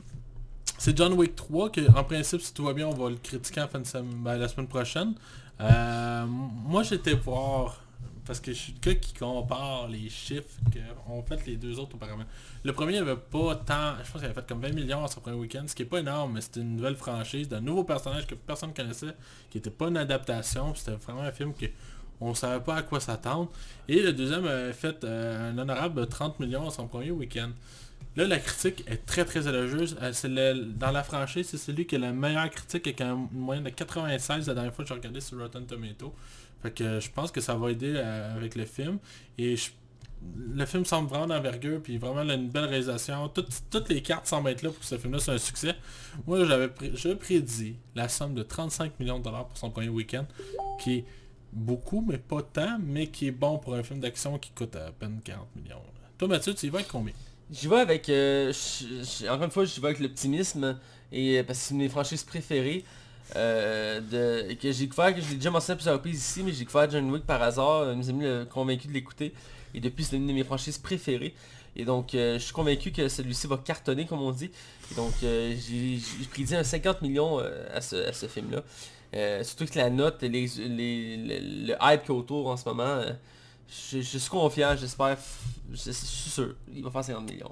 c'est 0.78 0.96
John 0.96 1.12
Wick 1.12 1.36
3, 1.36 1.70
que 1.70 1.80
en 1.96 2.04
principe, 2.04 2.40
si 2.40 2.52
tout 2.52 2.64
va 2.64 2.72
bien, 2.72 2.86
on 2.88 2.94
va 2.94 3.10
le 3.10 3.16
critiquer 3.16 3.60
en 3.60 3.68
fin 3.68 3.78
de 3.80 3.86
semaine, 3.86 4.14
ben, 4.16 4.36
la 4.36 4.48
semaine 4.48 4.66
prochaine. 4.66 5.14
Euh, 5.60 6.24
moi, 6.26 6.82
j'étais 6.82 7.14
voir, 7.14 7.81
parce 8.24 8.40
que 8.40 8.52
je 8.52 8.58
suis 8.58 8.72
le 8.74 8.78
gars 8.80 8.94
qui 8.98 9.14
compare 9.14 9.88
les 9.88 10.08
chiffres 10.08 10.48
qu'ont 10.72 11.22
fait 11.22 11.44
les 11.46 11.56
deux 11.56 11.78
autres 11.78 11.96
auparavant. 11.96 12.24
Le 12.64 12.72
premier 12.72 12.98
avait 12.98 13.16
pas 13.16 13.56
tant, 13.56 13.94
je 14.04 14.10
pense 14.10 14.20
qu'il 14.20 14.24
avait 14.24 14.34
fait 14.34 14.46
comme 14.46 14.60
20 14.60 14.72
millions 14.72 15.04
à 15.04 15.08
son 15.08 15.20
premier 15.20 15.36
week-end, 15.36 15.64
ce 15.66 15.74
qui 15.74 15.82
est 15.82 15.86
pas 15.86 15.98
énorme, 16.00 16.34
mais 16.34 16.40
c'était 16.40 16.60
une 16.60 16.76
nouvelle 16.76 16.96
franchise, 16.96 17.48
d'un 17.48 17.60
nouveau 17.60 17.84
personnage 17.84 18.26
que 18.26 18.34
personne 18.34 18.70
ne 18.70 18.74
connaissait, 18.74 19.14
qui 19.50 19.58
était 19.58 19.70
pas 19.70 19.88
une 19.88 19.96
adaptation, 19.96 20.74
c'était 20.74 20.92
vraiment 20.92 21.22
un 21.22 21.32
film 21.32 21.52
que 21.54 21.66
on 22.20 22.34
savait 22.34 22.62
pas 22.62 22.76
à 22.76 22.82
quoi 22.82 23.00
s'attendre. 23.00 23.50
Et 23.88 24.00
le 24.00 24.12
deuxième 24.12 24.46
avait 24.46 24.72
fait 24.72 25.02
euh, 25.02 25.50
un 25.50 25.58
honorable 25.58 26.06
30 26.06 26.38
millions 26.38 26.68
à 26.68 26.70
son 26.70 26.86
premier 26.86 27.10
week-end. 27.10 27.50
Là, 28.14 28.26
la 28.28 28.38
critique 28.38 28.84
est 28.86 29.04
très 29.06 29.24
très 29.24 29.48
élogieuse. 29.48 29.96
Euh, 30.00 30.64
dans 30.76 30.90
la 30.92 31.02
franchise, 31.02 31.48
c'est 31.48 31.56
celui 31.56 31.86
qui 31.86 31.96
a 31.96 31.98
la 31.98 32.12
meilleure 32.12 32.48
critique 32.50 32.86
avec 32.86 33.00
un- 33.00 33.26
une 33.32 33.38
moyenne 33.40 33.64
de 33.64 33.70
96 33.70 34.46
la 34.46 34.54
dernière 34.54 34.72
fois 34.72 34.84
que 34.84 34.88
j'ai 34.90 34.94
regardé 34.94 35.20
sur 35.20 35.36
Rotten 35.38 35.66
Tomato. 35.66 36.14
Fait 36.62 36.70
que 36.70 37.00
je 37.00 37.10
pense 37.10 37.30
que 37.30 37.40
ça 37.40 37.54
va 37.54 37.70
aider 37.70 37.92
euh, 37.96 38.36
avec 38.36 38.54
le 38.54 38.64
film. 38.64 38.98
Et 39.38 39.56
le 40.54 40.64
film 40.66 40.84
semble 40.84 41.08
vraiment 41.08 41.26
d'envergure, 41.26 41.82
puis 41.82 41.98
vraiment 41.98 42.22
une 42.22 42.48
belle 42.48 42.66
réalisation. 42.66 43.28
Toutes, 43.28 43.88
les 43.88 44.02
cartes 44.02 44.26
semblent 44.26 44.50
être 44.50 44.62
là 44.62 44.70
pour 44.70 44.78
que 44.78 44.86
ce 44.86 44.96
film-là 44.96 45.18
soit 45.18 45.34
un 45.34 45.38
succès. 45.38 45.74
Moi, 46.26 46.44
j'avais 46.44 46.70
je 46.94 47.08
prédis 47.14 47.76
la 47.94 48.08
somme 48.08 48.34
de 48.34 48.42
35 48.42 48.98
millions 49.00 49.18
de 49.18 49.24
dollars 49.24 49.48
pour 49.48 49.58
son 49.58 49.70
premier 49.70 49.88
week-end, 49.88 50.26
qui 50.80 50.98
est 50.98 51.04
beaucoup, 51.52 52.04
mais 52.06 52.18
pas 52.18 52.42
tant, 52.42 52.78
mais 52.80 53.08
qui 53.08 53.28
est 53.28 53.32
bon 53.32 53.58
pour 53.58 53.74
un 53.74 53.82
film 53.82 54.00
d'action 54.00 54.38
qui 54.38 54.50
coûte 54.52 54.76
à 54.76 54.92
peine 54.92 55.20
40 55.24 55.56
millions. 55.56 55.82
Toi, 56.18 56.28
Mathieu, 56.28 56.54
tu 56.54 56.66
y 56.66 56.68
vas 56.68 56.78
avec 56.78 56.88
combien? 56.88 57.14
J'y 57.50 57.66
vais 57.66 57.80
avec... 57.80 58.08
euh, 58.08 58.52
encore 59.28 59.42
une 59.42 59.50
fois, 59.50 59.64
j'y 59.64 59.80
vais 59.80 59.88
avec 59.88 60.00
l'optimisme. 60.00 60.78
Euh, 61.12 61.42
parce 61.44 61.58
que 61.58 61.64
c'est 61.64 61.74
une 61.74 61.78
de 61.78 61.84
mes 61.84 61.88
franchises 61.88 62.24
préférées. 62.24 62.84
Euh, 63.36 64.48
et 64.48 64.56
que 64.56 64.70
j'ai 64.72 64.86
découvert, 64.86 65.14
que 65.14 65.20
je 65.20 65.28
l'ai 65.30 65.36
déjà 65.36 65.50
mentionné 65.50 65.76
plusieurs 65.76 65.94
reprises 65.94 66.18
ici, 66.18 66.42
mais 66.42 66.52
j'ai 66.52 66.60
découvert 66.60 66.90
John 66.90 67.10
Wick 67.10 67.24
par 67.24 67.42
hasard. 67.42 67.94
Mes 67.96 68.08
amis 68.08 68.24
l'ont 68.24 68.46
convaincu 68.46 68.88
de 68.88 68.92
l'écouter. 68.92 69.32
Et 69.74 69.80
depuis, 69.80 70.04
c'est 70.04 70.16
une 70.16 70.26
de 70.26 70.32
mes 70.32 70.44
franchises 70.44 70.78
préférées. 70.78 71.34
Et 71.74 71.84
donc, 71.84 72.14
euh, 72.14 72.34
je 72.34 72.44
suis 72.44 72.52
convaincu 72.52 72.92
que 72.92 73.08
celui-ci 73.08 73.46
va 73.46 73.56
cartonner, 73.56 74.06
comme 74.06 74.20
on 74.20 74.32
dit. 74.32 74.50
Et 74.90 74.94
donc, 74.94 75.12
euh, 75.22 75.54
j'ai 75.56 75.98
j'ai 75.98 76.26
prédit 76.30 76.54
un 76.54 76.64
50 76.64 77.00
millions 77.02 77.40
euh, 77.40 77.66
à 77.74 77.80
ce, 77.80 78.26
film-là. 78.28 78.62
Surtout 79.42 79.66
que 79.66 79.78
la 79.78 79.90
note, 79.90 80.22
les, 80.22 80.46
les, 80.46 81.16
le, 81.16 81.74
hype 81.80 82.02
qu'il 82.02 82.14
y 82.14 82.16
a 82.16 82.18
autour 82.18 82.48
en 82.48 82.56
ce 82.56 82.68
moment, 82.68 83.02
je, 83.68 84.00
suis 84.00 84.30
confiant, 84.30 84.76
j'espère, 84.76 85.16
je, 85.70 85.76
je 85.76 85.90
suis 85.92 86.30
sûr, 86.30 86.54
il 86.74 86.82
va 86.82 86.90
faire 86.90 87.04
50 87.04 87.30
millions. 87.30 87.50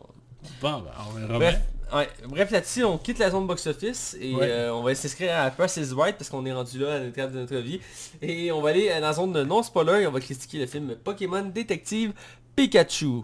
Bon, 0.61 0.81
ben, 0.81 0.91
on 1.09 1.13
verra 1.19 1.39
Bref, 1.39 1.59
ouais, 1.95 2.09
bref 2.29 2.51
là-dessus, 2.51 2.85
on 2.85 2.99
quitte 2.99 3.19
la 3.19 3.31
zone 3.31 3.47
box-office 3.47 4.17
et 4.21 4.35
Ouais. 4.35 4.49
euh, 4.51 4.75
on 4.75 4.83
va 4.83 4.95
s'inscrire 4.95 5.37
à 5.39 5.51
Price 5.51 5.77
is 5.77 5.93
Right 5.95 6.17
parce 6.17 6.31
qu'on 6.31 6.45
est 6.47 6.53
rendu 6.53 6.79
là 6.79 6.95
à 6.95 6.99
notre 6.99 7.11
étape 7.19 7.33
de 7.33 7.41
notre 7.41 7.57
vie. 7.57 7.81
Et 8.23 8.51
on 8.53 8.61
va 8.61 8.71
aller 8.71 8.89
dans 8.89 9.01
la 9.01 9.13
zone 9.13 9.33
de 9.33 9.43
non-spoiler 9.45 10.03
et 10.03 10.07
on 10.07 10.13
va 10.13 10.21
critiquer 10.21 10.59
le 10.59 10.67
film 10.67 10.97
Pokémon 10.97 11.43
Détective 11.43 12.13
Pikachu. 12.57 13.23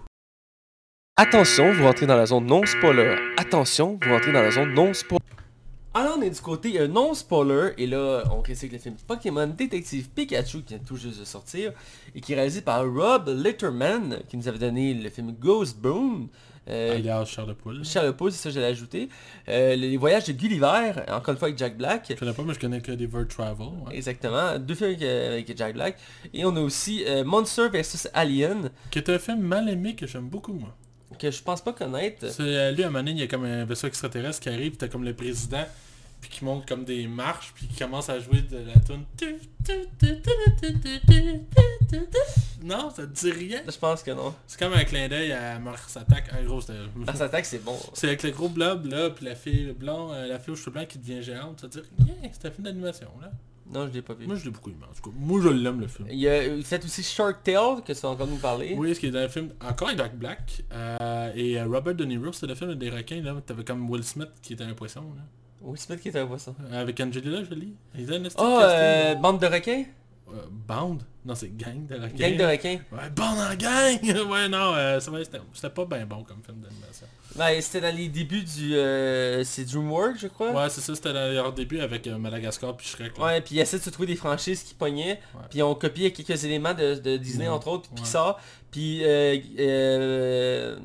Attention, 1.17 1.73
vous 1.73 1.85
rentrez 1.85 2.07
dans 2.07 2.17
la 2.17 2.27
zone 2.27 2.45
non-spoiler. 2.47 3.17
Attention, 3.39 3.99
vous 4.03 4.11
rentrez 4.11 4.33
dans 4.33 4.43
la 4.43 4.51
zone 4.51 4.75
non-spoiler. 4.75 5.25
Alors 5.95 6.17
on 6.19 6.21
est 6.23 6.29
du 6.29 6.41
côté 6.43 6.79
euh, 6.79 6.89
non-spoiler 6.89 7.71
et 7.79 7.87
là 7.87 8.25
on 8.31 8.43
critique 8.43 8.71
le 8.73 8.77
film 8.79 8.97
Pokémon 9.09 9.47
Détective 9.47 10.11
Pikachu 10.11 10.61
qui 10.63 10.75
vient 10.75 10.85
tout 10.87 10.99
juste 10.99 11.19
de 11.19 11.25
sortir 11.25 11.73
et 12.15 12.21
qui 12.21 12.35
est 12.35 12.37
réalisé 12.37 12.61
par 12.61 12.83
Rob 12.85 13.31
Litterman 13.35 14.19
qui 14.29 14.37
nous 14.37 14.47
avait 14.47 14.59
donné 14.59 14.93
le 14.93 15.09
film 15.09 15.33
Ghost 15.33 15.79
Boom. 15.79 16.29
Euh, 16.69 16.97
Alias 16.97 17.27
Charles 17.27 17.49
de 17.49 17.53
Poule. 17.55 17.85
Charles 17.85 18.15
Paul, 18.17 18.33
c'est 18.33 18.39
ça 18.39 18.49
que 18.49 18.55
j'allais 18.55 18.67
ajouter. 18.67 19.09
Euh, 19.49 19.77
les 19.77 19.97
voyages 19.97 20.25
de 20.25 20.33
Gulliver, 20.33 20.93
encore 21.09 21.33
une 21.33 21.39
fois 21.39 21.49
avec 21.49 21.59
Jack 21.59 21.77
Black. 21.77 22.07
Je 22.11 22.15
connais 22.15 22.33
pas, 22.33 22.43
mais 22.43 22.55
je 22.55 22.59
connais 22.59 22.81
que 22.81 22.93
des 22.93 23.09
Travel. 23.29 23.67
ouais. 23.87 23.97
Exactement, 23.97 24.59
deux 24.59 24.75
films 24.75 24.91
avec, 24.91 25.03
euh, 25.03 25.33
avec 25.35 25.57
Jack 25.57 25.75
Black. 25.75 25.97
Et 26.35 26.45
on 26.45 26.57
a 26.57 26.61
aussi 26.61 27.05
euh, 27.07 27.25
Monster 27.25 27.69
vs 27.69 28.09
Alien, 28.15 28.71
Qui 28.91 28.99
est 28.99 29.09
un 29.11 29.19
film 29.19 29.41
mal 29.41 29.69
aimé 29.69 29.95
que 29.95 30.07
j'aime 30.07 30.29
beaucoup, 30.29 30.55
moi. 30.55 30.75
que 31.19 31.31
je 31.31 31.43
pense 31.43 31.63
pas 31.63 31.73
connaître. 31.73 32.29
C'est 32.31 32.73
lui, 32.73 32.83
à 32.83 32.87
un 32.87 32.91
moment 32.91 32.99
donné, 33.01 33.13
il 33.13 33.19
y 33.19 33.23
a 33.23 33.27
comme 33.29 33.45
un 33.45 33.65
vaisseau 33.65 33.87
extraterrestre 33.87 34.41
qui 34.41 34.49
arrive, 34.49 34.77
t'as 34.77 34.89
comme 34.89 35.05
le 35.05 35.15
président, 35.15 35.65
puis 36.27 36.39
qui 36.39 36.45
monte 36.45 36.67
comme 36.67 36.85
des 36.85 37.07
marches, 37.07 37.53
puis 37.55 37.69
qui 37.69 37.79
commence 37.79 38.09
à 38.09 38.19
jouer 38.19 38.41
de 38.41 38.59
la 38.59 38.75
tune. 38.81 39.05
Non, 42.65 42.91
ça 42.91 43.07
te 43.07 43.13
dit 43.13 43.31
rien. 43.31 43.63
Je 43.67 43.79
pense 43.79 44.03
que 44.03 44.11
non. 44.11 44.35
C'est 44.49 44.59
comme 44.59 44.73
un 44.73 44.83
clin 44.83 45.09
d'œil 45.09 45.31
à 45.31 45.59
Mars 45.61 45.97
Attack. 45.97 46.33
Un 46.33 46.45
gros, 46.45 46.61
c'était... 46.61 46.79
Mars 46.97 47.21
Attack, 47.21 47.45
c'est 47.45 47.63
bon. 47.63 47.79
C'est 47.95 48.09
avec 48.09 48.25
le 48.25 48.31
gros 48.31 48.49
blob 48.49 48.87
là, 48.87 49.11
puis 49.11 49.25
la 49.25 49.37
fille 49.37 49.73
blond, 49.73 50.13
euh, 50.13 50.27
la 50.27 50.41
fille 50.41 50.53
aux 50.53 50.57
cheveux 50.57 50.73
blancs 50.73 50.89
qui 50.89 50.99
devient 50.99 51.23
géante, 51.23 51.61
ça 51.61 51.69
veut 51.69 51.73
dire, 51.73 51.85
yeah, 52.05 52.31
c'est 52.33 52.49
un 52.49 52.51
film 52.51 52.65
d'animation 52.65 53.09
là. 53.21 53.31
Non, 53.69 53.87
je 53.87 53.93
l'ai 53.93 54.03
pas 54.03 54.15
vu. 54.15 54.27
Moi 54.27 54.37
je 54.37 54.45
l'ai 54.45 54.51
beaucoup 54.51 54.71
aimé 54.71 54.81
en 54.83 54.95
tout 54.95 55.11
cas. 55.11 55.17
Moi 55.17 55.41
je 55.43 55.49
l'aime 55.49 55.81
le 55.81 55.87
film. 55.87 56.09
Il, 56.11 56.27
a, 56.29 56.45
il 56.45 56.65
fait 56.65 56.85
aussi 56.85 57.05
Shark 57.05 57.45
Tale, 57.45 57.83
que 57.85 57.93
tu 57.93 58.01
vas 58.01 58.09
encore 58.09 58.27
nous 58.27 58.37
parler. 58.37 58.75
Oui, 58.77 58.95
ce 58.95 59.01
qui 59.01 59.07
est 59.07 59.11
dans 59.11 59.23
le 59.23 59.29
film, 59.29 59.51
encore 59.61 59.89
avec 59.89 60.01
Jack 60.01 60.17
Black, 60.17 60.65
euh, 60.73 61.33
et 61.37 61.61
euh, 61.61 61.67
Robert 61.67 61.95
De 61.95 62.05
Niro, 62.05 62.33
c'est 62.33 62.47
le 62.47 62.57
film 62.57 62.75
des 62.75 62.91
requins 62.91 63.23
là, 63.23 63.35
t'avais 63.47 63.65
comme 63.65 63.89
Will 63.89 64.03
Smith 64.03 64.31
qui 64.43 64.55
était 64.55 64.65
un 64.65 64.75
poisson 64.75 65.03
là. 65.17 65.23
Will 65.63 65.79
Smith 65.81 66.01
qui 66.01 66.09
est 66.09 66.17
un 66.17 66.27
poisson. 66.27 66.55
Avec 66.73 67.01
Angelina 67.01 67.43
Jolie. 67.45 67.75
Ils 67.99 68.11
ont 68.13 68.17
un 68.17 68.25
esti 68.25 68.37
de 68.37 68.47
Oh, 68.47 68.61
euh, 68.63 69.15
bande 69.17 69.41
de 69.41 69.47
requins? 69.47 69.85
Euh, 70.29 70.43
Bound? 70.51 71.03
Non, 71.25 71.35
c'est 71.35 71.57
Gang 71.57 71.87
de 71.87 71.95
requins. 71.95 72.17
Gang 72.17 72.37
de 72.37 72.45
requins. 72.45 72.79
Ouais, 72.93 73.11
Bound 73.15 73.39
en 73.39 73.55
gang 73.55 74.27
Ouais, 74.31 74.49
non, 74.49 74.75
euh, 74.75 75.01
ça 75.01 75.11
c'était 75.53 75.71
pas 75.71 75.85
bien 75.85 76.05
bon 76.07 76.25
comme 76.25 76.43
film 76.45 76.59
d'animation. 76.61 77.07
Ben, 77.37 77.61
c'était 77.61 77.83
dans 77.83 77.95
les 77.95 78.09
débuts 78.09 78.43
du... 78.43 78.75
euh, 78.77 79.45
c'est 79.45 79.65
DreamWorks, 79.65 80.19
je 80.19 80.27
crois. 80.29 80.53
Ouais, 80.53 80.71
c'est 80.71 80.81
ça, 80.81 80.95
c'était 80.95 81.13
dans 81.13 81.33
leur 81.33 81.53
début 81.53 81.81
avec 81.81 82.07
euh, 82.07 82.17
Madagascar 82.17 82.77
puis 82.77 82.87
Shrek. 82.87 83.19
là. 83.19 83.25
Ouais, 83.25 83.41
puis 83.41 83.57
ils 83.57 83.61
essaient 83.61 83.79
de 83.79 83.83
se 83.83 83.91
trouver 83.91 84.07
des 84.07 84.17
franchises 84.17 84.63
qui 84.63 84.75
pognaient. 84.75 85.21
Puis 85.51 85.63
on 85.63 85.75
copié 85.75 86.13
quelques 86.13 86.45
éléments 86.45 86.75
de, 86.75 86.95
de 86.95 87.17
Disney, 87.17 87.49
entre 87.49 87.69
autres, 87.69 87.89
puis. 87.89 88.03
Pixar. 88.03 88.41
Puis 88.71 89.01
euh, 89.05 89.37
euh, 89.59 90.79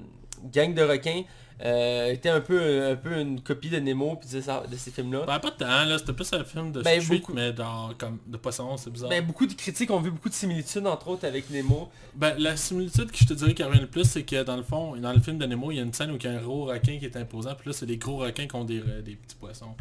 Gang 0.52 0.74
de 0.74 0.82
requins 0.82 1.24
euh, 1.64 2.12
était 2.12 2.30
un 2.30 2.42
peu, 2.42 2.92
un 2.92 2.96
peu 2.96 3.20
une 3.20 3.40
copie 3.42 3.70
de 3.70 3.78
Nemo 3.78 4.16
puis 4.16 4.30
de, 4.30 4.38
de 4.68 4.76
ces 4.78 4.90
films-là. 4.92 5.26
Ben, 5.28 5.40
pas 5.40 5.52
tant, 5.52 5.86
là, 5.86 5.98
c'était 6.00 6.14
plus 6.14 6.32
un 6.34 6.44
film 6.44 6.72
de 6.72 6.82
Ben, 6.82 7.00
street, 7.02 7.20
beaucoup. 7.20 7.34
mais 7.34 7.56
genre, 7.56 7.94
comme, 7.98 8.18
de 8.26 8.38
poisson, 8.38 8.76
c'est 8.78 8.90
bizarre. 8.90 9.10
Ben, 9.10 9.24
beaucoup 9.26 9.46
de 9.46 9.54
critiques 9.54 9.92
ont 9.92 10.00
vu 10.00 10.10
beaucoup 10.12 10.30
de 10.30 10.34
similitudes, 10.34 10.88
entre 10.88 11.08
autres, 11.10 11.26
avec 11.28 11.50
Nemo. 11.50 11.90
Ben, 12.16 12.34
la 12.40 12.58
similitude 12.58 13.12
que 13.12 13.18
je 13.18 13.26
te 13.26 13.34
dirais 13.34 13.54
qui 13.54 13.64
revient 13.64 13.80
le 13.80 13.88
plus, 13.88 14.06
c'est 14.06 14.24
que 14.24 14.44
dans 14.44 14.58
le 14.58 14.64
fond, 14.64 14.96
dans 14.96 15.14
le 15.14 15.20
film 15.20 15.38
de 15.38 15.46
Nemo, 15.46 15.72
il 15.72 15.78
y 15.78 15.80
a 15.80 15.84
une 15.84 15.94
scène 15.94 16.12
où 16.12 16.16
il 16.18 16.24
y 16.24 16.28
a 16.28 16.32
un 16.32 16.42
gros 16.42 16.66
requin 16.66 16.98
qui 16.98 17.06
est 17.06 17.16
imposant, 17.16 17.54
puis 17.56 17.70
là, 17.70 17.74
c'est 17.74 17.86
des 17.86 17.98
gros 17.98 18.18
requins 18.18 18.48
qui 18.48 18.56
ont 18.56 18.66
des, 18.66 18.80
euh, 18.80 19.02
des 19.02 19.16
petits 19.16 19.36
poissons. 19.36 19.76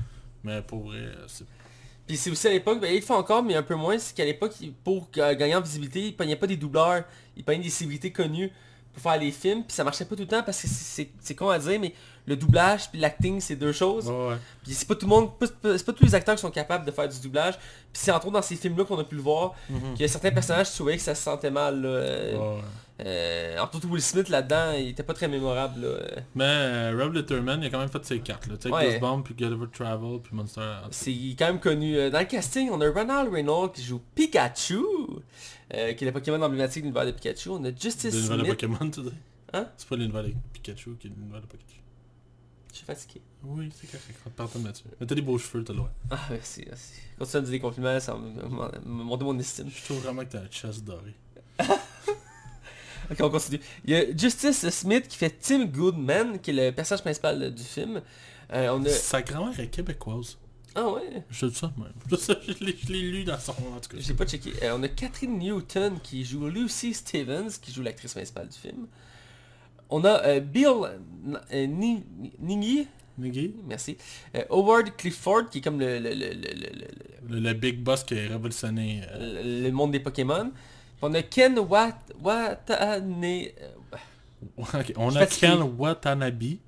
Mais 0.45 0.61
pour 0.63 0.81
vrai, 0.89 0.99
euh, 0.99 1.25
c'est... 1.27 1.45
Puis 2.07 2.17
c'est 2.17 2.31
aussi 2.31 2.49
à 2.49 2.51
l'époque, 2.51 2.81
ben, 2.81 2.89
il 2.93 2.97
le 2.97 3.03
fait 3.03 3.13
encore, 3.15 3.43
mais 3.43 3.55
un 3.55 3.63
peu 3.63 3.77
moins, 3.77 3.97
c'est 3.99 4.15
qu'à 4.17 4.25
l'époque, 4.25 4.53
pour 4.83 5.09
ga- 5.15 5.35
gagner 5.35 5.55
en 5.55 5.61
visibilité, 5.61 6.09
il 6.09 6.17
pognait 6.17 6.35
pas 6.35 6.49
des 6.49 6.57
doubleurs, 6.57 7.05
il 7.37 7.45
pognait 7.45 7.63
des 7.63 7.71
célébrités 7.71 8.11
connues 8.11 8.51
pour 8.93 9.03
faire 9.03 9.19
les 9.21 9.31
films, 9.31 9.63
puis 9.65 9.73
ça 9.75 9.85
marchait 9.85 10.05
pas 10.05 10.15
tout 10.17 10.23
le 10.23 10.29
temps 10.29 10.43
parce 10.43 10.61
que 10.63 10.69
c'est- 10.69 11.35
con 11.35 11.49
à 11.49 11.59
dire, 11.59 11.79
mais 11.81 11.95
le 12.27 12.37
doublage 12.37 12.91
puis 12.91 13.01
l'acting, 13.01 13.41
c'est 13.41 13.57
deux 13.57 13.73
choses. 13.73 14.09
Ouais, 14.09 14.29
ouais. 14.29 14.37
Puis 14.63 14.75
c'est 14.75 14.87
pas 14.87 14.95
tout 14.95 15.07
le 15.07 15.11
monde, 15.11 15.31
c'est 15.63 15.85
pas 15.87 15.93
tous 15.93 16.05
les 16.05 16.15
acteurs 16.15 16.35
qui 16.35 16.43
sont 16.43 16.51
capables 16.51 16.85
de 16.85 16.91
faire 16.91 17.09
du 17.09 17.19
doublage. 17.21 17.55
Puis 17.59 18.03
c'est 18.03 18.11
entre 18.13 18.27
autres 18.27 18.35
dans 18.35 18.43
ces 18.43 18.57
films-là 18.57 18.85
qu'on 18.85 18.99
a 18.99 19.05
pu 19.05 19.15
le 19.17 19.23
voir, 19.23 19.55
qu'il 19.95 20.01
y 20.01 20.05
a 20.05 20.09
certains 20.09 20.31
personnages, 20.31 20.69
tu 20.71 20.77
trouvais 20.77 20.97
que 20.97 21.03
ça 21.03 21.15
se 21.15 21.23
sentait 21.23 21.51
mal. 21.51 21.81
Là, 21.83 21.89
euh, 21.89 22.37
ouais. 22.57 22.61
euh, 23.07 23.59
entre 23.59 23.77
autres 23.79 23.89
Will 23.89 24.03
Smith 24.03 24.29
là-dedans, 24.29 24.73
il 24.73 24.89
était 24.89 25.03
pas 25.03 25.15
très 25.15 25.29
mémorable. 25.29 25.81
Là. 25.81 26.23
Mais 26.35 26.45
euh, 26.47 26.99
Rob 27.03 27.15
Litterman, 27.15 27.63
il 27.63 27.67
a 27.67 27.71
quand 27.71 27.79
même 27.81 27.89
fait 27.89 28.05
ses 28.05 28.21
cartes, 28.21 28.47
là. 28.49 28.57
Tu 28.57 28.69
sais, 28.69 28.75
Ouais. 28.75 28.87
Goosebumps, 29.01 29.23
puis 29.23 29.35
Gulliver 29.35 29.67
Travel, 29.73 30.21
puis 30.23 30.35
Monster... 30.35 30.61
C'est 30.91 31.11
quand 31.39 31.47
même 31.47 31.61
connu. 31.61 31.97
Euh, 31.97 32.11
Dans 32.11 32.19
le 32.21 32.27
casting, 32.27 32.71
on 32.71 32.81
a 32.81 32.89
Ronald 32.91 33.33
Reynolds 33.33 33.73
qui 33.73 33.83
joue 33.83 34.01
Pikachu, 34.15 34.85
euh, 35.75 35.93
qui 35.95 36.05
est 36.05 36.07
le 36.07 36.13
Pokémon 36.13 36.41
emblématique 36.43 36.83
de 36.83 36.89
l'univers 36.89 37.07
de 37.07 37.13
Pikachu. 37.13 37.51
On 37.51 37.65
a 37.65 37.71
Justice 37.75 38.15
l'univers 38.15 38.37
de 38.37 38.45
Smith. 38.45 38.51
Pokémon, 38.61 38.91
tu 38.91 39.03
dis? 39.03 39.13
Hein? 39.53 39.69
C'est 39.77 39.89
pas 39.89 39.97
l'univers 39.97 40.23
de 40.25 40.35
Pikachu 40.53 40.97
qui 40.99 41.07
est 41.09 41.11
l'univers 41.11 41.41
de 41.41 41.47
Pikachu. 41.47 41.81
Je 42.73 42.77
suis 42.77 42.87
fatigué. 42.87 43.21
Oui, 43.43 43.69
c'est 43.75 43.91
correct. 43.91 44.19
Pardon 44.37 44.63
là-dessus. 44.65 44.85
Mais 45.01 45.07
t'as 45.07 45.15
des 45.15 45.23
beaux 45.23 45.39
cheveux, 45.39 45.65
t'as 45.65 45.73
le 45.73 45.79
droit. 45.79 45.93
Ah 46.11 46.21
merci, 46.31 46.65
merci. 46.69 46.93
Continue 47.19 47.37
à 47.37 47.41
me 47.41 47.45
dire 47.47 47.53
des 47.53 47.61
compliments, 47.61 48.01
ça 48.01 48.15
me- 48.17 48.81
monter 48.87 49.25
mon 49.25 49.39
estime. 49.39 49.69
Je 49.75 49.85
trouve 49.85 49.99
vraiment 49.99 50.23
que 50.25 50.31
t'as 50.31 50.41
un 50.43 50.47
chest 50.49 50.85
doré. 50.85 51.15
Ok, 53.11 53.17
on 53.21 53.29
continue. 53.31 53.59
Il 53.85 53.91
y 53.91 53.97
a 53.97 54.17
Justice 54.17 54.69
Smith 54.71 55.09
qui 55.09 55.17
fait 55.17 55.31
Tim 55.31 55.65
Goodman, 55.65 56.39
qui 56.39 56.51
est 56.51 56.69
le 56.69 56.71
personnage 56.71 57.03
principal 57.03 57.53
du 57.53 57.63
film. 57.65 58.01
Euh, 58.53 58.69
on 58.73 58.85
a... 58.85 58.89
Sa 58.89 59.21
grand-mère 59.23 59.59
est 59.59 59.67
québécoise. 59.67 60.39
Ah 60.75 60.89
ouais? 60.89 61.25
Je 61.31 61.47
dis 61.47 61.55
ça 61.55 61.73
même. 61.77 61.93
Je 62.11 62.17
sais, 62.17 62.37
je 62.47 62.65
l'ai- 62.65 62.77
je 62.77 62.93
l'ai 62.93 63.01
lu 63.11 63.25
dans 63.25 63.39
son... 63.39 63.53
En 63.53 63.81
tout 63.81 63.91
cas. 63.91 63.97
J'ai 63.99 64.15
pas 64.15 64.25
checké. 64.27 64.53
Euh, 64.63 64.77
on 64.79 64.83
a 64.85 64.89
Catherine 64.89 65.39
Newton 65.39 65.99
qui 66.03 66.25
joue 66.25 66.47
Lucy 66.49 66.95
Stevens, 66.95 67.51
qui 67.61 67.73
joue 67.73 67.83
l'actrice 67.83 68.13
principale 68.15 68.49
du 68.49 68.57
film. 68.59 68.87
On 69.89 70.05
a 70.05 70.23
euh, 70.27 70.41
Bill 70.41 70.69
euh, 71.53 71.67
Ni- 71.67 72.05
Ni- 72.39 72.87
Nighy, 73.19 73.55
merci. 73.67 73.97
Euh, 74.37 74.45
Howard 74.49 74.97
Clifford, 74.97 75.51
qui 75.51 75.59
est 75.59 75.61
comme 75.61 75.81
le, 75.81 75.99
le, 75.99 76.11
le, 76.11 76.15
le, 76.15 76.33
le- 76.35 76.71
le- 77.29 77.35
le, 77.35 77.41
le 77.41 77.53
big 77.55 77.81
boss 77.83 78.05
qui 78.05 78.15
a 78.19 78.23
révolutionné... 78.29 79.03
le- 79.19 79.63
le 79.65 79.71
monde 79.73 79.91
des 79.91 80.01
Pokémon. 80.01 80.53
On 81.03 81.13
a 81.15 81.23
Ken 81.23 81.59
Wat 81.59 81.99
Watane... 82.23 83.25
On 84.97 85.11
Je 85.11 85.19
a. 85.19 85.27
Ken 85.27 85.61
Watanabe 85.77 86.59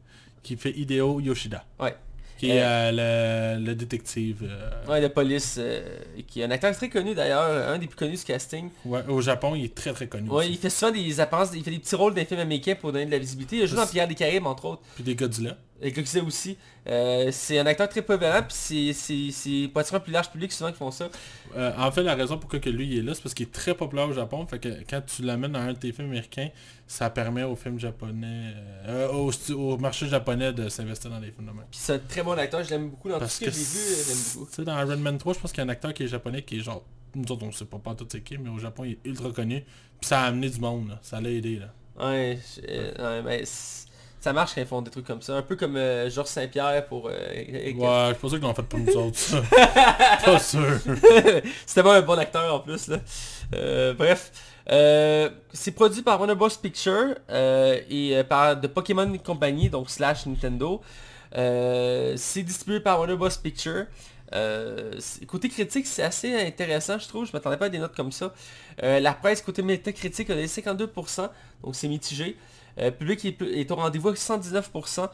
qui 0.43 0.57
fait 0.57 0.73
Hideo 0.73 1.21
Yoshida. 1.21 1.65
Ouais. 1.81 1.95
Qui 2.43 2.51
est 2.51 2.61
euh, 2.61 3.57
le, 3.59 3.65
le 3.67 3.75
détective. 3.77 4.39
euh, 4.43 4.91
Ouais, 4.91 5.01
de 5.01 5.07
police, 5.07 5.57
euh, 5.61 5.81
qui 6.27 6.41
est 6.41 6.45
un 6.45 6.51
acteur 6.51 6.75
très 6.77 6.89
connu 6.89 7.15
d'ailleurs, 7.15 7.43
un 7.69 7.79
des 7.79 7.87
plus 7.87 7.95
connus 7.97 8.17
du 8.17 8.25
casting. 8.25 8.69
ouais, 8.85 9.01
au 9.09 9.21
Japon, 9.21 9.55
il 9.55 9.67
est 9.67 9.75
très 9.75 9.93
très 9.93 10.09
connu. 10.09 10.29
Ouais, 10.29 10.39
aussi. 10.45 10.51
il 10.51 10.59
fait 10.59 10.69
souvent 10.71 10.91
des 10.91 11.21
apparences, 11.21 11.51
il 11.55 11.63
fait 11.63 11.71
des 11.71 11.79
petits 11.79 11.95
rôles 11.95 12.15
dans 12.15 12.21
les 12.21 12.25
films 12.27 12.41
américains 12.41 12.75
pour 12.75 12.91
donner 12.93 13.07
de 13.07 13.13
la 13.13 13.19
visibilité. 13.19 13.59
Il 13.59 13.63
a 13.63 13.67
joué 13.67 13.77
dans 13.77 13.87
Pierre 13.87 14.09
des 14.09 14.17
Caraïbes, 14.17 14.45
entre 14.47 14.65
autres. 14.65 14.83
Puis 14.97 15.05
des 15.05 15.15
Godzilla. 15.15 15.57
Et 15.83 15.91
Godzilla 15.93 16.23
aussi. 16.25 16.57
Euh, 16.87 17.29
c'est 17.33 17.59
un 17.59 17.67
acteur 17.67 17.89
très 17.89 18.03
polyvalent, 18.03 18.43
puis 18.47 18.93
c'est- 18.95 19.71
attirer 19.75 19.97
un 19.97 20.01
plus 20.01 20.13
large 20.13 20.31
public 20.31 20.53
souvent 20.53 20.71
qui 20.71 20.79
font 20.79 20.91
ça. 20.91 21.09
Euh, 21.57 21.73
en 21.77 21.91
fait, 21.93 22.03
la 22.03 22.15
raison 22.15 22.39
pourquoi 22.39 22.59
que 22.61 22.71
lui 22.71 22.87
il 22.87 22.99
est 22.99 23.03
là, 23.03 23.15
c'est 23.15 23.23
parce 23.23 23.35
qu'il 23.35 23.47
est 23.47 23.53
très 23.53 23.75
populaire 23.75 24.09
au 24.09 24.13
Japon. 24.13 24.47
Fait 24.47 24.59
que 24.59 24.69
quand 24.89 25.01
tu 25.05 25.23
l'amènes 25.23 25.53
dans 25.53 25.59
un 25.61 25.73
de 25.73 25.79
tes 25.79 25.93
films 25.93 26.09
américains, 26.09 26.49
ça 26.87 27.11
permet 27.11 27.43
aux 27.43 27.57
films 27.57 27.79
japonais, 27.79 28.55
euh, 28.87 29.09
au, 29.09 29.31
au 29.55 29.77
marché 29.79 30.07
japonais 30.09 30.53
de 30.53 30.69
s'investir 30.69 31.11
dans 31.11 31.19
les 31.19 31.31
films 31.33 31.47
de 31.47 31.53
même. 31.53 31.65
Puis 31.71 31.81
c'est 31.83 31.95
un 31.95 31.99
très 31.99 32.23
bon 32.23 32.33
acteur, 32.39 32.63
je 32.65 32.71
l'aime 32.71 32.91
beaucoup 32.91 33.09
dans 33.09 33.19
Parce 33.19 33.39
tout 33.39 33.45
ce 33.47 33.51
que 33.51 33.55
que 33.55 33.57
j'ai 33.57 33.63
vu, 33.65 34.05
j'aime 34.07 34.17
tu 34.33 34.39
beaucoup. 34.39 34.53
sais, 34.53 34.65
dans 34.65 34.79
Iron 34.81 34.97
Man 34.99 35.19
3, 35.19 35.35
je 35.35 35.39
pense 35.41 35.53
qu'il 35.53 35.59
y 35.63 35.67
a 35.67 35.67
un 35.67 35.71
acteur 35.73 35.93
qui 35.95 36.05
est 36.05 36.09
japonais 36.09 36.43
qui 36.43 36.59
est 36.59 36.61
genre, 36.61 36.85
nous 37.15 37.31
autres 37.31 37.45
on 37.45 37.53
sait 37.53 37.65
pas 37.65 37.79
pas 37.79 37.95
tout 37.95 38.07
c'est 38.11 38.23
qui, 38.23 38.39
mais 38.39 38.51
au 38.51 38.59
Japon 38.59 38.85
il 38.85 38.93
est 38.93 38.99
ultra 39.05 39.31
connu. 39.33 39.61
Puis 40.01 40.09
ça 40.09 40.23
a 40.23 40.27
amené 40.27 40.49
du 40.49 40.61
monde, 40.61 40.89
là. 40.91 40.99
ça 41.03 41.21
l'a 41.21 41.31
aidé 41.31 41.59
là. 41.61 41.73
Ouais, 42.09 42.39
je- 42.57 43.03
ouais, 43.03 43.23
mais 43.23 43.45
c'est- 43.45 43.89
ça 44.23 44.33
marche 44.33 44.55
quand 44.55 44.61
ils 44.61 44.67
font 44.67 44.83
des 44.83 44.91
trucs 44.91 45.07
comme 45.07 45.21
ça. 45.23 45.35
Un 45.37 45.43
peu 45.43 45.57
comme 45.57 45.77
euh, 45.77 46.09
Georges 46.09 46.29
Saint-Pierre 46.29 46.87
pour... 46.87 47.09
euh, 47.09 47.13
Ouais, 47.13 47.73
je 47.75 48.15
pense 48.15 48.31
qu'ils 48.33 48.41
l'ont 48.41 48.55
fait 48.55 48.63
pour 48.63 48.79
nous 48.79 48.93
autres. 48.97 49.19
pas 50.25 50.39
sûr. 50.39 50.79
C'était 51.67 51.83
pas 51.83 51.97
un 51.99 52.03
bon 52.03 52.19
acteur 52.19 52.55
en 52.55 52.61
plus 52.61 52.89
là. 52.89 52.99
Euh, 53.55 53.95
bref. 53.95 54.31
Euh, 54.71 55.29
c'est 55.53 55.73
produit 55.73 56.03
par 56.03 56.19
Warner 56.21 56.37
Bros 56.37 56.49
Pictures 56.63 57.17
euh, 57.31 57.81
et 57.91 58.23
par 58.29 58.61
The 58.61 58.69
Pokémon 58.69 59.19
Company, 59.19 59.69
donc 59.69 59.91
slash 59.91 60.25
Nintendo. 60.27 60.81
C'est 61.35 62.43
distribué 62.43 62.81
par 62.81 62.99
Warner 62.99 63.17
Bros. 63.17 63.29
Euh, 64.35 64.93
c'est- 64.99 65.27
côté 65.27 65.49
critique, 65.49 65.87
c'est 65.87 66.03
assez 66.03 66.35
intéressant, 66.35 66.99
je 66.99 67.07
trouve. 67.09 67.27
Je 67.27 67.33
m'attendais 67.33 67.57
pas 67.57 67.67
à 67.67 67.69
des 67.69 67.79
notes 67.79 67.95
comme 67.95 68.13
ça. 68.13 68.33
Euh, 68.83 69.01
la 69.01 69.13
presse 69.13 69.43
côté 69.43 69.63
métacritique 69.63 70.31
a 70.31 70.35
donné 70.35 70.47
52%, 70.47 71.29
donc 71.63 71.75
c'est 71.75 71.89
mitigé. 71.89 72.37
Euh, 72.79 72.87
le 72.87 72.91
public 72.93 73.25
est, 73.25 73.43
est 73.43 73.71
au 73.71 73.77
rendez-vous 73.77 74.09
avec 74.09 74.21
119%. 74.21 75.11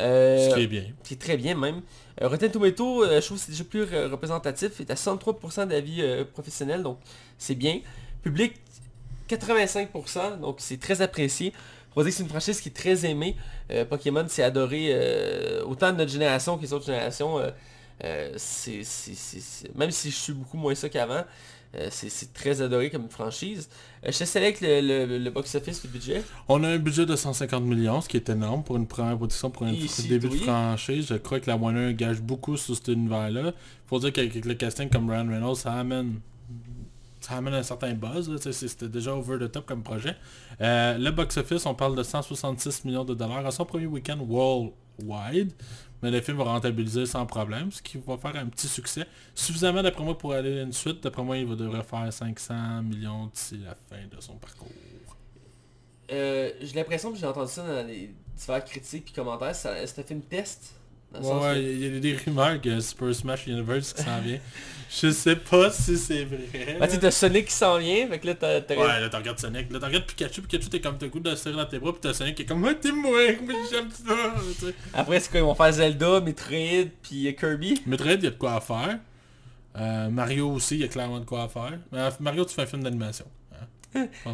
Euh, 0.00 0.48
Ce 0.50 0.54
qui 0.54 0.60
est 0.62 0.66
bien. 0.66 0.84
qui 1.04 1.14
est 1.14 1.16
très 1.16 1.36
bien 1.36 1.54
même. 1.56 1.82
Euh, 2.22 2.28
Rotten 2.28 2.50
Tomato, 2.50 3.02
euh, 3.04 3.20
je 3.20 3.26
trouve 3.26 3.38
que 3.38 3.44
c'est 3.44 3.52
déjà 3.52 3.64
plus 3.64 3.82
euh, 3.92 4.08
représentatif, 4.08 4.72
il 4.78 4.82
est 4.86 4.90
à 4.90 4.94
63% 4.94 5.66
d'avis 5.66 6.02
euh, 6.02 6.24
professionnels, 6.24 6.82
donc 6.82 6.98
c'est 7.38 7.54
bien. 7.56 7.80
Public, 8.22 8.54
85%, 9.28 10.40
donc 10.40 10.56
c'est 10.58 10.78
très 10.78 11.02
apprécié. 11.02 11.52
On 11.96 12.00
va 12.00 12.04
dire 12.04 12.12
que 12.12 12.16
c'est 12.18 12.22
une 12.22 12.28
franchise 12.28 12.60
qui 12.60 12.68
est 12.68 12.72
très 12.72 13.06
aimée. 13.06 13.34
Euh, 13.72 13.84
Pokémon, 13.84 14.24
c'est 14.28 14.42
adoré 14.42 14.88
euh, 14.90 15.64
autant 15.64 15.90
de 15.92 15.96
notre 15.98 16.12
génération 16.12 16.56
que 16.56 16.62
les 16.62 16.72
autres 16.72 16.86
générations. 16.86 17.38
euh, 17.40 17.50
euh, 18.04 18.32
Même 19.74 19.90
si 19.90 20.10
je 20.10 20.16
suis 20.16 20.32
beaucoup 20.32 20.56
moins 20.56 20.74
ça 20.74 20.88
qu'avant, 20.88 21.24
euh, 21.74 21.88
c'est 21.90 22.32
très 22.32 22.62
adoré 22.62 22.90
comme 22.90 23.08
franchise. 23.10 23.68
Euh, 24.06 24.10
je 24.10 24.24
te 24.24 24.38
avec 24.38 24.60
le, 24.60 24.80
le- 24.80 25.18
le 25.18 25.30
box-office, 25.30 25.84
le 25.84 25.90
budget. 25.90 26.22
On 26.48 26.64
a 26.64 26.68
un 26.68 26.78
budget 26.78 27.04
de 27.06 27.14
150 27.14 27.62
millions, 27.64 28.00
ce 28.00 28.08
qui 28.08 28.16
est 28.16 28.28
énorme 28.30 28.62
pour 28.64 28.76
une 28.76 28.86
première 28.86 29.16
production, 29.16 29.50
pour 29.50 29.64
un 29.64 29.72
Ici, 29.72 30.08
début 30.08 30.28
de 30.28 30.34
franchise. 30.36 31.06
Je 31.08 31.14
crois 31.16 31.40
que 31.40 31.50
la 31.50 31.56
Warner 31.56 31.92
gage 31.94 32.20
beaucoup 32.20 32.56
sur 32.56 32.74
cet 32.74 32.88
univers-là. 32.88 33.52
Faut 33.86 33.98
dire 33.98 34.12
qu'avec 34.12 34.44
le 34.44 34.54
casting 34.54 34.88
comme 34.88 35.10
Ryan 35.10 35.28
Reynolds, 35.28 35.56
ça 35.56 35.72
amène 35.74 36.20
ça 37.20 37.34
amène 37.36 37.54
un 37.54 37.62
certain 37.62 37.92
buzz. 37.94 38.34
C'était 38.50 38.88
déjà 38.88 39.14
over 39.14 39.38
the 39.38 39.50
top 39.52 39.66
comme 39.66 39.82
projet. 39.82 40.14
Euh, 40.62 40.96
le 40.96 41.10
box-office, 41.10 41.66
on 41.66 41.74
parle 41.74 41.96
de 41.96 42.02
166 42.02 42.84
millions 42.86 43.04
de 43.04 43.12
dollars 43.14 43.44
à 43.44 43.50
son 43.50 43.66
premier 43.66 43.86
week-end 43.86 44.18
worldwide. 44.26 45.52
Mais 46.02 46.10
le 46.10 46.20
film 46.20 46.36
va 46.36 46.44
rentabiliser 46.44 47.06
sans 47.06 47.26
problème, 47.26 47.72
ce 47.72 47.82
qui 47.82 47.98
va 47.98 48.16
faire 48.16 48.36
un 48.36 48.46
petit 48.46 48.68
succès. 48.68 49.06
Suffisamment 49.34 49.82
d'après 49.82 50.04
moi 50.04 50.16
pour 50.16 50.32
aller 50.32 50.60
à 50.60 50.62
une 50.62 50.72
suite. 50.72 51.02
D'après 51.02 51.22
moi, 51.22 51.36
il 51.36 51.46
va 51.46 51.56
devrait 51.56 51.82
faire 51.82 52.12
500 52.12 52.82
millions 52.82 53.26
d'ici 53.26 53.58
la 53.64 53.74
fin 53.74 54.06
de 54.06 54.20
son 54.20 54.36
parcours. 54.36 54.68
Euh, 56.10 56.52
j'ai 56.60 56.74
l'impression 56.74 57.12
que 57.12 57.18
j'ai 57.18 57.26
entendu 57.26 57.50
ça 57.50 57.62
dans 57.62 57.86
les 57.86 58.14
divers 58.36 58.64
critiques 58.64 59.10
et 59.10 59.14
commentaires, 59.14 59.54
c'est 59.54 59.98
un 59.98 60.02
film 60.02 60.22
test. 60.22 60.77
Dans 61.12 61.20
Ouais, 61.20 61.46
ouais, 61.48 61.54
que- 61.54 61.60
il 61.60 61.94
y 61.94 61.96
a 61.96 62.00
des 62.00 62.16
rumeurs 62.16 62.60
que 62.60 62.80
Super 62.80 63.14
Smash 63.14 63.46
Universe 63.46 63.92
qui 63.94 64.02
s'en 64.02 64.20
vient. 64.20 64.38
Je 64.90 65.10
sais 65.10 65.36
pas 65.36 65.70
si 65.70 65.98
c'est 65.98 66.24
vrai. 66.24 66.76
Bah, 66.80 66.88
tu 66.88 66.98
t'as 66.98 67.10
Sonic 67.10 67.46
qui 67.46 67.52
s'en 67.52 67.76
vient, 67.78 68.08
fait 68.08 68.18
que 68.18 68.26
là 68.26 68.34
t'as... 68.34 68.60
Ouais, 68.74 69.00
là, 69.00 69.08
t'en 69.10 69.18
regardes 69.18 69.38
Sonic. 69.38 69.70
Là, 69.70 69.78
t'en 69.80 69.86
regardes 69.86 70.06
Pikachu. 70.06 70.40
Pikachu, 70.42 70.68
t'es 70.70 70.80
comme 70.80 70.96
t'as 70.96 71.08
goût 71.08 71.20
de 71.20 71.34
serrer 71.34 71.56
dans 71.56 71.66
tes 71.66 71.78
bras. 71.78 71.92
Puis 71.92 72.00
t'as 72.02 72.14
Sonic 72.14 72.34
qui 72.34 72.42
est 72.42 72.46
comme, 72.46 72.64
ah, 72.64 72.74
t'es 72.74 72.90
moi, 72.92 73.18
mais 73.46 73.54
j'aime 73.70 73.88
ça. 73.90 74.34
Après 74.94 75.20
c'est 75.20 75.30
quoi, 75.30 75.40
ils 75.40 75.42
vont 75.44 75.54
faire 75.54 75.72
Zelda, 75.72 76.20
Metroid, 76.20 76.88
puis 77.02 77.34
Kirby? 77.38 77.82
Metroid, 77.86 78.12
il 78.14 78.24
y 78.24 78.26
a 78.28 78.30
de 78.30 78.36
quoi 78.36 78.54
à 78.54 78.60
faire. 78.60 78.98
Euh, 79.76 80.08
Mario 80.08 80.50
aussi, 80.52 80.76
il 80.76 80.80
y 80.80 80.84
a 80.84 80.88
clairement 80.88 81.20
de 81.20 81.24
quoi 81.26 81.42
à 81.44 81.48
faire. 81.48 81.78
Mais 81.92 81.98
euh, 82.00 82.10
Mario, 82.20 82.44
tu 82.46 82.54
fais 82.54 82.62
un 82.62 82.66
film 82.66 82.82
d'animation. 82.82 83.26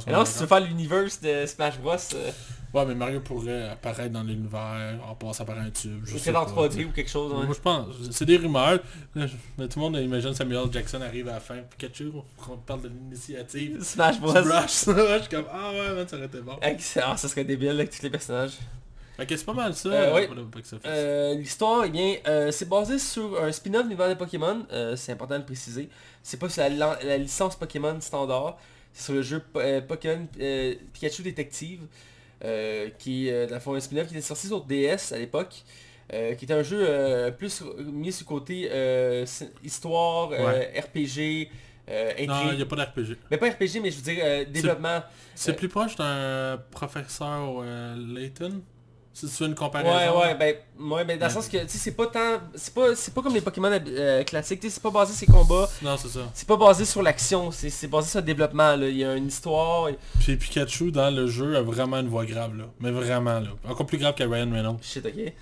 Alors 0.07 0.27
si 0.27 0.35
tu 0.35 0.41
veux 0.41 0.47
faire 0.47 0.61
l'universe 0.61 1.21
de 1.21 1.47
Smash 1.47 1.79
Bros, 1.79 1.95
euh, 2.15 2.31
Ouais, 2.75 2.85
mais 2.87 2.97
Mario 2.97 3.21
pourrait 3.21 3.69
apparaître 3.69 4.13
dans 4.13 4.25
l'univers, 4.25 4.99
en 5.09 5.15
passant 5.15 5.45
par 5.45 5.57
un 5.61 5.71
tube. 5.71 6.01
je 6.05 6.15
sais 6.15 6.33
fait 6.33 6.37
en 6.37 6.45
pas. 6.45 6.67
3D 6.67 6.87
ou 6.87 6.91
quelque 6.91 7.09
chose. 7.11 7.33
Moi 7.33 7.47
je 7.55 7.61
pense, 7.61 7.87
c'est 8.11 8.25
des 8.25 8.37
rumeurs. 8.37 8.81
Mais 9.15 9.29
tout 9.69 9.79
le 9.79 9.81
monde 9.81 9.97
imagine 9.97 10.35
Samuel 10.35 10.73
Jackson 10.73 11.01
arrive 11.01 11.29
à 11.29 11.35
la 11.35 11.41
fin. 11.41 11.59
Pikachu, 11.59 12.11
on 12.51 12.57
parle 12.57 12.83
de 12.83 12.89
l'initiative. 12.89 13.81
Smash 13.81 14.21
Bros. 14.21 14.35
je 14.35 14.67
suis 14.67 14.93
comme 15.31 15.45
ah 15.53 15.71
ouais 15.71 15.95
man, 15.95 16.09
ça 16.09 16.17
aurait 16.17 16.27
été 16.27 16.41
bon. 16.41 16.57
Excellent, 16.61 17.17
ça 17.17 17.29
serait 17.29 17.45
débile 17.45 17.71
avec 17.71 17.91
tous 17.91 18.03
les 18.03 18.11
personnages. 18.11 18.59
Ok 19.17 19.27
c'est 19.29 19.45
pas 19.47 19.53
mal 19.53 19.75
ça 19.75 19.89
Euh, 19.91 20.27
oui. 20.29 20.29
Euh, 20.87 21.35
L'histoire, 21.35 21.85
eh 21.85 21.91
bien, 21.91 22.17
euh, 22.27 22.51
c'est 22.51 22.69
basé 22.69 22.99
sur 22.99 23.41
un 23.41 23.53
spin-off 23.53 23.83
de 23.85 23.89
l'univers 23.89 24.09
de 24.09 24.15
Pokémon. 24.15 24.67
c'est 24.97 25.13
important 25.13 25.35
de 25.35 25.41
le 25.41 25.47
préciser. 25.47 25.89
C'est 26.25 26.39
pas 26.39 26.49
sur 26.49 26.65
la 26.69 27.19
licence 27.19 27.55
Pokémon 27.55 28.01
standard. 28.01 28.59
C'est 28.95 29.05
sur 29.05 29.15
le 29.15 29.21
jeu 29.23 29.43
euh, 29.57 29.81
Pokémon 29.83 30.27
euh, 30.41 30.75
Pikachu 30.95 31.23
Détective. 31.23 31.83
euh, 32.45 32.89
qui 32.99 33.29
est 33.29 33.47
dans 33.49 33.55
le 33.57 33.61
fond 33.61 33.75
un 33.75 33.81
spin-off 33.81 34.07
qui 34.09 34.15
était 34.15 34.23
sorti 34.23 34.47
sur 34.49 34.63
DS 34.65 35.13
à 35.13 35.19
l'époque. 35.19 35.63
euh, 36.13 36.35
qui 36.35 36.45
était 36.45 36.55
un 36.55 36.63
jeu 36.63 36.79
euh, 36.87 37.31
plus 37.31 37.63
mis 37.79 38.13
sur 38.13 38.25
le 38.25 38.29
côté 38.29 38.69
euh, 38.71 39.25
histoire, 39.63 40.31
Ouais. 40.31 40.79
RPG, 40.81 41.49
non, 42.27 42.51
il 42.53 42.57
n'y 42.57 42.63
a 42.63 42.67
pas 42.67 42.77
d'RPG. 42.77 43.17
Mais 43.31 43.37
pas 43.39 43.49
RPG, 43.51 43.81
mais 43.83 43.91
je 43.91 43.97
veux 43.97 44.03
dire 44.15 44.47
développement. 44.51 45.03
C'est 45.35 45.55
plus 45.55 45.69
proche 45.69 45.97
d'un 45.97 46.59
professeur 46.71 47.63
Layton. 47.97 48.63
Si 49.17 49.27
tu 49.27 49.33
fais 49.33 49.45
une 49.45 49.53
Ouais, 49.53 49.57
comparaison. 49.57 50.21
ouais, 50.21 50.35
ben, 50.35 50.57
ouais, 50.81 51.05
ben 51.05 51.17
dans 51.19 51.27
le 51.27 51.31
Ouais. 51.31 51.35
sens 51.41 51.49
que, 51.49 51.59
tu 51.59 51.69
sais, 51.69 51.79
c'est 51.79 51.93
pas 51.93 52.09
tant, 52.09 52.41
c'est 52.57 52.75
pas, 52.75 52.97
c'est 52.97 53.15
pas 53.15 53.23
comme 53.23 53.33
les 53.33 53.41
Pokémon 53.41 53.71
euh, 53.73 54.25
classiques, 54.25 54.59
tu 54.59 54.69
sais, 54.69 54.75
c'est 54.75 54.83
pas 54.83 54.91
basé 54.91 55.15
sur 55.15 55.29
les 55.29 55.33
combats, 55.33 55.69
Non, 55.83 55.97
c'est 55.97 56.09
ça. 56.09 56.23
c'est 56.35 56.49
pas 56.49 56.57
basé 56.57 56.85
sur 56.85 57.01
l'action, 57.01 57.53
c'est 57.53 57.71
c'est 57.71 57.87
basé 57.87 58.09
sur 58.11 58.19
le 58.19 58.27
développement, 58.27 58.75
là. 58.75 58.89
il 58.89 58.97
y 58.97 59.05
a 59.05 59.15
une 59.15 59.29
histoire, 59.29 59.89
et- 59.89 59.97
Puis 60.19 60.37
Pikachu 60.37 60.91
dans 60.91 61.11
le 61.15 61.29
jeu 61.29 61.57
a 61.57 61.63
vraiment 61.63 61.99
une 62.01 62.09
voix 62.09 62.27
grave 62.27 62.57
là. 62.57 62.65
Mais 62.81 62.91
vraiment 62.91 63.39
là. 63.39 63.49
Encore 63.69 63.87
plus 63.87 63.99
grave 63.99 64.15
que 64.17 64.25
Ryan 64.25 64.51
Reynolds. 64.53 64.79
shit, 64.83 65.07
ok. 65.07 65.33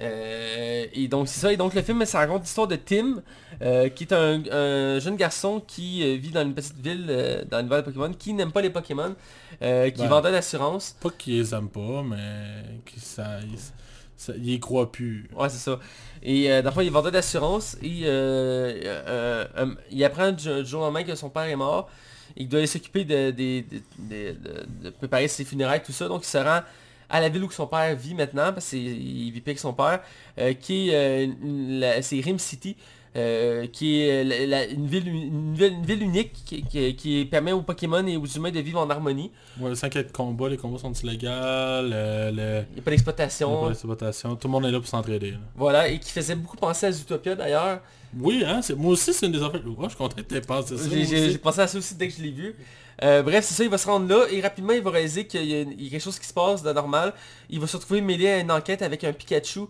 Euh, 0.00 0.86
et 0.94 1.06
donc 1.08 1.28
c'est 1.28 1.40
ça, 1.40 1.52
et 1.52 1.56
donc 1.56 1.74
le 1.74 1.82
film, 1.82 2.04
ça 2.06 2.18
raconte 2.18 2.42
l'histoire 2.42 2.66
de 2.66 2.76
Tim, 2.76 3.22
euh, 3.60 3.88
qui 3.88 4.04
est 4.04 4.12
un, 4.12 4.42
un 4.50 4.98
jeune 4.98 5.16
garçon 5.16 5.62
qui 5.66 6.02
euh, 6.02 6.16
vit 6.16 6.30
dans 6.30 6.42
une 6.42 6.54
petite 6.54 6.78
ville, 6.78 7.06
euh, 7.08 7.44
dans 7.48 7.58
l'univers 7.58 7.78
de 7.78 7.84
Pokémon, 7.90 8.12
qui 8.12 8.32
n'aime 8.32 8.50
pas 8.52 8.62
les 8.62 8.70
Pokémon, 8.70 9.14
qui 9.60 9.64
est 9.66 9.98
Ouais. 10.00 10.08
vendeur 10.08 10.32
d'assurance, 10.32 10.96
Pas 11.00 11.10
qu'ils 11.10 11.38
les 11.38 11.54
aiment 11.54 11.68
pas, 11.68 12.02
mais 12.02 12.80
qu'ils 12.86 13.02
ça, 13.02 13.38
ils 14.36 14.50
y 14.54 14.60
croient 14.60 14.90
plus. 14.90 15.28
Ouais, 15.36 15.48
c'est 15.48 15.58
ça. 15.58 15.78
Et 16.22 16.48
dans 16.62 16.70
le 16.70 16.74
fond, 16.74 16.80
il 16.80 16.86
est 16.86 16.90
vendeur 16.90 17.12
d'assurance 17.12 17.76
et 17.82 18.02
euh, 18.04 19.34
il 19.90 20.04
apprend 20.04 20.32
du, 20.32 20.64
jour 20.64 20.80
au 20.82 20.84
lendemain 20.84 21.02
que 21.04 21.14
son 21.14 21.28
père 21.30 21.42
est 21.44 21.56
mort 21.56 21.88
qu'il 22.36 22.48
doit 22.48 22.58
aller 22.60 22.66
s'occuper 22.66 23.04
de- 23.04 23.30
de- 23.30 23.64
de- 23.98 24.34
de 24.84 24.90
préparer 24.90 25.28
ses 25.28 25.44
funérailles, 25.44 25.82
tout 25.82 25.92
ça. 25.92 26.08
Donc 26.08 26.22
il 26.24 26.28
se 26.28 26.38
rend 26.38 26.60
à 27.10 27.20
la 27.20 27.28
ville 27.28 27.44
où 27.44 27.50
son 27.50 27.66
père 27.66 27.94
vit 27.96 28.14
maintenant, 28.14 28.52
parce 28.52 28.70
qu'il 28.70 29.30
vit 29.32 29.42
avec 29.44 29.58
son 29.58 29.72
père, 29.72 30.00
euh, 30.38 30.52
qui 30.54 30.90
est, 30.90 30.94
euh, 31.28 31.98
c'est 32.02 32.20
Rim 32.20 32.38
City, 32.38 32.76
euh, 33.14 33.66
qui 33.66 34.00
est 34.00 34.24
la- 34.24 34.46
la- 34.46 34.66
une, 34.66 34.86
ville, 34.86 35.06
une, 35.06 35.54
ville, 35.54 35.72
une 35.74 35.84
ville 35.84 36.02
unique 36.02 36.32
qui, 36.46 36.62
qui- 36.62 36.96
qui 36.96 37.24
permet 37.26 37.52
aux 37.52 37.60
Pokémon 37.60 38.06
et 38.06 38.16
aux 38.16 38.24
humains 38.24 38.50
de 38.50 38.60
vivre 38.60 38.80
en 38.80 38.88
harmonie. 38.88 39.30
Ouais, 39.60 39.72
y 39.72 39.98
ait 39.98 40.02
de 40.04 40.10
combat, 40.12 40.48
les 40.48 40.56
combats 40.56 40.78
sont 40.78 40.92
illégaux, 40.94 41.26
le, 41.28 42.30
le, 42.30 42.62
Il 42.70 42.74
n'y 42.74 42.80
a 42.80 42.82
pas 42.82 42.90
d'exploitation. 42.90 43.50
tout 44.36 44.48
le 44.48 44.52
monde 44.52 44.64
est 44.64 44.70
là 44.70 44.78
pour 44.80 44.88
s'entraider. 44.88 45.32
là. 45.32 45.38
Voilà, 45.54 45.88
et 45.88 45.98
qui 45.98 46.10
faisait 46.10 46.34
beaucoup 46.36 46.56
penser 46.56 46.86
à 46.86 46.92
Zootopia 46.92 47.34
d'ailleurs. 47.34 47.80
Oui, 48.18 48.42
hein, 48.46 48.60
moi 48.76 48.92
aussi 48.92 49.12
c'est 49.12 49.26
une 49.26 49.32
des 49.32 49.42
affaires. 49.42 49.60
Ouais, 49.66 49.74
je 49.84 49.88
suis 49.88 49.96
content 49.98 50.16
que 50.16 50.20
t'aies 50.22 50.40
pensé 50.40 50.76
ça. 50.76 50.88
J'ai 50.90 51.38
pensé 51.38 51.60
à 51.60 51.66
ça 51.66 51.78
aussi 51.78 51.94
dès 51.94 52.08
que 52.08 52.14
je 52.16 52.22
l'ai 52.22 52.30
vu. 52.30 52.54
Euh, 53.02 53.22
bref, 53.22 53.44
c'est 53.44 53.54
ça, 53.54 53.64
il 53.64 53.70
va 53.70 53.78
se 53.78 53.86
rendre 53.86 54.08
là 54.08 54.26
et 54.30 54.40
rapidement 54.40 54.72
il 54.72 54.82
va 54.82 54.90
réaliser 54.90 55.26
qu'il 55.26 55.44
y, 55.44 55.54
a 55.56 55.60
y 55.62 55.90
quelque 55.90 56.02
chose 56.02 56.18
qui 56.18 56.26
se 56.26 56.32
passe 56.34 56.62
de 56.62 56.72
normal. 56.72 57.12
Il 57.50 57.58
va 57.60 57.66
se 57.66 57.76
retrouver 57.76 58.00
mêlé 58.00 58.28
à 58.28 58.38
une 58.38 58.50
enquête 58.52 58.82
avec 58.82 59.02
un 59.04 59.12
Pikachu 59.12 59.60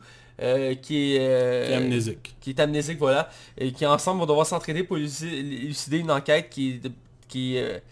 euh, 0.42 0.74
qui 0.74 1.14
est... 1.16 1.18
euh, 1.20 1.66
Qui 1.66 1.72
est 1.72 1.76
amnésique. 1.76 2.34
qui 2.40 2.50
est 2.50 2.60
amnésique, 2.60 2.98
voilà. 2.98 3.30
Et 3.56 3.72
qui 3.72 3.86
ensemble 3.86 4.20
vont 4.20 4.26
devoir 4.26 4.46
s'entraider 4.46 4.82
pour 4.82 4.98
élucider, 4.98 5.98
une 5.98 6.10
enquête 6.10 6.50
qui 6.50 6.74
de- 6.78 6.90
qui 7.28 7.56
est 7.56 7.82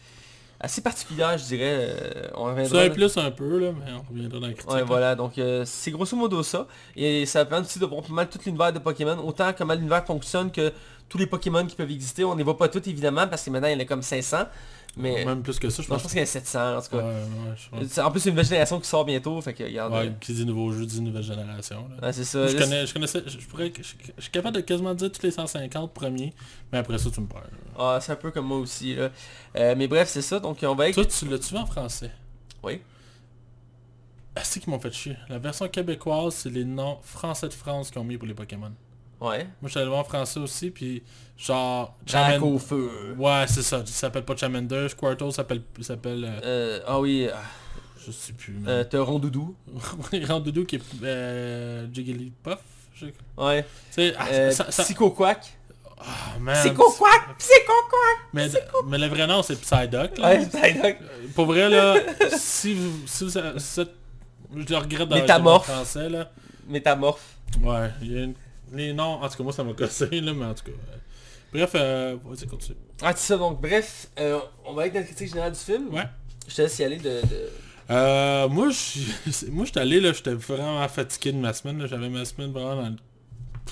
assez 0.58 0.82
particulière, 0.82 1.38
je 1.38 1.44
dirais. 1.44 1.88
On 2.34 2.44
reviendra- 2.44 2.68
Ça 2.80 2.82
un 2.84 2.90
plus 2.90 3.16
un 3.16 3.30
peu, 3.30 3.58
là, 3.58 3.70
mais 3.72 3.92
on 3.92 4.02
reviendra 4.12 4.40
dans 4.40 4.46
la 4.46 4.52
critique. 4.52 4.70
Ouais, 4.70 4.82
voilà, 4.82 5.14
donc 5.14 5.38
euh, 5.38 5.62
c'est 5.64 5.90
grosso 5.90 6.14
modo 6.16 6.42
ça. 6.42 6.66
Et 6.96 7.24
ça 7.24 7.46
permet 7.46 7.64
aussi 7.66 7.78
de 7.78 7.86
voir 7.86 8.02
pas 8.02 8.12
mal 8.12 8.28
tout 8.28 8.38
l'univers 8.44 8.72
de 8.74 8.78
Pokémon, 8.78 9.16
autant 9.26 9.52
comment 9.56 9.72
l'univers 9.72 10.04
fonctionne 10.04 10.50
que 10.52 10.70
tous 11.08 11.16
les 11.18 11.26
Pokémon 11.26 11.64
qui 11.66 11.74
peuvent 11.76 11.90
exister. 11.90 12.24
On 12.24 12.32
ne 12.34 12.38
les 12.38 12.44
voit 12.44 12.58
pas 12.58 12.68
tous 12.68 12.86
évidemment, 12.86 13.26
parce 13.26 13.42
que 13.44 13.50
maintenant 13.50 13.68
il 13.68 13.72
y 13.72 13.76
en 13.76 13.80
a 13.80 13.84
comme 13.86 14.02
500. 14.02 14.44
Mais 14.96 15.24
Même 15.24 15.42
plus 15.42 15.58
que 15.58 15.70
ça, 15.70 15.82
je 15.82 15.88
non, 15.88 15.94
pense. 15.94 15.98
je 15.98 16.02
pense 16.04 16.12
qu'il 16.12 16.20
y 16.20 16.22
a 16.22 16.26
700 16.26 16.76
en 16.76 16.82
tout 16.82 16.88
cas. 16.90 16.96
Ouais, 16.96 17.02
ouais, 17.04 17.54
je 17.56 17.68
pense. 17.70 17.84
C'est- 17.88 18.00
En 18.00 18.10
plus 18.10 18.20
c'est 18.20 18.28
une 18.30 18.34
nouvelle 18.34 18.46
génération 18.46 18.80
qui 18.80 18.88
sort 18.88 19.04
bientôt, 19.04 19.40
fait 19.40 19.54
que 19.54 19.62
regarde. 19.62 19.92
Ouais, 19.92 20.12
qui 20.20 20.32
dit 20.34 20.44
nouveau 20.44 20.72
jeu, 20.72 20.84
dit 20.84 21.00
nouvelle 21.00 21.22
génération. 21.22 21.86
Là. 22.00 22.06
ouais, 22.08 22.12
c'est 22.12 22.24
ça. 22.24 22.46
je, 22.48 22.56
Là, 22.56 22.62
connais, 22.64 22.86
je 22.86 22.92
connaissais, 22.92 23.22
je, 23.26 23.38
pourrais, 23.46 23.72
je, 23.76 23.82
je 24.16 24.22
suis 24.22 24.30
capable 24.32 24.56
de 24.56 24.60
quasiment 24.62 24.92
dire 24.94 25.12
tous 25.12 25.22
les 25.22 25.30
150 25.30 25.92
premiers, 25.94 26.34
mais 26.72 26.78
après 26.78 26.98
ça 26.98 27.08
tu 27.10 27.20
me 27.20 27.26
perds. 27.26 27.42
c'est- 27.48 27.72
ah, 27.78 27.98
c'est 28.00 28.12
un 28.12 28.16
peu 28.16 28.30
comme 28.32 28.46
moi 28.46 28.58
aussi. 28.58 28.96
Là. 28.96 29.10
Euh, 29.56 29.74
mais 29.78 29.86
bref, 29.86 30.08
c'est 30.08 30.22
ça. 30.22 30.40
Donc 30.40 30.58
on 30.62 30.74
va. 30.74 30.90
Toi 30.92 31.04
tu 31.04 31.24
l'as-tu 31.28 31.54
vu 31.54 31.60
en 31.60 31.66
français? 31.66 32.10
Oui. 32.64 32.80
Ah 34.34 34.40
c'est 34.44 34.60
qu'ils 34.60 34.70
m'ont 34.72 34.80
fait 34.80 34.92
chier. 34.92 35.16
La 35.28 35.38
version 35.38 35.68
québécoise, 35.68 36.34
c'est 36.34 36.50
les 36.50 36.64
noms 36.64 36.98
français 37.02 37.48
de 37.48 37.52
France 37.54 37.90
qu'ils 37.90 38.00
ont 38.00 38.04
mis 38.04 38.16
pour 38.18 38.26
les 38.28 38.34
Pokémon. 38.34 38.72
Ouais. 39.20 39.44
Moi 39.60 39.64
je 39.64 39.68
suis 39.68 39.78
allé 39.78 39.84
le 39.86 39.90
voir 39.90 40.00
en 40.00 40.04
français 40.08 40.40
aussi, 40.40 40.70
puis 40.70 41.02
genre... 41.36 41.94
Jack 42.06 42.42
au 42.42 42.58
feu. 42.58 43.14
Ouais 43.18 43.44
c'est 43.48 43.62
ça, 43.62 43.80
il 43.84 43.88
s'appelle 43.92 44.24
pas 44.24 44.36
Charmander, 44.36 44.88
Squirtle 44.88 45.32
s'appelle... 45.32 45.62
s'appelle 45.80 46.24
euh, 46.24 46.40
Euh, 46.44 46.80
ah 46.86 47.00
oui, 47.00 47.26
euh, 47.26 47.32
je 48.06 48.10
sais 48.12 48.32
plus. 48.32 48.54
mais- 48.54 48.70
euh, 48.70 48.84
t'as 48.84 49.00
Rondoudou. 49.00 49.54
Randoudou 50.28 50.64
qui 50.64 50.76
est 50.76 50.82
euh, 51.02 51.86
Jigglypuff. 51.92 52.58
Je... 52.94 53.06
Ouais. 53.36 53.64
sais, 53.90 54.14
ah, 54.18 54.26
Euh, 54.30 54.50
ça, 54.50 54.70
ça- 54.70 54.82
Psycho-Quack. 54.84 55.54
Ah, 56.02 56.38
man, 56.40 56.54
Psycho-Quack! 56.56 57.36
Psycho-Quack! 57.38 58.18
Mais, 58.32 58.48
mais 58.86 58.96
le 58.98 59.06
vrai 59.08 59.26
nom 59.26 59.42
c'est 59.42 59.56
Psyduck. 59.60 60.16
là. 60.18 60.28
Ouais, 60.30 60.46
Psyduck. 60.46 60.96
Pour 61.34 61.44
vrai 61.46 61.68
là, 61.68 61.96
si 62.38 62.72
vous, 62.74 63.06
si 63.06 63.24
vous, 63.24 63.30
si 63.58 63.80
vous- 64.50 64.62
je 64.66 64.70
le 64.72 64.76
regrette 64.78 65.08
dans 65.10 65.16
le 65.16 65.58
français 65.60 66.08
là. 66.08 66.30
Métamorphe. 66.66 67.36
Ouais, 67.62 67.90
il 68.00 68.12
y 68.12 68.18
a 68.18 68.22
une- 68.22 68.34
les 68.72 68.92
noms, 68.92 69.22
en 69.22 69.28
tout 69.28 69.36
cas 69.36 69.42
moi 69.44 69.52
ça 69.52 69.64
m'a 69.64 69.72
cassé 69.74 70.06
là, 70.20 70.32
mais 70.34 70.44
en 70.46 70.54
tout 70.54 70.64
cas. 70.64 70.70
euh, 70.70 70.96
Bref, 71.52 71.70
euh, 71.74 72.16
vas-y 72.24 72.46
continue. 72.46 72.76
Ah, 73.02 73.12
c'est 73.16 73.28
ça, 73.28 73.36
donc 73.36 73.60
bref, 73.60 74.06
euh, 74.18 74.38
on 74.64 74.72
va 74.74 74.82
avec 74.82 74.94
notre 74.94 75.06
critique 75.06 75.28
générale 75.28 75.52
du 75.52 75.58
film. 75.58 75.88
Ouais. 75.92 76.04
Je 76.46 76.54
te 76.54 76.62
laisse 76.62 76.78
y 76.78 76.84
aller 76.84 76.96
de... 76.98 77.02
de- 77.22 77.50
Euh, 77.90 78.48
moi, 78.48 78.68
je 78.70 78.74
suis- 78.76 79.46
moi, 79.50 79.64
j'étais 79.64 79.80
allé 79.80 80.00
là, 80.00 80.12
j'étais 80.12 80.32
vraiment 80.34 80.86
fatigué 80.88 81.32
de 81.32 81.38
ma 81.38 81.52
semaine. 81.52 81.78
là. 81.80 81.86
J'avais 81.88 82.08
ma 82.08 82.24
semaine 82.24 82.52
vraiment 82.52 82.76
dans 82.76 82.88
le... 82.88 82.96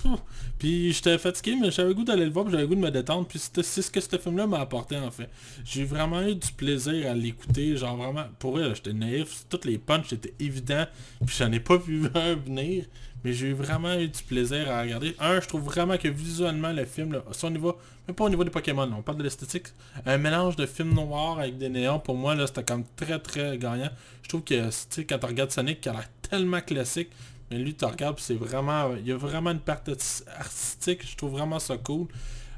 Puis 0.58 0.92
j'étais 0.92 1.18
fatigué, 1.18 1.56
mais 1.60 1.70
j'avais 1.70 1.94
goût 1.94 2.04
d'aller 2.04 2.24
le 2.24 2.30
voir, 2.30 2.48
j'avais 2.50 2.66
goût 2.66 2.74
de 2.74 2.80
me 2.80 2.90
détendre. 2.90 3.26
Puis 3.26 3.38
c'est 3.38 3.62
ce 3.82 3.90
que 3.90 4.00
ce 4.00 4.16
film-là 4.18 4.46
m'a 4.46 4.60
apporté 4.60 4.96
en 4.96 5.10
fait. 5.10 5.28
J'ai 5.64 5.84
vraiment 5.84 6.22
eu 6.22 6.34
du 6.34 6.52
plaisir 6.52 7.10
à 7.10 7.14
l'écouter, 7.14 7.76
genre 7.76 7.96
vraiment. 7.96 8.24
Pour 8.38 8.60
elle, 8.60 8.74
j'étais 8.74 8.92
naïf, 8.92 9.44
toutes 9.48 9.64
les 9.64 9.78
punchs 9.78 10.12
étaient 10.12 10.34
évidents, 10.40 10.86
puis 11.24 11.36
j'en 11.38 11.52
ai 11.52 11.60
pas 11.60 11.76
vu 11.76 12.08
un 12.14 12.34
venir. 12.34 12.84
Mais 13.24 13.32
j'ai 13.32 13.52
vraiment 13.52 13.94
eu 13.94 14.08
du 14.08 14.22
plaisir 14.22 14.70
à 14.70 14.82
regarder. 14.82 15.16
Un, 15.18 15.40
je 15.40 15.48
trouve 15.48 15.62
vraiment 15.62 15.96
que 15.96 16.06
visuellement 16.06 16.72
le 16.72 16.84
film, 16.84 17.12
là, 17.12 17.24
on 17.42 17.54
y 17.54 17.58
va, 17.58 17.74
même 18.06 18.14
pas 18.14 18.24
au 18.24 18.28
niveau 18.28 18.44
des 18.44 18.50
Pokémon, 18.50 18.88
on 18.96 19.02
parle 19.02 19.18
de 19.18 19.24
l'esthétique, 19.24 19.66
un 20.06 20.18
mélange 20.18 20.54
de 20.54 20.66
film 20.66 20.94
noir 20.94 21.40
avec 21.40 21.58
des 21.58 21.68
néons, 21.68 21.98
pour 21.98 22.14
moi, 22.14 22.36
là, 22.36 22.46
c'était 22.46 22.62
comme 22.62 22.84
très 22.94 23.18
très 23.18 23.58
gagnant. 23.58 23.90
Je 24.22 24.28
trouve 24.28 24.42
que, 24.42 24.54
tu 24.68 24.70
sais, 24.70 25.04
quand 25.04 25.18
tu 25.18 25.26
regardes 25.26 25.50
Sonic, 25.50 25.80
qui 25.80 25.88
a 25.88 25.94
l'air 25.94 26.08
tellement 26.22 26.60
classique, 26.60 27.08
mais 27.50 27.58
lui, 27.58 27.74
tu 27.74 27.84
regardes, 27.84 28.18
c'est 28.20 28.34
vraiment, 28.34 28.94
il 28.96 29.06
y 29.06 29.12
a 29.12 29.16
vraiment 29.16 29.50
une 29.50 29.60
partie 29.60 29.92
artistique, 30.38 31.08
je 31.08 31.16
trouve 31.16 31.32
vraiment 31.32 31.58
ça 31.58 31.76
cool. 31.78 32.08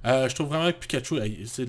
Euh, 0.07 0.29
je 0.29 0.35
trouve 0.35 0.49
vraiment 0.49 0.71
que 0.73 0.79
Pikachu, 0.79 1.21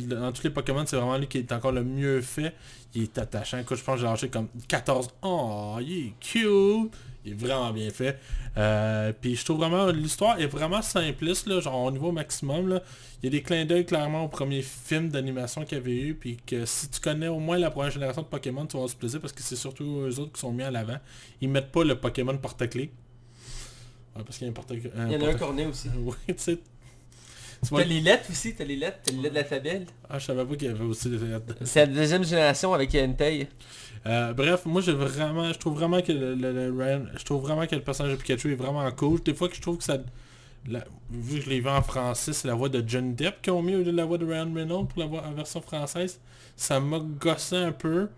dans 0.07 0.32
tous 0.32 0.43
les 0.43 0.49
Pokémon, 0.49 0.84
c'est 0.86 0.95
vraiment 0.95 1.17
lui 1.17 1.28
qui 1.28 1.39
est 1.39 1.51
encore 1.51 1.74
le 1.74 1.84
mieux 1.84 2.22
fait. 2.22 2.53
Il 2.93 3.03
est 3.03 3.17
attachant. 3.17 3.57
Je 3.57 3.63
pense 3.76 3.95
que 3.95 3.97
j'ai 3.97 4.03
lâché 4.03 4.30
comme 4.30 4.47
14. 4.67 5.09
Oh, 5.22 5.78
il 5.82 6.07
est 6.07 6.13
cute. 6.19 6.93
Il 7.24 7.34
est 7.34 7.36
vraiment 7.36 7.72
bien 7.72 7.89
fait. 7.91 8.17
Euh, 8.57 9.13
puis 9.19 9.36
je 9.36 9.45
trouve 9.45 9.57
vraiment, 9.59 9.88
l'histoire 9.88 10.39
est 10.39 10.47
vraiment 10.47 10.82
simpliste, 10.82 11.45
là, 11.47 11.59
genre 11.59 11.84
au 11.84 11.91
niveau 11.91 12.11
maximum. 12.11 12.67
Là. 12.67 12.82
Il 13.22 13.26
y 13.26 13.28
a 13.28 13.32
des 13.32 13.43
clins 13.43 13.65
d'œil 13.65 13.86
clairement 13.86 14.24
au 14.24 14.28
premier 14.28 14.61
film 14.61 15.09
d'animation 15.09 15.63
qu'il 15.63 15.78
y 15.78 15.82
avait 15.82 15.99
eu. 15.99 16.15
Puis 16.15 16.38
que 16.45 16.65
si 16.65 16.89
tu 16.89 16.99
connais 16.99 17.28
au 17.28 17.39
moins 17.39 17.57
la 17.57 17.69
première 17.69 17.91
génération 17.91 18.24
de 18.24 18.28
Pokémon, 18.28 18.65
tu 18.65 18.78
vas 18.78 18.88
du 18.88 18.95
plaisir 18.95 19.19
parce 19.19 19.34
que 19.34 19.43
c'est 19.43 19.55
surtout 19.55 20.03
eux 20.07 20.19
autres 20.19 20.32
qui 20.32 20.39
sont 20.39 20.51
mis 20.51 20.63
à 20.63 20.72
l'avant. 20.72 20.97
Ils 21.41 21.49
mettent 21.49 21.72
pas 21.72 21.84
le 21.84 21.95
Pokémon 21.95 22.36
porte-clés. 22.38 22.91
Ouais, 24.16 24.24
parce 24.26 24.38
qu'il 24.38 24.45
y 24.45 24.49
a 24.49 24.51
un 24.51 24.53
porte 24.53 24.72
Il 24.72 24.84
y 25.12 25.16
en 25.16 25.22
a 25.26 25.30
un 25.30 25.34
cornet 25.36 25.66
aussi. 25.66 25.89
Oui, 25.97 26.14
tu 26.28 26.34
sais. 26.38 26.57
T'as 27.70 27.84
les 27.84 28.01
lettres 28.01 28.26
aussi, 28.32 28.55
t'as 28.55 28.64
les 28.64 28.76
lettres, 28.76 28.97
t'as 29.03 29.12
les 29.12 29.18
lettres 29.20 29.34
de 29.34 29.39
l'alphabet. 29.39 29.82
Ah, 30.09 30.18
je 30.18 30.26
savais 30.26 30.43
pas 30.43 30.55
qu'il 30.55 30.68
y 30.68 30.72
avait 30.72 30.84
aussi 30.84 31.09
des 31.12 31.18
lettres. 31.20 31.53
C'est 31.64 31.82
la 31.82 31.86
deuxième 31.86 32.24
génération 32.24 32.74
avec 32.74 32.93
Entei. 32.95 33.47
Euh, 34.07 34.34
bref, 34.34 34.66
moi 34.66 34.82
j'ai 34.82 34.93
vraiment, 34.93 35.53
je 35.53 35.59
trouve 35.59 35.76
vraiment 35.76 36.01
que 36.01 36.12
le, 36.12 36.34
le- 36.34 36.51
le 36.51 36.72
Ryan- 36.84 37.05
je 37.16 37.24
trouve 37.24 37.43
vraiment 37.43 37.68
que 37.68 37.76
le 37.76 37.84
personnage 37.84 38.14
de 38.14 38.18
Pikachu 38.18 38.51
est 38.51 38.55
vraiment 38.55 38.89
cool. 38.93 39.22
Des 39.22 39.36
fois 39.36 39.47
que 39.47 39.55
je 39.55 39.62
trouve 39.62 39.78
que 39.78 39.84
ça, 39.84 39.99
la- 40.68 40.84
vu 41.12 41.38
que 41.38 41.45
je 41.45 41.49
l'ai 41.51 41.59
vu 41.59 41.70
en 41.70 41.84
français, 41.84 42.34
c'est 42.34 42.47
la 42.47 42.55
voix 42.55 42.68
de 42.70 42.84
Johnny 42.88 43.14
Depp 43.14 43.43
qui 43.43 43.51
ont 43.51 43.62
mis 43.62 43.76
au 43.76 43.80
lieu 43.80 43.86
de 43.86 43.91
la 43.91 44.05
voix 44.05 44.18
de 44.18 44.26
Ryan 44.26 44.51
Reynolds 44.51 44.88
pour 44.88 44.99
la, 44.99 45.05
voix- 45.05 45.24
en 45.24 45.32
version 45.34 45.62
française. 45.62 46.20
Ça 46.55 46.80
m'a 46.80 46.97
gossé 46.99 47.57
un 47.57 47.72
peu. 47.72 48.09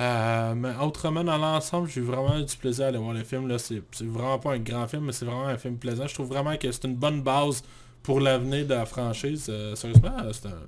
Euh, 0.00 0.54
mais 0.54 0.70
autrement, 0.80 1.24
dans 1.24 1.38
l'ensemble, 1.38 1.88
j'ai 1.88 2.00
vraiment 2.00 2.38
eu 2.38 2.44
du 2.44 2.56
plaisir 2.56 2.84
à 2.84 2.88
aller 2.88 2.98
voir 2.98 3.14
le 3.14 3.24
film. 3.24 3.48
Là, 3.48 3.58
c'est 3.58 3.82
vraiment 4.02 4.38
pas 4.38 4.52
un 4.52 4.58
grand 4.58 4.86
film, 4.86 5.04
mais 5.06 5.12
c'est 5.12 5.24
vraiment 5.24 5.46
un 5.48 5.58
film 5.58 5.76
plaisant. 5.76 6.06
Je 6.06 6.14
trouve 6.14 6.28
vraiment 6.28 6.56
que 6.56 6.70
c'est 6.70 6.84
une 6.84 6.94
bonne 6.94 7.22
base 7.22 7.62
pour 8.02 8.20
l'avenir 8.20 8.64
de 8.66 8.74
la 8.74 8.86
franchise. 8.86 9.46
Euh, 9.48 9.74
sérieusement, 9.74 10.12
euh, 10.22 10.32
c'est 10.32 10.46
un- 10.46 10.66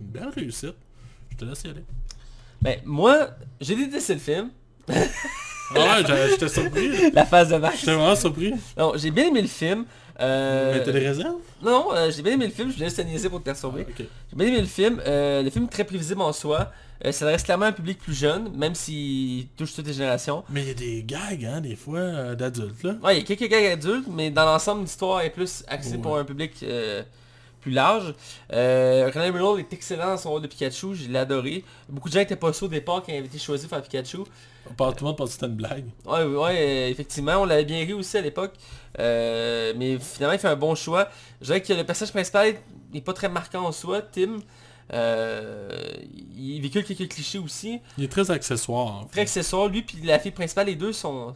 une 0.00 0.06
belle 0.06 0.30
réussite. 0.34 0.74
Je 1.32 1.36
te 1.36 1.44
laisse 1.44 1.62
y 1.64 1.68
aller. 1.68 1.84
Ben, 2.62 2.78
moi, 2.84 3.28
j'ai 3.60 3.76
détesté 3.76 4.14
le 4.14 4.20
film. 4.20 4.50
Ah 5.74 6.00
ouais, 6.00 6.28
j'étais 6.30 6.48
surpris. 6.48 7.10
La 7.12 7.24
phase 7.24 7.48
de 7.48 7.56
Max. 7.56 7.80
J'étais 7.80 7.94
vraiment 7.94 8.14
surpris. 8.16 8.52
Non, 8.76 8.92
j'ai 8.96 9.10
bien 9.10 9.26
aimé 9.26 9.42
le 9.42 9.48
film. 9.48 9.84
Euh, 10.20 10.74
Mais 10.74 10.82
t'as 10.84 10.92
des 10.92 10.98
réserves? 11.08 11.36
Non, 11.62 11.88
euh, 11.94 12.10
j'ai 12.10 12.22
bien 12.22 12.32
aimé 12.34 12.46
le 12.46 12.52
film, 12.52 12.70
je 12.70 12.76
viens 12.76 12.88
juste 12.88 13.28
pour 13.30 13.38
te 13.40 13.44
perturber. 13.44 13.86
Ah. 13.88 13.92
J'ai 13.98 14.36
bien 14.36 14.46
aimé 14.48 14.60
le 14.60 14.66
film. 14.66 15.00
Euh, 15.06 15.42
le 15.42 15.48
film 15.50 15.64
est 15.64 15.68
très 15.68 15.84
prévisible 15.84 16.20
en 16.20 16.32
soi. 16.32 16.70
Euh, 17.04 17.10
ça 17.12 17.26
reste 17.26 17.46
clairement 17.46 17.64
un 17.66 17.72
public 17.72 17.98
plus 17.98 18.14
jeune, 18.14 18.56
même 18.56 18.74
s'il 18.76 19.48
touche 19.56 19.74
toutes 19.74 19.86
les 19.88 19.92
générations. 19.92 20.44
Mais 20.50 20.62
il 20.62 20.68
y 20.68 20.70
a 20.70 20.74
des 20.74 21.02
gags, 21.02 21.44
hein, 21.44 21.60
des 21.60 21.74
fois, 21.74 21.98
euh, 21.98 22.34
d'adultes, 22.36 22.84
là. 22.84 22.94
Ouais, 23.02 23.16
il 23.16 23.28
y 23.28 23.32
a 23.32 23.36
quelques 23.36 23.50
gars 23.50 23.72
adultes, 23.72 24.06
mais 24.08 24.30
dans 24.30 24.44
l'ensemble, 24.44 24.82
l'histoire 24.82 25.20
est 25.22 25.30
plus 25.30 25.64
axée 25.66 25.92
Ouais. 25.92 25.98
pour 25.98 26.16
un 26.16 26.24
public 26.24 26.52
euh, 26.62 27.02
plus 27.60 27.72
large. 27.72 28.14
Euh, 28.52 29.10
Reynolds 29.12 29.58
est 29.58 29.72
excellent 29.72 30.06
dans 30.08 30.16
son 30.16 30.30
rôle 30.30 30.42
de 30.42 30.46
Pikachu, 30.46 30.94
je 30.94 31.08
l'ai 31.08 31.18
adoré. 31.18 31.64
Beaucoup 31.88 32.08
de 32.08 32.14
gens 32.14 32.20
étaient 32.20 32.36
pas 32.36 32.52
sûrs 32.52 32.66
au 32.66 32.70
départ 32.70 33.02
quand 33.02 33.10
il 33.12 33.16
avait 33.16 33.26
été 33.26 33.38
choisi 33.38 33.66
pour 33.66 33.76
faire 33.76 33.82
Pikachu. 33.88 34.18
On 34.70 34.74
parle, 34.74 34.94
tout 34.94 35.04
le 35.04 35.08
monde 35.08 35.16
pense 35.18 35.30
que 35.30 35.34
c'était 35.34 35.46
une 35.46 35.56
blague. 35.56 35.86
Ouais, 36.06 36.22
ouais, 36.24 36.90
effectivement, 36.92 37.38
on 37.38 37.44
l'avait 37.46 37.64
bien 37.64 37.78
ri 37.80 37.94
aussi 37.94 38.16
à 38.16 38.20
l'époque. 38.20 38.52
Mais 38.96 39.98
finalement, 39.98 40.34
il 40.34 40.38
fait 40.38 40.46
un 40.48 40.54
bon 40.56 40.76
choix. 40.76 41.08
Je 41.40 41.46
dirais 41.46 41.60
que 41.62 41.72
le 41.72 41.82
personnage 41.82 42.12
principal 42.12 42.54
n'est 42.94 43.00
pas 43.00 43.12
très 43.12 43.28
marquant 43.28 43.64
en 43.64 43.72
soi, 43.72 44.02
Tim. 44.02 44.38
Euh, 44.92 45.94
il 46.36 46.60
véhicule 46.60 46.84
quelques 46.84 47.08
clichés 47.08 47.38
aussi. 47.38 47.80
Il 47.98 48.04
est 48.04 48.08
très 48.08 48.30
accessoire. 48.30 48.86
en 48.86 49.02
fait. 49.02 49.08
Très 49.12 49.20
accessoire, 49.22 49.68
lui 49.68 49.82
puis 49.82 49.98
la 50.02 50.18
fille 50.18 50.32
principale, 50.32 50.66
les 50.66 50.76
deux 50.76 50.92
sont... 50.92 51.34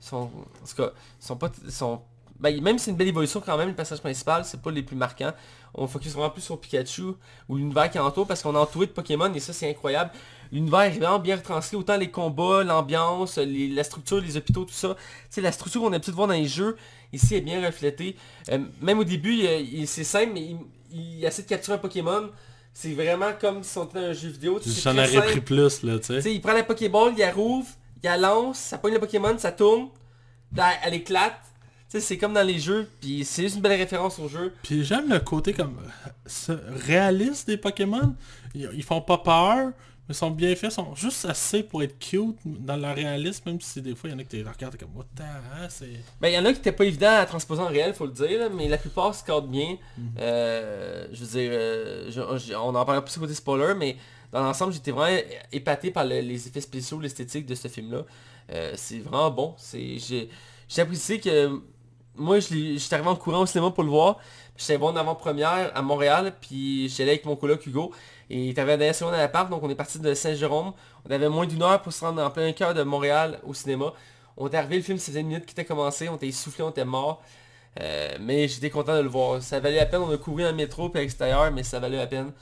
sont 0.00 0.16
en 0.16 0.66
tout 0.66 0.76
cas, 0.76 0.90
sont 1.20 1.36
pas... 1.36 1.50
Sont, 1.68 2.02
ben, 2.40 2.60
même 2.60 2.76
si 2.76 2.86
c'est 2.86 2.90
une 2.90 2.96
belle 2.96 3.08
évolution 3.08 3.40
quand 3.40 3.56
même, 3.56 3.68
le 3.68 3.74
personnage 3.74 4.02
principal, 4.02 4.44
c'est 4.44 4.60
pas 4.60 4.72
les 4.72 4.82
plus 4.82 4.96
marquants. 4.96 5.32
On 5.74 5.86
focus 5.86 6.12
vraiment 6.12 6.30
plus 6.30 6.42
sur 6.42 6.60
Pikachu 6.60 7.12
ou 7.48 7.56
l'univers 7.56 7.88
qui 7.88 7.98
entoure 8.00 8.26
parce 8.26 8.42
qu'on 8.42 8.54
est 8.54 8.58
entouré 8.58 8.86
de 8.86 8.90
Pokémon 8.90 9.32
et 9.32 9.40
ça 9.40 9.52
c'est 9.52 9.70
incroyable. 9.70 10.10
L'univers 10.50 10.80
est 10.80 10.90
vraiment 10.98 11.20
bien 11.20 11.36
retranscrit, 11.36 11.76
autant 11.76 11.96
les 11.96 12.10
combats, 12.10 12.62
l'ambiance, 12.64 13.38
la 13.38 13.84
structure, 13.84 14.20
les 14.20 14.36
hôpitaux, 14.36 14.64
tout 14.64 14.74
ça. 14.74 14.96
Sais, 15.30 15.40
la 15.40 15.52
structure 15.52 15.80
qu'on 15.80 15.88
a 15.88 15.92
l'habitude 15.92 16.12
de 16.12 16.16
voir 16.16 16.28
dans 16.28 16.34
les 16.34 16.46
jeux, 16.46 16.76
ici 17.12 17.36
est 17.36 17.40
bien 17.40 17.64
reflétée. 17.64 18.16
Euh, 18.50 18.58
même 18.82 18.98
au 18.98 19.04
début, 19.04 19.40
c'est 19.86 20.04
simple, 20.04 20.32
mais 20.34 20.42
il, 20.42 20.58
il 20.90 21.24
essaie 21.24 21.42
de 21.42 21.48
capturer 21.48 21.76
un 21.76 21.78
Pokémon. 21.78 22.28
C'est 22.74 22.94
vraiment 22.94 23.32
comme 23.40 23.62
si 23.62 23.76
on 23.78 23.84
était 23.84 24.00
dans 24.00 24.06
un 24.06 24.12
jeu 24.12 24.28
vidéo. 24.28 24.58
tu 24.58 24.68
sais, 24.68 24.80
c'est 24.80 24.82
J'en 24.82 24.98
aurais 24.98 25.26
pris 25.26 25.40
plus, 25.40 25.82
là, 25.82 25.98
tu 25.98 26.20
sais. 26.20 26.34
Il 26.34 26.40
prend 26.40 26.52
la 26.54 26.62
Pokéball, 26.62 27.12
il 27.12 27.18
la 27.18 27.32
rouvre, 27.32 27.68
il 28.02 28.06
la 28.06 28.16
lance, 28.16 28.58
ça 28.58 28.78
pogne 28.78 28.94
le 28.94 29.00
Pokémon, 29.00 29.36
ça 29.38 29.52
tourne, 29.52 29.88
là, 30.56 30.70
elle 30.84 30.94
éclate. 30.94 31.38
Tu 31.90 31.98
sais, 31.98 32.00
c'est 32.00 32.16
comme 32.16 32.32
dans 32.32 32.46
les 32.46 32.58
jeux, 32.58 32.88
puis 33.00 33.24
c'est 33.24 33.42
juste 33.42 33.56
une 33.56 33.60
belle 33.62 33.78
référence 33.78 34.18
au 34.18 34.26
jeu. 34.26 34.54
Puis 34.62 34.82
j'aime 34.84 35.10
le 35.10 35.20
côté 35.20 35.52
comme 35.52 35.76
euh, 36.48 36.56
réaliste 36.86 37.46
des 37.46 37.58
Pokémon. 37.58 38.14
Ils, 38.54 38.70
ils 38.72 38.82
font 38.82 39.02
pas 39.02 39.18
peur, 39.18 39.72
mais 40.08 40.14
sont 40.14 40.30
bien 40.30 40.54
faits, 40.56 40.72
sont 40.72 40.94
juste 40.94 41.24
assez 41.26 41.62
pour 41.62 41.82
être 41.82 41.98
cute 41.98 42.36
dans 42.44 42.76
leur 42.76 42.94
réalisme, 42.94 43.42
même 43.50 43.60
si 43.60 43.80
des 43.80 43.94
fois 43.94 44.10
il 44.10 44.12
y 44.12 44.16
en 44.16 44.18
a 44.18 44.24
qui 44.24 44.42
te 44.42 44.48
regardent 44.48 44.76
comme 44.76 44.94
what 44.96 45.04
the 45.16 45.20
hein, 45.20 45.68
c'est. 45.68 45.86
Ben, 46.20 46.28
il 46.28 46.34
y 46.34 46.38
en 46.38 46.44
a 46.44 46.52
qui 46.52 46.58
étaient 46.58 46.72
pas 46.72 46.84
évidents 46.84 47.16
à 47.16 47.24
transposer 47.26 47.62
en 47.62 47.66
réel, 47.68 47.94
faut 47.94 48.06
le 48.06 48.12
dire, 48.12 48.38
là, 48.40 48.48
mais 48.48 48.68
la 48.68 48.78
plupart 48.78 49.14
se 49.14 49.22
cadrent 49.24 49.46
bien. 49.46 49.76
Euh, 50.18 51.06
je 51.12 51.24
veux 51.24 51.40
dire, 51.40 51.50
euh, 51.52 52.10
je- 52.10 52.38
je- 52.38 52.54
on 52.54 52.74
en 52.74 52.84
parlera 52.84 53.04
plus 53.04 53.16
côté 53.16 53.34
spoiler, 53.34 53.74
mais 53.76 53.96
dans 54.32 54.42
l'ensemble, 54.42 54.72
j'étais 54.72 54.90
vraiment 54.90 55.20
épaté 55.52 55.90
par 55.90 56.04
le- 56.04 56.20
les 56.20 56.48
effets 56.48 56.60
spéciaux, 56.60 57.00
l'esthétique 57.00 57.46
de 57.46 57.54
ce 57.54 57.68
film-là. 57.68 58.02
Euh, 58.52 58.72
c'est 58.76 58.98
vraiment 58.98 59.30
bon. 59.30 59.54
C'est, 59.58 59.98
j'ai, 59.98 60.28
apprécié 60.80 61.20
que 61.20 61.60
moi, 62.16 62.40
je 62.40 62.76
j'étais 62.76 62.94
arrivé 62.94 63.08
en 63.08 63.16
courant 63.16 63.40
au 63.42 63.46
cinéma 63.46 63.70
pour 63.70 63.84
le 63.84 63.90
voir. 63.90 64.18
J'étais 64.56 64.76
en 64.76 64.94
avant-première 64.96 65.70
à 65.74 65.82
Montréal, 65.82 66.34
puis 66.40 66.88
j'allais 66.88 67.12
avec 67.12 67.24
mon 67.24 67.36
coloc 67.36 67.64
Hugo. 67.66 67.92
Et 68.32 68.44
il 68.44 68.48
était 68.48 68.64
la 68.64 68.78
dernière 68.78 68.94
seconde 68.94 69.12
à 69.12 69.18
l'appart, 69.18 69.50
donc 69.50 69.62
on 69.62 69.68
est 69.68 69.74
parti 69.74 69.98
de 69.98 70.14
Saint-Jérôme. 70.14 70.72
On 71.06 71.10
avait 71.10 71.28
moins 71.28 71.46
d'une 71.46 71.62
heure 71.62 71.82
pour 71.82 71.92
se 71.92 72.02
rendre 72.02 72.22
en 72.22 72.30
plein 72.30 72.50
cœur 72.52 72.72
de 72.72 72.82
Montréal 72.82 73.38
au 73.44 73.52
cinéma. 73.52 73.92
On 74.38 74.48
est 74.48 74.56
arrivé, 74.56 74.76
le 74.76 74.82
film, 74.82 74.98
faisait 74.98 75.20
une 75.20 75.26
minute 75.26 75.44
qu'il 75.44 75.52
était 75.52 75.66
commencé, 75.66 76.08
on 76.08 76.16
était 76.16 76.28
essoufflé, 76.28 76.64
on 76.64 76.70
était 76.70 76.86
mort. 76.86 77.22
Euh, 77.78 78.16
mais 78.20 78.48
j'étais 78.48 78.70
content 78.70 78.96
de 78.96 79.02
le 79.02 79.08
voir. 79.08 79.42
Ça 79.42 79.60
valait 79.60 79.76
la 79.76 79.84
peine, 79.84 80.00
on 80.00 80.10
a 80.10 80.16
couru 80.16 80.44
le 80.44 80.52
métro 80.54 80.88
puis 80.88 81.00
à 81.00 81.02
l'extérieur, 81.02 81.52
mais 81.52 81.62
ça 81.62 81.78
valait 81.78 81.98
la 81.98 82.06
peine. 82.06 82.32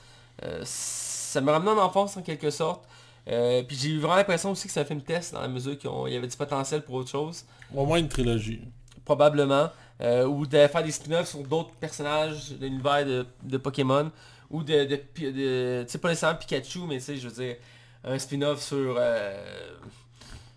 Euh, 0.45 0.61
ça 0.63 1.41
me 1.41 1.51
ramenait 1.51 1.71
en 1.71 1.79
enfance 1.79 2.15
en 2.15 2.21
quelque 2.21 2.51
sorte. 2.51 2.85
Euh, 3.29 3.61
puis 3.63 3.75
j'ai 3.75 3.89
eu 3.89 3.99
vraiment 3.99 4.15
l'impression 4.15 4.51
aussi 4.51 4.67
que 4.67 4.73
c'est 4.73 4.79
un 4.79 4.85
film 4.85 5.01
test 5.01 5.33
dans 5.33 5.41
la 5.41 5.49
mesure 5.49 5.77
qu'il 5.77 5.91
y 6.07 6.15
avait 6.15 6.27
du 6.27 6.37
potentiel 6.37 6.83
pour 6.83 6.95
autre 6.95 7.09
chose. 7.09 7.43
Au 7.75 7.85
moins 7.85 7.97
une 7.97 8.07
trilogie. 8.07 8.61
Probablement. 9.03 9.69
Ou 10.01 10.47
de 10.47 10.57
faire 10.67 10.83
des 10.83 10.91
spin-offs 10.91 11.27
sur 11.27 11.43
d'autres 11.43 11.75
personnages 11.79 12.53
de 12.53 12.65
l'univers 12.65 13.05
de, 13.05 13.25
de 13.43 13.57
Pokémon. 13.57 14.09
Ou 14.51 14.63
de, 14.63 14.83
de, 14.85 14.95
de- 14.95 15.83
tu 15.85 15.91
sais 15.91 15.97
pas 15.97 16.09
nécessairement 16.09 16.37
Pikachu, 16.39 16.79
mais 16.87 16.97
tu 16.97 17.03
sais, 17.05 17.17
je 17.17 17.27
veux 17.29 17.43
dire, 17.43 17.55
un 18.03 18.19
spin-off 18.19 18.61
sur, 18.61 18.95
euh, 18.99 19.33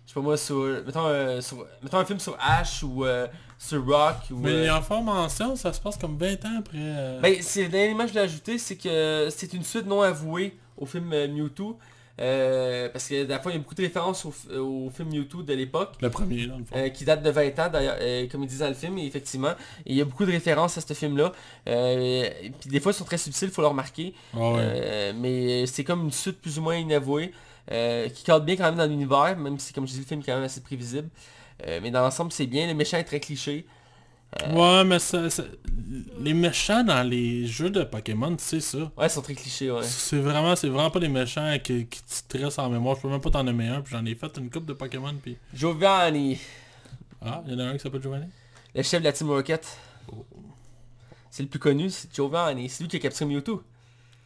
je 0.05 0.09
sais 0.09 0.13
pas 0.13 0.21
moi, 0.21 0.37
sur, 0.37 0.63
mettons, 0.85 1.07
euh, 1.07 1.41
sur- 1.41 1.65
mettons 1.81 1.97
un 1.99 2.05
film 2.05 2.19
sur 2.19 2.37
Ash 2.39 2.83
ou 2.83 3.05
euh, 3.05 3.27
sur 3.57 3.85
Rock. 3.85 4.17
Ou, 4.31 4.37
Mais 4.37 4.67
euh, 4.67 4.75
en 4.75 4.81
forme 4.81 5.05
mention, 5.05 5.55
ça 5.55 5.71
se 5.71 5.79
passe 5.79 5.97
comme 5.97 6.17
20 6.17 6.43
ans 6.45 6.59
après. 6.59 6.77
euh, 6.77 7.19
ben, 7.21 7.37
c'est 7.41 7.61
élément 7.63 8.01
que 8.03 8.07
je 8.07 8.13
voulais 8.13 8.25
ajouter, 8.25 8.57
c'est 8.57 8.75
que 8.75 9.29
c'est 9.31 9.53
une 9.53 9.63
suite 9.63 9.85
non 9.85 10.01
avouée 10.01 10.57
au 10.77 10.85
film 10.85 11.05
Mewtwo. 11.09 11.79
Euh, 12.21 12.87
parce 12.89 13.09
que 13.09 13.27
la 13.27 13.39
fois, 13.39 13.51
il 13.51 13.55
y 13.55 13.57
a 13.57 13.61
beaucoup 13.61 13.75
de 13.75 13.81
références 13.81 14.25
au, 14.25 14.89
film 14.89 15.09
Mewtwo 15.09 15.43
de 15.43 15.53
l'époque. 15.53 15.95
le 16.01 16.09
premier, 16.09 16.47
dans 16.47 16.57
le 16.57 16.63
fond. 16.63 16.75
euh, 16.75 16.89
qui 16.89 17.03
date 17.03 17.23
de 17.23 17.29
20 17.29 17.59
ans 17.59 17.69
d'ailleurs, 17.69 17.97
euh, 17.99 18.27
comme 18.27 18.43
ils 18.43 18.47
disent 18.47 18.59
dans 18.59 18.69
le 18.69 18.73
film, 18.73 18.97
et 18.97 19.05
effectivement. 19.05 19.51
Et 19.85 19.91
il 19.91 19.95
y 19.95 20.01
a 20.01 20.05
beaucoup 20.05 20.25
de 20.25 20.31
références 20.31 20.77
à 20.77 20.81
ce 20.81 20.93
film-là. 20.93 21.31
Et 21.67 22.51
puis 22.59 22.69
des 22.69 22.79
fois, 22.79 22.91
ils 22.91 22.95
sont 22.95 23.03
très 23.05 23.17
subtils, 23.17 23.49
il 23.49 23.53
faut 23.53 23.61
le 23.61 23.67
remarquer. 23.67 24.13
Ah 24.33 24.51
ouais. 24.51 25.13
Mais 25.13 25.65
c'est 25.65 25.83
comme 25.83 26.03
une 26.03 26.11
suite 26.11 26.39
plus 26.39 26.57
ou 26.57 26.61
moins 26.61 26.75
inavouée, 26.77 27.33
qui 27.69 28.23
cadre 28.23 28.45
bien 28.45 28.55
quand 28.55 28.65
même 28.65 28.77
dans 28.77 28.87
l'univers, 28.87 29.37
même 29.37 29.59
si, 29.59 29.73
comme 29.73 29.87
je 29.87 29.93
dis, 29.93 29.99
le 29.99 30.05
film 30.05 30.21
est 30.21 30.23
quand 30.23 30.35
même 30.35 30.43
assez 30.43 30.61
prévisible. 30.61 31.09
Mais 31.81 31.91
dans 31.91 32.01
l'ensemble, 32.01 32.31
c'est 32.31 32.47
bien. 32.47 32.67
Le 32.67 32.73
méchant 32.73 32.97
est 32.97 33.03
très 33.03 33.19
cliché. 33.19 33.65
Ouais, 34.53 34.83
mais 34.83 34.99
ça, 34.99 35.29
ça- 35.29 35.43
les 36.19 36.33
méchants 36.33 36.83
dans 36.83 37.03
les 37.07 37.45
jeux 37.47 37.69
de 37.69 37.83
Pokémon, 37.83 38.35
c'est 38.39 38.59
ça. 38.59 38.77
Ouais, 38.97 39.07
ils 39.07 39.09
sont 39.09 39.21
très 39.21 39.33
clichés, 39.35 39.71
ouais. 39.71 39.83
C'est 39.83 40.17
vraiment, 40.19 40.55
c'est 40.55 40.67
vraiment 40.67 40.91
pas 40.91 40.99
des 40.99 41.07
méchants 41.09 41.57
qui, 41.63 41.85
qui 41.87 42.01
te 42.03 42.13
stressent 42.13 42.59
en 42.59 42.69
mémoire. 42.69 42.95
Je 42.97 43.01
peux 43.01 43.09
même 43.09 43.21
pas 43.21 43.29
t'en 43.29 43.43
nommer 43.43 43.67
un, 43.67 43.81
puis 43.81 43.93
j'en 43.95 44.05
ai 44.05 44.13
fait 44.15 44.37
une 44.37 44.49
coupe 44.49 44.65
de 44.65 44.73
Pokémon, 44.73 45.13
puis... 45.21 45.37
Giovanni, 45.53 46.39
Ah, 47.21 47.43
il 47.47 47.53
y 47.53 47.55
en 47.55 47.59
a 47.59 47.63
un 47.69 47.73
qui 47.73 47.79
s'appelle 47.79 48.01
Giovanni? 48.01 48.25
Le 48.73 48.83
chef 48.83 48.99
de 49.01 49.05
la 49.05 49.13
Team 49.13 49.29
Rocket. 49.29 49.65
C'est 51.31 51.43
le 51.43 51.49
plus 51.49 51.59
connu, 51.59 51.89
c'est 51.89 52.13
Giovanni. 52.13 52.69
C'est 52.69 52.83
lui 52.83 52.89
qui 52.89 52.97
a 52.97 52.99
capturé 52.99 53.25
Mewtwo. 53.25 53.63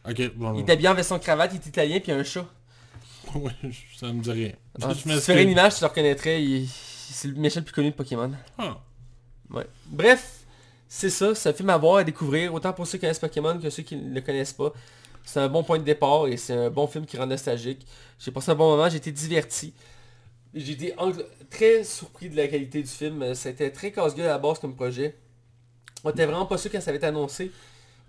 Ok, 0.08 0.34
bon. 0.36 0.54
Il 0.54 0.60
était 0.60 0.76
bien 0.76 0.90
avec 0.92 1.04
son 1.04 1.18
cravate, 1.18 1.52
il 1.52 1.56
est 1.56 1.66
italien, 1.66 2.00
puis 2.00 2.12
un 2.12 2.24
chat. 2.24 2.46
Ouais, 3.34 3.52
ça 3.96 4.12
me 4.12 4.20
dit 4.22 4.30
rien. 4.32 4.52
Ah, 4.82 4.88
Je 4.92 5.02
tu 5.02 5.20
ferais 5.20 5.44
une 5.44 5.50
image, 5.50 5.76
tu 5.76 5.82
le 5.82 5.86
reconnaîtrais. 5.88 6.42
il- 6.42 6.68
C'est 6.68 7.28
le 7.28 7.34
méchant 7.34 7.60
le 7.60 7.64
plus 7.64 7.74
connu 7.74 7.90
de 7.90 7.94
Pokémon. 7.94 8.32
Ah, 8.58 8.78
Bref, 9.86 10.44
c'est 10.88 11.10
ça, 11.10 11.34
c'est 11.34 11.48
un 11.48 11.52
film 11.52 11.70
à 11.70 11.74
à 11.74 12.04
découvrir, 12.04 12.54
autant 12.54 12.72
pour 12.72 12.86
ceux 12.86 12.98
qui 12.98 13.02
connaissent 13.02 13.18
Pokémon 13.18 13.58
que 13.58 13.70
ceux 13.70 13.82
qui 13.82 13.96
ne 13.96 14.14
le 14.14 14.20
connaissent 14.20 14.52
pas. 14.52 14.72
C'est 15.24 15.40
un 15.40 15.48
bon 15.48 15.62
point 15.62 15.78
de 15.78 15.84
départ 15.84 16.26
et 16.26 16.36
c'est 16.36 16.54
un 16.54 16.70
bon 16.70 16.86
film 16.86 17.06
qui 17.06 17.16
rend 17.16 17.26
nostalgique. 17.26 17.86
J'ai 18.18 18.30
passé 18.30 18.50
un 18.50 18.54
bon 18.54 18.70
moment, 18.70 18.88
j'ai 18.88 18.96
été 18.96 19.12
diverti. 19.12 19.72
J'ai 20.54 20.72
été 20.72 20.94
très 21.48 21.84
surpris 21.84 22.28
de 22.28 22.36
la 22.36 22.48
qualité 22.48 22.82
du 22.82 22.88
film. 22.88 23.34
C'était 23.34 23.70
très 23.70 23.92
casse-gueule 23.92 24.26
à 24.26 24.30
la 24.30 24.38
base 24.38 24.58
comme 24.58 24.74
projet. 24.74 25.16
On 26.02 26.10
était 26.10 26.26
vraiment 26.26 26.46
pas 26.46 26.58
sûr 26.58 26.72
quand 26.72 26.80
ça 26.80 26.90
avait 26.90 26.98
été 26.98 27.06
annoncé. 27.06 27.52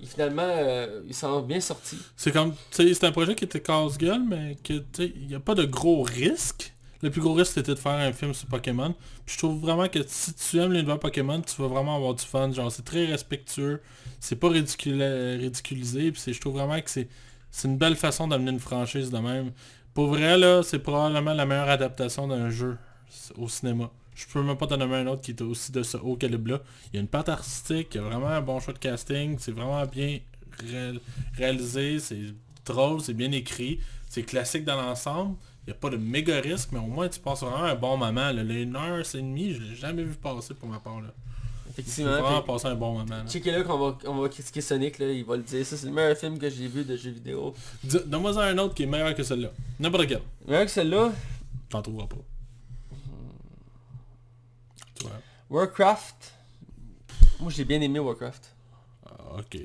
Et 0.01 0.05
finalement, 0.07 0.41
euh, 0.41 1.01
ils 1.07 1.13
s'en 1.13 1.35
sont 1.35 1.41
bien 1.45 1.59
sortis. 1.59 1.99
c'est 2.17 2.31
comme, 2.31 2.55
c'est 2.71 3.03
un 3.03 3.11
projet 3.11 3.35
qui 3.35 3.43
était 3.43 3.59
casse-gueule, 3.59 4.23
mais 4.27 4.57
que, 4.63 4.81
il 4.99 5.27
n'y 5.27 5.35
a 5.35 5.39
pas 5.39 5.53
de 5.53 5.65
gros 5.65 6.01
risques. 6.01 6.73
Le 7.03 7.09
plus 7.09 7.21
gros 7.21 7.33
risque, 7.33 7.53
c'était 7.53 7.73
de 7.73 7.79
faire 7.79 7.93
un 7.93 8.13
film 8.13 8.33
sur 8.33 8.47
Pokémon. 8.47 8.93
Puis 9.25 9.35
je 9.35 9.37
trouve 9.39 9.59
vraiment 9.59 9.87
que 9.87 9.99
si 10.07 10.33
tu 10.33 10.57
aimes 10.59 10.71
l'univers 10.71 10.99
Pokémon, 10.99 11.41
tu 11.41 11.61
vas 11.61 11.67
vraiment 11.67 11.95
avoir 11.95 12.13
du 12.13 12.23
fun. 12.23 12.51
Genre, 12.51 12.71
c'est 12.71 12.85
très 12.85 13.05
respectueux. 13.05 13.81
C'est 14.19 14.35
pas 14.35 14.49
ridiculisé. 14.49 16.11
Puis 16.11 16.33
je 16.33 16.39
trouve 16.39 16.53
vraiment 16.53 16.79
que 16.79 16.89
c'est 16.89 17.07
une 17.63 17.77
belle 17.77 17.95
façon 17.95 18.27
d'amener 18.27 18.51
une 18.51 18.59
franchise 18.59 19.09
de 19.09 19.17
même. 19.17 19.51
Pour 19.93 20.07
vrai, 20.07 20.37
là, 20.37 20.61
c'est 20.63 20.79
probablement 20.79 21.33
la 21.33 21.45
meilleure 21.45 21.69
adaptation 21.69 22.27
d'un 22.27 22.49
jeu 22.49 22.77
au 23.37 23.49
cinéma. 23.49 23.91
Je 24.13 24.25
peux 24.31 24.43
même 24.43 24.57
pas 24.57 24.67
t'en 24.67 24.77
nommer 24.77 24.97
un 24.97 25.07
autre 25.07 25.21
qui 25.21 25.31
est 25.31 25.41
aussi 25.41 25.71
de 25.71 25.83
ce 25.83 25.97
haut 25.97 26.15
calibre-là. 26.15 26.61
Il 26.91 26.97
y 26.97 26.99
a 26.99 27.01
une 27.01 27.07
patte 27.07 27.29
artistique, 27.29 27.89
il 27.93 27.97
y 27.97 27.99
a 27.99 28.03
vraiment 28.03 28.27
un 28.27 28.41
bon 28.41 28.59
choix 28.59 28.73
de 28.73 28.79
casting, 28.79 29.37
c'est 29.39 29.51
vraiment 29.51 29.83
bien 29.85 30.19
ré- 30.59 30.99
réalisé, 31.35 31.99
c'est 31.99 32.21
drôle, 32.65 33.01
c'est 33.01 33.13
bien 33.13 33.31
écrit, 33.31 33.79
c'est 34.09 34.23
classique 34.23 34.63
dans 34.65 34.75
l'ensemble. 34.75 35.35
Il 35.67 35.69
n'y 35.69 35.73
a 35.73 35.75
pas 35.79 35.89
de 35.89 35.97
méga 35.97 36.39
risque, 36.41 36.69
mais 36.71 36.79
au 36.79 36.87
moins 36.87 37.07
tu 37.07 37.19
passes 37.19 37.41
vraiment 37.41 37.63
un 37.63 37.75
bon 37.75 37.95
moment. 37.97 38.31
Là. 38.31 38.43
Les 38.43 38.63
une 38.63 38.75
heure, 38.75 39.05
c'est 39.05 39.19
demi, 39.19 39.53
je 39.53 39.61
l'ai 39.61 39.75
jamais 39.75 40.03
vu 40.03 40.15
passer 40.15 40.53
pour 40.55 40.67
ma 40.67 40.79
part. 40.79 41.01
Là. 41.01 41.09
Effectivement. 41.69 42.11
vraiment 42.19 42.41
passer 42.41 42.67
un 42.67 42.75
bon 42.75 42.93
moment. 42.93 43.05
là. 43.05 43.25
Checkez 43.27 43.51
là 43.51 43.63
qu'on 43.63 43.77
va, 43.77 43.97
on 44.05 44.21
va 44.21 44.29
critiquer 44.29 44.59
Sonic, 44.59 44.97
là, 44.99 45.05
il 45.11 45.23
va 45.23 45.37
le 45.37 45.43
dire. 45.43 45.65
Ça, 45.65 45.77
c'est 45.77 45.85
le 45.85 45.93
meilleur 45.93 46.17
film 46.17 46.37
que 46.37 46.49
j'ai 46.49 46.67
vu 46.67 46.83
de 46.83 46.97
jeux 46.97 47.11
vidéo. 47.11 47.53
Donne-moi 47.83 48.43
un 48.43 48.57
autre 48.57 48.73
qui 48.73 48.83
est 48.83 48.87
meilleur 48.87 49.13
que 49.15 49.23
celui-là. 49.23 49.51
N'importe 49.79 50.07
quel. 50.07 50.21
Meilleur 50.47 50.65
que 50.65 50.71
celle-là, 50.71 51.11
T'en 51.69 51.81
trouveras 51.81 52.07
pas. 52.07 52.17
Vois. 55.01 55.11
Warcraft. 55.49 56.33
Moi, 57.39 57.51
j'ai 57.51 57.63
bien 57.65 57.79
aimé 57.81 57.99
Warcraft. 57.99 58.53
Ah, 59.05 59.37
ok. 59.39 59.57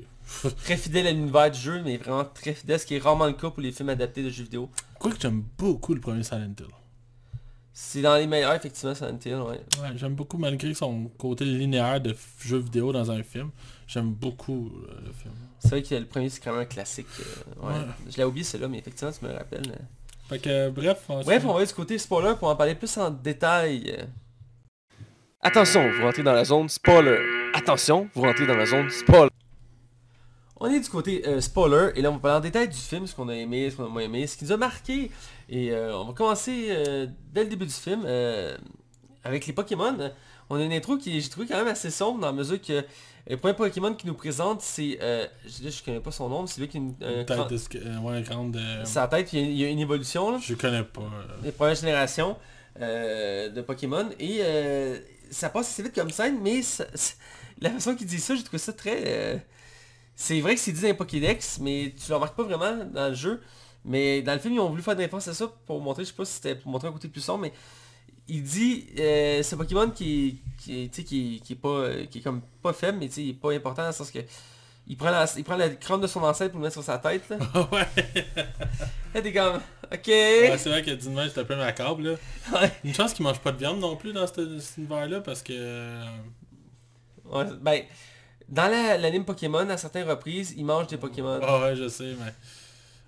Très 0.63 0.77
fidèle 0.77 1.07
à 1.07 1.11
l'univers 1.11 1.51
du 1.51 1.59
jeu, 1.59 1.81
mais 1.83 1.97
vraiment 1.97 2.25
très 2.25 2.53
fidèle, 2.53 2.79
ce 2.79 2.85
qui 2.85 2.95
est 2.95 2.99
rarement 2.99 3.25
le 3.25 3.33
cas 3.33 3.49
pour 3.49 3.61
les 3.61 3.71
films 3.71 3.89
adaptés 3.89 4.23
de 4.23 4.29
jeux 4.29 4.43
vidéo. 4.43 4.69
Quoi 4.99 5.11
que 5.11 5.19
j'aime 5.19 5.43
beaucoup 5.57 5.93
le 5.93 6.01
premier 6.01 6.23
Silent 6.23 6.53
Hill. 6.59 6.65
C'est 7.73 8.01
dans 8.01 8.15
les 8.15 8.25
meilleurs, 8.25 8.53
effectivement, 8.53 8.95
Silent 8.95 9.19
Hill, 9.23 9.35
ouais. 9.35 9.61
Ouais, 9.81 9.91
j'aime 9.95 10.15
beaucoup 10.15 10.37
malgré 10.37 10.73
son 10.73 11.05
côté 11.17 11.45
linéaire 11.45 12.01
de 12.01 12.15
jeu 12.43 12.57
vidéo 12.57 12.91
dans 12.91 13.11
un 13.11 13.21
film. 13.21 13.51
J'aime 13.87 14.09
beaucoup 14.11 14.71
euh, 14.89 14.95
le 15.05 15.13
film. 15.13 15.33
C'est 15.59 15.69
vrai 15.69 15.83
que 15.83 15.95
le 15.95 16.05
premier, 16.05 16.29
c'est 16.29 16.39
quand 16.43 16.51
même 16.51 16.61
un 16.61 16.65
classique. 16.65 17.05
euh, 17.19 17.67
ouais. 17.67 17.73
Ouais. 17.73 17.85
Je 18.09 18.17
l'ai 18.17 18.23
oublié, 18.23 18.43
celui-là, 18.43 18.67
mais 18.67 18.79
effectivement, 18.79 19.11
tu 19.11 19.23
me 19.25 19.29
le 19.31 19.37
rappelles. 19.37 19.69
euh. 19.69 19.75
Fait 20.29 20.39
que 20.39 20.69
bref, 20.71 21.03
on 21.07 21.21
Bref, 21.21 21.43
on 21.45 21.53
va 21.53 21.57
aller 21.59 21.67
du 21.67 21.73
côté 21.73 21.97
spoiler 21.97 22.33
pour 22.37 22.49
en 22.49 22.55
parler 22.55 22.75
plus 22.75 22.97
en 22.97 23.09
détail. 23.11 23.95
Attention, 25.41 25.89
vous 25.91 26.03
rentrez 26.03 26.23
dans 26.23 26.33
la 26.33 26.43
zone 26.43 26.67
spoiler. 26.67 27.17
Attention, 27.53 28.09
vous 28.13 28.23
rentrez 28.23 28.45
dans 28.47 28.57
la 28.57 28.65
zone 28.65 28.89
spoiler. 28.89 29.29
On 30.59 30.67
est 30.71 30.79
du 30.79 30.89
côté 30.89 31.23
euh, 31.27 31.39
spoiler 31.39 31.89
et 31.95 32.01
là 32.01 32.09
on 32.09 32.13
va 32.15 32.19
parler 32.19 32.37
en 32.37 32.41
détail 32.41 32.67
du 32.67 32.75
film, 32.77 33.05
ce 33.05 33.13
qu'on 33.15 33.29
a 33.29 33.35
aimé, 33.35 33.69
ce 33.69 33.75
qu'on 33.75 33.85
a 33.85 33.89
moins 33.89 34.01
aimé, 34.01 34.25
ce 34.25 34.35
qui 34.37 34.45
nous 34.45 34.51
a 34.51 34.57
marqué. 34.57 35.11
Et 35.49 35.71
euh, 35.71 35.95
on 35.97 36.05
va 36.05 36.13
commencer 36.13 36.67
euh, 36.69 37.05
dès 37.33 37.43
le 37.43 37.49
début 37.49 37.65
du 37.65 37.73
film 37.73 38.05
avec 39.23 39.45
les 39.45 39.53
Pokémon. 39.53 39.95
On 40.49 40.55
a 40.55 40.63
une 40.63 40.71
intro 40.73 40.97
qui 40.97 41.19
j'ai 41.21 41.29
trouvé 41.29 41.45
quand 41.47 41.57
même 41.57 41.67
assez 41.67 41.91
sombre 41.91 42.21
dans 42.21 42.27
la 42.27 42.33
mesure 42.33 42.59
que 42.61 42.83
le 43.29 43.35
premier 43.37 43.53
Pokémon 43.53 43.93
qui 43.93 44.07
nous 44.07 44.13
présente 44.13 44.61
c'est... 44.61 44.97
Euh, 45.01 45.27
je, 45.45 45.69
je 45.69 45.83
connais 45.83 45.99
pas 45.99 46.11
son 46.11 46.29
nom, 46.29 46.47
c'est 46.47 46.61
lui 46.61 46.67
qui 46.69 46.77
a 46.77 46.79
une, 46.79 46.95
un 47.01 47.23
Tête 47.25 47.37
grand- 47.37 47.47
de 47.47 47.99
ouais, 48.07 48.21
grande... 48.23 48.57
sa 48.85 49.07
tête, 49.07 49.33
il 49.33 49.39
y 49.39 49.43
a- 49.43 49.45
il 49.49 49.57
y 49.57 49.65
a 49.65 49.67
une 49.67 49.79
évolution. 49.79 50.31
Là 50.31 50.39
Je 50.41 50.55
connais 50.55 50.83
pas. 50.83 51.01
les 51.43 51.51
premières 51.51 51.75
générations 51.75 52.37
de 52.79 53.61
Pokémon. 53.61 54.07
Et 54.19 54.37
euh, 54.41 54.97
ça 55.29 55.49
passe 55.49 55.67
assez 55.69 55.83
vite 55.83 55.93
comme 55.93 56.09
scène, 56.09 56.39
mais 56.41 56.61
ça- 56.61 56.85
la 57.59 57.69
façon 57.71 57.95
qu'il 57.95 58.07
dit 58.07 58.19
ça, 58.19 58.33
j'ai 58.35 58.43
trouvé 58.43 58.59
ça 58.59 58.71
très... 58.73 59.45
c'est 60.17 60.41
vrai 60.41 60.55
que 60.55 60.59
c'est 60.61 60.71
dit 60.71 60.81
dans 60.81 60.87
les 60.87 60.93
Pokédex, 60.95 61.59
mais 61.61 61.93
tu 61.95 62.09
le 62.09 62.15
remarques 62.15 62.35
pas 62.35 62.43
vraiment 62.43 62.75
dans 62.85 63.07
le 63.09 63.13
jeu. 63.13 63.39
Mais 63.85 64.21
dans 64.23 64.33
le 64.33 64.39
film, 64.39 64.55
ils 64.55 64.59
ont 64.59 64.67
voulu 64.69 64.81
faire 64.81 64.95
des 64.95 65.03
références 65.03 65.27
à 65.29 65.33
ça 65.33 65.47
pour 65.65 65.79
montrer, 65.79 66.03
je 66.03 66.09
sais 66.09 66.15
pas 66.15 66.25
si 66.25 66.33
c'était 66.33 66.55
pour 66.55 66.71
montrer 66.71 66.89
un 66.89 66.91
côté 66.91 67.07
plus 67.07 67.21
sombre, 67.21 67.43
mais 67.43 67.53
il 68.27 68.43
dit 68.43 68.87
euh, 68.99 69.41
ce 69.43 69.55
Pokémon 69.55 69.89
qui, 69.89 70.41
qui, 70.59 70.89
qui, 70.89 71.41
qui 71.41 71.53
est 71.53 71.55
pas 71.55 71.69
euh, 71.69 72.05
qui 72.07 72.17
est 72.17 72.21
comme 72.21 72.41
pas 72.61 72.73
faible, 72.73 72.97
mais 72.99 73.05
il 73.05 73.29
est 73.29 73.33
pas 73.33 73.53
important 73.53 73.83
dans 73.83 73.87
le 73.89 73.93
sens 73.93 74.11
que 74.11 74.19
il 74.87 74.97
prend 74.97 75.11
la, 75.11 75.25
il 75.37 75.43
prend 75.43 75.55
la 75.55 75.69
crâne 75.69 76.01
de 76.01 76.07
son 76.07 76.21
ancêtre 76.23 76.51
pour 76.51 76.59
le 76.59 76.65
mettre 76.65 76.73
sur 76.73 76.83
sa 76.83 76.97
tête. 76.97 77.29
Là. 77.29 77.37
ouais. 77.71 77.87
Là, 79.13 79.21
t'es 79.21 79.31
comme, 79.33 79.55
ok. 79.93 80.07
Ouais, 80.07 80.55
c'est 80.57 80.69
vrai 80.69 80.81
que 80.83 80.91
même, 81.09 81.25
j'étais 81.27 81.41
un 81.41 81.45
peu 81.45 81.55
macabre 81.55 82.01
là. 82.01 82.15
Ouais. 82.53 82.71
Une 82.83 82.93
chance 82.93 83.13
qu'il 83.13 83.23
mange 83.23 83.39
pas 83.39 83.51
de 83.51 83.57
viande 83.57 83.79
non 83.79 83.95
plus 83.95 84.13
dans 84.13 84.25
cet, 84.27 84.59
cet 84.59 84.77
univers-là 84.77 85.21
parce 85.21 85.43
que... 85.43 85.53
euh, 85.53 86.03
Ouais, 87.25 87.45
ben, 87.61 87.81
dans 88.49 88.69
la- 88.71 88.97
l'anime 88.97 89.25
Pokémon, 89.25 89.69
à 89.69 89.77
certaines 89.77 90.07
reprises, 90.07 90.53
ils 90.57 90.65
mangent 90.65 90.87
des 90.87 90.97
Pokémon. 90.97 91.39
Ah 91.41 91.59
ouais, 91.61 91.75
je 91.75 91.87
sais, 91.87 92.15
mais... 92.19 92.33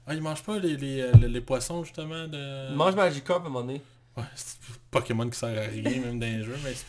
Ah, 0.07 0.13
ils 0.15 0.21
mangent 0.21 0.43
pas 0.43 0.57
les, 0.57 0.75
les, 0.75 1.01
euh, 1.01 1.11
les 1.27 1.41
poissons 1.41 1.83
justement 1.83 2.27
de... 2.27 2.69
Ils 2.71 2.75
mangent 2.75 2.95
Magikarp 2.95 3.43
à 3.43 3.45
un 3.45 3.49
moment 3.49 3.61
donné. 3.61 3.81
Ouais, 4.17 4.23
c'est 4.35 4.57
Pokémon 4.89 5.29
qui 5.29 5.37
sert 5.37 5.49
à 5.57 5.61
rien 5.69 6.01
même 6.01 6.19
dans 6.19 6.25
les 6.25 6.43
jeux, 6.43 6.57
mais... 6.63 6.73
c'est- 6.73 6.85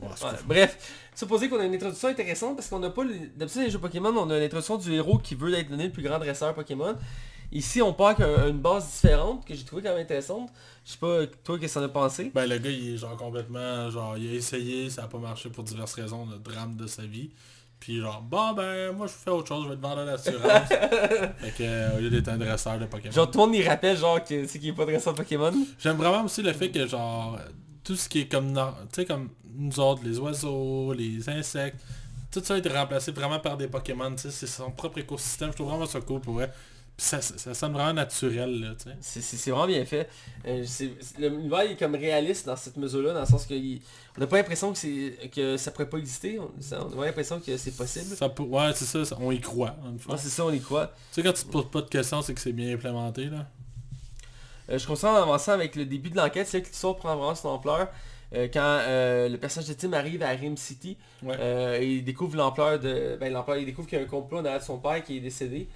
Ouais, 0.00 0.08
Ouais, 0.08 0.36
bref, 0.44 0.76
supposé 1.14 1.48
qu'on 1.48 1.58
a 1.60 1.64
une 1.64 1.74
introduction 1.74 2.08
intéressante 2.08 2.56
parce 2.56 2.68
qu'on 2.68 2.80
n'a 2.80 2.90
pas... 2.90 3.04
D'habitude, 3.04 3.60
dans 3.60 3.62
les 3.62 3.70
jeux 3.70 3.78
Pokémon, 3.78 4.12
on 4.16 4.28
a 4.28 4.38
l'introduction 4.38 4.76
du 4.76 4.92
héros 4.92 5.18
qui 5.18 5.34
veut 5.36 5.54
être 5.54 5.70
donné 5.70 5.84
le 5.84 5.92
plus 5.92 6.02
grand 6.02 6.18
dresseur 6.18 6.52
Pokémon. 6.52 6.96
Ici, 7.52 7.80
on 7.80 7.92
part 7.94 8.08
avec 8.08 8.20
un- 8.20 8.48
une 8.48 8.58
base 8.58 8.90
différente 8.90 9.46
que 9.46 9.54
j'ai 9.54 9.64
trouvé 9.64 9.82
quand 9.82 9.90
même 9.94 10.02
intéressante. 10.02 10.50
Je 10.84 10.90
sais 10.92 10.98
pas, 10.98 11.26
toi, 11.44 11.58
qu'est-ce 11.58 11.74
que 11.74 11.78
t'en 11.78 11.84
as 11.86 11.88
pensé? 11.88 12.32
Ben 12.34 12.44
le 12.46 12.58
gars 12.58 12.70
il 12.70 12.94
est 12.94 12.96
genre 12.96 13.16
complètement 13.16 13.88
genre 13.90 14.18
il 14.18 14.28
a 14.28 14.34
essayé, 14.34 14.90
ça 14.90 15.04
a 15.04 15.06
pas 15.06 15.18
marché 15.18 15.48
pour 15.48 15.62
diverses 15.62 15.94
raisons, 15.94 16.26
le 16.26 16.38
drame 16.38 16.74
de 16.76 16.86
sa 16.88 17.02
vie. 17.02 17.30
Puis 17.84 18.00
genre 18.00 18.22
bon 18.22 18.54
ben 18.54 18.92
moi 18.92 19.06
je 19.06 19.12
fais 19.12 19.28
autre 19.28 19.46
chose, 19.46 19.64
je 19.64 19.68
vais 19.68 19.76
te 19.76 19.82
vendre 19.82 20.04
l'assurance. 20.04 20.68
fait 20.68 21.50
que 21.50 21.62
euh, 21.62 21.98
au 21.98 22.00
lieu 22.00 22.08
d'être 22.08 22.28
un 22.28 22.38
dresseur 22.38 22.78
de 22.78 22.86
Pokémon. 22.86 23.12
Genre, 23.12 23.30
tout 23.30 23.38
le 23.38 23.44
monde 23.44 23.54
y 23.56 23.62
rappelle, 23.62 23.94
genre, 23.94 24.24
que 24.24 24.46
c'est 24.46 24.58
qu'il 24.58 24.70
est 24.70 24.72
pas 24.72 24.86
dresseur 24.86 25.14
Pokémon. 25.14 25.52
J'aime 25.78 25.98
vraiment 25.98 26.24
aussi 26.24 26.40
le 26.40 26.54
fait 26.54 26.70
que 26.70 26.86
genre 26.86 27.38
tout 27.84 27.94
ce 27.94 28.08
qui 28.08 28.20
est 28.20 28.26
comme 28.26 28.54
tu 28.54 28.60
sais 28.94 29.04
comme 29.04 29.28
nous 29.54 29.78
autres, 29.80 30.00
les 30.02 30.18
oiseaux, 30.18 30.94
les 30.94 31.28
insectes, 31.28 31.76
tout 32.32 32.40
ça 32.42 32.54
a 32.54 32.56
été 32.56 32.70
remplacé 32.70 33.12
vraiment 33.12 33.38
par 33.38 33.58
des 33.58 33.68
Pokémon, 33.68 34.12
tu 34.12 34.22
sais, 34.22 34.30
c'est 34.30 34.46
son 34.46 34.70
propre 34.70 34.96
écosystème, 34.96 35.50
je 35.50 35.56
trouve 35.56 35.68
vraiment 35.68 35.84
ça 35.84 36.00
cool 36.00 36.22
pour 36.22 36.36
vrai. 36.36 36.50
Ça, 36.96 37.20
ça, 37.20 37.36
ça 37.36 37.54
sonne 37.54 37.72
vraiment 37.72 37.92
naturel 37.92 38.60
là, 38.60 38.74
tu 38.80 38.88
sais. 39.00 39.20
C'est- 39.20 39.50
vraiment 39.50 39.66
bien 39.66 39.84
fait. 39.84 40.08
Euh, 40.46 40.64
L'univers 41.18 41.62
est 41.62 41.76
comme 41.76 41.96
réaliste 41.96 42.46
dans 42.46 42.54
cette 42.54 42.76
mesure-là, 42.76 43.12
dans 43.14 43.20
le 43.20 43.26
sens 43.26 43.46
que 43.46 43.54
il- 43.54 43.82
on 44.16 44.20
n'a 44.20 44.28
pas 44.28 44.36
l'impression 44.36 44.72
que, 44.72 45.26
que 45.26 45.56
ça 45.56 45.72
pourrait 45.72 45.88
pas 45.90 45.98
exister. 45.98 46.38
On, 46.38 46.52
ça- 46.60 46.86
on 46.96 47.02
a 47.02 47.06
l'impression 47.06 47.40
que 47.40 47.56
c'est 47.56 47.76
possible. 47.76 48.14
Ça 48.14 48.28
peut- 48.28 48.44
ouais, 48.44 48.70
c'est 48.76 48.84
ça, 48.84 49.04
ça- 49.04 49.16
on 49.20 49.32
y 49.32 49.40
croit. 49.40 49.74
Ouais, 50.08 50.16
c'est 50.18 50.28
ça, 50.28 50.44
on 50.44 50.52
y 50.52 50.60
croit. 50.60 50.86
Tu 51.12 51.20
sais 51.20 51.22
quand 51.24 51.32
tu 51.32 51.44
te 51.44 51.50
poses 51.50 51.68
pas 51.68 51.80
de 51.82 51.88
questions, 51.88 52.22
c'est 52.22 52.32
que 52.32 52.40
c'est 52.40 52.52
bien 52.52 52.72
implémenté 52.72 53.24
là. 53.24 53.46
Euh, 54.70 54.78
je 54.78 54.86
constate 54.86 55.10
en 55.10 55.22
avançant 55.22 55.52
avec 55.52 55.74
le 55.76 55.84
début 55.86 56.10
de 56.10 56.16
l'enquête, 56.16 56.46
c'est 56.46 56.58
là 56.58 56.62
que 56.62 56.68
l'histoire 56.68 56.96
prend 56.96 57.16
vraiment 57.16 57.34
son 57.34 57.48
ampleur. 57.48 57.88
Euh, 58.34 58.48
quand 58.52 58.60
euh, 58.82 59.28
le 59.28 59.36
personnage 59.36 59.68
de 59.68 59.74
Tim 59.74 59.92
arrive 59.92 60.22
à 60.22 60.28
Rim 60.30 60.56
City, 60.56 60.96
Ouais. 61.24 61.86
il 61.86 62.04
découvre 62.04 62.36
l'ampleur 62.36 62.78
de. 62.78 63.16
Ben, 63.20 63.32
l'ampleur, 63.32 63.56
il 63.58 63.66
découvre 63.66 63.88
qu'il 63.88 63.98
y 63.98 64.00
a 64.00 64.04
un 64.04 64.08
complot 64.08 64.42
derrière 64.42 64.62
son 64.62 64.78
père 64.78 65.02
qui 65.02 65.16
est 65.16 65.20
décédé. 65.20 65.68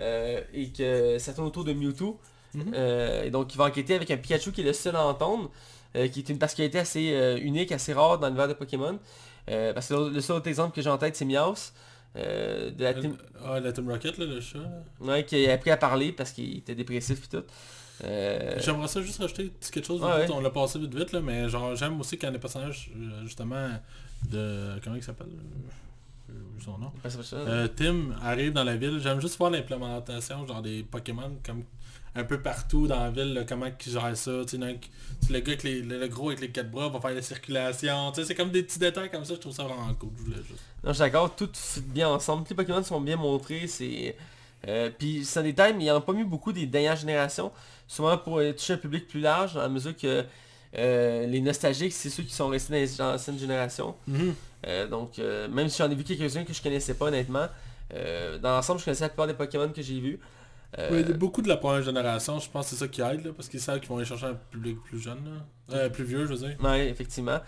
Euh, 0.00 0.40
et 0.52 0.70
que 0.70 1.18
ça 1.18 1.32
tourne 1.32 1.46
autour 1.48 1.64
de 1.64 1.72
Mewtwo. 1.72 2.18
Mhm. 2.54 2.72
Euh, 2.74 3.24
et 3.24 3.30
donc 3.30 3.52
il 3.54 3.58
va 3.58 3.64
enquêter 3.64 3.94
avec 3.94 4.10
un 4.10 4.16
Pikachu 4.16 4.52
qui 4.52 4.60
est 4.60 4.64
le 4.64 4.72
seul 4.72 4.94
à 4.96 5.04
entendre, 5.06 5.50
euh, 5.96 6.06
qui 6.08 6.20
est 6.20 6.28
une 6.28 6.38
particularité 6.38 6.78
assez 6.78 7.12
euh, 7.14 7.36
unique, 7.38 7.72
assez 7.72 7.92
rare 7.92 8.18
dans 8.18 8.26
l'univers 8.28 8.48
de 8.48 8.54
Pokémon. 8.54 8.98
Euh, 9.50 9.72
parce 9.74 9.88
que 9.88 9.94
le 9.94 10.20
seul 10.20 10.36
autre 10.36 10.48
exemple 10.48 10.74
que 10.74 10.80
j'ai 10.82 10.90
en 10.90 10.98
tête, 10.98 11.16
c'est 11.16 11.24
Meowth. 11.24 11.72
euh, 12.16 12.70
de 12.70 12.82
la 12.84 12.94
team, 12.94 13.16
Ah, 13.44 13.58
la 13.60 13.72
Team 13.72 13.90
Rocket, 13.90 14.16
là, 14.18 14.24
le 14.26 14.40
chat. 14.40 14.58
là. 14.58 14.68
ouais, 15.00 15.24
qui 15.24 15.46
a 15.48 15.52
appris 15.54 15.70
à 15.70 15.76
parler 15.76 16.12
parce 16.12 16.30
qu'il 16.30 16.58
était 16.58 16.74
dépressif 16.76 17.24
et 17.24 17.36
tout. 17.36 17.42
Euh, 18.04 18.54
J'aimerais 18.58 18.88
ça 18.88 19.00
juste 19.02 19.18
rajouter 19.20 19.44
petit 19.48 19.70
quelque 19.72 19.86
chose. 19.86 20.00
Vite, 20.00 20.08
ouais. 20.28 20.30
On 20.32 20.40
l'a 20.40 20.50
passé 20.50 20.78
vite 20.78 20.94
vite, 20.94 21.12
là, 21.12 21.20
mais 21.20 21.48
genre 21.48 21.74
j'aime 21.76 21.98
aussi 22.00 22.16
quand 22.18 22.30
les 22.30 22.38
personnages, 22.38 22.90
justement, 23.24 23.68
de... 24.30 24.78
Comment 24.82 24.96
il 24.96 25.02
s'appelle? 25.02 25.28
Euh, 26.34 26.60
son 26.64 26.78
nom. 26.78 26.90
pas 27.02 27.10
ça, 27.10 27.22
ça. 27.22 27.36
Euh, 27.36 27.68
Tim 27.68 28.14
arrive 28.22 28.52
dans 28.52 28.64
la 28.64 28.76
ville. 28.76 28.98
J'aime 29.00 29.20
juste 29.20 29.38
voir 29.38 29.50
l'implémentation, 29.50 30.46
genre 30.46 30.62
des 30.62 30.82
Pokémon 30.82 31.30
comme 31.44 31.64
un 32.16 32.24
peu 32.24 32.40
partout 32.40 32.86
dans 32.86 33.00
la 33.00 33.10
ville, 33.10 33.34
là, 33.34 33.44
comment 33.44 33.66
ils 33.66 33.92
gèrent 33.92 34.16
ça. 34.16 34.32
Tu 34.46 34.56
sais, 34.58 34.80
le 35.30 35.40
gars 35.40 35.52
avec 35.52 35.62
les, 35.64 35.82
le, 35.82 36.06
gros 36.08 36.28
avec 36.28 36.40
les 36.40 36.50
quatre 36.50 36.70
bras 36.70 36.88
va 36.88 37.00
faire 37.00 37.14
la 37.14 37.22
circulation. 37.22 38.12
Tu 38.12 38.20
sais, 38.20 38.28
c'est 38.28 38.34
comme 38.34 38.50
des 38.50 38.62
petits 38.62 38.78
détails 38.78 39.10
comme 39.10 39.24
ça, 39.24 39.34
je 39.34 39.40
trouve 39.40 39.52
ça 39.52 39.64
vraiment 39.64 39.92
cool. 39.94 40.10
Je 40.16 40.22
voulais 40.22 40.36
juste. 40.36 40.60
Non, 40.84 40.90
je 40.90 40.92
suis 40.92 41.00
d'accord, 41.00 41.34
tout 41.34 41.50
fit 41.52 41.80
bien 41.80 42.08
ensemble. 42.08 42.44
Les 42.48 42.54
Pokémon 42.54 42.82
sont 42.82 43.00
bien 43.00 43.16
montrés. 43.16 43.66
C'est. 43.66 44.16
Euh, 44.68 44.90
puis 44.96 45.24
c'est 45.24 45.40
un 45.40 45.42
détail, 45.42 45.74
mais 45.76 45.84
ils 45.84 45.88
n'en 45.88 45.96
ont 45.96 46.00
pas 46.00 46.12
mis 46.12 46.24
beaucoup 46.24 46.52
des 46.52 46.66
dernières 46.66 46.96
générations. 46.96 47.50
Souvent 47.86 48.16
pour 48.16 48.38
euh, 48.38 48.52
toucher 48.52 48.74
un 48.74 48.78
public 48.78 49.08
plus 49.08 49.20
large, 49.20 49.56
la 49.56 49.68
mesure 49.68 49.96
que 49.96 50.24
euh, 50.76 51.26
les 51.26 51.40
nostalgiques, 51.40 51.92
c'est 51.92 52.10
ceux 52.10 52.22
qui 52.22 52.32
sont 52.32 52.48
restés 52.48 52.72
dans 52.72 52.78
les 52.78 53.00
anciennes 53.00 53.38
générations. 53.38 53.94
Euh, 54.66 54.86
donc 54.86 55.18
euh, 55.18 55.48
même 55.48 55.68
si 55.68 55.78
j'en 55.78 55.90
ai 55.90 55.94
vu 55.94 56.04
quelques-uns 56.04 56.44
que 56.44 56.52
je 56.52 56.62
connaissais 56.62 56.94
pas 56.94 57.06
honnêtement, 57.06 57.46
euh, 57.92 58.38
dans 58.38 58.50
l'ensemble 58.50 58.80
je 58.80 58.84
connaissais 58.86 59.04
la 59.04 59.08
plupart 59.10 59.26
des 59.26 59.34
Pokémon 59.34 59.68
que 59.68 59.82
j'ai 59.82 60.00
vus. 60.00 60.20
Ouais, 60.76 61.02
il 61.02 61.08
y 61.08 61.12
a 61.12 61.14
beaucoup 61.16 61.40
de 61.40 61.48
la 61.48 61.56
première 61.56 61.82
génération, 61.82 62.40
je 62.40 62.50
pense 62.50 62.64
que 62.64 62.70
c'est 62.70 62.76
ça 62.84 62.88
qui 62.88 63.00
aide, 63.00 63.24
là, 63.24 63.30
parce 63.36 63.48
qu'ils 63.48 63.60
savent 63.60 63.78
qu'ils 63.78 63.88
vont 63.90 63.96
aller 63.96 64.06
chercher 64.06 64.26
un 64.26 64.34
public 64.50 64.82
plus 64.82 64.98
jeune, 64.98 65.18
là. 65.68 65.88
Plus 65.88 66.02
vieux, 66.02 66.26
je 66.26 66.32
veux 66.34 66.48
dire. 66.48 66.56
Ouais, 66.60 66.88
effectivement. 66.88 67.38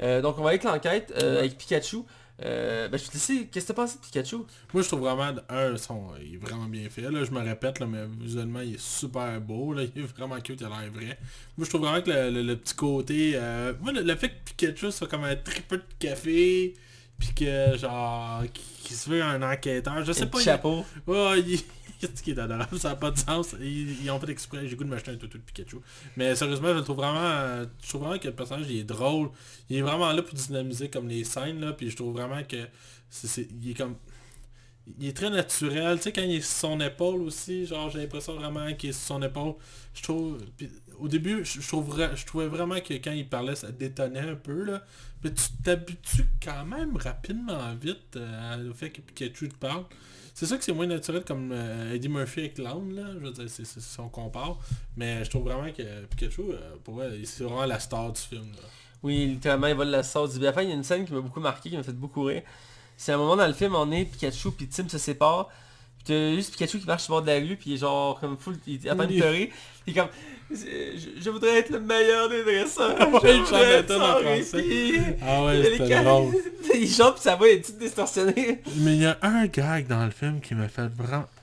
Donc 0.00 0.38
on 0.38 0.42
va 0.42 0.50
avec 0.50 0.64
l'enquête 0.64 1.10
Ouais. 1.16 1.38
avec 1.38 1.56
Pikachu. 1.56 2.02
Euh, 2.42 2.88
ben, 2.88 2.98
je 2.98 3.04
te 3.06 3.12
laisser, 3.12 3.46
qu'est-ce 3.46 3.66
que 3.66 3.72
t'as 3.72 3.82
pensé 3.82 3.96
de 3.96 4.00
Pikachu? 4.04 4.38
Moi, 4.72 4.82
je 4.82 4.88
trouve 4.88 5.00
vraiment, 5.00 5.32
un, 5.48 5.76
son, 5.76 6.08
il 6.20 6.34
est 6.34 6.36
vraiment 6.38 6.64
bien 6.66 6.88
fait, 6.90 7.02
là, 7.02 7.22
je 7.24 7.30
me 7.30 7.38
répète, 7.40 7.78
là, 7.78 7.86
mais 7.86 8.00
visuellement, 8.20 8.60
il 8.60 8.74
est 8.74 8.80
super 8.80 9.40
beau, 9.40 9.72
là, 9.72 9.82
il 9.84 10.02
est 10.02 10.06
vraiment 10.06 10.40
cute, 10.40 10.60
il 10.60 10.66
a 10.66 10.68
l'air 10.68 10.90
vrai. 10.90 11.16
Moi, 11.56 11.64
je 11.64 11.68
trouve 11.68 11.82
vraiment 11.82 12.02
que 12.02 12.10
le, 12.10 12.30
le- 12.30 12.42
le 12.42 12.56
petit 12.56 12.74
côté, 12.74 13.32
euh, 13.36 13.72
moi, 13.80 13.92
le, 13.92 14.02
le 14.02 14.16
fait 14.16 14.30
que 14.30 14.34
Pikachu 14.46 14.90
soit 14.90 15.06
comme 15.06 15.22
un 15.22 15.36
triple 15.36 15.76
de 15.76 15.82
café, 16.00 16.74
puis 17.20 17.28
que, 17.36 17.76
genre, 17.78 18.42
qu'il 18.52 18.96
se 18.96 19.08
veut 19.08 19.22
un 19.22 19.40
enquêteur, 19.40 20.04
je 20.04 20.10
sais 20.10 20.24
Un 20.24 20.26
pas, 20.26 20.40
il- 20.40 20.44
chapeau. 20.44 20.84
Oh, 21.06 21.34
il... 21.36 21.60
Qui 22.22 22.30
est 22.32 22.38
adorable, 22.38 22.78
ça 22.78 22.90
n'a 22.90 22.96
pas 22.96 23.10
de 23.10 23.18
sens. 23.18 23.54
Ils, 23.60 24.10
ont 24.10 24.18
fait 24.20 24.30
exprès, 24.30 24.66
j'ai 24.68 24.76
goût 24.76 24.84
de 24.84 24.88
m'acheter 24.90 25.10
un 25.12 25.16
toutou 25.16 25.38
de 25.38 25.42
Pikachu. 25.42 25.76
Mais 26.16 26.34
sérieusement, 26.34 26.74
je 26.74 26.80
trouve 26.80 26.96
vraiment. 26.96 27.20
euh, 27.20 27.66
Je 27.82 27.88
trouve 27.88 28.02
vraiment 28.02 28.18
que 28.18 28.28
le 28.28 28.34
personnage 28.34 28.66
il 28.70 28.78
est 28.78 28.84
drôle. 28.84 29.30
Il 29.70 29.76
est 29.76 29.82
vraiment 29.82 30.12
là 30.12 30.22
pour 30.22 30.34
dynamiser 30.34 30.88
comme 30.90 31.08
les 31.08 31.24
scènes 31.24 31.60
là. 31.60 31.72
Puis 31.72 31.90
je 31.90 31.96
trouve 31.96 32.12
vraiment 32.14 32.42
que 32.44 32.66
c'est, 33.10 33.48
il 33.62 33.70
est 33.70 33.74
comme. 33.74 33.96
il 34.98 35.08
est 35.08 35.16
très 35.16 35.30
naturel. 35.30 35.96
Tu 35.98 36.04
sais, 36.04 36.12
quand 36.12 36.22
il 36.22 36.36
est 36.36 36.40
sur 36.40 36.68
son 36.70 36.80
épaule 36.80 37.22
aussi, 37.22 37.66
genre, 37.66 37.90
j'ai 37.90 38.00
l'impression 38.00 38.34
vraiment 38.34 38.72
qu'il 38.74 38.90
est 38.90 38.92
sur 38.92 39.06
son 39.16 39.22
épaule. 39.22 39.54
Je 39.94 40.02
trouve... 40.02 40.38
puis 40.56 40.68
au 40.98 41.08
début, 41.08 41.44
je, 41.44 41.60
je 41.60 42.24
trouvais 42.26 42.46
vraiment 42.46 42.78
que 42.80 42.94
quand 42.94 43.10
il 43.12 43.28
parlait, 43.28 43.56
ça 43.56 43.72
détonnait 43.72 44.20
un 44.20 44.36
peu, 44.36 44.62
là. 44.64 44.84
Mais 45.24 45.32
tu 45.32 45.44
t'habitues 45.64 46.26
quand 46.42 46.64
même 46.66 46.96
rapidement 46.96 47.74
vite 47.74 48.16
euh, 48.16 48.70
au 48.70 48.74
fait 48.74 48.90
que 48.90 49.00
Pikachu 49.00 49.48
te 49.48 49.54
parle. 49.56 49.84
C'est 50.34 50.46
sûr 50.46 50.58
que 50.58 50.64
c'est 50.64 50.72
moins 50.72 50.86
naturel 50.86 51.24
comme 51.24 51.52
euh, 51.52 51.94
Eddie 51.94 52.08
Murphy 52.08 52.40
avec 52.40 52.58
l'âne, 52.58 52.92
là. 52.92 53.04
Je 53.14 53.24
veux 53.24 53.30
dire, 53.30 53.44
c'est, 53.46 53.64
si 53.64 54.00
on 54.00 54.08
compare. 54.08 54.58
Mais 54.96 55.24
je 55.24 55.30
trouve 55.30 55.44
vraiment 55.44 55.70
que 55.72 56.04
Pikachu, 56.06 56.42
euh, 56.42 56.74
pour 56.82 56.94
vrai, 56.94 57.12
c'est 57.24 57.44
vraiment 57.44 57.64
la 57.64 57.78
star 57.78 58.12
du 58.12 58.20
film, 58.20 58.50
là. 58.56 58.68
Oui, 59.04 59.26
littéralement, 59.26 59.68
il 59.68 59.74
vole 59.74 59.88
la 59.88 60.02
sauce 60.02 60.36
du 60.36 60.40
À 60.40 60.48
la 60.48 60.52
fin, 60.52 60.62
il 60.62 60.70
y 60.70 60.72
a 60.72 60.74
une 60.74 60.82
scène 60.82 61.04
qui 61.04 61.12
m'a 61.12 61.20
beaucoup 61.20 61.38
marqué, 61.38 61.70
qui 61.70 61.76
m'a 61.76 61.82
fait 61.82 61.92
beaucoup 61.92 62.24
rire. 62.24 62.42
C'est 62.96 63.12
un 63.12 63.16
moment 63.16 63.36
dans 63.36 63.46
le 63.46 63.52
film, 63.52 63.74
on 63.76 63.90
est 63.92 64.06
Pikachu 64.06 64.50
puis 64.50 64.66
Tim 64.66 64.88
se 64.88 64.98
séparent. 64.98 65.50
Puis 65.98 66.04
t'as 66.06 66.34
juste 66.34 66.52
Pikachu 66.52 66.80
qui 66.80 66.86
marche 66.86 67.04
sur 67.04 67.14
le 67.14 67.20
bord 67.20 67.26
de 67.26 67.30
la 67.30 67.46
rue, 67.46 67.56
puis 67.56 67.70
il 67.70 67.74
est 67.74 67.78
genre 67.78 68.18
comme 68.18 68.36
full, 68.36 68.56
il 68.66 68.84
est 68.84 68.90
en 68.90 68.96
train 68.96 69.06
de 69.06 69.16
pleurer. 69.16 69.52
Il 69.86 69.92
est 69.92 70.00
comme, 70.00 70.08
je, 70.50 71.22
je 71.22 71.30
voudrais 71.30 71.58
être 71.58 71.70
le 71.70 71.80
meilleur 71.80 72.28
des 72.28 72.42
dresseurs. 72.42 72.98
Ouais, 73.12 73.20
je 73.22 73.28
il 73.36 73.40
voudrais 73.42 73.72
être 73.74 73.96
sans 73.96 74.16
répit. 74.16 74.98
Ah 75.22 75.44
ouais, 75.44 75.62
c'était 75.64 76.02
drôle. 76.04 76.34
sa 77.18 77.36
voix 77.36 77.48
est 77.48 77.64
toute 77.64 77.78
distorsionnée. 77.78 78.62
Mais 78.76 78.96
il 78.96 79.02
y 79.02 79.06
a 79.06 79.18
un 79.22 79.46
gag 79.46 79.86
dans 79.86 80.04
le 80.04 80.10
film 80.10 80.40
qui 80.40 80.54
m'a 80.54 80.68
fait 80.68 80.88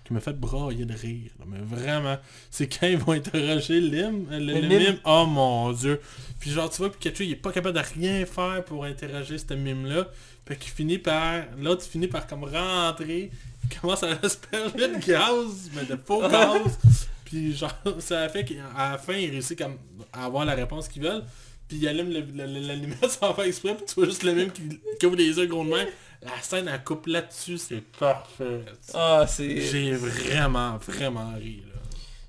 qui 0.05 0.13
m'a 0.13 0.19
fait 0.19 0.33
brailler 0.33 0.85
de 0.85 0.93
rire. 0.93 1.31
Mais 1.47 1.59
vraiment, 1.63 2.17
c'est 2.49 2.67
quand 2.67 2.87
ils 2.87 2.97
vont 2.97 3.13
interroger 3.13 3.79
Lim, 3.79 4.27
euh, 4.31 4.39
le, 4.39 4.45
Le 4.53 4.61
le 4.61 4.67
mime. 4.67 4.79
mime. 4.79 4.97
Oh 5.05 5.25
mon 5.27 5.71
dieu. 5.71 6.01
Puis 6.39 6.51
genre 6.51 6.69
tu 6.69 6.77
vois 6.77 6.91
Pikachu 6.91 7.23
il 7.25 7.31
est 7.31 7.35
pas 7.35 7.51
capable 7.51 7.77
de 7.77 7.83
rien 7.99 8.25
faire 8.25 8.63
pour 8.65 8.83
interroger 8.83 9.37
ce 9.37 9.53
mime 9.53 9.85
là. 9.85 10.07
Fait 10.47 10.55
qu'il 10.55 10.71
finit 10.71 10.97
par. 10.97 11.43
L'autre 11.59 11.83
finit 11.83 12.07
par 12.07 12.27
comme 12.27 12.43
rentrer. 12.43 13.31
Il 13.63 13.79
commence 13.79 14.03
à 14.03 14.09
asperger 14.23 14.87
de 14.87 15.05
gaz, 15.05 15.69
mais 15.75 15.85
de 15.85 15.97
faux 16.03 16.21
gaz. 16.27 17.07
Puis 17.31 17.55
genre 17.55 17.71
ça 17.99 18.27
fait 18.29 18.43
qu'à 18.43 18.55
la 18.91 18.97
fin 18.97 19.13
il 19.13 19.29
réussit 19.31 19.57
comme 19.57 19.77
à 20.11 20.25
avoir 20.25 20.43
la 20.45 20.53
réponse 20.53 20.87
qu'ils 20.89 21.03
veulent. 21.03 21.23
Puis 21.67 21.77
il 21.77 21.87
allume 21.87 22.09
le- 22.09 22.19
le- 22.19 22.45
le- 22.59 22.67
la 22.67 22.75
lumière 22.75 23.09
sans 23.09 23.33
faire 23.33 23.45
exprès, 23.45 23.73
puis 23.75 23.85
tu 23.87 23.95
vois 23.95 24.05
juste 24.05 24.23
le 24.23 24.33
mime 24.33 24.51
qui, 24.51 24.63
qui 24.99 25.05
ouvre 25.05 25.15
les 25.15 25.27
yeux 25.37 25.45
gros 25.45 25.63
de 25.63 25.69
main. 25.69 25.85
La 26.21 26.39
scène 26.41 26.67
elle 26.71 26.83
coupe 26.83 27.07
là-dessus, 27.07 27.57
c'est 27.57 27.81
parfait. 27.81 28.65
Ah, 28.93 29.25
c'est... 29.27 29.61
J'ai 29.61 29.93
vraiment, 29.93 30.77
vraiment 30.77 31.33
ri 31.35 31.63
là. 31.67 31.79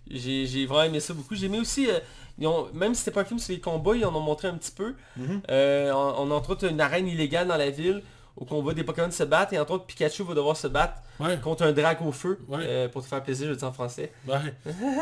J'ai 0.08 0.46
j'ai 0.46 0.66
vraiment 0.66 0.84
aimé 0.84 1.00
ça 1.00 1.12
beaucoup. 1.14 1.34
J'ai 1.34 1.46
aimé 1.46 1.58
aussi, 1.58 1.88
euh, 1.90 1.98
ils 2.38 2.46
ont, 2.46 2.68
même 2.72 2.94
si 2.94 3.00
c'était 3.00 3.10
pas 3.10 3.22
un 3.22 3.24
film 3.24 3.38
sur 3.40 3.52
les 3.52 3.60
combats, 3.60 3.96
ils 3.96 4.04
en 4.04 4.14
ont 4.14 4.20
montré 4.20 4.46
un 4.48 4.54
petit 4.56 4.70
peu. 4.70 4.94
Mhm. 5.16 5.42
Euh, 5.50 5.90
on, 5.92 6.28
on 6.28 6.30
a 6.30 6.34
entre 6.34 6.50
autres 6.50 6.68
une 6.70 6.80
arène 6.80 7.08
illégale 7.08 7.48
dans 7.48 7.56
la 7.56 7.70
ville 7.70 8.02
on 8.36 8.62
voit 8.62 8.74
des 8.74 8.82
Pokémon 8.84 9.10
se 9.10 9.24
battre 9.24 9.52
et 9.52 9.58
entre 9.58 9.72
autres 9.72 9.84
Pikachu 9.86 10.22
va 10.24 10.34
devoir 10.34 10.56
se 10.56 10.66
battre 10.66 10.94
Ouais, 11.20 11.38
contre 11.38 11.62
un 11.64 11.72
drac 11.72 12.00
au 12.02 12.12
feu 12.12 12.38
Ouais. 12.48 12.58
euh, 12.62 12.88
pour 12.88 13.02
te 13.02 13.08
faire 13.08 13.22
plaisir, 13.22 13.46
je 13.46 13.50
le 13.52 13.56
dis 13.56 13.64
en 13.64 13.72
français. 13.72 14.10
ouais. 14.26 14.34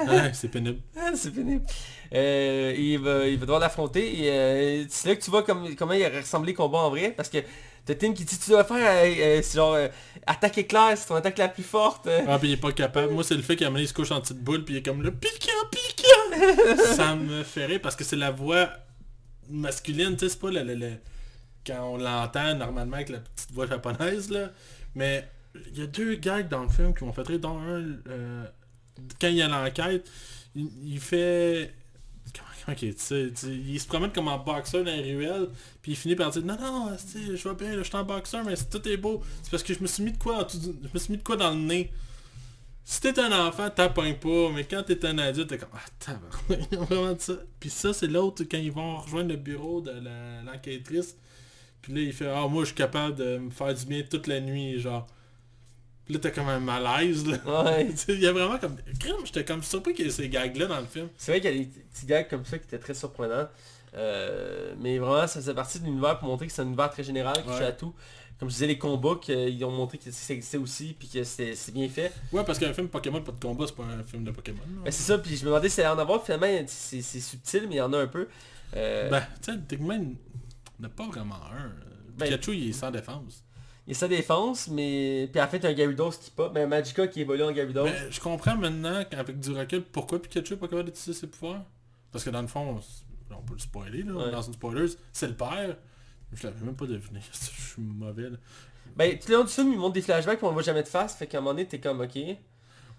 ouais 0.09 0.31
c'est 0.35 0.49
pénible. 0.49 0.81
Ah, 0.97 1.11
c'est 1.15 1.31
pénible. 1.33 1.65
Euh, 2.13 2.75
il, 2.77 2.99
va, 2.99 3.27
il 3.27 3.37
va 3.39 3.43
devoir 3.43 3.61
l'affronter 3.61 4.25
et 4.25 4.31
euh, 4.31 4.85
c'est 4.89 5.09
là 5.09 5.17
que 5.17 5.23
tu 5.23 5.31
vois 5.31 5.43
comme, 5.45 5.75
comment 5.77 5.93
il 5.93 6.05
a 6.05 6.09
ressemblé 6.11 6.53
le 6.53 6.57
combat 6.57 6.79
en 6.79 6.91
vrai 6.91 7.13
parce 7.17 7.29
que 7.29 7.39
t'as 7.87 7.95
Tim 7.95 8.13
qui 8.13 8.25
dit 8.25 8.39
tu 8.39 8.51
dois 8.51 8.65
faire 8.65 9.43
c'est 9.43 9.55
genre 9.57 9.77
attaque 10.27 10.59
éclair, 10.59 10.93
c'est 10.97 11.07
ton 11.07 11.15
attaque 11.15 11.39
la 11.39 11.49
plus 11.49 11.63
forte. 11.63 12.09
Ah, 12.29 12.39
puis 12.39 12.49
il 12.49 12.53
est 12.55 12.57
pas 12.57 12.73
capable. 12.73 13.13
Moi, 13.13 13.25
c'est 13.25 13.35
le 13.37 13.43
fait 13.43 13.57
qu'à 13.57 13.69
il 13.75 13.89
se 13.89 13.95
couche 13.95 14.11
en 14.11 14.21
petite 14.21 14.39
boule, 14.43 14.65
puis 14.65 14.75
il 14.75 14.79
est 14.79 14.83
comme 14.83 15.03
le 15.03 15.13
piquant, 15.13 15.53
piquant. 15.71 16.77
ça 16.97 17.15
me 17.17 17.43
fait 17.43 17.67
rire 17.67 17.81
parce 17.83 17.97
que 17.97 18.05
c'est 18.05 18.17
la 18.17 18.31
voix 18.31 18.69
masculine, 19.49 20.13
tu 20.17 20.27
sais, 20.27 20.29
c'est 20.29 20.39
pas 20.41 20.51
le, 20.51 20.63
le- 20.63 20.75
le- 20.75 20.93
quand 21.71 21.95
on 21.95 21.97
l'entend 21.97 22.55
normalement 22.55 22.97
avec 22.97 23.11
la 23.11 23.19
petite 23.19 23.53
voix 23.53 23.67
japonaise, 23.67 24.31
là. 24.31 24.51
Mais 24.95 25.29
il 25.55 25.79
y 25.79 25.83
a 25.83 25.87
deux 25.87 26.15
gags 26.17 26.49
dans 26.49 26.63
le 26.63 26.69
film 26.69 26.95
qui 26.95 27.05
m'ont 27.05 27.13
fait 27.13 27.27
rire. 27.27 27.39
Dans 27.41 27.59
un, 27.59 27.97
euh, 28.09 28.45
quand 29.21 29.29
il 29.29 29.37
y 29.37 29.43
a 29.43 29.49
l'enquête, 29.49 30.09
il, 30.55 31.01
fait... 31.01 31.73
Comment, 32.37 32.49
comment? 32.65 32.77
Il 32.83 33.69
Il 33.69 33.81
se 33.81 33.87
promène 33.87 34.13
comme 34.13 34.29
en 34.29 34.39
boxeur 34.39 34.85
dans 34.85 34.91
les 34.91 35.17
ruelles, 35.17 35.49
puis 35.83 35.93
il 35.93 35.97
finit 35.97 36.17
par 36.17 36.31
dire 36.31 36.45
non 36.45 36.57
non, 36.61 36.97
je 37.15 37.49
vais 37.49 37.55
bien, 37.55 37.77
je 37.77 37.83
suis 37.83 37.97
en 37.97 38.05
boxeur, 38.05 38.45
mais 38.45 38.55
tout 38.57 38.87
est 38.89 38.97
beau. 38.97 39.23
C'est 39.43 39.51
parce 39.51 39.63
que 39.63 39.75
je 39.75 39.81
me 39.81 39.87
suis 39.87 40.03
mis 40.03 40.13
de 40.13 40.19
quoi 40.19 40.47
je 40.51 40.89
me 40.93 40.99
suis 40.99 41.13
mis 41.13 41.19
de 41.19 41.23
quoi 41.23 41.37
dans 41.37 41.51
le 41.51 41.57
nez. 41.57 41.91
Si 42.85 43.01
t'es 43.01 43.19
un 43.21 43.47
enfant, 43.47 43.71
t'appoignes 43.71 44.17
pas, 44.17 44.51
mais 44.53 44.65
quand 44.65 44.83
t'es 44.83 45.05
un 45.07 45.17
adulte, 45.19 45.49
t'es 45.49 45.59
comme 45.59 45.69
Ah 45.75 45.89
tabarnak, 45.99 46.73
vraiment 46.91 47.17
ça. 47.19 47.35
Puis 47.61 47.71
ça, 47.71 47.93
c'est 47.93 48.09
l'autre 48.09 48.43
quand 48.51 48.59
ils 48.59 48.73
vont 48.73 48.99
rejoindre 48.99 49.29
le 49.29 49.37
bureau 49.37 49.81
de 49.81 49.93
l'enquêtrice. 50.45 51.17
Puis 51.83 51.95
là, 51.95 52.01
il 52.01 52.13
fait 52.13 52.29
Ah 52.29 52.47
moi 52.49 52.63
je 52.63 52.67
suis 52.69 52.75
capable 52.77 53.15
de 53.17 53.39
me 53.39 53.51
faire 53.51 53.75
du 53.75 53.87
bien 53.87 54.03
toute 54.09 54.27
la 54.27 54.41
nuit, 54.41 54.79
genre. 54.81 55.07
Puis 56.05 56.15
là 56.15 56.21
t'as 56.21 56.31
comme 56.31 56.49
un 56.49 56.61
malaise 56.61 57.27
là. 57.27 57.39
Ouais. 57.65 57.89
Il 58.09 58.21
y 58.21 58.27
a 58.27 58.33
vraiment 58.33 58.59
comme. 58.59 58.77
Crème, 58.99 59.17
j'étais 59.25 59.45
comme 59.45 59.63
surpris 59.63 59.95
qu'il 59.95 60.07
y 60.07 60.09
ait 60.09 60.13
ces 60.13 60.29
gags 60.29 60.57
là 60.57 60.67
dans 60.67 60.81
le 60.81 60.87
film. 60.87 61.09
C'est 61.17 61.33
vrai 61.33 61.41
qu'il 61.41 61.51
y 61.51 61.55
a 61.55 61.59
des 61.65 61.67
petits 61.93 62.07
gags 62.07 62.29
comme 62.29 62.45
ça 62.45 62.59
qui 62.59 62.65
étaient 62.67 62.79
très 62.79 62.95
surprenants. 62.95 63.49
Euh, 63.97 64.75
mais 64.81 64.99
vraiment, 64.99 65.27
ça 65.27 65.41
faisait 65.41 65.55
partie 65.55 65.81
de 65.81 65.85
l'univers 65.85 66.19
pour 66.19 66.29
montrer 66.29 66.47
que 66.47 66.53
c'est 66.53 66.63
un 66.63 66.67
univers 66.67 66.91
très 66.91 67.03
général 67.03 67.37
qui 67.37 67.43
touche 67.49 67.59
Ouais. 67.59 67.65
à 67.67 67.73
tout. 67.73 67.95
Comme 68.39 68.49
je 68.49 68.55
disais, 68.55 68.67
les 68.69 68.79
combats, 68.79 69.17
qu'ils 69.21 69.63
ont 69.67 69.71
montré 69.71 69.99
que 69.99 70.11
ça 70.11 70.33
existait 70.33 70.57
aussi, 70.57 70.95
puis 70.99 71.09
que 71.09 71.25
c'est 71.25 71.55
bien 71.73 71.89
fait. 71.91 72.11
Ouais, 72.33 72.43
parce 72.45 72.59
qu'un 72.59 72.73
film 72.73 72.89
Pokémon, 72.89 73.21
pas 73.21 73.33
de 73.33 73.41
combat, 73.41 73.67
c'est 73.67 73.75
pas 73.77 73.83
un 73.83 74.03
film 74.03 74.25
de 74.25 74.31
Pokémon. 74.31 74.61
Ben, 74.83 74.91
c'est 74.91 75.03
ça, 75.03 75.19
puis 75.19 75.37
je 75.37 75.43
me 75.43 75.51
demandais 75.51 75.69
si 75.69 75.75
ça 75.77 75.91
allait 75.91 75.99
en 75.99 76.03
avoir. 76.03 76.25
Finalement, 76.25 76.47
c'est 76.67 77.03
c'est 77.03 77.21
subtil, 77.21 77.65
mais 77.69 77.75
il 77.75 77.79
y 77.79 77.81
en 77.83 77.93
a 77.93 77.99
un 77.99 78.07
peu. 78.07 78.29
Euh, 78.77 79.11
Ben, 79.11 79.23
tu 79.43 79.53
sais, 79.53 79.59
techniquement, 80.81 80.81
il 80.81 80.83
n'y 80.83 80.87
en 80.87 80.89
a 80.89 80.89
pas 80.91 81.07
vraiment 81.09 81.35
un. 81.53 81.73
Ben- 82.17 82.27
Pikachu, 82.27 82.55
il 82.57 82.69
est 82.71 82.73
sans 82.73 82.91
défense. 82.91 83.45
il 83.87 83.91
y 83.93 83.97
a 83.97 83.99
sa 83.99 84.09
défense, 84.09 84.69
mais... 84.69 85.29
Puis 85.33 85.41
en 85.41 85.47
fait, 85.49 85.65
un 85.65 85.75
Gyarados 85.75 86.11
qui 86.19 86.31
pop. 86.31 86.53
Ben, 86.53 86.69
Magica 86.69 87.07
qui 87.09 87.21
évolue 87.23 87.43
en 87.45 87.53
Gyarados. 87.55 87.85
Mais 87.85 88.11
je 88.11 88.21
comprends 88.21 88.57
maintenant, 88.57 89.03
qu'avec 89.11 89.41
du 89.41 89.51
recul, 89.53 89.83
pourquoi 89.83 90.21
Pikachu 90.21 90.55
est 90.55 90.57
pas 90.57 90.69
capable 90.69 90.91
d'utiliser 90.91 91.19
ses 91.21 91.27
pouvoirs? 91.27 91.63
Parce 92.13 92.25
que 92.25 92.31
dans 92.31 92.43
le 92.43 92.49
fond, 92.49 92.81
on 93.31 93.43
peut 93.43 93.55
le 93.55 93.59
spoiler, 93.61 94.03
là, 94.03 94.13
Ouais. 94.15 94.31
dans 94.31 94.43
une 94.43 94.53
spoiler, 94.55 94.87
c'est 95.13 95.29
le 95.29 95.35
père. 95.35 95.77
Je 96.33 96.47
l'avais 96.47 96.65
même 96.65 96.77
pas 96.77 96.87
deviné. 96.87 97.21
Je 97.33 97.61
suis 97.73 97.83
mauvais, 97.83 98.31
là. 98.31 98.37
Ben, 98.97 99.19
tout 99.19 99.29
le 99.31 99.37
long 99.39 99.45
du 99.45 99.51
film, 99.51 99.73
il 99.73 99.79
montre 99.79 99.95
des 99.95 100.03
flashbacks, 100.03 100.39
puis 100.39 100.45
on 100.45 100.51
le 100.51 100.55
voit 100.55 100.63
jamais 100.63 100.83
de 100.83 100.89
face. 100.89 101.17
Fait 101.17 101.27
qu'à 101.27 101.39
un 101.39 101.41
moment 101.41 101.53
donné, 101.55 101.67
t'es 101.67 101.79
comme, 101.81 102.01
ok. 102.01 102.19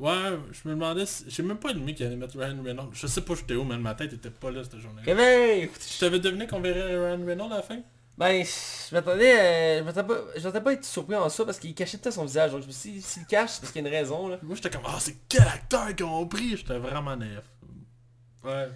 Ouais, 0.02 0.32
je 0.52 0.68
me 0.68 0.73
demandais, 0.73 1.06
si- 1.06 1.26
j'ai 1.28 1.44
même 1.44 1.57
pas 1.57 1.69
allumé 1.69 1.94
qu'il 1.94 2.06
allait 2.07 2.15
mettre 2.15 2.36
Ryan 2.38 2.57
Reynolds. 2.64 2.90
Je 2.94 3.06
sais 3.06 3.22
pas 3.22 3.36
j'étais 3.36 3.53
où, 3.53 3.64
mais 3.64 3.78
ma 3.78 3.94
tête 3.94 4.11
était 4.14 4.32
pas 4.32 4.49
là 4.49 4.64
cette 4.64 4.80
journée. 4.80 5.03
Kevin! 5.06 5.69
Je 5.80 5.99
t'avais 5.99 6.19
deviné 6.19 6.48
qu'on 6.48 6.60
verrait 6.60 6.95
Ryan 6.98 7.23
Reynolds 7.26 7.53
à 7.53 7.57
la 7.57 7.61
fin? 7.61 7.80
Ben, 8.18 8.44
je 8.44 8.95
m'attendais, 8.95 9.40
euh, 9.40 9.80
je 9.80 9.84
m'attendais 9.84 10.07
pas, 10.07 10.19
je 10.36 10.40
m'attendais 10.41 10.64
pas 10.64 10.69
à 10.72 10.73
être 10.73 10.86
surpris 10.86 11.15
en 11.15 11.30
ça 11.30 11.45
parce 11.45 11.60
qu'il 11.60 11.73
cachait 11.76 11.98
peut-être 11.99 12.15
son 12.15 12.26
visage. 12.26 12.52
Donc 12.52 12.61
je 12.64 12.68
me 12.68 12.72
suis 12.72 12.91
dit, 12.94 13.02
s'il 13.02 13.22
le 13.23 13.28
cache, 13.28 13.52
c'est 13.52 13.61
parce 13.61 13.72
qu'il 13.72 13.82
y 13.84 13.86
a 13.86 13.88
une 13.90 13.94
raison 13.95 14.28
là. 14.28 14.38
Moi 14.41 14.56
j'étais 14.56 14.69
comme, 14.72 14.82
ah 14.86 14.98
c'est 14.99 15.15
quel 15.30 15.44
acteur 15.44 15.95
qu'ils 15.95 16.06
ont 16.06 16.26
pris? 16.28 16.57
J'étais 16.57 16.78
vraiment 16.80 17.15
naïf. 17.15 17.40
Ouais. 18.44 18.69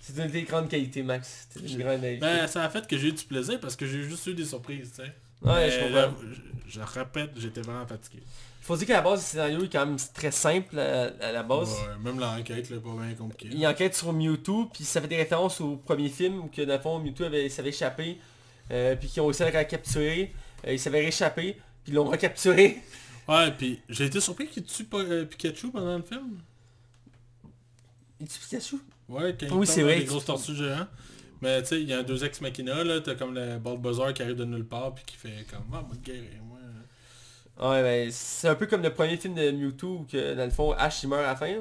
C'est 0.00 0.18
une 0.20 0.30
des 0.30 0.42
grandes 0.42 0.68
qualités, 0.68 1.02
Max. 1.04 1.46
C'est 1.50 1.60
une 1.60 1.78
grande 1.78 2.00
naïveté. 2.00 2.26
Ben 2.26 2.46
ça 2.48 2.64
a 2.64 2.68
fait 2.68 2.86
que 2.88 2.98
j'ai 2.98 3.08
eu 3.08 3.12
du 3.12 3.24
plaisir 3.24 3.60
parce 3.60 3.76
que 3.76 3.86
j'ai 3.86 4.02
juste 4.02 4.26
eu 4.26 4.34
des 4.34 4.44
surprises, 4.44 4.90
tu 4.90 4.96
sais. 4.96 5.02
ouais, 5.42 5.66
Mais 5.66 5.70
je 5.70 5.78
comprends. 5.78 5.94
là, 5.94 6.14
je, 6.66 6.72
je 6.72 6.80
répète, 6.80 7.30
j'étais 7.36 7.60
vraiment 7.60 7.86
fatigué. 7.86 8.22
Il 8.62 8.66
faut 8.66 8.76
dire 8.76 8.86
qu'à 8.86 8.94
la 8.94 9.02
base, 9.02 9.18
le 9.20 9.24
scénario 9.26 9.64
est 9.64 9.68
quand 9.72 9.84
même 9.84 9.96
très 10.14 10.30
simple 10.30 10.78
à, 10.78 11.06
à 11.20 11.32
la 11.32 11.42
base. 11.42 11.72
Ouais, 11.72 11.98
même 12.04 12.20
l'enquête, 12.20 12.70
là, 12.70 12.76
pas 12.78 12.90
bien 12.94 13.12
compliqué. 13.14 13.52
Il 13.52 13.66
enquête 13.66 13.92
sur 13.96 14.12
Mewtwo, 14.12 14.66
puis 14.72 14.84
ça 14.84 15.00
fait 15.00 15.08
des 15.08 15.16
références 15.16 15.60
au 15.60 15.76
premier 15.78 16.08
film 16.08 16.38
où 16.38 16.46
que 16.46 16.62
dans 16.62 16.74
le 16.74 16.78
fond 16.80 17.00
Mewtwo 17.00 17.24
avait, 17.26 17.48
s'avait 17.48 17.70
échappé, 17.70 18.18
euh, 18.70 18.94
puis 18.94 19.08
qu'ils 19.08 19.20
ont 19.20 19.26
réussi 19.26 19.42
à 19.42 19.50
le 19.50 19.58
recapturer. 19.58 20.32
Euh, 20.64 20.72
il 20.74 20.78
s'avait 20.78 21.04
réchappé, 21.04 21.54
puis 21.82 21.92
ils 21.92 21.94
l'ont 21.94 22.04
recapturé. 22.04 22.78
Ouais, 23.26 23.50
puis 23.50 23.80
j'ai 23.88 24.04
été 24.04 24.20
surpris 24.20 24.46
qu'il 24.46 24.62
tue 24.62 24.84
pas, 24.84 24.98
euh, 25.00 25.24
Pikachu 25.24 25.72
pendant 25.72 25.96
le 25.96 26.02
film. 26.04 26.38
Il 28.20 28.28
tue 28.28 28.38
Pikachu? 28.38 28.76
Ouais, 29.08 29.36
quand 29.38 29.46
il 29.46 29.52
Oui, 29.52 29.58
tombe 29.58 29.64
c'est 29.64 29.82
vrai. 29.82 29.98
les 29.98 30.04
grosses 30.04 30.24
tortues 30.24 30.54
géants. 30.54 30.86
Mais 31.40 31.60
tu 31.62 31.68
sais, 31.70 31.82
il 31.82 31.88
y 31.88 31.92
a 31.92 31.98
un 31.98 32.02
deux 32.04 32.24
ex 32.24 32.40
machina 32.40 32.84
là, 32.84 33.00
t'as 33.00 33.16
comme 33.16 33.34
le 33.34 33.58
Bulbasaur 33.58 34.14
qui 34.14 34.22
arrive 34.22 34.36
de 34.36 34.44
nulle 34.44 34.64
part 34.64 34.94
puis 34.94 35.04
qui 35.04 35.16
fait 35.16 35.44
comme 35.50 35.64
Ah 35.72 35.84
te 35.92 35.96
guérir. 36.08 36.28
Ouais, 37.60 37.82
ben 37.82 38.10
c'est 38.10 38.48
un 38.48 38.54
peu 38.54 38.66
comme 38.66 38.82
le 38.82 38.92
premier 38.92 39.16
film 39.16 39.34
de 39.34 39.50
Mewtwo 39.50 39.98
où 40.00 40.04
que 40.04 40.34
dans 40.34 40.44
le 40.44 40.50
fond 40.50 40.72
Ash 40.72 41.02
il 41.02 41.08
meurt 41.08 41.22
à 41.22 41.28
la 41.28 41.36
fin. 41.36 41.48
là. 41.52 41.60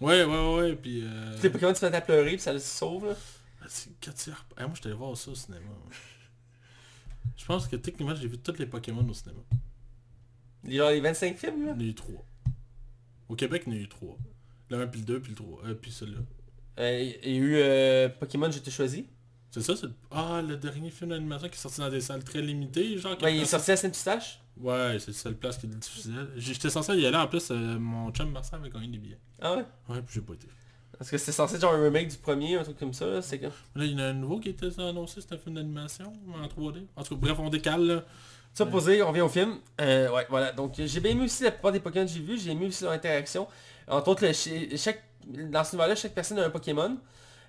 Ouais, 0.00 0.24
ouais, 0.24 0.54
ouais, 0.56 0.76
puis 0.76 1.02
euh... 1.04 1.36
Tous 1.36 1.42
les 1.42 1.50
Pokémon 1.50 1.74
se 1.74 1.84
mettent 1.84 1.94
à 1.94 2.00
pleurer, 2.00 2.30
puis 2.30 2.40
ça 2.40 2.52
le 2.54 2.58
sauve 2.58 3.06
là. 3.06 3.14
Ah, 3.62 3.66
c'est 3.68 3.90
quand 4.02 4.12
tu 4.12 4.30
y 4.30 4.32
rep- 4.32 4.38
Ah, 4.56 4.62
moi 4.66 4.72
j'étais 4.74 4.88
allé 4.88 4.96
voir 4.96 5.14
ça 5.16 5.30
au 5.30 5.34
cinéma. 5.34 5.64
Je 7.36 7.44
pense 7.44 7.66
que 7.68 7.76
techniquement 7.76 8.14
j'ai 8.14 8.28
vu 8.28 8.38
tous 8.38 8.58
les 8.58 8.66
Pokémon 8.66 9.06
au 9.08 9.14
cinéma. 9.14 9.40
Les, 10.64 10.76
genre 10.76 10.90
les 10.90 11.00
25 11.00 11.36
films 11.38 11.66
là? 11.66 11.74
Il 11.76 11.82
y 11.82 11.84
en 11.84 11.88
a 11.88 11.90
eu 11.90 11.94
trois. 11.94 12.24
Au 13.28 13.34
Québec, 13.36 13.62
il 13.66 13.72
y 13.74 13.76
en 13.76 13.78
a 13.78 13.82
eu 13.82 13.88
trois. 13.88 14.16
Le 14.70 14.80
1 14.82 14.86
puis 14.88 15.00
le 15.00 15.06
2 15.06 15.20
puis 15.20 15.30
le 15.32 15.36
3. 15.36 15.60
Euh, 15.66 15.74
puis 15.74 15.90
celui-là. 15.92 16.20
Euh, 16.78 17.12
il 17.22 17.30
y 17.30 17.34
a 17.36 17.38
eu 17.38 17.56
euh, 17.56 18.08
Pokémon 18.08 18.50
Je 18.50 18.58
t'ai 18.58 18.70
choisi. 18.70 19.06
C'est 19.50 19.62
ça, 19.62 19.74
c'est 19.76 19.86
le... 19.86 19.94
Ah, 20.12 20.40
le 20.46 20.56
dernier 20.56 20.90
film 20.90 21.10
d'animation 21.10 21.48
qui 21.48 21.54
est 21.54 21.58
sorti 21.58 21.80
dans 21.80 21.90
des 21.90 22.00
salles 22.00 22.22
très 22.24 22.40
limitées, 22.40 22.96
genre... 22.98 23.16
Ben, 23.18 23.30
il 23.30 23.42
est 23.42 23.46
sorti 23.46 23.72
à 23.72 23.76
Saint-Eustache. 23.76 24.39
Ouais, 24.56 24.96
c'est 24.98 25.08
la 25.08 25.16
seule 25.16 25.36
place 25.36 25.56
qui 25.58 25.66
le 25.66 25.74
diffusait. 25.74 26.10
J'étais 26.36 26.70
censé 26.70 26.94
y 26.94 27.06
aller, 27.06 27.16
en 27.16 27.26
plus, 27.26 27.50
euh, 27.50 27.78
mon 27.78 28.10
chum 28.10 28.30
Marcel 28.30 28.58
avait 28.58 28.70
gagné 28.70 28.88
des 28.88 28.98
billets. 28.98 29.18
Ah 29.40 29.54
ouais? 29.56 29.64
Ouais, 29.88 30.02
puis 30.02 30.14
j'ai 30.14 30.20
pas 30.20 30.34
été. 30.34 30.46
Parce 30.98 31.10
que 31.10 31.16
c'était 31.16 31.32
censé 31.32 31.54
être 31.54 31.62
genre 31.62 31.72
un 31.72 31.82
remake 31.82 32.08
du 32.08 32.18
premier, 32.18 32.56
un 32.56 32.62
truc 32.62 32.78
comme 32.78 32.92
ça 32.92 33.06
là. 33.06 33.22
C'est 33.22 33.38
que... 33.38 33.46
Là, 33.46 33.84
il 33.84 33.92
y 33.92 33.94
en 33.94 33.98
a 34.00 34.04
un 34.04 34.12
nouveau 34.12 34.38
qui 34.38 34.50
était 34.50 34.78
annoncé, 34.80 35.22
c'est 35.22 35.32
un 35.32 35.38
film 35.38 35.54
d'animation 35.54 36.12
en 36.34 36.46
3D. 36.46 36.84
En 36.94 37.02
tout 37.02 37.14
cas, 37.14 37.20
bref, 37.20 37.38
on 37.38 37.48
décale, 37.48 37.86
là. 37.86 38.04
Ça 38.52 38.66
posé, 38.66 39.02
on 39.02 39.12
vient 39.12 39.24
au 39.24 39.28
film. 39.28 39.58
Euh, 39.80 40.10
ouais, 40.10 40.26
voilà. 40.28 40.52
Donc 40.52 40.74
j'ai 40.76 41.00
bien 41.00 41.12
aimé 41.12 41.24
aussi 41.24 41.44
la 41.44 41.52
plupart 41.52 41.72
des 41.72 41.80
Pokémon 41.80 42.04
que 42.04 42.12
j'ai 42.12 42.20
vus. 42.20 42.38
J'ai 42.38 42.50
aimé 42.50 42.66
aussi 42.66 42.82
leur 42.82 42.92
interaction. 42.92 43.46
Entre 43.86 44.08
autres, 44.08 44.26
le 44.26 44.76
chaque, 44.76 45.02
dans 45.24 45.62
ce 45.64 45.70
univers-là, 45.70 45.94
chaque 45.94 46.14
personne 46.14 46.38
a 46.40 46.46
un 46.46 46.50
Pokémon. 46.50 46.98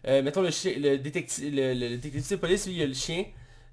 Euh, 0.08 0.22
mettons 0.22 0.42
le, 0.42 0.50
le 0.50 0.98
détective, 0.98 1.54
le, 1.54 1.74
le 1.74 1.98
détective 1.98 2.30
de 2.30 2.36
police, 2.36 2.68
lui, 2.68 2.76
il 2.76 2.84
a 2.84 2.88
le 2.88 2.94
chien. 2.94 3.26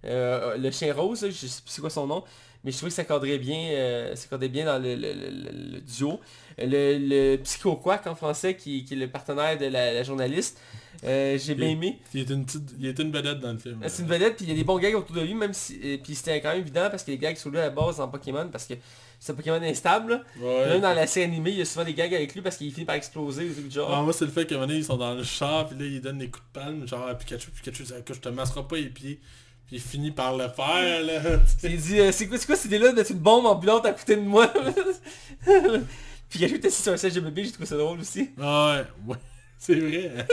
Euh, 0.04 0.56
le 0.56 0.70
chien 0.70 0.92
rose, 0.94 1.22
là, 1.22 1.30
je 1.30 1.46
sais 1.46 1.62
plus 1.62 1.70
c'est 1.70 1.80
quoi 1.80 1.90
son 1.90 2.06
nom. 2.06 2.24
Mais 2.68 2.72
je 2.72 2.76
trouvais 2.76 2.90
que 2.90 2.96
ça 2.96 3.04
cadrait 3.04 3.38
bien, 3.38 3.70
euh, 3.70 4.14
ça 4.14 4.26
cadrait 4.28 4.50
bien 4.50 4.66
dans 4.66 4.78
le, 4.78 4.94
le- 4.94 5.14
le- 5.14 5.30
le- 5.30 5.72
le 5.76 5.80
duo. 5.80 6.20
Le, 6.58 6.98
le 6.98 7.36
Psycho 7.38 7.76
Quack 7.76 8.06
en 8.06 8.14
français, 8.14 8.56
qui, 8.56 8.84
qui 8.84 8.92
est 8.92 8.96
le 8.98 9.08
partenaire 9.08 9.56
de 9.56 9.64
la, 9.64 9.94
la 9.94 10.02
journaliste. 10.02 10.60
euh, 11.04 11.38
j'ai 11.38 11.54
bien 11.54 11.70
aimé. 11.70 11.98
Il 12.12 12.20
était 12.20 12.34
une 12.34 12.44
petite, 12.44 12.74
il 12.78 12.86
était 12.88 13.02
une 13.04 13.10
vedette 13.10 13.38
dans 13.40 13.52
le 13.52 13.58
film. 13.58 13.80
Euh, 13.82 13.86
C'est 13.88 14.02
une 14.02 14.08
vedette, 14.08 14.36
puis 14.36 14.44
il 14.44 14.50
y 14.50 14.52
a 14.52 14.54
des 14.56 14.64
bons 14.64 14.76
gags 14.78 14.94
autour 14.96 15.16
de 15.16 15.22
lui, 15.22 15.32
même 15.34 15.54
si... 15.54 15.80
euh, 15.82 15.96
puis 15.96 16.14
c'était 16.14 16.42
quand 16.42 16.50
même 16.50 16.60
évident 16.60 16.88
parce 16.90 17.04
que 17.04 17.10
les 17.10 17.16
gags 17.16 17.36
sont 17.36 17.48
lui 17.48 17.56
à 17.58 17.62
la 17.62 17.70
base 17.70 18.00
en 18.00 18.08
Pokémon, 18.08 18.46
parce 18.52 18.66
que 18.66 18.74
c'est 19.18 19.32
un 19.32 19.34
Pokémon 19.34 19.62
instable. 19.62 20.10
là. 20.12 20.22
Ouais. 20.46 20.68
Même 20.68 20.80
dans 20.82 20.92
la 20.92 21.06
série 21.06 21.24
animée, 21.24 21.52
il 21.52 21.58
y 21.58 21.62
a 21.62 21.64
souvent 21.64 21.86
des 21.86 21.94
gags 21.94 22.12
avec 22.14 22.34
lui 22.34 22.42
parce 22.42 22.58
qu'il 22.58 22.70
finit 22.70 22.84
par 22.84 22.96
exploser 22.96 23.44
ou 23.48 23.62
du 23.62 23.70
genre. 23.70 23.90
Ah, 23.94 24.02
moi 24.02 24.12
c'est 24.12 24.26
le 24.26 24.30
fait 24.30 24.44
qu'à 24.44 24.56
un 24.56 24.58
moment 24.58 24.66
donné, 24.68 24.80
ils 24.80 24.84
sont 24.84 24.98
dans 24.98 25.14
le 25.14 25.22
char, 25.22 25.68
puis 25.68 25.78
là 25.78 25.86
ils 25.86 26.00
donnent 26.02 26.18
des 26.18 26.28
coups 26.28 26.44
de 26.52 26.60
palme, 26.60 26.86
genre 26.86 27.06
à 27.06 27.14
Pikachu, 27.14 27.50
Pikachu 27.50 27.84
que 28.04 28.12
je 28.14 28.20
te 28.20 28.28
masserai 28.28 28.60
pas 28.68 28.76
les 28.76 28.88
pieds. 28.90 29.20
Puis 29.68 29.76
il 29.76 29.82
finit 29.82 30.10
par 30.10 30.34
le 30.34 30.48
faire 30.48 31.02
là. 31.02 31.20
Il 31.62 31.76
dit, 31.76 32.00
euh, 32.00 32.10
c'est 32.10 32.26
quoi, 32.26 32.38
c'est 32.38 32.46
quoi 32.46 32.56
cette 32.56 32.66
idée-là 32.66 32.90
de 32.90 32.96
mettre 32.96 33.12
une 33.12 33.18
bombe 33.18 33.44
ambulante 33.44 33.84
à 33.84 33.92
côté 33.92 34.16
de 34.16 34.22
moi? 34.22 34.50
Puis 35.42 36.40
Pikachu 36.40 36.54
était 36.56 36.68
assis 36.68 36.82
sur 36.82 36.92
un 36.92 36.96
siège 36.96 37.14
de 37.14 37.20
bébé, 37.20 37.44
j'ai 37.44 37.52
trouvé 37.52 37.66
ça 37.66 37.76
drôle 37.76 38.00
aussi. 38.00 38.30
Ah 38.40 38.82
ouais, 39.06 39.12
ouais, 39.12 39.18
c'est 39.58 39.74
vrai. 39.74 40.26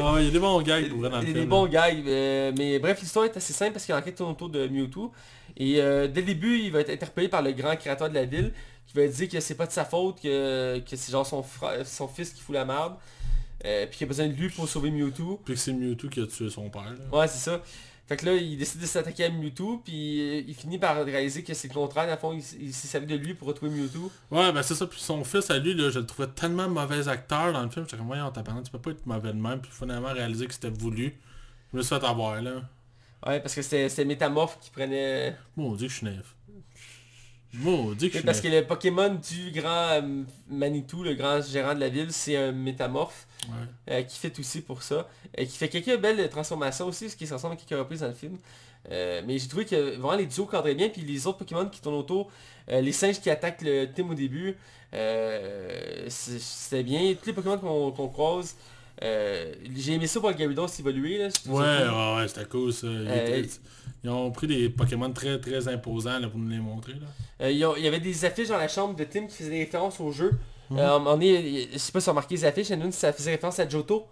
ah 0.00 0.16
il 0.18 0.26
y 0.26 0.28
a 0.28 0.30
des 0.30 0.38
bons 0.38 0.60
gags 0.60 0.90
pour 0.90 0.98
vrai 0.98 1.08
dans 1.08 1.20
le 1.20 1.24
Il 1.24 1.28
y 1.28 1.38
a 1.38 1.40
des 1.40 1.46
bons 1.46 1.66
gags, 1.66 2.06
euh, 2.06 2.52
mais 2.56 2.78
bref, 2.78 3.00
l'histoire 3.00 3.24
est 3.24 3.36
assez 3.36 3.54
simple 3.54 3.72
parce 3.72 3.86
qu'il 3.86 3.94
enquête 3.94 4.16
tourne 4.16 4.32
autour 4.32 4.50
de 4.50 4.68
Mewtwo. 4.68 5.12
Et 5.56 5.80
euh, 5.80 6.06
dès 6.06 6.20
le 6.20 6.26
début, 6.26 6.58
il 6.58 6.70
va 6.70 6.80
être 6.80 6.90
interpellé 6.90 7.28
par 7.28 7.40
le 7.40 7.52
grand 7.52 7.76
créateur 7.76 8.10
de 8.10 8.14
la 8.14 8.26
ville, 8.26 8.52
qui 8.86 8.94
va 8.94 9.06
dire 9.06 9.28
que 9.28 9.40
c'est 9.40 9.54
pas 9.54 9.66
de 9.66 9.72
sa 9.72 9.86
faute, 9.86 10.20
que, 10.20 10.80
que 10.80 10.96
c'est 10.96 11.12
genre 11.12 11.26
son, 11.26 11.42
frère, 11.42 11.86
son 11.86 12.08
fils 12.08 12.30
qui 12.30 12.42
fout 12.42 12.54
la 12.54 12.66
merde, 12.66 12.94
euh, 13.64 13.86
puis 13.86 13.98
qu'il 13.98 14.04
a 14.04 14.08
besoin 14.08 14.28
de 14.28 14.34
lui 14.34 14.48
pour 14.48 14.68
sauver 14.68 14.90
Mewtwo. 14.90 15.40
Puis 15.44 15.54
que 15.54 15.60
c'est 15.60 15.72
Mewtwo 15.72 16.08
qui 16.08 16.20
a 16.20 16.26
tué 16.26 16.50
son 16.50 16.70
père. 16.70 16.84
Là. 16.84 17.18
Ouais, 17.18 17.28
c'est 17.28 17.50
ça. 17.50 17.62
Fait 18.08 18.16
que 18.16 18.24
là, 18.24 18.34
il 18.34 18.56
décide 18.56 18.80
de 18.80 18.86
s'attaquer 18.86 19.26
à 19.26 19.30
Mewtwo, 19.30 19.82
puis 19.84 20.20
euh, 20.20 20.42
il 20.48 20.54
finit 20.54 20.78
par 20.78 21.04
réaliser 21.04 21.42
que 21.42 21.52
c'est 21.52 21.68
le 21.68 21.74
contraire. 21.74 22.06
Dans 22.06 22.12
le 22.12 22.18
fond, 22.18 22.32
il, 22.32 22.72
s'est 22.72 22.88
servi 22.88 23.06
de 23.06 23.16
lui 23.16 23.34
pour 23.34 23.48
retrouver 23.48 23.70
Mewtwo. 23.70 24.10
Ouais, 24.30 24.50
ben 24.50 24.62
c'est 24.62 24.74
ça. 24.74 24.86
Puis 24.86 24.98
son 24.98 25.24
fils 25.24 25.50
à 25.50 25.58
lui, 25.58 25.74
là, 25.74 25.90
je 25.90 25.98
le 25.98 26.06
trouvais 26.06 26.28
tellement 26.28 26.68
mauvais 26.70 27.06
acteur 27.06 27.52
dans 27.52 27.62
le 27.62 27.68
film. 27.68 27.84
J'étais 27.84 27.98
comme, 27.98 28.06
voyons, 28.06 28.30
t'as 28.30 28.42
tu 28.42 28.70
peux 28.70 28.78
pas 28.78 28.92
être 28.92 29.04
mauvais 29.04 29.32
de 29.34 29.38
même. 29.38 29.60
Puis 29.60 29.70
finalement 29.70 30.12
réaliser 30.12 30.46
que 30.46 30.54
c'était 30.54 30.70
voulu. 30.70 31.18
Je 31.72 31.76
me 31.76 31.82
suis 31.82 31.94
fait 31.94 32.02
avoir 32.02 32.40
là. 32.40 32.62
Ouais, 33.26 33.40
parce 33.40 33.54
que 33.54 33.60
c'était 33.60 34.04
Métamorphe 34.06 34.58
qui 34.60 34.70
prenait... 34.70 35.36
Maudit 35.56 35.86
que 35.86 35.92
je 35.92 35.96
suis 35.96 36.06
naïf. 36.06 36.34
Maudit 37.54 38.08
que 38.10 38.12
je 38.12 38.18
Oui, 38.18 38.18
suis 38.18 38.22
parce 38.26 38.40
que 38.40 38.48
le 38.48 38.64
Pokémon 38.66 39.08
du 39.14 39.50
grand 39.52 39.88
euh, 40.02 40.22
Manitou, 40.50 41.02
le 41.02 41.14
grand 41.14 41.40
gérant 41.40 41.74
de 41.74 41.80
la 41.80 41.88
ville, 41.88 42.12
c'est 42.12 42.36
un 42.36 42.52
Métamorphe. 42.52 43.26
Ouais. 43.48 43.94
euh, 43.94 44.02
qui 44.02 44.18
fait 44.18 44.38
aussi 44.38 44.60
pour 44.60 44.82
ça. 44.82 45.08
et 45.36 45.46
qui 45.46 45.56
fait 45.56 45.68
quelques 45.70 45.98
belles 45.98 46.28
transformations 46.28 46.86
aussi, 46.86 47.08
ce 47.08 47.16
qui 47.16 47.26
se 47.26 47.32
ressemble 47.32 47.54
à 47.54 47.56
quelques 47.56 47.78
reprises 47.78 48.00
dans 48.00 48.08
le 48.08 48.12
film. 48.12 48.36
Euh, 48.90 49.22
mais 49.26 49.38
j'ai 49.38 49.48
trouvé 49.48 49.64
que 49.64 49.96
vraiment 49.96 50.16
les 50.16 50.26
duos 50.26 50.46
cadraient 50.46 50.74
bien, 50.74 50.88
puis 50.90 51.02
les 51.02 51.26
autres 51.26 51.38
Pokémon 51.38 51.66
qui 51.68 51.80
tournent 51.80 51.94
autour, 51.96 52.30
euh, 52.70 52.80
les 52.82 52.92
singes 52.92 53.20
qui 53.20 53.30
attaquent 53.30 53.62
le 53.62 53.86
team 53.86 54.10
au 54.10 54.14
début, 54.14 54.56
euh, 54.94 56.04
c'est- 56.08 56.38
c'était 56.40 56.82
bien. 56.82 57.14
Tous 57.14 57.26
les 57.26 57.32
Pokémon 57.32 57.58
qu'on 57.58 57.90
qu'on 57.92 58.08
croise, 58.08 58.56
euh, 59.02 59.52
j'ai 59.76 59.94
aimé 59.94 60.06
ça 60.06 60.20
pour 60.20 60.30
le 60.30 60.36
Gyarados 60.36 60.66
évoluer. 60.78 61.18
Là, 61.18 61.28
Ouais, 61.46 61.60
ouais, 61.60 62.16
ouais, 62.20 62.28
c'était 62.28 62.44
cool 62.46 62.72
ça. 62.72 62.86
Ils, 62.86 63.08
Euh, 63.08 63.36
étaient- 63.38 63.50
ils 64.04 64.10
ont 64.10 64.30
pris 64.30 64.46
des 64.46 64.68
Pokémon 64.68 65.10
très 65.12 65.38
très 65.40 65.68
imposants 65.68 66.18
là, 66.18 66.28
pour 66.28 66.38
nous 66.38 66.48
les 66.48 66.58
montrer. 66.58 66.92
Là. 66.94 67.06
Euh, 67.42 67.50
il 67.50 67.58
y 67.58 67.64
a- 67.64 67.72
il 67.76 67.84
y 67.84 67.88
avait 67.88 68.00
des 68.00 68.24
affiches 68.24 68.48
dans 68.48 68.56
la 68.58 68.68
chambre 68.68 68.94
de 68.96 69.04
Tim 69.04 69.26
qui 69.26 69.36
faisaient 69.36 69.50
des 69.50 69.60
références 69.64 70.00
au 70.00 70.10
jeu. 70.12 70.32
Un 70.70 70.98
moment 70.98 71.12
donné, 71.12 71.28
il- 71.28 71.68
je 71.72 71.78
sais 71.78 71.92
pas 71.92 72.00
si 72.00 72.08
avez 72.10 72.12
remarqué 72.18 72.34
les 72.34 72.44
affiches, 72.44 72.68
il 72.68 72.76
y 72.76 72.78
en 72.78 72.82
a 72.82 72.84
une 72.84 72.92
ça 72.92 73.12
faisait 73.12 73.30
référence 73.30 73.58
à 73.58 73.68
Johto. 73.68 74.06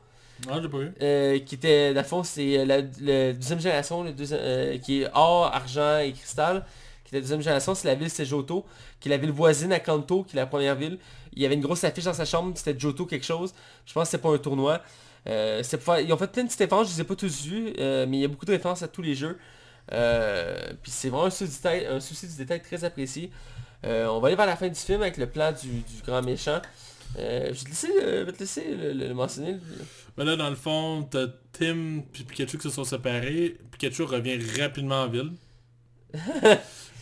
Ah, 0.49 0.59
j'ai 0.63 0.69
pas 0.69 0.79
vu. 0.79 1.43
Qui 1.45 1.55
était, 1.55 1.93
dans 1.95 2.01
le 2.01 2.07
fond, 2.07 2.23
c'est 2.23 2.65
la, 2.65 2.79
la 3.01 3.33
deuxième 3.35 3.61
génération, 3.61 4.03
le 4.03 4.13
deuxième- 4.13 4.79
qui 4.81 5.03
est 5.03 5.09
or, 5.15 5.47
argent 5.55 5.99
et 5.99 6.13
cristal, 6.13 6.65
qui 7.07 7.15
est 7.15 7.19
la 7.19 7.21
deuxième 7.23 7.41
génération, 7.41 7.75
c'est 7.75 7.89
la 7.89 7.95
ville, 7.95 8.11
c'est 8.11 8.27
Johto, 8.27 8.67
qui 9.01 9.09
est 9.09 9.11
la 9.11 9.17
ville 9.17 9.31
voisine 9.31 9.73
à 9.73 9.81
Kanto, 9.81 10.25
qui 10.25 10.37
est 10.37 10.41
la 10.41 10.47
première 10.47 10.75
ville. 10.75 10.99
Il 11.35 11.43
y 11.43 11.47
avait 11.47 11.55
une 11.55 11.61
grosse 11.63 11.85
affiche 11.85 12.05
dans 12.05 12.13
sa 12.15 12.25
chambre, 12.25 12.53
c'était 12.57 12.79
Johto 12.79 13.07
quelque 13.07 13.25
chose. 13.27 13.55
Je 13.87 13.93
pense 13.93 14.05
que 14.05 14.11
c'était 14.11 14.23
pas 14.23 14.31
un 14.35 14.39
tournoi. 14.39 14.83
Euh, 15.29 15.63
pour 15.85 15.97
ils 15.99 16.13
ont 16.13 16.17
fait 16.17 16.27
plein 16.29 16.43
de 16.43 16.49
petites 16.49 16.61
références, 16.61 16.89
je 16.91 16.95
les 16.95 17.01
ai 17.01 17.05
pas 17.05 17.17
tous 17.17 17.43
vus, 17.45 17.73
euh, 17.79 18.07
mais 18.09 18.19
il 18.19 18.21
y 18.21 18.25
a 18.25 18.29
beaucoup 18.29 18.45
de 18.47 18.53
références 18.53 18.83
à 18.83 18.89
tous 18.89 19.03
les 19.03 19.15
jeux. 19.15 19.39
Euh, 19.93 20.73
puis 20.83 20.91
c'est 20.91 21.09
vraiment 21.09 21.27
un 21.27 21.31
souci, 21.31 21.47
du 21.51 21.57
détail, 21.57 21.87
un 21.87 22.01
souci 22.01 22.27
du 22.29 22.35
détail 22.37 22.61
très 22.63 22.85
apprécié. 22.85 23.31
On 23.85 24.19
va 24.19 24.27
aller 24.29 24.37
vers 24.37 24.47
la 24.47 24.57
fin 24.57 24.69
du 24.69 24.75
film 24.79 25.01
avec 25.03 25.17
le 25.17 25.27
plan 25.29 25.53
du, 25.53 25.69
du 25.69 26.03
grand 26.05 26.21
méchant. 26.23 26.61
Euh, 27.19 27.47
je 27.53 27.53
vais 27.53 27.65
te 27.65 27.69
laisser, 27.69 27.91
euh, 28.03 28.21
je 28.21 28.25
vais 28.25 28.33
te 28.33 28.39
laisser 28.41 28.75
le, 28.75 28.93
le- 28.93 29.09
le 29.09 29.15
mentionner. 29.15 29.57
Mais 30.19 30.25
là, 30.25 30.35
dans 30.37 30.51
le 30.51 30.57
fond, 30.57 31.07
t'as 31.09 31.27
Tim 31.53 32.03
puis 32.13 32.25
Pikachu 32.25 32.59
qui 32.59 32.65
se 32.65 32.71
sont 32.75 32.85
séparés. 32.85 33.57
Pikachu 33.71 34.03
revient 34.03 34.39
rapidement 34.61 35.03
en 35.03 35.09
ville. 35.09 35.33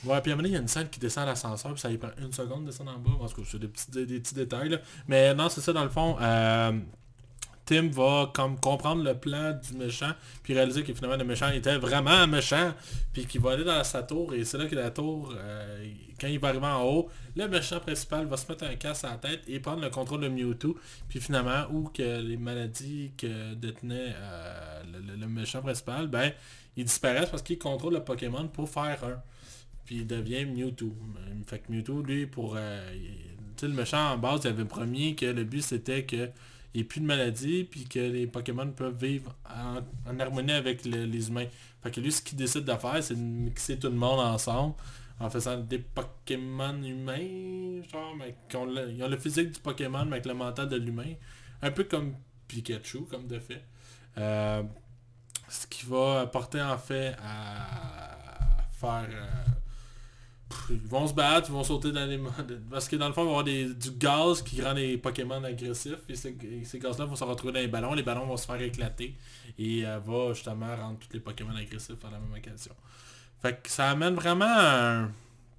ouais, 0.06 0.20
puis 0.20 0.30
à 0.30 0.34
un 0.34 0.36
moment 0.36 0.48
il 0.48 0.52
y 0.54 0.56
a 0.56 0.60
une 0.60 0.68
scène 0.68 0.88
qui 0.88 1.00
descend 1.00 1.26
l'ascenseur, 1.26 1.72
puis 1.72 1.80
ça 1.80 1.88
lui 1.88 1.98
prend 1.98 2.10
une 2.18 2.32
seconde 2.32 2.62
de 2.64 2.70
descendre 2.70 2.92
en 2.92 2.98
bas. 2.98 3.16
Parce 3.20 3.34
que 3.34 3.42
c'est 3.44 3.58
des 3.58 3.68
petits, 3.68 4.34
détails, 4.34 4.68
là. 4.70 4.78
Mais 5.08 5.34
non, 5.34 5.48
c'est 5.48 5.60
ça, 5.60 5.72
dans 5.72 5.84
le 5.84 5.90
fond. 5.90 6.16
euh, 6.20 6.72
Tim 7.66 7.88
va 7.88 8.30
comme 8.34 8.60
comprendre 8.60 9.02
le 9.02 9.14
plan 9.14 9.52
du 9.58 9.78
méchant, 9.78 10.12
puis 10.42 10.52
réaliser 10.52 10.82
que 10.84 10.92
finalement 10.92 11.16
le 11.16 11.24
méchant 11.24 11.48
était 11.48 11.78
vraiment 11.78 12.10
un 12.10 12.26
méchant, 12.26 12.74
puis 13.10 13.24
qu'il 13.24 13.40
va 13.40 13.52
aller 13.52 13.64
dans 13.64 13.82
sa 13.84 14.02
tour, 14.02 14.34
et 14.34 14.44
c'est 14.44 14.58
là 14.58 14.66
que 14.66 14.74
la 14.74 14.90
tour, 14.90 15.32
euh, 15.34 15.86
quand 16.20 16.26
il 16.26 16.38
va 16.38 16.48
arriver 16.48 16.66
en 16.66 16.82
haut, 16.82 17.08
le 17.34 17.48
méchant 17.48 17.80
principal 17.80 18.26
va 18.26 18.36
se 18.36 18.46
mettre 18.52 18.64
un 18.64 18.74
casse 18.74 19.04
à 19.04 19.12
la 19.12 19.16
tête 19.16 19.40
et 19.48 19.60
prendre 19.60 19.80
le 19.80 19.88
contrôle 19.88 20.20
de 20.20 20.28
Mewtwo, 20.28 20.76
puis 21.08 21.20
finalement, 21.20 21.64
où 21.72 21.84
que 21.84 22.20
les 22.20 22.36
maladies 22.36 23.12
que 23.16 23.54
détenait 23.54 24.12
euh, 24.14 24.82
le, 24.92 24.98
le- 25.12 25.16
le 25.20 25.26
méchant 25.26 25.62
principal, 25.62 26.06
ben, 26.08 26.32
ils 26.76 26.84
disparaissent 26.84 27.30
parce 27.30 27.42
qu'il 27.42 27.58
contrôle 27.58 27.94
le 27.94 28.04
Pokémon 28.04 28.46
pour 28.46 28.68
faire 28.68 28.98
un. 29.04 29.22
Puis 29.84 29.96
il 29.96 30.06
devient 30.06 30.44
Mewtwo. 30.46 30.94
Fait 31.46 31.58
que 31.58 31.70
Mewtwo, 31.72 32.02
lui, 32.02 32.26
pour... 32.26 32.54
euh, 32.56 32.90
tu 33.56 33.60
sais, 33.60 33.68
le 33.68 33.74
méchant, 33.74 34.12
en 34.12 34.18
base, 34.18 34.40
il 34.44 34.48
avait 34.48 34.64
promis 34.64 35.14
que 35.14 35.26
le 35.26 35.44
but, 35.44 35.62
c'était 35.62 36.04
que 36.04 36.30
il 36.74 36.78
n'y 36.78 36.80
ait 36.80 36.84
plus 36.84 37.00
de 37.00 37.06
maladie, 37.06 37.62
puis 37.62 37.84
que 37.84 38.00
les 38.00 38.26
Pokémon 38.26 38.68
peuvent 38.72 38.96
vivre 38.98 39.36
en, 39.48 39.78
harmonie 40.18 40.50
avec 40.52 40.84
le- 40.84 41.04
les 41.04 41.28
humains. 41.28 41.46
Fait 41.82 41.92
que 41.92 42.00
lui, 42.00 42.10
ce 42.10 42.20
qu'il 42.20 42.36
décide 42.36 42.64
de 42.64 42.72
faire, 42.72 43.00
c'est 43.00 43.14
de 43.14 43.20
mixer 43.20 43.78
tout 43.78 43.86
le 43.88 43.94
monde 43.94 44.18
ensemble 44.18 44.74
en 45.20 45.30
faisant 45.30 45.56
des 45.56 45.78
Pokémon 45.78 46.82
humains, 46.82 47.80
genre, 47.92 48.16
mais 48.18 48.34
qui 48.48 48.56
ont 48.56 48.66
le, 48.66 48.90
ils 48.90 49.00
ont 49.04 49.08
le 49.08 49.16
physique 49.18 49.52
du 49.52 49.60
Pokémon, 49.60 50.04
mais 50.04 50.14
avec 50.14 50.26
le 50.26 50.34
mental 50.34 50.68
de 50.68 50.76
l'humain. 50.76 51.14
Un 51.62 51.70
peu 51.70 51.84
comme 51.84 52.14
Pikachu, 52.48 53.02
comme 53.02 53.28
de 53.28 53.38
fait. 53.38 53.62
Euh, 54.18 54.64
ce 55.48 55.68
qui 55.68 55.86
va 55.86 56.26
porter 56.26 56.60
en 56.60 56.76
fait 56.78 57.14
à 57.22 58.66
faire... 58.72 59.08
euh, 59.12 59.53
ils 60.70 60.88
vont 60.88 61.06
se 61.06 61.14
battre, 61.14 61.48
ils 61.50 61.52
vont 61.52 61.64
sauter 61.64 61.92
dans 61.92 62.06
les... 62.06 62.18
Parce 62.70 62.88
que 62.88 62.96
dans 62.96 63.08
le 63.08 63.12
fond, 63.12 63.22
il 63.22 63.24
va 63.24 63.30
y 63.30 63.34
avoir 63.34 63.44
des- 63.44 63.74
du 63.74 63.90
gaz 63.92 64.42
qui 64.42 64.62
rend 64.62 64.72
les 64.72 64.96
Pokémon 64.98 65.42
agressifs. 65.42 66.00
Et 66.08 66.14
ces, 66.14 66.36
ces 66.64 66.78
gaz-là 66.78 67.04
vont 67.04 67.16
se 67.16 67.24
retrouver 67.24 67.52
dans 67.52 67.60
les 67.60 67.68
ballons. 67.68 67.94
Les 67.94 68.02
ballons 68.02 68.26
vont 68.26 68.36
se 68.36 68.46
faire 68.46 68.60
éclater. 68.60 69.14
Et 69.58 69.86
euh, 69.86 69.98
va 69.98 70.32
justement 70.32 70.74
rendre 70.76 70.98
tous 70.98 71.12
les 71.12 71.20
Pokémon 71.20 71.54
agressifs 71.54 72.04
à 72.04 72.10
la 72.10 72.18
même 72.18 72.32
occasion. 72.36 72.74
Fait 73.40 73.60
que 73.62 73.70
ça 73.70 73.90
amène 73.90 74.14
vraiment 74.14 75.08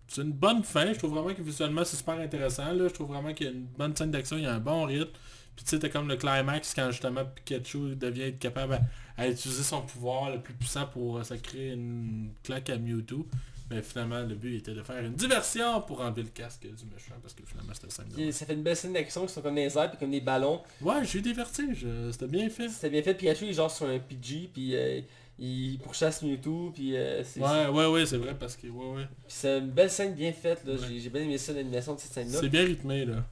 C'est 0.08 0.22
une 0.22 0.32
bonne 0.32 0.64
fin. 0.64 0.92
Je 0.92 0.98
trouve 0.98 1.14
vraiment 1.14 1.34
que 1.34 1.42
visuellement 1.42 1.84
c'est 1.84 1.98
super 1.98 2.20
intéressant. 2.20 2.74
Là. 2.74 2.88
Je 2.88 2.94
trouve 2.94 3.10
vraiment 3.10 3.34
qu'il 3.34 3.48
y 3.48 3.50
a 3.50 3.54
une 3.54 3.66
bonne 3.78 3.96
scène 3.96 4.12
d'action. 4.12 4.38
Il 4.38 4.44
y 4.44 4.48
a 4.48 4.54
un 4.54 4.60
bon 4.60 4.86
rythme. 4.86 5.12
Puis 5.56 5.64
tu 5.64 5.70
sais, 5.70 5.80
t'as 5.80 5.90
comme 5.90 6.08
le 6.08 6.18
climax 6.18 6.74
quand 6.74 6.92
justement 6.92 7.24
Pikachu 7.24 7.96
devient 7.96 8.34
capable 8.38 8.82
à, 9.18 9.28
utiliser 9.28 9.64
son 9.64 9.82
pouvoir 9.82 10.30
le 10.30 10.42
plus 10.42 10.54
puissant 10.54 10.86
pour 10.88 11.18
euh, 11.18 11.24
se 11.24 11.34
créer 11.36 11.72
une 11.72 12.32
claque 12.44 12.70
à 12.70 12.78
Mewtwo. 12.78 13.26
Mais 13.72 13.82
finalement, 13.82 14.22
le 14.22 14.36
but 14.36 14.58
était 14.58 14.74
de 14.76 14.84
faire 14.84 15.04
une 15.04 15.14
diversion 15.16 15.82
pour 15.82 16.00
enlever 16.02 16.22
le 16.22 16.30
casque 16.30 16.62
du 16.62 16.86
méchant. 16.86 17.16
Parce 17.22 17.34
que 17.34 17.42
finalement, 17.46 17.74
c'était 17.74 17.90
simple. 17.90 18.20
Et 18.20 18.32
ça 18.32 18.46
fait 18.46 18.54
une 18.54 18.62
belle 18.62 18.76
scène 18.76 18.94
d'action 18.94 19.26
qui 19.26 19.34
sont 19.34 19.42
comme 19.42 19.56
des 19.56 19.76
airs 19.76 19.90
puis 19.90 19.98
comme 19.98 20.12
des 20.12 20.22
ballons. 20.22 20.62
Ouais, 20.82 21.04
j'ai 21.04 21.18
eu 21.20 21.22
des 21.24 21.34
vertiges. 21.34 21.86
C'était 22.12 22.28
bien 22.28 22.48
fait. 22.50 22.70
C'était 22.70 22.90
bien 22.92 23.02
fait, 23.02 23.16
Pikachu 23.16 23.46
il 23.46 23.50
est 23.50 23.54
genre 23.54 23.72
sur 23.72 23.88
un 23.88 23.98
PG, 23.98 24.52
puis 24.54 24.76
euh, 24.76 25.02
il 25.40 25.80
pourchasse 25.80 26.22
Mewtwo, 26.22 26.72
puis 26.76 26.96
euh, 26.96 27.24
c'est 27.24 27.40
Ouais, 27.42 27.68
ouais, 27.68 27.88
ouais, 27.88 28.06
c'est 28.06 28.18
vrai 28.18 28.36
parce 28.40 28.56
que... 28.56 28.68
Ouais, 28.68 28.96
ouais. 28.98 29.04
puis 29.26 29.36
c'est 29.36 29.58
une 29.58 29.72
belle 29.72 29.90
scène 29.90 30.14
bien 30.14 30.32
faite, 30.32 30.64
là. 30.64 30.74
Ouais. 30.74 31.00
J'ai- 31.00 31.10
bien 31.10 31.24
aimé 31.24 31.38
ça, 31.40 31.52
l'animation 31.52 31.96
de 31.96 32.00
cette 32.00 32.14
scène-là. 32.14 32.40
C'est 32.40 32.50
bien 32.50 32.64
rythmé, 32.66 33.04
là. 33.06 33.26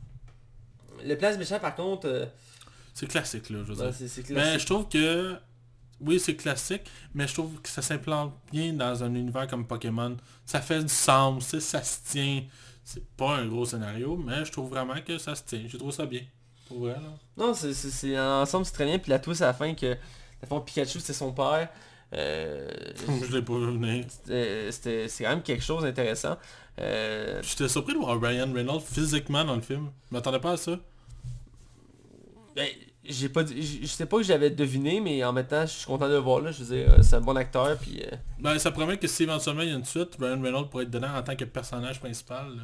Le 1.06 1.16
place 1.16 1.38
méchant 1.38 1.60
par 1.60 1.76
contre, 1.76 2.08
euh, 2.08 2.26
C'est 2.96 3.08
classique, 3.08 3.50
là, 3.52 3.60
je 3.66 3.72
veux 3.74 3.80
ouais, 3.86 3.92
dire. 3.92 4.08
Mais 4.18 4.24
classique. 4.24 4.60
je 4.62 4.66
trouve 4.66 4.90
que... 4.90 5.36
Oui, 6.06 6.20
c'est 6.20 6.36
classique, 6.36 6.84
mais 7.14 7.28
je 7.28 7.34
trouve 7.34 7.62
que 7.62 7.70
ça 7.70 7.82
s'implante 7.82 8.34
bien 8.52 8.74
dans 8.74 9.04
un 9.04 9.14
univers 9.16 9.48
comme 9.48 9.66
Pokémon. 9.66 10.18
Ça 10.46 10.62
fait 10.62 10.82
du 10.84 10.94
sens, 10.94 11.58
ça 11.60 11.82
se 11.84 11.98
tient. 12.12 12.44
C'est 12.84 13.06
pas 13.16 13.38
un 13.38 13.48
gros 13.48 13.66
scénario, 13.66 14.18
mais 14.18 14.44
je 14.44 14.52
trouve 14.52 14.70
vraiment 14.70 15.00
que 15.06 15.18
ça 15.18 15.36
se 15.36 15.44
tient. 15.44 15.64
Je 15.68 15.78
trouve 15.78 15.92
ça 15.92 16.06
bien. 16.06 16.22
Pour 16.68 16.80
vrai, 16.80 16.94
là. 16.94 17.14
Non, 17.38 17.54
c'est- 17.54 18.20
ensemble 18.20 18.66
c'est 18.66 18.74
très 18.74 18.86
bien, 18.86 19.00
puis 19.00 19.10
la 19.12 19.20
twist 19.20 19.42
à 19.42 19.48
la 19.48 19.54
fin 19.54 19.74
que, 19.74 19.86
le 20.42 20.48
fond, 20.48 20.60
Pikachu 20.60 21.00
c'est 21.00 21.14
son 21.14 21.32
père. 21.32 21.70
Euh, 22.14 22.70
Je 23.28 23.36
l'ai 23.36 23.42
pas 23.42 23.54
vu 23.58 23.78
venir. 23.78 24.06
c'est 24.26 25.10
quand 25.24 25.30
même 25.30 25.42
quelque 25.42 25.64
chose 25.64 25.84
d'intéressant. 25.84 26.38
Euh, 26.80 27.42
J'étais 27.44 27.68
surpris 27.70 27.94
de 27.94 28.00
voir 28.00 28.20
Ryan 28.22 28.52
Reynolds 28.54 28.82
physiquement 28.82 29.44
dans 29.46 29.56
le 29.56 29.62
film. 29.62 29.90
Je 30.10 30.16
m'attendais 30.16 30.40
pas 30.40 30.52
à 30.52 30.58
ça. 30.58 30.78
ben, 32.56 32.68
j'ai 33.06 33.30
pas 33.30 33.44
je 33.46 33.86
sais 33.86 34.06
pas 34.06 34.18
que 34.18 34.24
j'avais 34.24 34.50
deviné, 34.50 35.00
mais 35.02 35.24
en 35.24 35.34
même 35.34 35.46
temps, 35.48 35.66
je 35.66 35.72
suis 35.72 35.86
content 35.86 36.08
de 36.08 36.14
le 36.14 36.20
voir 36.20 36.42
là. 36.42 36.52
Je 36.52 36.64
veux 36.64 36.76
dire, 36.76 36.92
euh, 36.94 37.02
c'est 37.04 37.16
un 37.16 37.22
bon 37.22 37.36
acteur, 37.36 37.78
puis 37.78 38.02
euh, 38.02 38.16
Ben, 38.40 38.58
ça 38.60 38.72
promet 38.72 38.98
que 38.98 39.08
si 39.08 39.24
éventuellement 39.24 39.62
il 39.64 39.70
y 39.70 39.72
a 39.72 39.76
une 39.76 39.86
suite, 39.86 40.16
Ryan 40.20 40.42
Reynolds 40.42 40.70
pourrait 40.70 40.84
être 40.86 40.92
dedans 40.92 41.14
en 41.16 41.22
tant 41.24 41.36
que 41.36 41.46
personnage 41.46 42.00
principal, 42.00 42.48
là. 42.56 42.64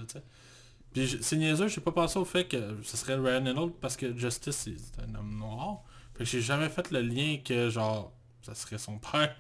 Puis 0.94 1.06
je- 1.08 1.18
c'est 1.22 1.36
niaiseux, 1.38 1.68
j'ai 1.68 1.82
pas 1.82 1.92
pensé 1.92 2.18
au 2.18 2.26
fait 2.26 2.46
que 2.46 2.78
ce 2.84 2.98
serait 2.98 3.16
Ryan 3.16 3.44
Reynolds 3.44 3.74
parce 3.80 3.96
que 3.96 4.18
Justice 4.18 4.68
c'est 4.68 5.02
un 5.04 5.14
homme 5.16 5.38
noir. 5.38 5.84
Fait 6.16 6.24
que 6.24 6.30
j'ai 6.30 6.42
jamais 6.42 6.70
fait 6.70 6.90
le 6.92 7.02
lien 7.02 7.38
que 7.46 7.70
genre 7.70 8.12
ça 8.42 8.56
serait 8.56 8.78
son 8.80 8.98
père. 8.98 9.36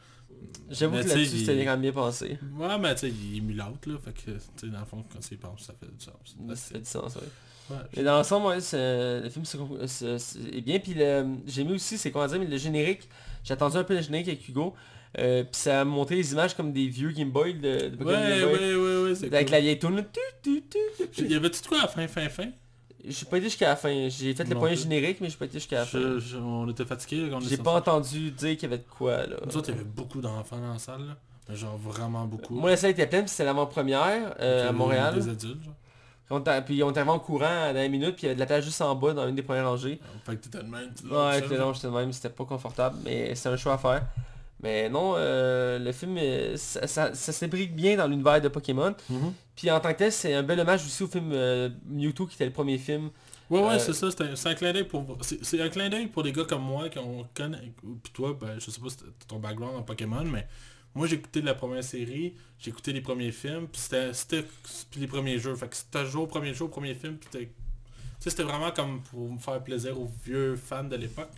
j'avoue 0.69 0.93
que 0.93 1.07
là-dessus, 1.07 1.35
il- 1.37 1.45
c'était 1.45 1.65
quand 1.65 1.71
même 1.71 1.81
bien 1.81 1.91
pensé. 1.91 2.37
Ouais 2.53 2.77
mais 2.77 2.93
tu 2.95 3.01
sais, 3.01 3.09
il 3.09 3.37
est 3.37 3.41
mulâtre 3.41 3.89
là, 3.89 3.97
fait 3.97 4.13
que 4.13 4.31
tu 4.31 4.37
sais 4.57 4.67
dans 4.67 4.79
le 4.79 4.85
fond 4.85 5.03
quand 5.11 5.19
tu 5.19 5.33
y 5.33 5.37
penses 5.37 5.63
ça 5.63 5.73
fait 5.73 5.87
du 5.91 6.03
sens. 6.05 6.35
Ça 6.55 6.73
fait 6.73 6.79
du 6.79 6.85
sens, 6.85 7.15
ouais. 7.15 7.21
Mais 7.95 8.03
dans 8.03 8.13
l'ensemble, 8.17 8.47
ouais, 8.47 8.57
le 8.73 9.29
film 9.29 9.45
c'est- 9.45 10.39
est 10.53 10.61
bien. 10.61 10.79
Puis 10.79 10.93
le- 10.95 11.25
j'ai 11.47 11.61
aimé 11.61 11.73
aussi, 11.73 11.97
c'est 11.97 12.11
comment 12.11 12.27
dire, 12.27 12.39
mais 12.39 12.45
le 12.45 12.57
générique, 12.57 13.07
j'ai 13.43 13.53
attendu 13.53 13.77
un 13.77 13.83
peu 13.83 13.95
le 13.95 14.01
générique 14.01 14.27
avec 14.27 14.47
Hugo. 14.47 14.73
euh, 15.17 15.41
puis 15.43 15.59
ça 15.59 15.81
a 15.81 15.85
montré 15.85 16.15
les 16.15 16.31
images 16.33 16.55
comme 16.55 16.71
des 16.71 16.87
vieux 16.87 17.09
Game 17.11 17.31
Boy 17.31 17.55
de, 17.55 17.59
de 17.89 18.03
ouais, 18.03 18.13
Game 18.13 18.49
Boy. 18.49 18.59
ouais, 18.59 18.75
ouais, 18.75 19.11
ouais, 19.11 19.25
Avec 19.33 19.47
cool. 19.47 19.51
la 19.55 19.59
vieille 19.61 19.79
tourne. 19.79 20.05
Il 21.17 21.31
y 21.31 21.35
avait-tu 21.35 21.61
de 21.63 21.67
quoi 21.67 21.79
à 21.79 21.81
la 21.81 21.87
fin, 21.87 22.07
fin, 22.07 22.29
fin? 22.29 22.49
J'ai 23.07 23.25
pas 23.25 23.37
été 23.37 23.45
jusqu'à 23.47 23.69
la 23.69 23.75
fin. 23.75 24.09
J'ai 24.09 24.33
fait 24.35 24.43
le 24.43 24.49
Non 24.53 24.57
premier 24.59 24.73
plus. 24.75 24.83
générique, 24.83 25.19
mais 25.21 25.29
j'ai 25.29 25.37
pas 25.37 25.45
été 25.45 25.57
jusqu'à 25.57 25.77
la 25.79 25.85
fin. 25.85 25.97
Je- 25.99 26.19
je- 26.19 26.37
On 26.37 26.69
était 26.69 26.85
fatigués 26.85 27.29
J'ai 27.47 27.57
pas 27.57 27.73
entendu 27.73 28.31
dire 28.31 28.51
qu'il 28.51 28.63
y 28.63 28.65
avait 28.65 28.77
de 28.77 28.87
quoi 28.89 29.25
là. 29.25 29.37
Nous 29.47 29.57
autres, 29.57 29.69
il 29.69 29.75
y 29.75 29.79
avait 29.79 29.87
beaucoup 29.87 30.21
d'enfants 30.21 30.57
dans 30.59 30.73
la 30.73 30.79
salle 30.79 31.07
là. 31.07 31.55
Genre 31.55 31.77
vraiment 31.77 32.25
beaucoup. 32.25 32.53
Moi 32.53 32.69
la 32.69 32.77
salle 32.77 32.91
était 32.91 33.07
pleine, 33.07 33.23
puis 33.23 33.31
c'était 33.31 33.45
l'avant-première 33.45 34.35
euh, 34.39 34.69
à 34.69 34.71
Montréal. 34.71 35.15
Des 35.15 35.29
adultes 35.29 35.63
genre. 35.63 35.73
On 36.31 36.43
puis 36.65 36.83
on 36.83 36.91
était 36.91 37.01
en 37.01 37.19
courant 37.19 37.73
dans 37.73 37.83
une 37.83 37.91
minute, 37.91 38.15
puis 38.15 38.23
il 38.23 38.25
y 38.25 38.27
avait 38.27 38.35
de 38.35 38.39
la 38.39 38.45
place 38.45 38.63
juste 38.63 38.81
en 38.81 38.93
bas 38.95 39.13
dans 39.13 39.27
une 39.27 39.35
des 39.35 39.41
premières 39.41 39.67
rangées. 39.67 39.99
Fait 40.25 40.35
que 40.35 40.43
t'étais 40.43 40.59
de 40.59 40.69
même. 40.69 40.91
Ouais, 41.09 41.41
j'étais 41.41 41.57
long, 41.57 41.73
j'étais 41.73 41.87
de 41.87 41.93
même, 41.93 42.13
c'était 42.13 42.29
pas 42.29 42.45
confortable, 42.45 42.97
mais 43.03 43.33
c'est 43.33 43.49
un 43.49 43.57
choix 43.57 43.73
à 43.73 43.77
faire. 43.77 44.03
Mais 44.61 44.89
non, 44.89 45.13
euh, 45.15 45.79
le 45.79 45.91
film, 45.91 46.17
euh, 46.17 46.57
ça, 46.57 47.13
ça, 47.13 47.47
bien 47.47 47.95
dans 47.95 48.07
l'univers 48.07 48.41
de 48.41 48.49
Pokémon. 48.49 48.93
Mhm. 49.09 49.33
Puis 49.55 49.71
en 49.71 49.79
tant 49.79 49.93
que 49.93 49.97
tel, 49.97 50.11
c'est 50.11 50.33
un 50.33 50.43
bel 50.43 50.59
hommage 50.59 50.85
aussi 50.85 51.03
au 51.03 51.07
film 51.07 51.31
euh, 51.31 51.69
Mewtwo 51.87 52.27
qui 52.27 52.35
était 52.35 52.45
le 52.45 52.51
premier 52.51 52.77
film. 52.77 53.09
Ouais, 53.49 53.63
ouais, 53.63 53.79
c'est 53.79 53.93
ça, 53.93 54.09
c'est 54.11 54.47
un, 54.47 54.53
clin 54.53 54.73
d'œil 54.73 54.83
pour... 54.83 55.17
C'est 55.21 55.59
un 55.59 55.69
clin 55.69 55.89
d'œil 55.89 56.05
pour 56.05 56.21
des 56.21 56.31
gars 56.31 56.43
comme 56.43 56.61
moi 56.61 56.87
qui 56.89 56.99
ont 56.99 57.25
connaît... 57.33 57.71
Puis 58.03 58.13
toi, 58.13 58.37
ben, 58.39 58.59
je 58.59 58.69
sais 58.69 58.79
pas 58.79 58.89
si 58.89 58.97
ton 59.27 59.39
background 59.39 59.75
en 59.75 59.81
Pokémon, 59.81 60.23
mais 60.23 60.47
moi 60.95 61.07
j'ai 61.07 61.15
écouté 61.15 61.41
la 61.41 61.53
première 61.53 61.83
série, 61.83 62.35
j'ai 62.59 62.69
écouté 62.71 62.91
les 62.93 63.01
premiers 63.01 63.31
films, 63.31 63.67
puis 63.67 63.79
c'était 63.81 64.11
les 64.95 65.07
premiers 65.07 65.39
jeux. 65.39 65.55
Fait 65.55 65.67
que 65.69 65.75
c'était 65.75 66.05
joué 66.05 66.23
au 66.23 66.27
premier 66.27 66.53
jeu, 66.53 66.65
au 66.65 66.69
premier 66.69 66.93
film, 66.95 67.17
puis 67.17 67.29
c'était... 67.31 68.43
Vraiment 68.43 68.71
comme 68.71 69.01
pour 69.03 69.31
me 69.31 69.39
faire 69.39 69.63
plaisir 69.63 69.99
aux 69.99 70.09
vieux 70.25 70.55
fans 70.57 70.83
de 70.83 70.95
l'époque. 70.97 71.29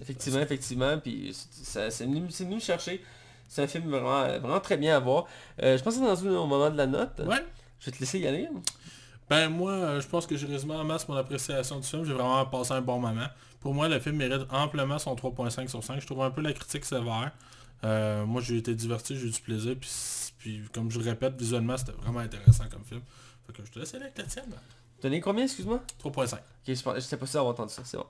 Effectivement, 0.00 0.40
effectivement. 0.40 0.98
Puis 0.98 1.32
ça- 1.34 1.90
c'est 1.90 2.04
venu, 2.04 2.26
c'est 2.30 2.44
venu 2.44 2.56
me 2.56 2.60
chercher. 2.60 3.02
C'est 3.48 3.62
un 3.62 3.66
film 3.66 3.88
vraiment, 3.88 4.26
vraiment 4.38 4.60
très 4.60 4.76
bien 4.76 4.96
à 4.96 5.00
voir. 5.00 5.24
Euh, 5.62 5.78
je 5.78 5.82
pense 5.82 5.96
que 5.96 6.00
c'est 6.16 6.24
dans 6.26 6.42
au 6.42 6.46
moment 6.46 6.70
de 6.70 6.76
la 6.76 6.86
note. 6.86 7.18
Ouais. 7.20 7.42
Je 7.80 7.86
vais 7.86 7.92
te 7.92 8.00
laisser 8.00 8.18
y 8.18 8.26
aller. 8.26 8.48
Ben 9.30 9.48
moi, 9.48 9.72
euh, 9.72 10.00
je 10.00 10.06
pense 10.08 10.26
que 10.26 10.36
j'ai 10.36 10.46
résumé 10.46 10.74
en 10.74 10.84
masse 10.84 11.08
mon 11.08 11.14
appréciation 11.16 11.78
du 11.80 11.86
film. 11.86 12.04
J'ai 12.04 12.12
vraiment 12.12 12.44
passé 12.46 12.72
un 12.72 12.82
bon 12.82 12.98
moment. 12.98 13.26
Pour 13.60 13.72
moi, 13.72 13.88
le 13.88 13.98
film 13.98 14.16
mérite 14.16 14.42
amplement 14.50 14.98
son 14.98 15.14
3.5 15.14 15.68
sur 15.68 15.82
5. 15.82 16.00
Je 16.00 16.06
trouve 16.06 16.22
un 16.22 16.30
peu 16.30 16.42
la 16.42 16.52
critique 16.52 16.84
sévère. 16.84 17.32
Euh, 17.84 18.24
moi, 18.26 18.40
j'ai 18.40 18.56
été 18.58 18.74
diverti, 18.74 19.16
j'ai 19.18 19.26
eu 19.26 19.30
du 19.30 19.40
plaisir. 19.40 19.74
Puis, 19.80 19.90
puis 20.38 20.62
comme 20.72 20.90
je 20.90 20.98
le 20.98 21.04
répète, 21.04 21.34
visuellement, 21.36 21.76
c'était 21.76 21.92
vraiment 21.92 22.20
intéressant 22.20 22.64
comme 22.70 22.84
film. 22.84 23.00
Fait 23.46 23.52
que 23.52 23.64
je 23.66 23.70
te 23.72 23.78
laisse 23.78 23.92
aller 23.94 24.04
avec 24.04 24.18
la 24.18 24.24
tienne. 24.24 24.52
Donné 25.02 25.20
combien, 25.20 25.44
excuse-moi? 25.44 25.82
3.5. 26.02 26.34
Ok, 26.34 26.38
je 26.68 26.74
j'étais 26.74 27.16
pas 27.16 27.26
sûr 27.26 27.38
d'avoir 27.40 27.54
entendu 27.54 27.72
ça, 27.72 27.82
c'est 27.84 27.96
bon. 27.96 28.06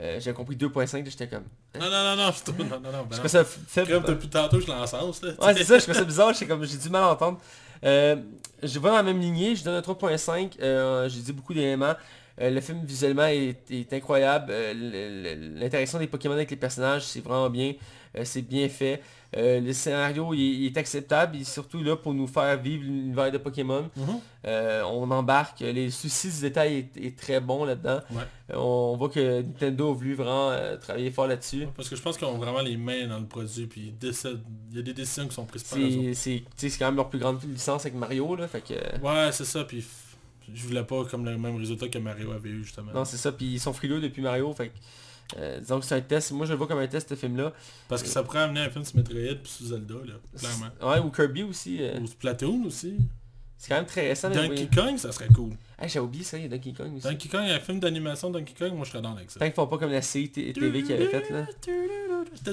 Euh, 0.00 0.20
J'ai 0.20 0.32
compris 0.32 0.54
2.5, 0.54 1.04
j'étais 1.10 1.26
comme... 1.26 1.42
hein? 1.74 1.78
Non, 1.80 1.90
non, 1.90 2.04
non, 2.04 2.16
non, 2.16 2.30
je. 2.30 2.52
Non, 2.62 2.80
non, 2.80 2.92
non, 2.92 3.04
ben 3.10 3.18
Je 3.20 3.26
ça 3.26 3.44
faible. 3.44 3.90
Comme 3.90 4.04
depuis 4.04 4.28
tantôt, 4.28 4.60
je 4.60 4.68
l'encense, 4.68 5.22
là. 5.22 5.32
Ouais, 5.44 5.54
c'est 5.56 5.64
ça, 5.64 5.76
je 5.78 5.82
trouve 5.82 5.96
ça 5.96 6.04
bizarre, 6.04 6.32
j'ai 6.34 6.46
comme 6.46 6.62
j'ai 6.64 6.76
du 6.78 6.88
mal 6.88 7.02
à 7.02 7.08
entendre. 7.10 7.40
Euh, 7.84 8.14
je 8.62 8.78
vais 8.78 8.88
dans 8.88 8.94
la 8.94 9.02
même 9.02 9.20
lignée, 9.20 9.56
je 9.56 9.64
donne 9.64 9.74
un 9.74 9.80
3.5, 9.80 10.52
euh, 10.62 11.08
j'ai 11.08 11.20
dit 11.20 11.32
beaucoup 11.32 11.52
d'éléments. 11.52 11.94
Euh, 12.40 12.50
le 12.50 12.60
film 12.60 12.84
visuellement 12.84 13.26
est, 13.26 13.68
est 13.70 13.92
incroyable, 13.92 14.46
Euh, 14.50 15.52
l'interaction 15.58 15.98
des 15.98 16.06
Pokémon 16.06 16.34
avec 16.34 16.50
les 16.52 16.56
personnages, 16.56 17.02
c'est 17.02 17.20
vraiment 17.20 17.50
bien, 17.50 17.74
c'est 18.24 18.42
bien 18.42 18.68
fait. 18.68 19.02
Euh, 19.36 19.60
le 19.60 19.74
scénario 19.74 20.32
il, 20.32 20.40
est- 20.40 20.54
il 20.60 20.66
est 20.66 20.76
acceptable, 20.78 21.36
il 21.36 21.42
est 21.42 21.44
surtout 21.44 21.82
là 21.82 21.96
pour 21.96 22.14
nous 22.14 22.26
faire 22.26 22.56
vivre 22.58 22.84
l'univers 22.84 23.30
de 23.30 23.36
Pokémon. 23.36 23.90
Mhm. 23.94 24.04
Euh, 24.46 24.82
on 24.84 25.10
embarque, 25.10 25.60
les 25.60 25.90
soucis 25.90 26.30
du 26.30 26.40
détail 26.40 26.88
est, 26.96 26.96
est 27.06 27.18
très 27.18 27.38
bon 27.40 27.64
là-dedans. 27.64 28.00
Ouais. 28.10 28.22
Euh, 28.52 28.56
on 28.56 28.96
voit 28.96 29.10
que 29.10 29.42
Nintendo 29.42 29.90
a 29.90 29.92
voulu 29.94 30.14
vraiment 30.14 30.50
euh, 30.50 30.76
travailler 30.78 31.10
fort 31.10 31.26
là-dessus. 31.26 31.66
Parce 31.76 31.90
que 31.90 31.96
je 31.96 32.00
pense 32.00 32.16
qu'ils 32.16 32.26
ont 32.26 32.38
vraiment 32.38 32.62
les 32.62 32.78
mains 32.78 33.06
dans 33.06 33.18
le 33.18 33.26
produit, 33.26 33.66
puis 33.66 33.88
ils 33.88 33.98
décident- 33.98 34.40
il 34.70 34.76
y 34.76 34.80
a 34.80 34.82
des 34.82 34.94
décisions 34.94 35.28
qui 35.28 35.34
sont 35.34 35.44
prises 35.44 35.64
par. 35.64 35.78
C'est 36.14 36.42
quand 36.78 36.86
même 36.86 36.96
leur 36.96 37.10
plus 37.10 37.18
grande 37.18 37.42
licence 37.44 37.82
avec 37.82 37.94
Mario, 37.98 38.34
là, 38.34 38.48
fait 38.48 38.62
que... 38.62 38.74
Ouais, 39.04 39.30
c'est 39.32 39.44
ça, 39.44 39.64
puis 39.64 39.84
je 40.54 40.66
voulais 40.66 40.84
pas 40.84 41.04
comme 41.04 41.26
le 41.26 41.36
même 41.36 41.56
résultat 41.56 41.88
que 41.88 41.98
Mario 41.98 42.32
avait 42.32 42.48
eu, 42.48 42.64
justement. 42.64 42.92
Non, 42.94 43.04
c'est 43.04 43.18
ça, 43.18 43.30
puis 43.32 43.44
ils 43.44 43.60
sont 43.60 43.74
frileux 43.74 44.00
depuis 44.00 44.22
Mario, 44.22 44.50
fait 44.54 44.68
que, 44.68 44.74
euh, 45.36 45.60
disons 45.60 45.78
que 45.80 45.84
c'est 45.86 45.94
un 45.96 46.00
test. 46.00 46.32
Moi, 46.32 46.46
je 46.46 46.52
le 46.52 46.58
vois 46.58 46.66
comme 46.66 46.78
un 46.78 46.86
test, 46.86 47.08
ce 47.10 47.14
film-là. 47.14 47.52
Parce 47.88 48.02
que 48.02 48.08
ça 48.08 48.22
pourrait 48.22 48.40
amener 48.40 48.60
un 48.60 48.70
film 48.70 48.84
sur 48.84 48.96
Metroid 48.96 49.34
puis 49.42 49.50
sur 49.52 49.66
Zelda, 49.66 49.94
là, 49.94 50.14
clairement. 50.38 50.70
Ouais, 50.90 50.98
ou 51.00 51.10
Kirby 51.10 51.42
aussi. 51.42 51.78
euh, 51.80 51.98
Ou 52.00 52.06
Splatoon 52.06 52.64
aussi. 52.66 52.94
c'est 53.58 53.68
quand 53.68 53.76
même 53.76 53.86
très 53.86 54.08
récent. 54.08 54.30
Donkey 54.30 54.48
oui. 54.62 54.68
Kong, 54.74 54.96
ça 54.96 55.12
serait 55.12 55.28
cool. 55.28 55.50
Hey, 55.80 55.88
j'ai 55.88 56.00
oublié 56.00 56.24
ça, 56.24 56.36
il 56.38 56.42
y 56.44 56.46
a 56.46 56.48
Donkey 56.48 56.72
Kong 56.72 56.96
aussi. 56.96 57.06
Donkey 57.06 57.28
Kong, 57.28 57.42
un 57.48 57.60
film 57.60 57.78
d'animation 57.78 58.30
Donkey 58.30 58.54
Kong, 58.58 58.72
moi 58.74 58.84
je 58.84 58.90
serais 58.90 59.02
dans 59.02 59.14
avec 59.14 59.30
ça. 59.30 59.38
Tant 59.38 59.46
qu'ils 59.46 59.54
font 59.54 59.66
pas 59.68 59.78
comme 59.78 59.92
la 59.92 60.02
série 60.02 60.28
T- 60.30 60.52
TV 60.52 60.82
qu'ils 60.82 60.94
avaient 60.94 61.06
faite, 61.06 61.30
là. 61.30 61.46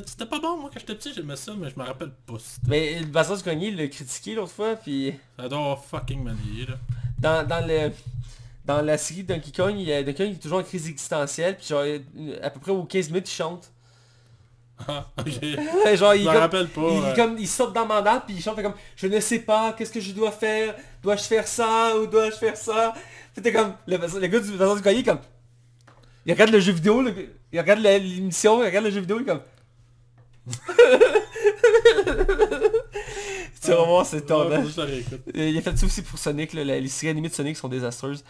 C'était 0.06 0.26
pas 0.26 0.40
bon, 0.40 0.58
moi 0.62 0.70
quand 0.72 0.80
j'étais 0.80 0.96
petit, 0.96 1.12
j'aimais 1.14 1.36
ça, 1.36 1.54
mais 1.58 1.70
je 1.70 1.80
me 1.80 1.84
rappelle 1.86 2.12
pas. 2.28 2.36
Mais 2.68 3.00
le 3.00 3.08
Vincent 3.08 3.36
il 3.60 3.76
l'a 3.78 3.88
critiqué 3.88 4.36
l'autre 4.36 4.52
fois, 4.52 4.76
puis 4.76 5.14
Ça 5.38 5.48
doit 5.50 5.58
avoir 5.58 5.84
fucking 5.84 6.28
vieilli, 6.30 6.66
là. 6.68 6.76
dans, 7.20 7.48
dans 7.48 7.66
le... 7.66 7.92
Dans 8.66 8.82
la 8.82 8.98
série 8.98 9.24
Donkey 9.24 9.52
Kong, 9.56 9.76
il 9.78 9.84
y 9.88 9.94
a 9.94 10.02
Donkey 10.04 10.24
Kong 10.24 10.28
il 10.32 10.36
est 10.38 10.42
toujours 10.42 10.60
en 10.60 10.64
crise 10.64 10.88
existentielle, 10.90 11.56
puis 11.58 11.68
genre, 11.68 11.84
à 12.42 12.50
peu 12.50 12.60
près 12.60 12.72
aux 12.72 12.84
15 12.84 13.10
minutes, 13.10 13.30
il 13.30 13.34
chante. 13.36 13.72
Ah, 14.88 15.06
ok. 15.20 15.26
genre, 15.96 16.14
Je 16.14 16.18
il, 16.18 16.26
me 16.26 16.32
comme- 16.32 16.42
rappelle 16.42 16.68
pas. 16.68 16.82
il, 16.82 17.00
ouais. 17.00 17.14
comme, 17.16 17.38
il 17.38 17.48
saute 17.48 17.74
dans 17.74 17.84
le 17.84 17.88
mandat, 17.88 18.24
puis 18.26 18.36
il 18.36 18.42
chante 18.42 18.56
fait 18.56 18.64
comme 18.64 18.74
Je 18.96 19.08
ne 19.08 19.20
sais 19.20 19.40
pas, 19.40 19.74
qu'est-ce 19.74 19.92
que 19.92 20.00
je 20.02 20.12
dois 20.14 20.32
faire? 20.32 20.76
Dois-je 21.04 21.24
faire 21.24 21.48
ça 21.48 21.96
ou 21.98 22.08
dois-je 22.08 22.36
faire 22.38 22.58
ça 22.58 22.94
t'es 23.42 23.52
comme, 23.52 23.74
le, 23.86 23.98
le 23.98 24.28
gars 24.28 24.40
du 24.40 24.56
Vincent 24.56 24.76
Dugagné, 24.76 25.04
comme... 25.04 25.20
Il 26.26 26.32
regarde 26.34 26.52
le 26.52 26.60
jeu 26.60 26.72
vidéo, 26.72 27.02
le 27.02 27.14
il 27.52 27.60
regarde 27.60 27.80
l'émission, 27.82 28.62
il 28.64 28.66
regarde 28.66 28.86
le 28.86 28.92
jeu 28.92 29.02
vidéo, 29.02 29.18
il 29.20 29.24
est 29.24 29.26
comme... 29.26 29.42
tu 33.66 33.72
vas 33.72 33.84
voir, 33.84 34.06
c'est 34.06 34.18
Ouais, 34.18 34.22
tordant. 34.22 34.64
Euh, 34.78 35.50
Il 35.50 35.58
a 35.58 35.62
fait 35.62 35.78
ça 35.78 35.86
aussi 35.86 36.02
pour 36.02 36.18
Sonic, 36.20 36.54
là, 36.54 36.64
les 36.64 36.88
séries 36.88 37.12
animées 37.12 37.30
de 37.30 37.34
Sonic 37.34 37.58
sont 37.58 37.68
désastreuses. 37.68 38.24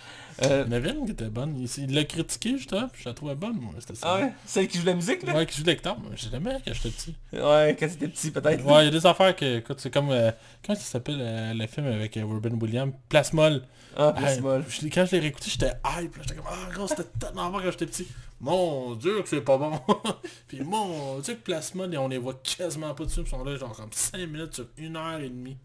Euh, 0.43 0.65
Nevin 0.65 1.05
qui 1.05 1.11
était 1.11 1.29
bonne, 1.29 1.55
il, 1.77 1.93
l'a 1.95 2.03
critiqué 2.03 2.57
justement, 2.57 2.87
puis 2.91 3.03
je 3.03 3.09
la 3.09 3.15
trouvais 3.15 3.35
bonne 3.35 3.55
moi, 3.55 3.73
c'était 3.79 3.95
ça. 3.95 4.07
ah 4.07 4.21
ouais, 4.21 4.33
celle 4.45 4.67
qui 4.67 4.77
joue 4.79 4.85
la 4.85 4.93
musique 4.93 5.23
là? 5.23 5.33
Ouais, 5.33 5.45
qui 5.45 5.57
joue 5.57 5.63
lecteur, 5.65 5.97
moi 5.97 6.11
j'aimais 6.15 6.57
quand 6.65 6.73
j'étais 6.73 6.89
petit. 6.89 7.15
Ouais, 7.31 7.75
quand 7.79 7.87
t'étais 7.87 8.07
petit 8.09 8.31
peut-être. 8.31 8.65
Ouais, 8.65 8.81
il 8.81 8.85
y 8.85 8.87
a 8.87 8.91
des 8.91 9.05
affaires 9.05 9.33
que, 9.35 9.59
écoute, 9.59 9.79
c'est 9.79 9.93
comme, 9.93 10.09
euh, 10.09 10.31
comment 10.65 10.77
ça 10.77 10.83
s'appelle 10.83 11.19
euh, 11.19 11.53
le 11.53 11.67
film 11.67 11.87
avec 11.87 12.17
euh, 12.17 12.25
Robin 12.25 12.57
Williams, 12.59 12.91
Plasmol. 13.07 13.61
Ah, 13.97 14.13
l'ai- 14.19 14.89
quand 14.89 15.05
je 15.05 15.11
l'ai 15.13 15.19
réécouté, 15.19 15.49
j'étais 15.49 15.71
hype, 15.85 16.17
j'étais 16.21 16.35
comme, 16.35 16.45
ah 16.49 16.69
gros, 16.73 16.87
c'était 16.87 17.05
tellement 17.17 17.49
bon 17.49 17.59
quand 17.59 17.71
j'étais 17.71 17.85
petit. 17.85 18.07
Mon 18.39 18.95
dieu 18.95 19.21
que 19.21 19.29
c'est 19.29 19.41
pas 19.41 19.57
bon. 19.57 19.79
Puis 20.47 20.61
mon 20.61 21.19
dieu 21.19 21.35
que 21.35 21.41
Plasmol, 21.41 21.95
on 21.97 22.07
les 22.07 22.17
voit 22.17 22.39
quasiment 22.43 22.93
pas 22.93 23.05
dessus, 23.05 23.21
ils 23.21 23.27
sont 23.27 23.43
là 23.43 23.55
genre 23.55 23.75
comme 23.75 23.91
5 23.91 24.17
minutes 24.27 24.55
sur 24.55 24.67
1 24.79 24.95
heure 24.95 25.19
et 25.21 25.29
demie. 25.29 25.57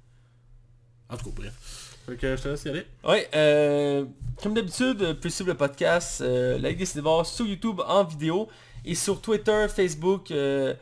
En 1.09 1.16
tout 1.16 1.26
cas, 1.26 1.30
bref. 1.36 1.90
Fait 2.06 2.36
je 2.36 2.42
te 2.42 2.48
laisse 2.48 2.64
y 2.64 2.68
aller. 2.68 2.86
Ouais, 3.05 3.28
euh, 3.34 4.05
comme 4.42 4.55
d'habitude, 4.55 5.02
euh, 5.02 5.14
pouvez 5.14 5.30
suivre 5.30 5.51
le 5.51 5.56
podcast 5.56 6.20
euh, 6.20 6.59
La 6.59 6.70
Ligue 6.70 6.78
des 6.78 6.86
Cinévores 6.86 7.26
sur 7.26 7.47
YouTube 7.47 7.80
en 7.86 8.05
vidéo 8.05 8.48
et 8.84 8.94
sur 8.94 9.20
Twitter, 9.20 9.66
Facebook, 9.68 10.30
euh, 10.30 10.74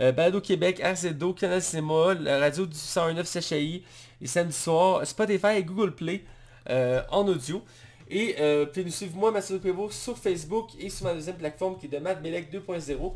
euh, 0.00 0.40
Québec, 0.40 0.82
RZO, 0.84 1.32
Canal 1.32 1.62
Cinéma, 1.62 2.14
la 2.14 2.38
radio 2.38 2.66
du 2.66 2.76
109 2.76 3.26
CHI, 3.40 3.84
les 4.20 4.26
samedis 4.26 4.52
soirs, 4.54 5.06
Spotify 5.06 5.56
et 5.56 5.64
Google 5.64 5.94
Play 5.94 6.24
en 6.68 7.26
audio. 7.28 7.62
Et 8.08 8.36
euh, 8.38 8.66
puis 8.66 8.84
nous 8.84 8.90
suivre 8.90 9.16
moi, 9.16 9.30
Mathieu 9.30 9.58
Prévost, 9.58 9.98
sur 10.00 10.16
Facebook 10.16 10.70
et 10.78 10.88
sur 10.90 11.06
ma 11.06 11.14
deuxième 11.14 11.36
plateforme 11.36 11.76
qui 11.76 11.86
est 11.86 11.88
de 11.88 11.98
Melec 11.98 12.52
2.0. 12.52 13.12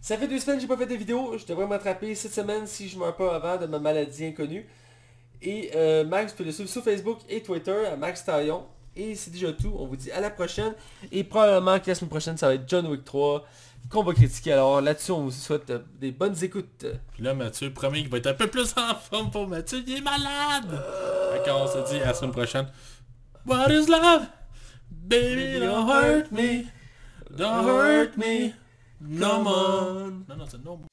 Ça 0.00 0.16
fait 0.16 0.28
deux 0.28 0.38
semaines 0.38 0.56
que 0.56 0.62
j'ai 0.62 0.68
pas 0.68 0.76
fait 0.76 0.86
de 0.86 0.94
vidéo. 0.94 1.36
Je 1.36 1.44
devrais 1.46 1.66
m'attraper 1.66 2.14
cette 2.14 2.32
semaine 2.32 2.66
si 2.66 2.88
je 2.88 2.98
meurs 2.98 3.16
pas 3.16 3.34
avant 3.34 3.56
de 3.56 3.66
ma 3.66 3.78
maladie 3.78 4.26
inconnue. 4.26 4.66
Et 5.42 5.70
euh, 5.74 6.04
Max, 6.04 6.32
tu 6.32 6.38
peux 6.38 6.44
le 6.44 6.52
suivre 6.52 6.70
sur 6.70 6.82
Facebook 6.82 7.18
et 7.28 7.42
Twitter 7.42 7.86
à 7.86 7.96
Max 7.96 8.24
Taillon. 8.24 8.64
Et 8.94 9.14
c'est 9.14 9.30
déjà 9.30 9.52
tout. 9.52 9.74
On 9.76 9.86
vous 9.86 9.96
dit 9.96 10.10
à 10.12 10.20
la 10.20 10.30
prochaine. 10.30 10.74
Et 11.12 11.24
probablement 11.24 11.78
que 11.80 11.88
la 11.88 11.94
semaine 11.94 12.08
prochaine, 12.08 12.36
ça 12.36 12.46
va 12.48 12.54
être 12.54 12.68
John 12.68 12.86
Wick 12.86 13.04
3 13.04 13.44
qu'on 13.90 14.02
va 14.02 14.14
critiquer. 14.14 14.52
Alors 14.52 14.80
là-dessus, 14.80 15.12
on 15.12 15.24
vous 15.24 15.30
souhaite 15.30 15.70
euh, 15.70 15.80
des 16.00 16.12
bonnes 16.12 16.36
écoutes. 16.42 16.86
Puis 17.12 17.22
là, 17.22 17.34
Mathieu, 17.34 17.72
promis 17.72 18.02
qu'il 18.02 18.10
va 18.10 18.18
être 18.18 18.26
un 18.28 18.34
peu 18.34 18.46
plus 18.46 18.74
en 18.76 18.94
forme 18.94 19.30
pour 19.30 19.46
Mathieu. 19.46 19.82
Il 19.86 19.98
est 19.98 20.00
malade. 20.00 20.72
Euh... 20.72 21.44
Fait 21.44 21.50
on 21.50 21.66
se 21.66 21.92
dit 21.92 22.00
à 22.00 22.06
la 22.06 22.14
semaine 22.14 22.32
prochaine. 22.32 22.66
What 23.46 23.70
is 23.70 23.88
love? 23.88 24.28
Baby, 25.06 25.60
don't 25.60 25.86
hurt 25.86 26.32
me. 26.32 26.68
Don't 27.36 27.64
hurt 27.64 28.16
me. 28.16 28.54
No 29.00 29.40
more. 29.40 30.10
No, 30.26 30.34
no, 30.34 30.44
it's 30.44 30.54
a 30.54 30.58
no 30.58 30.78
more. 30.78 30.88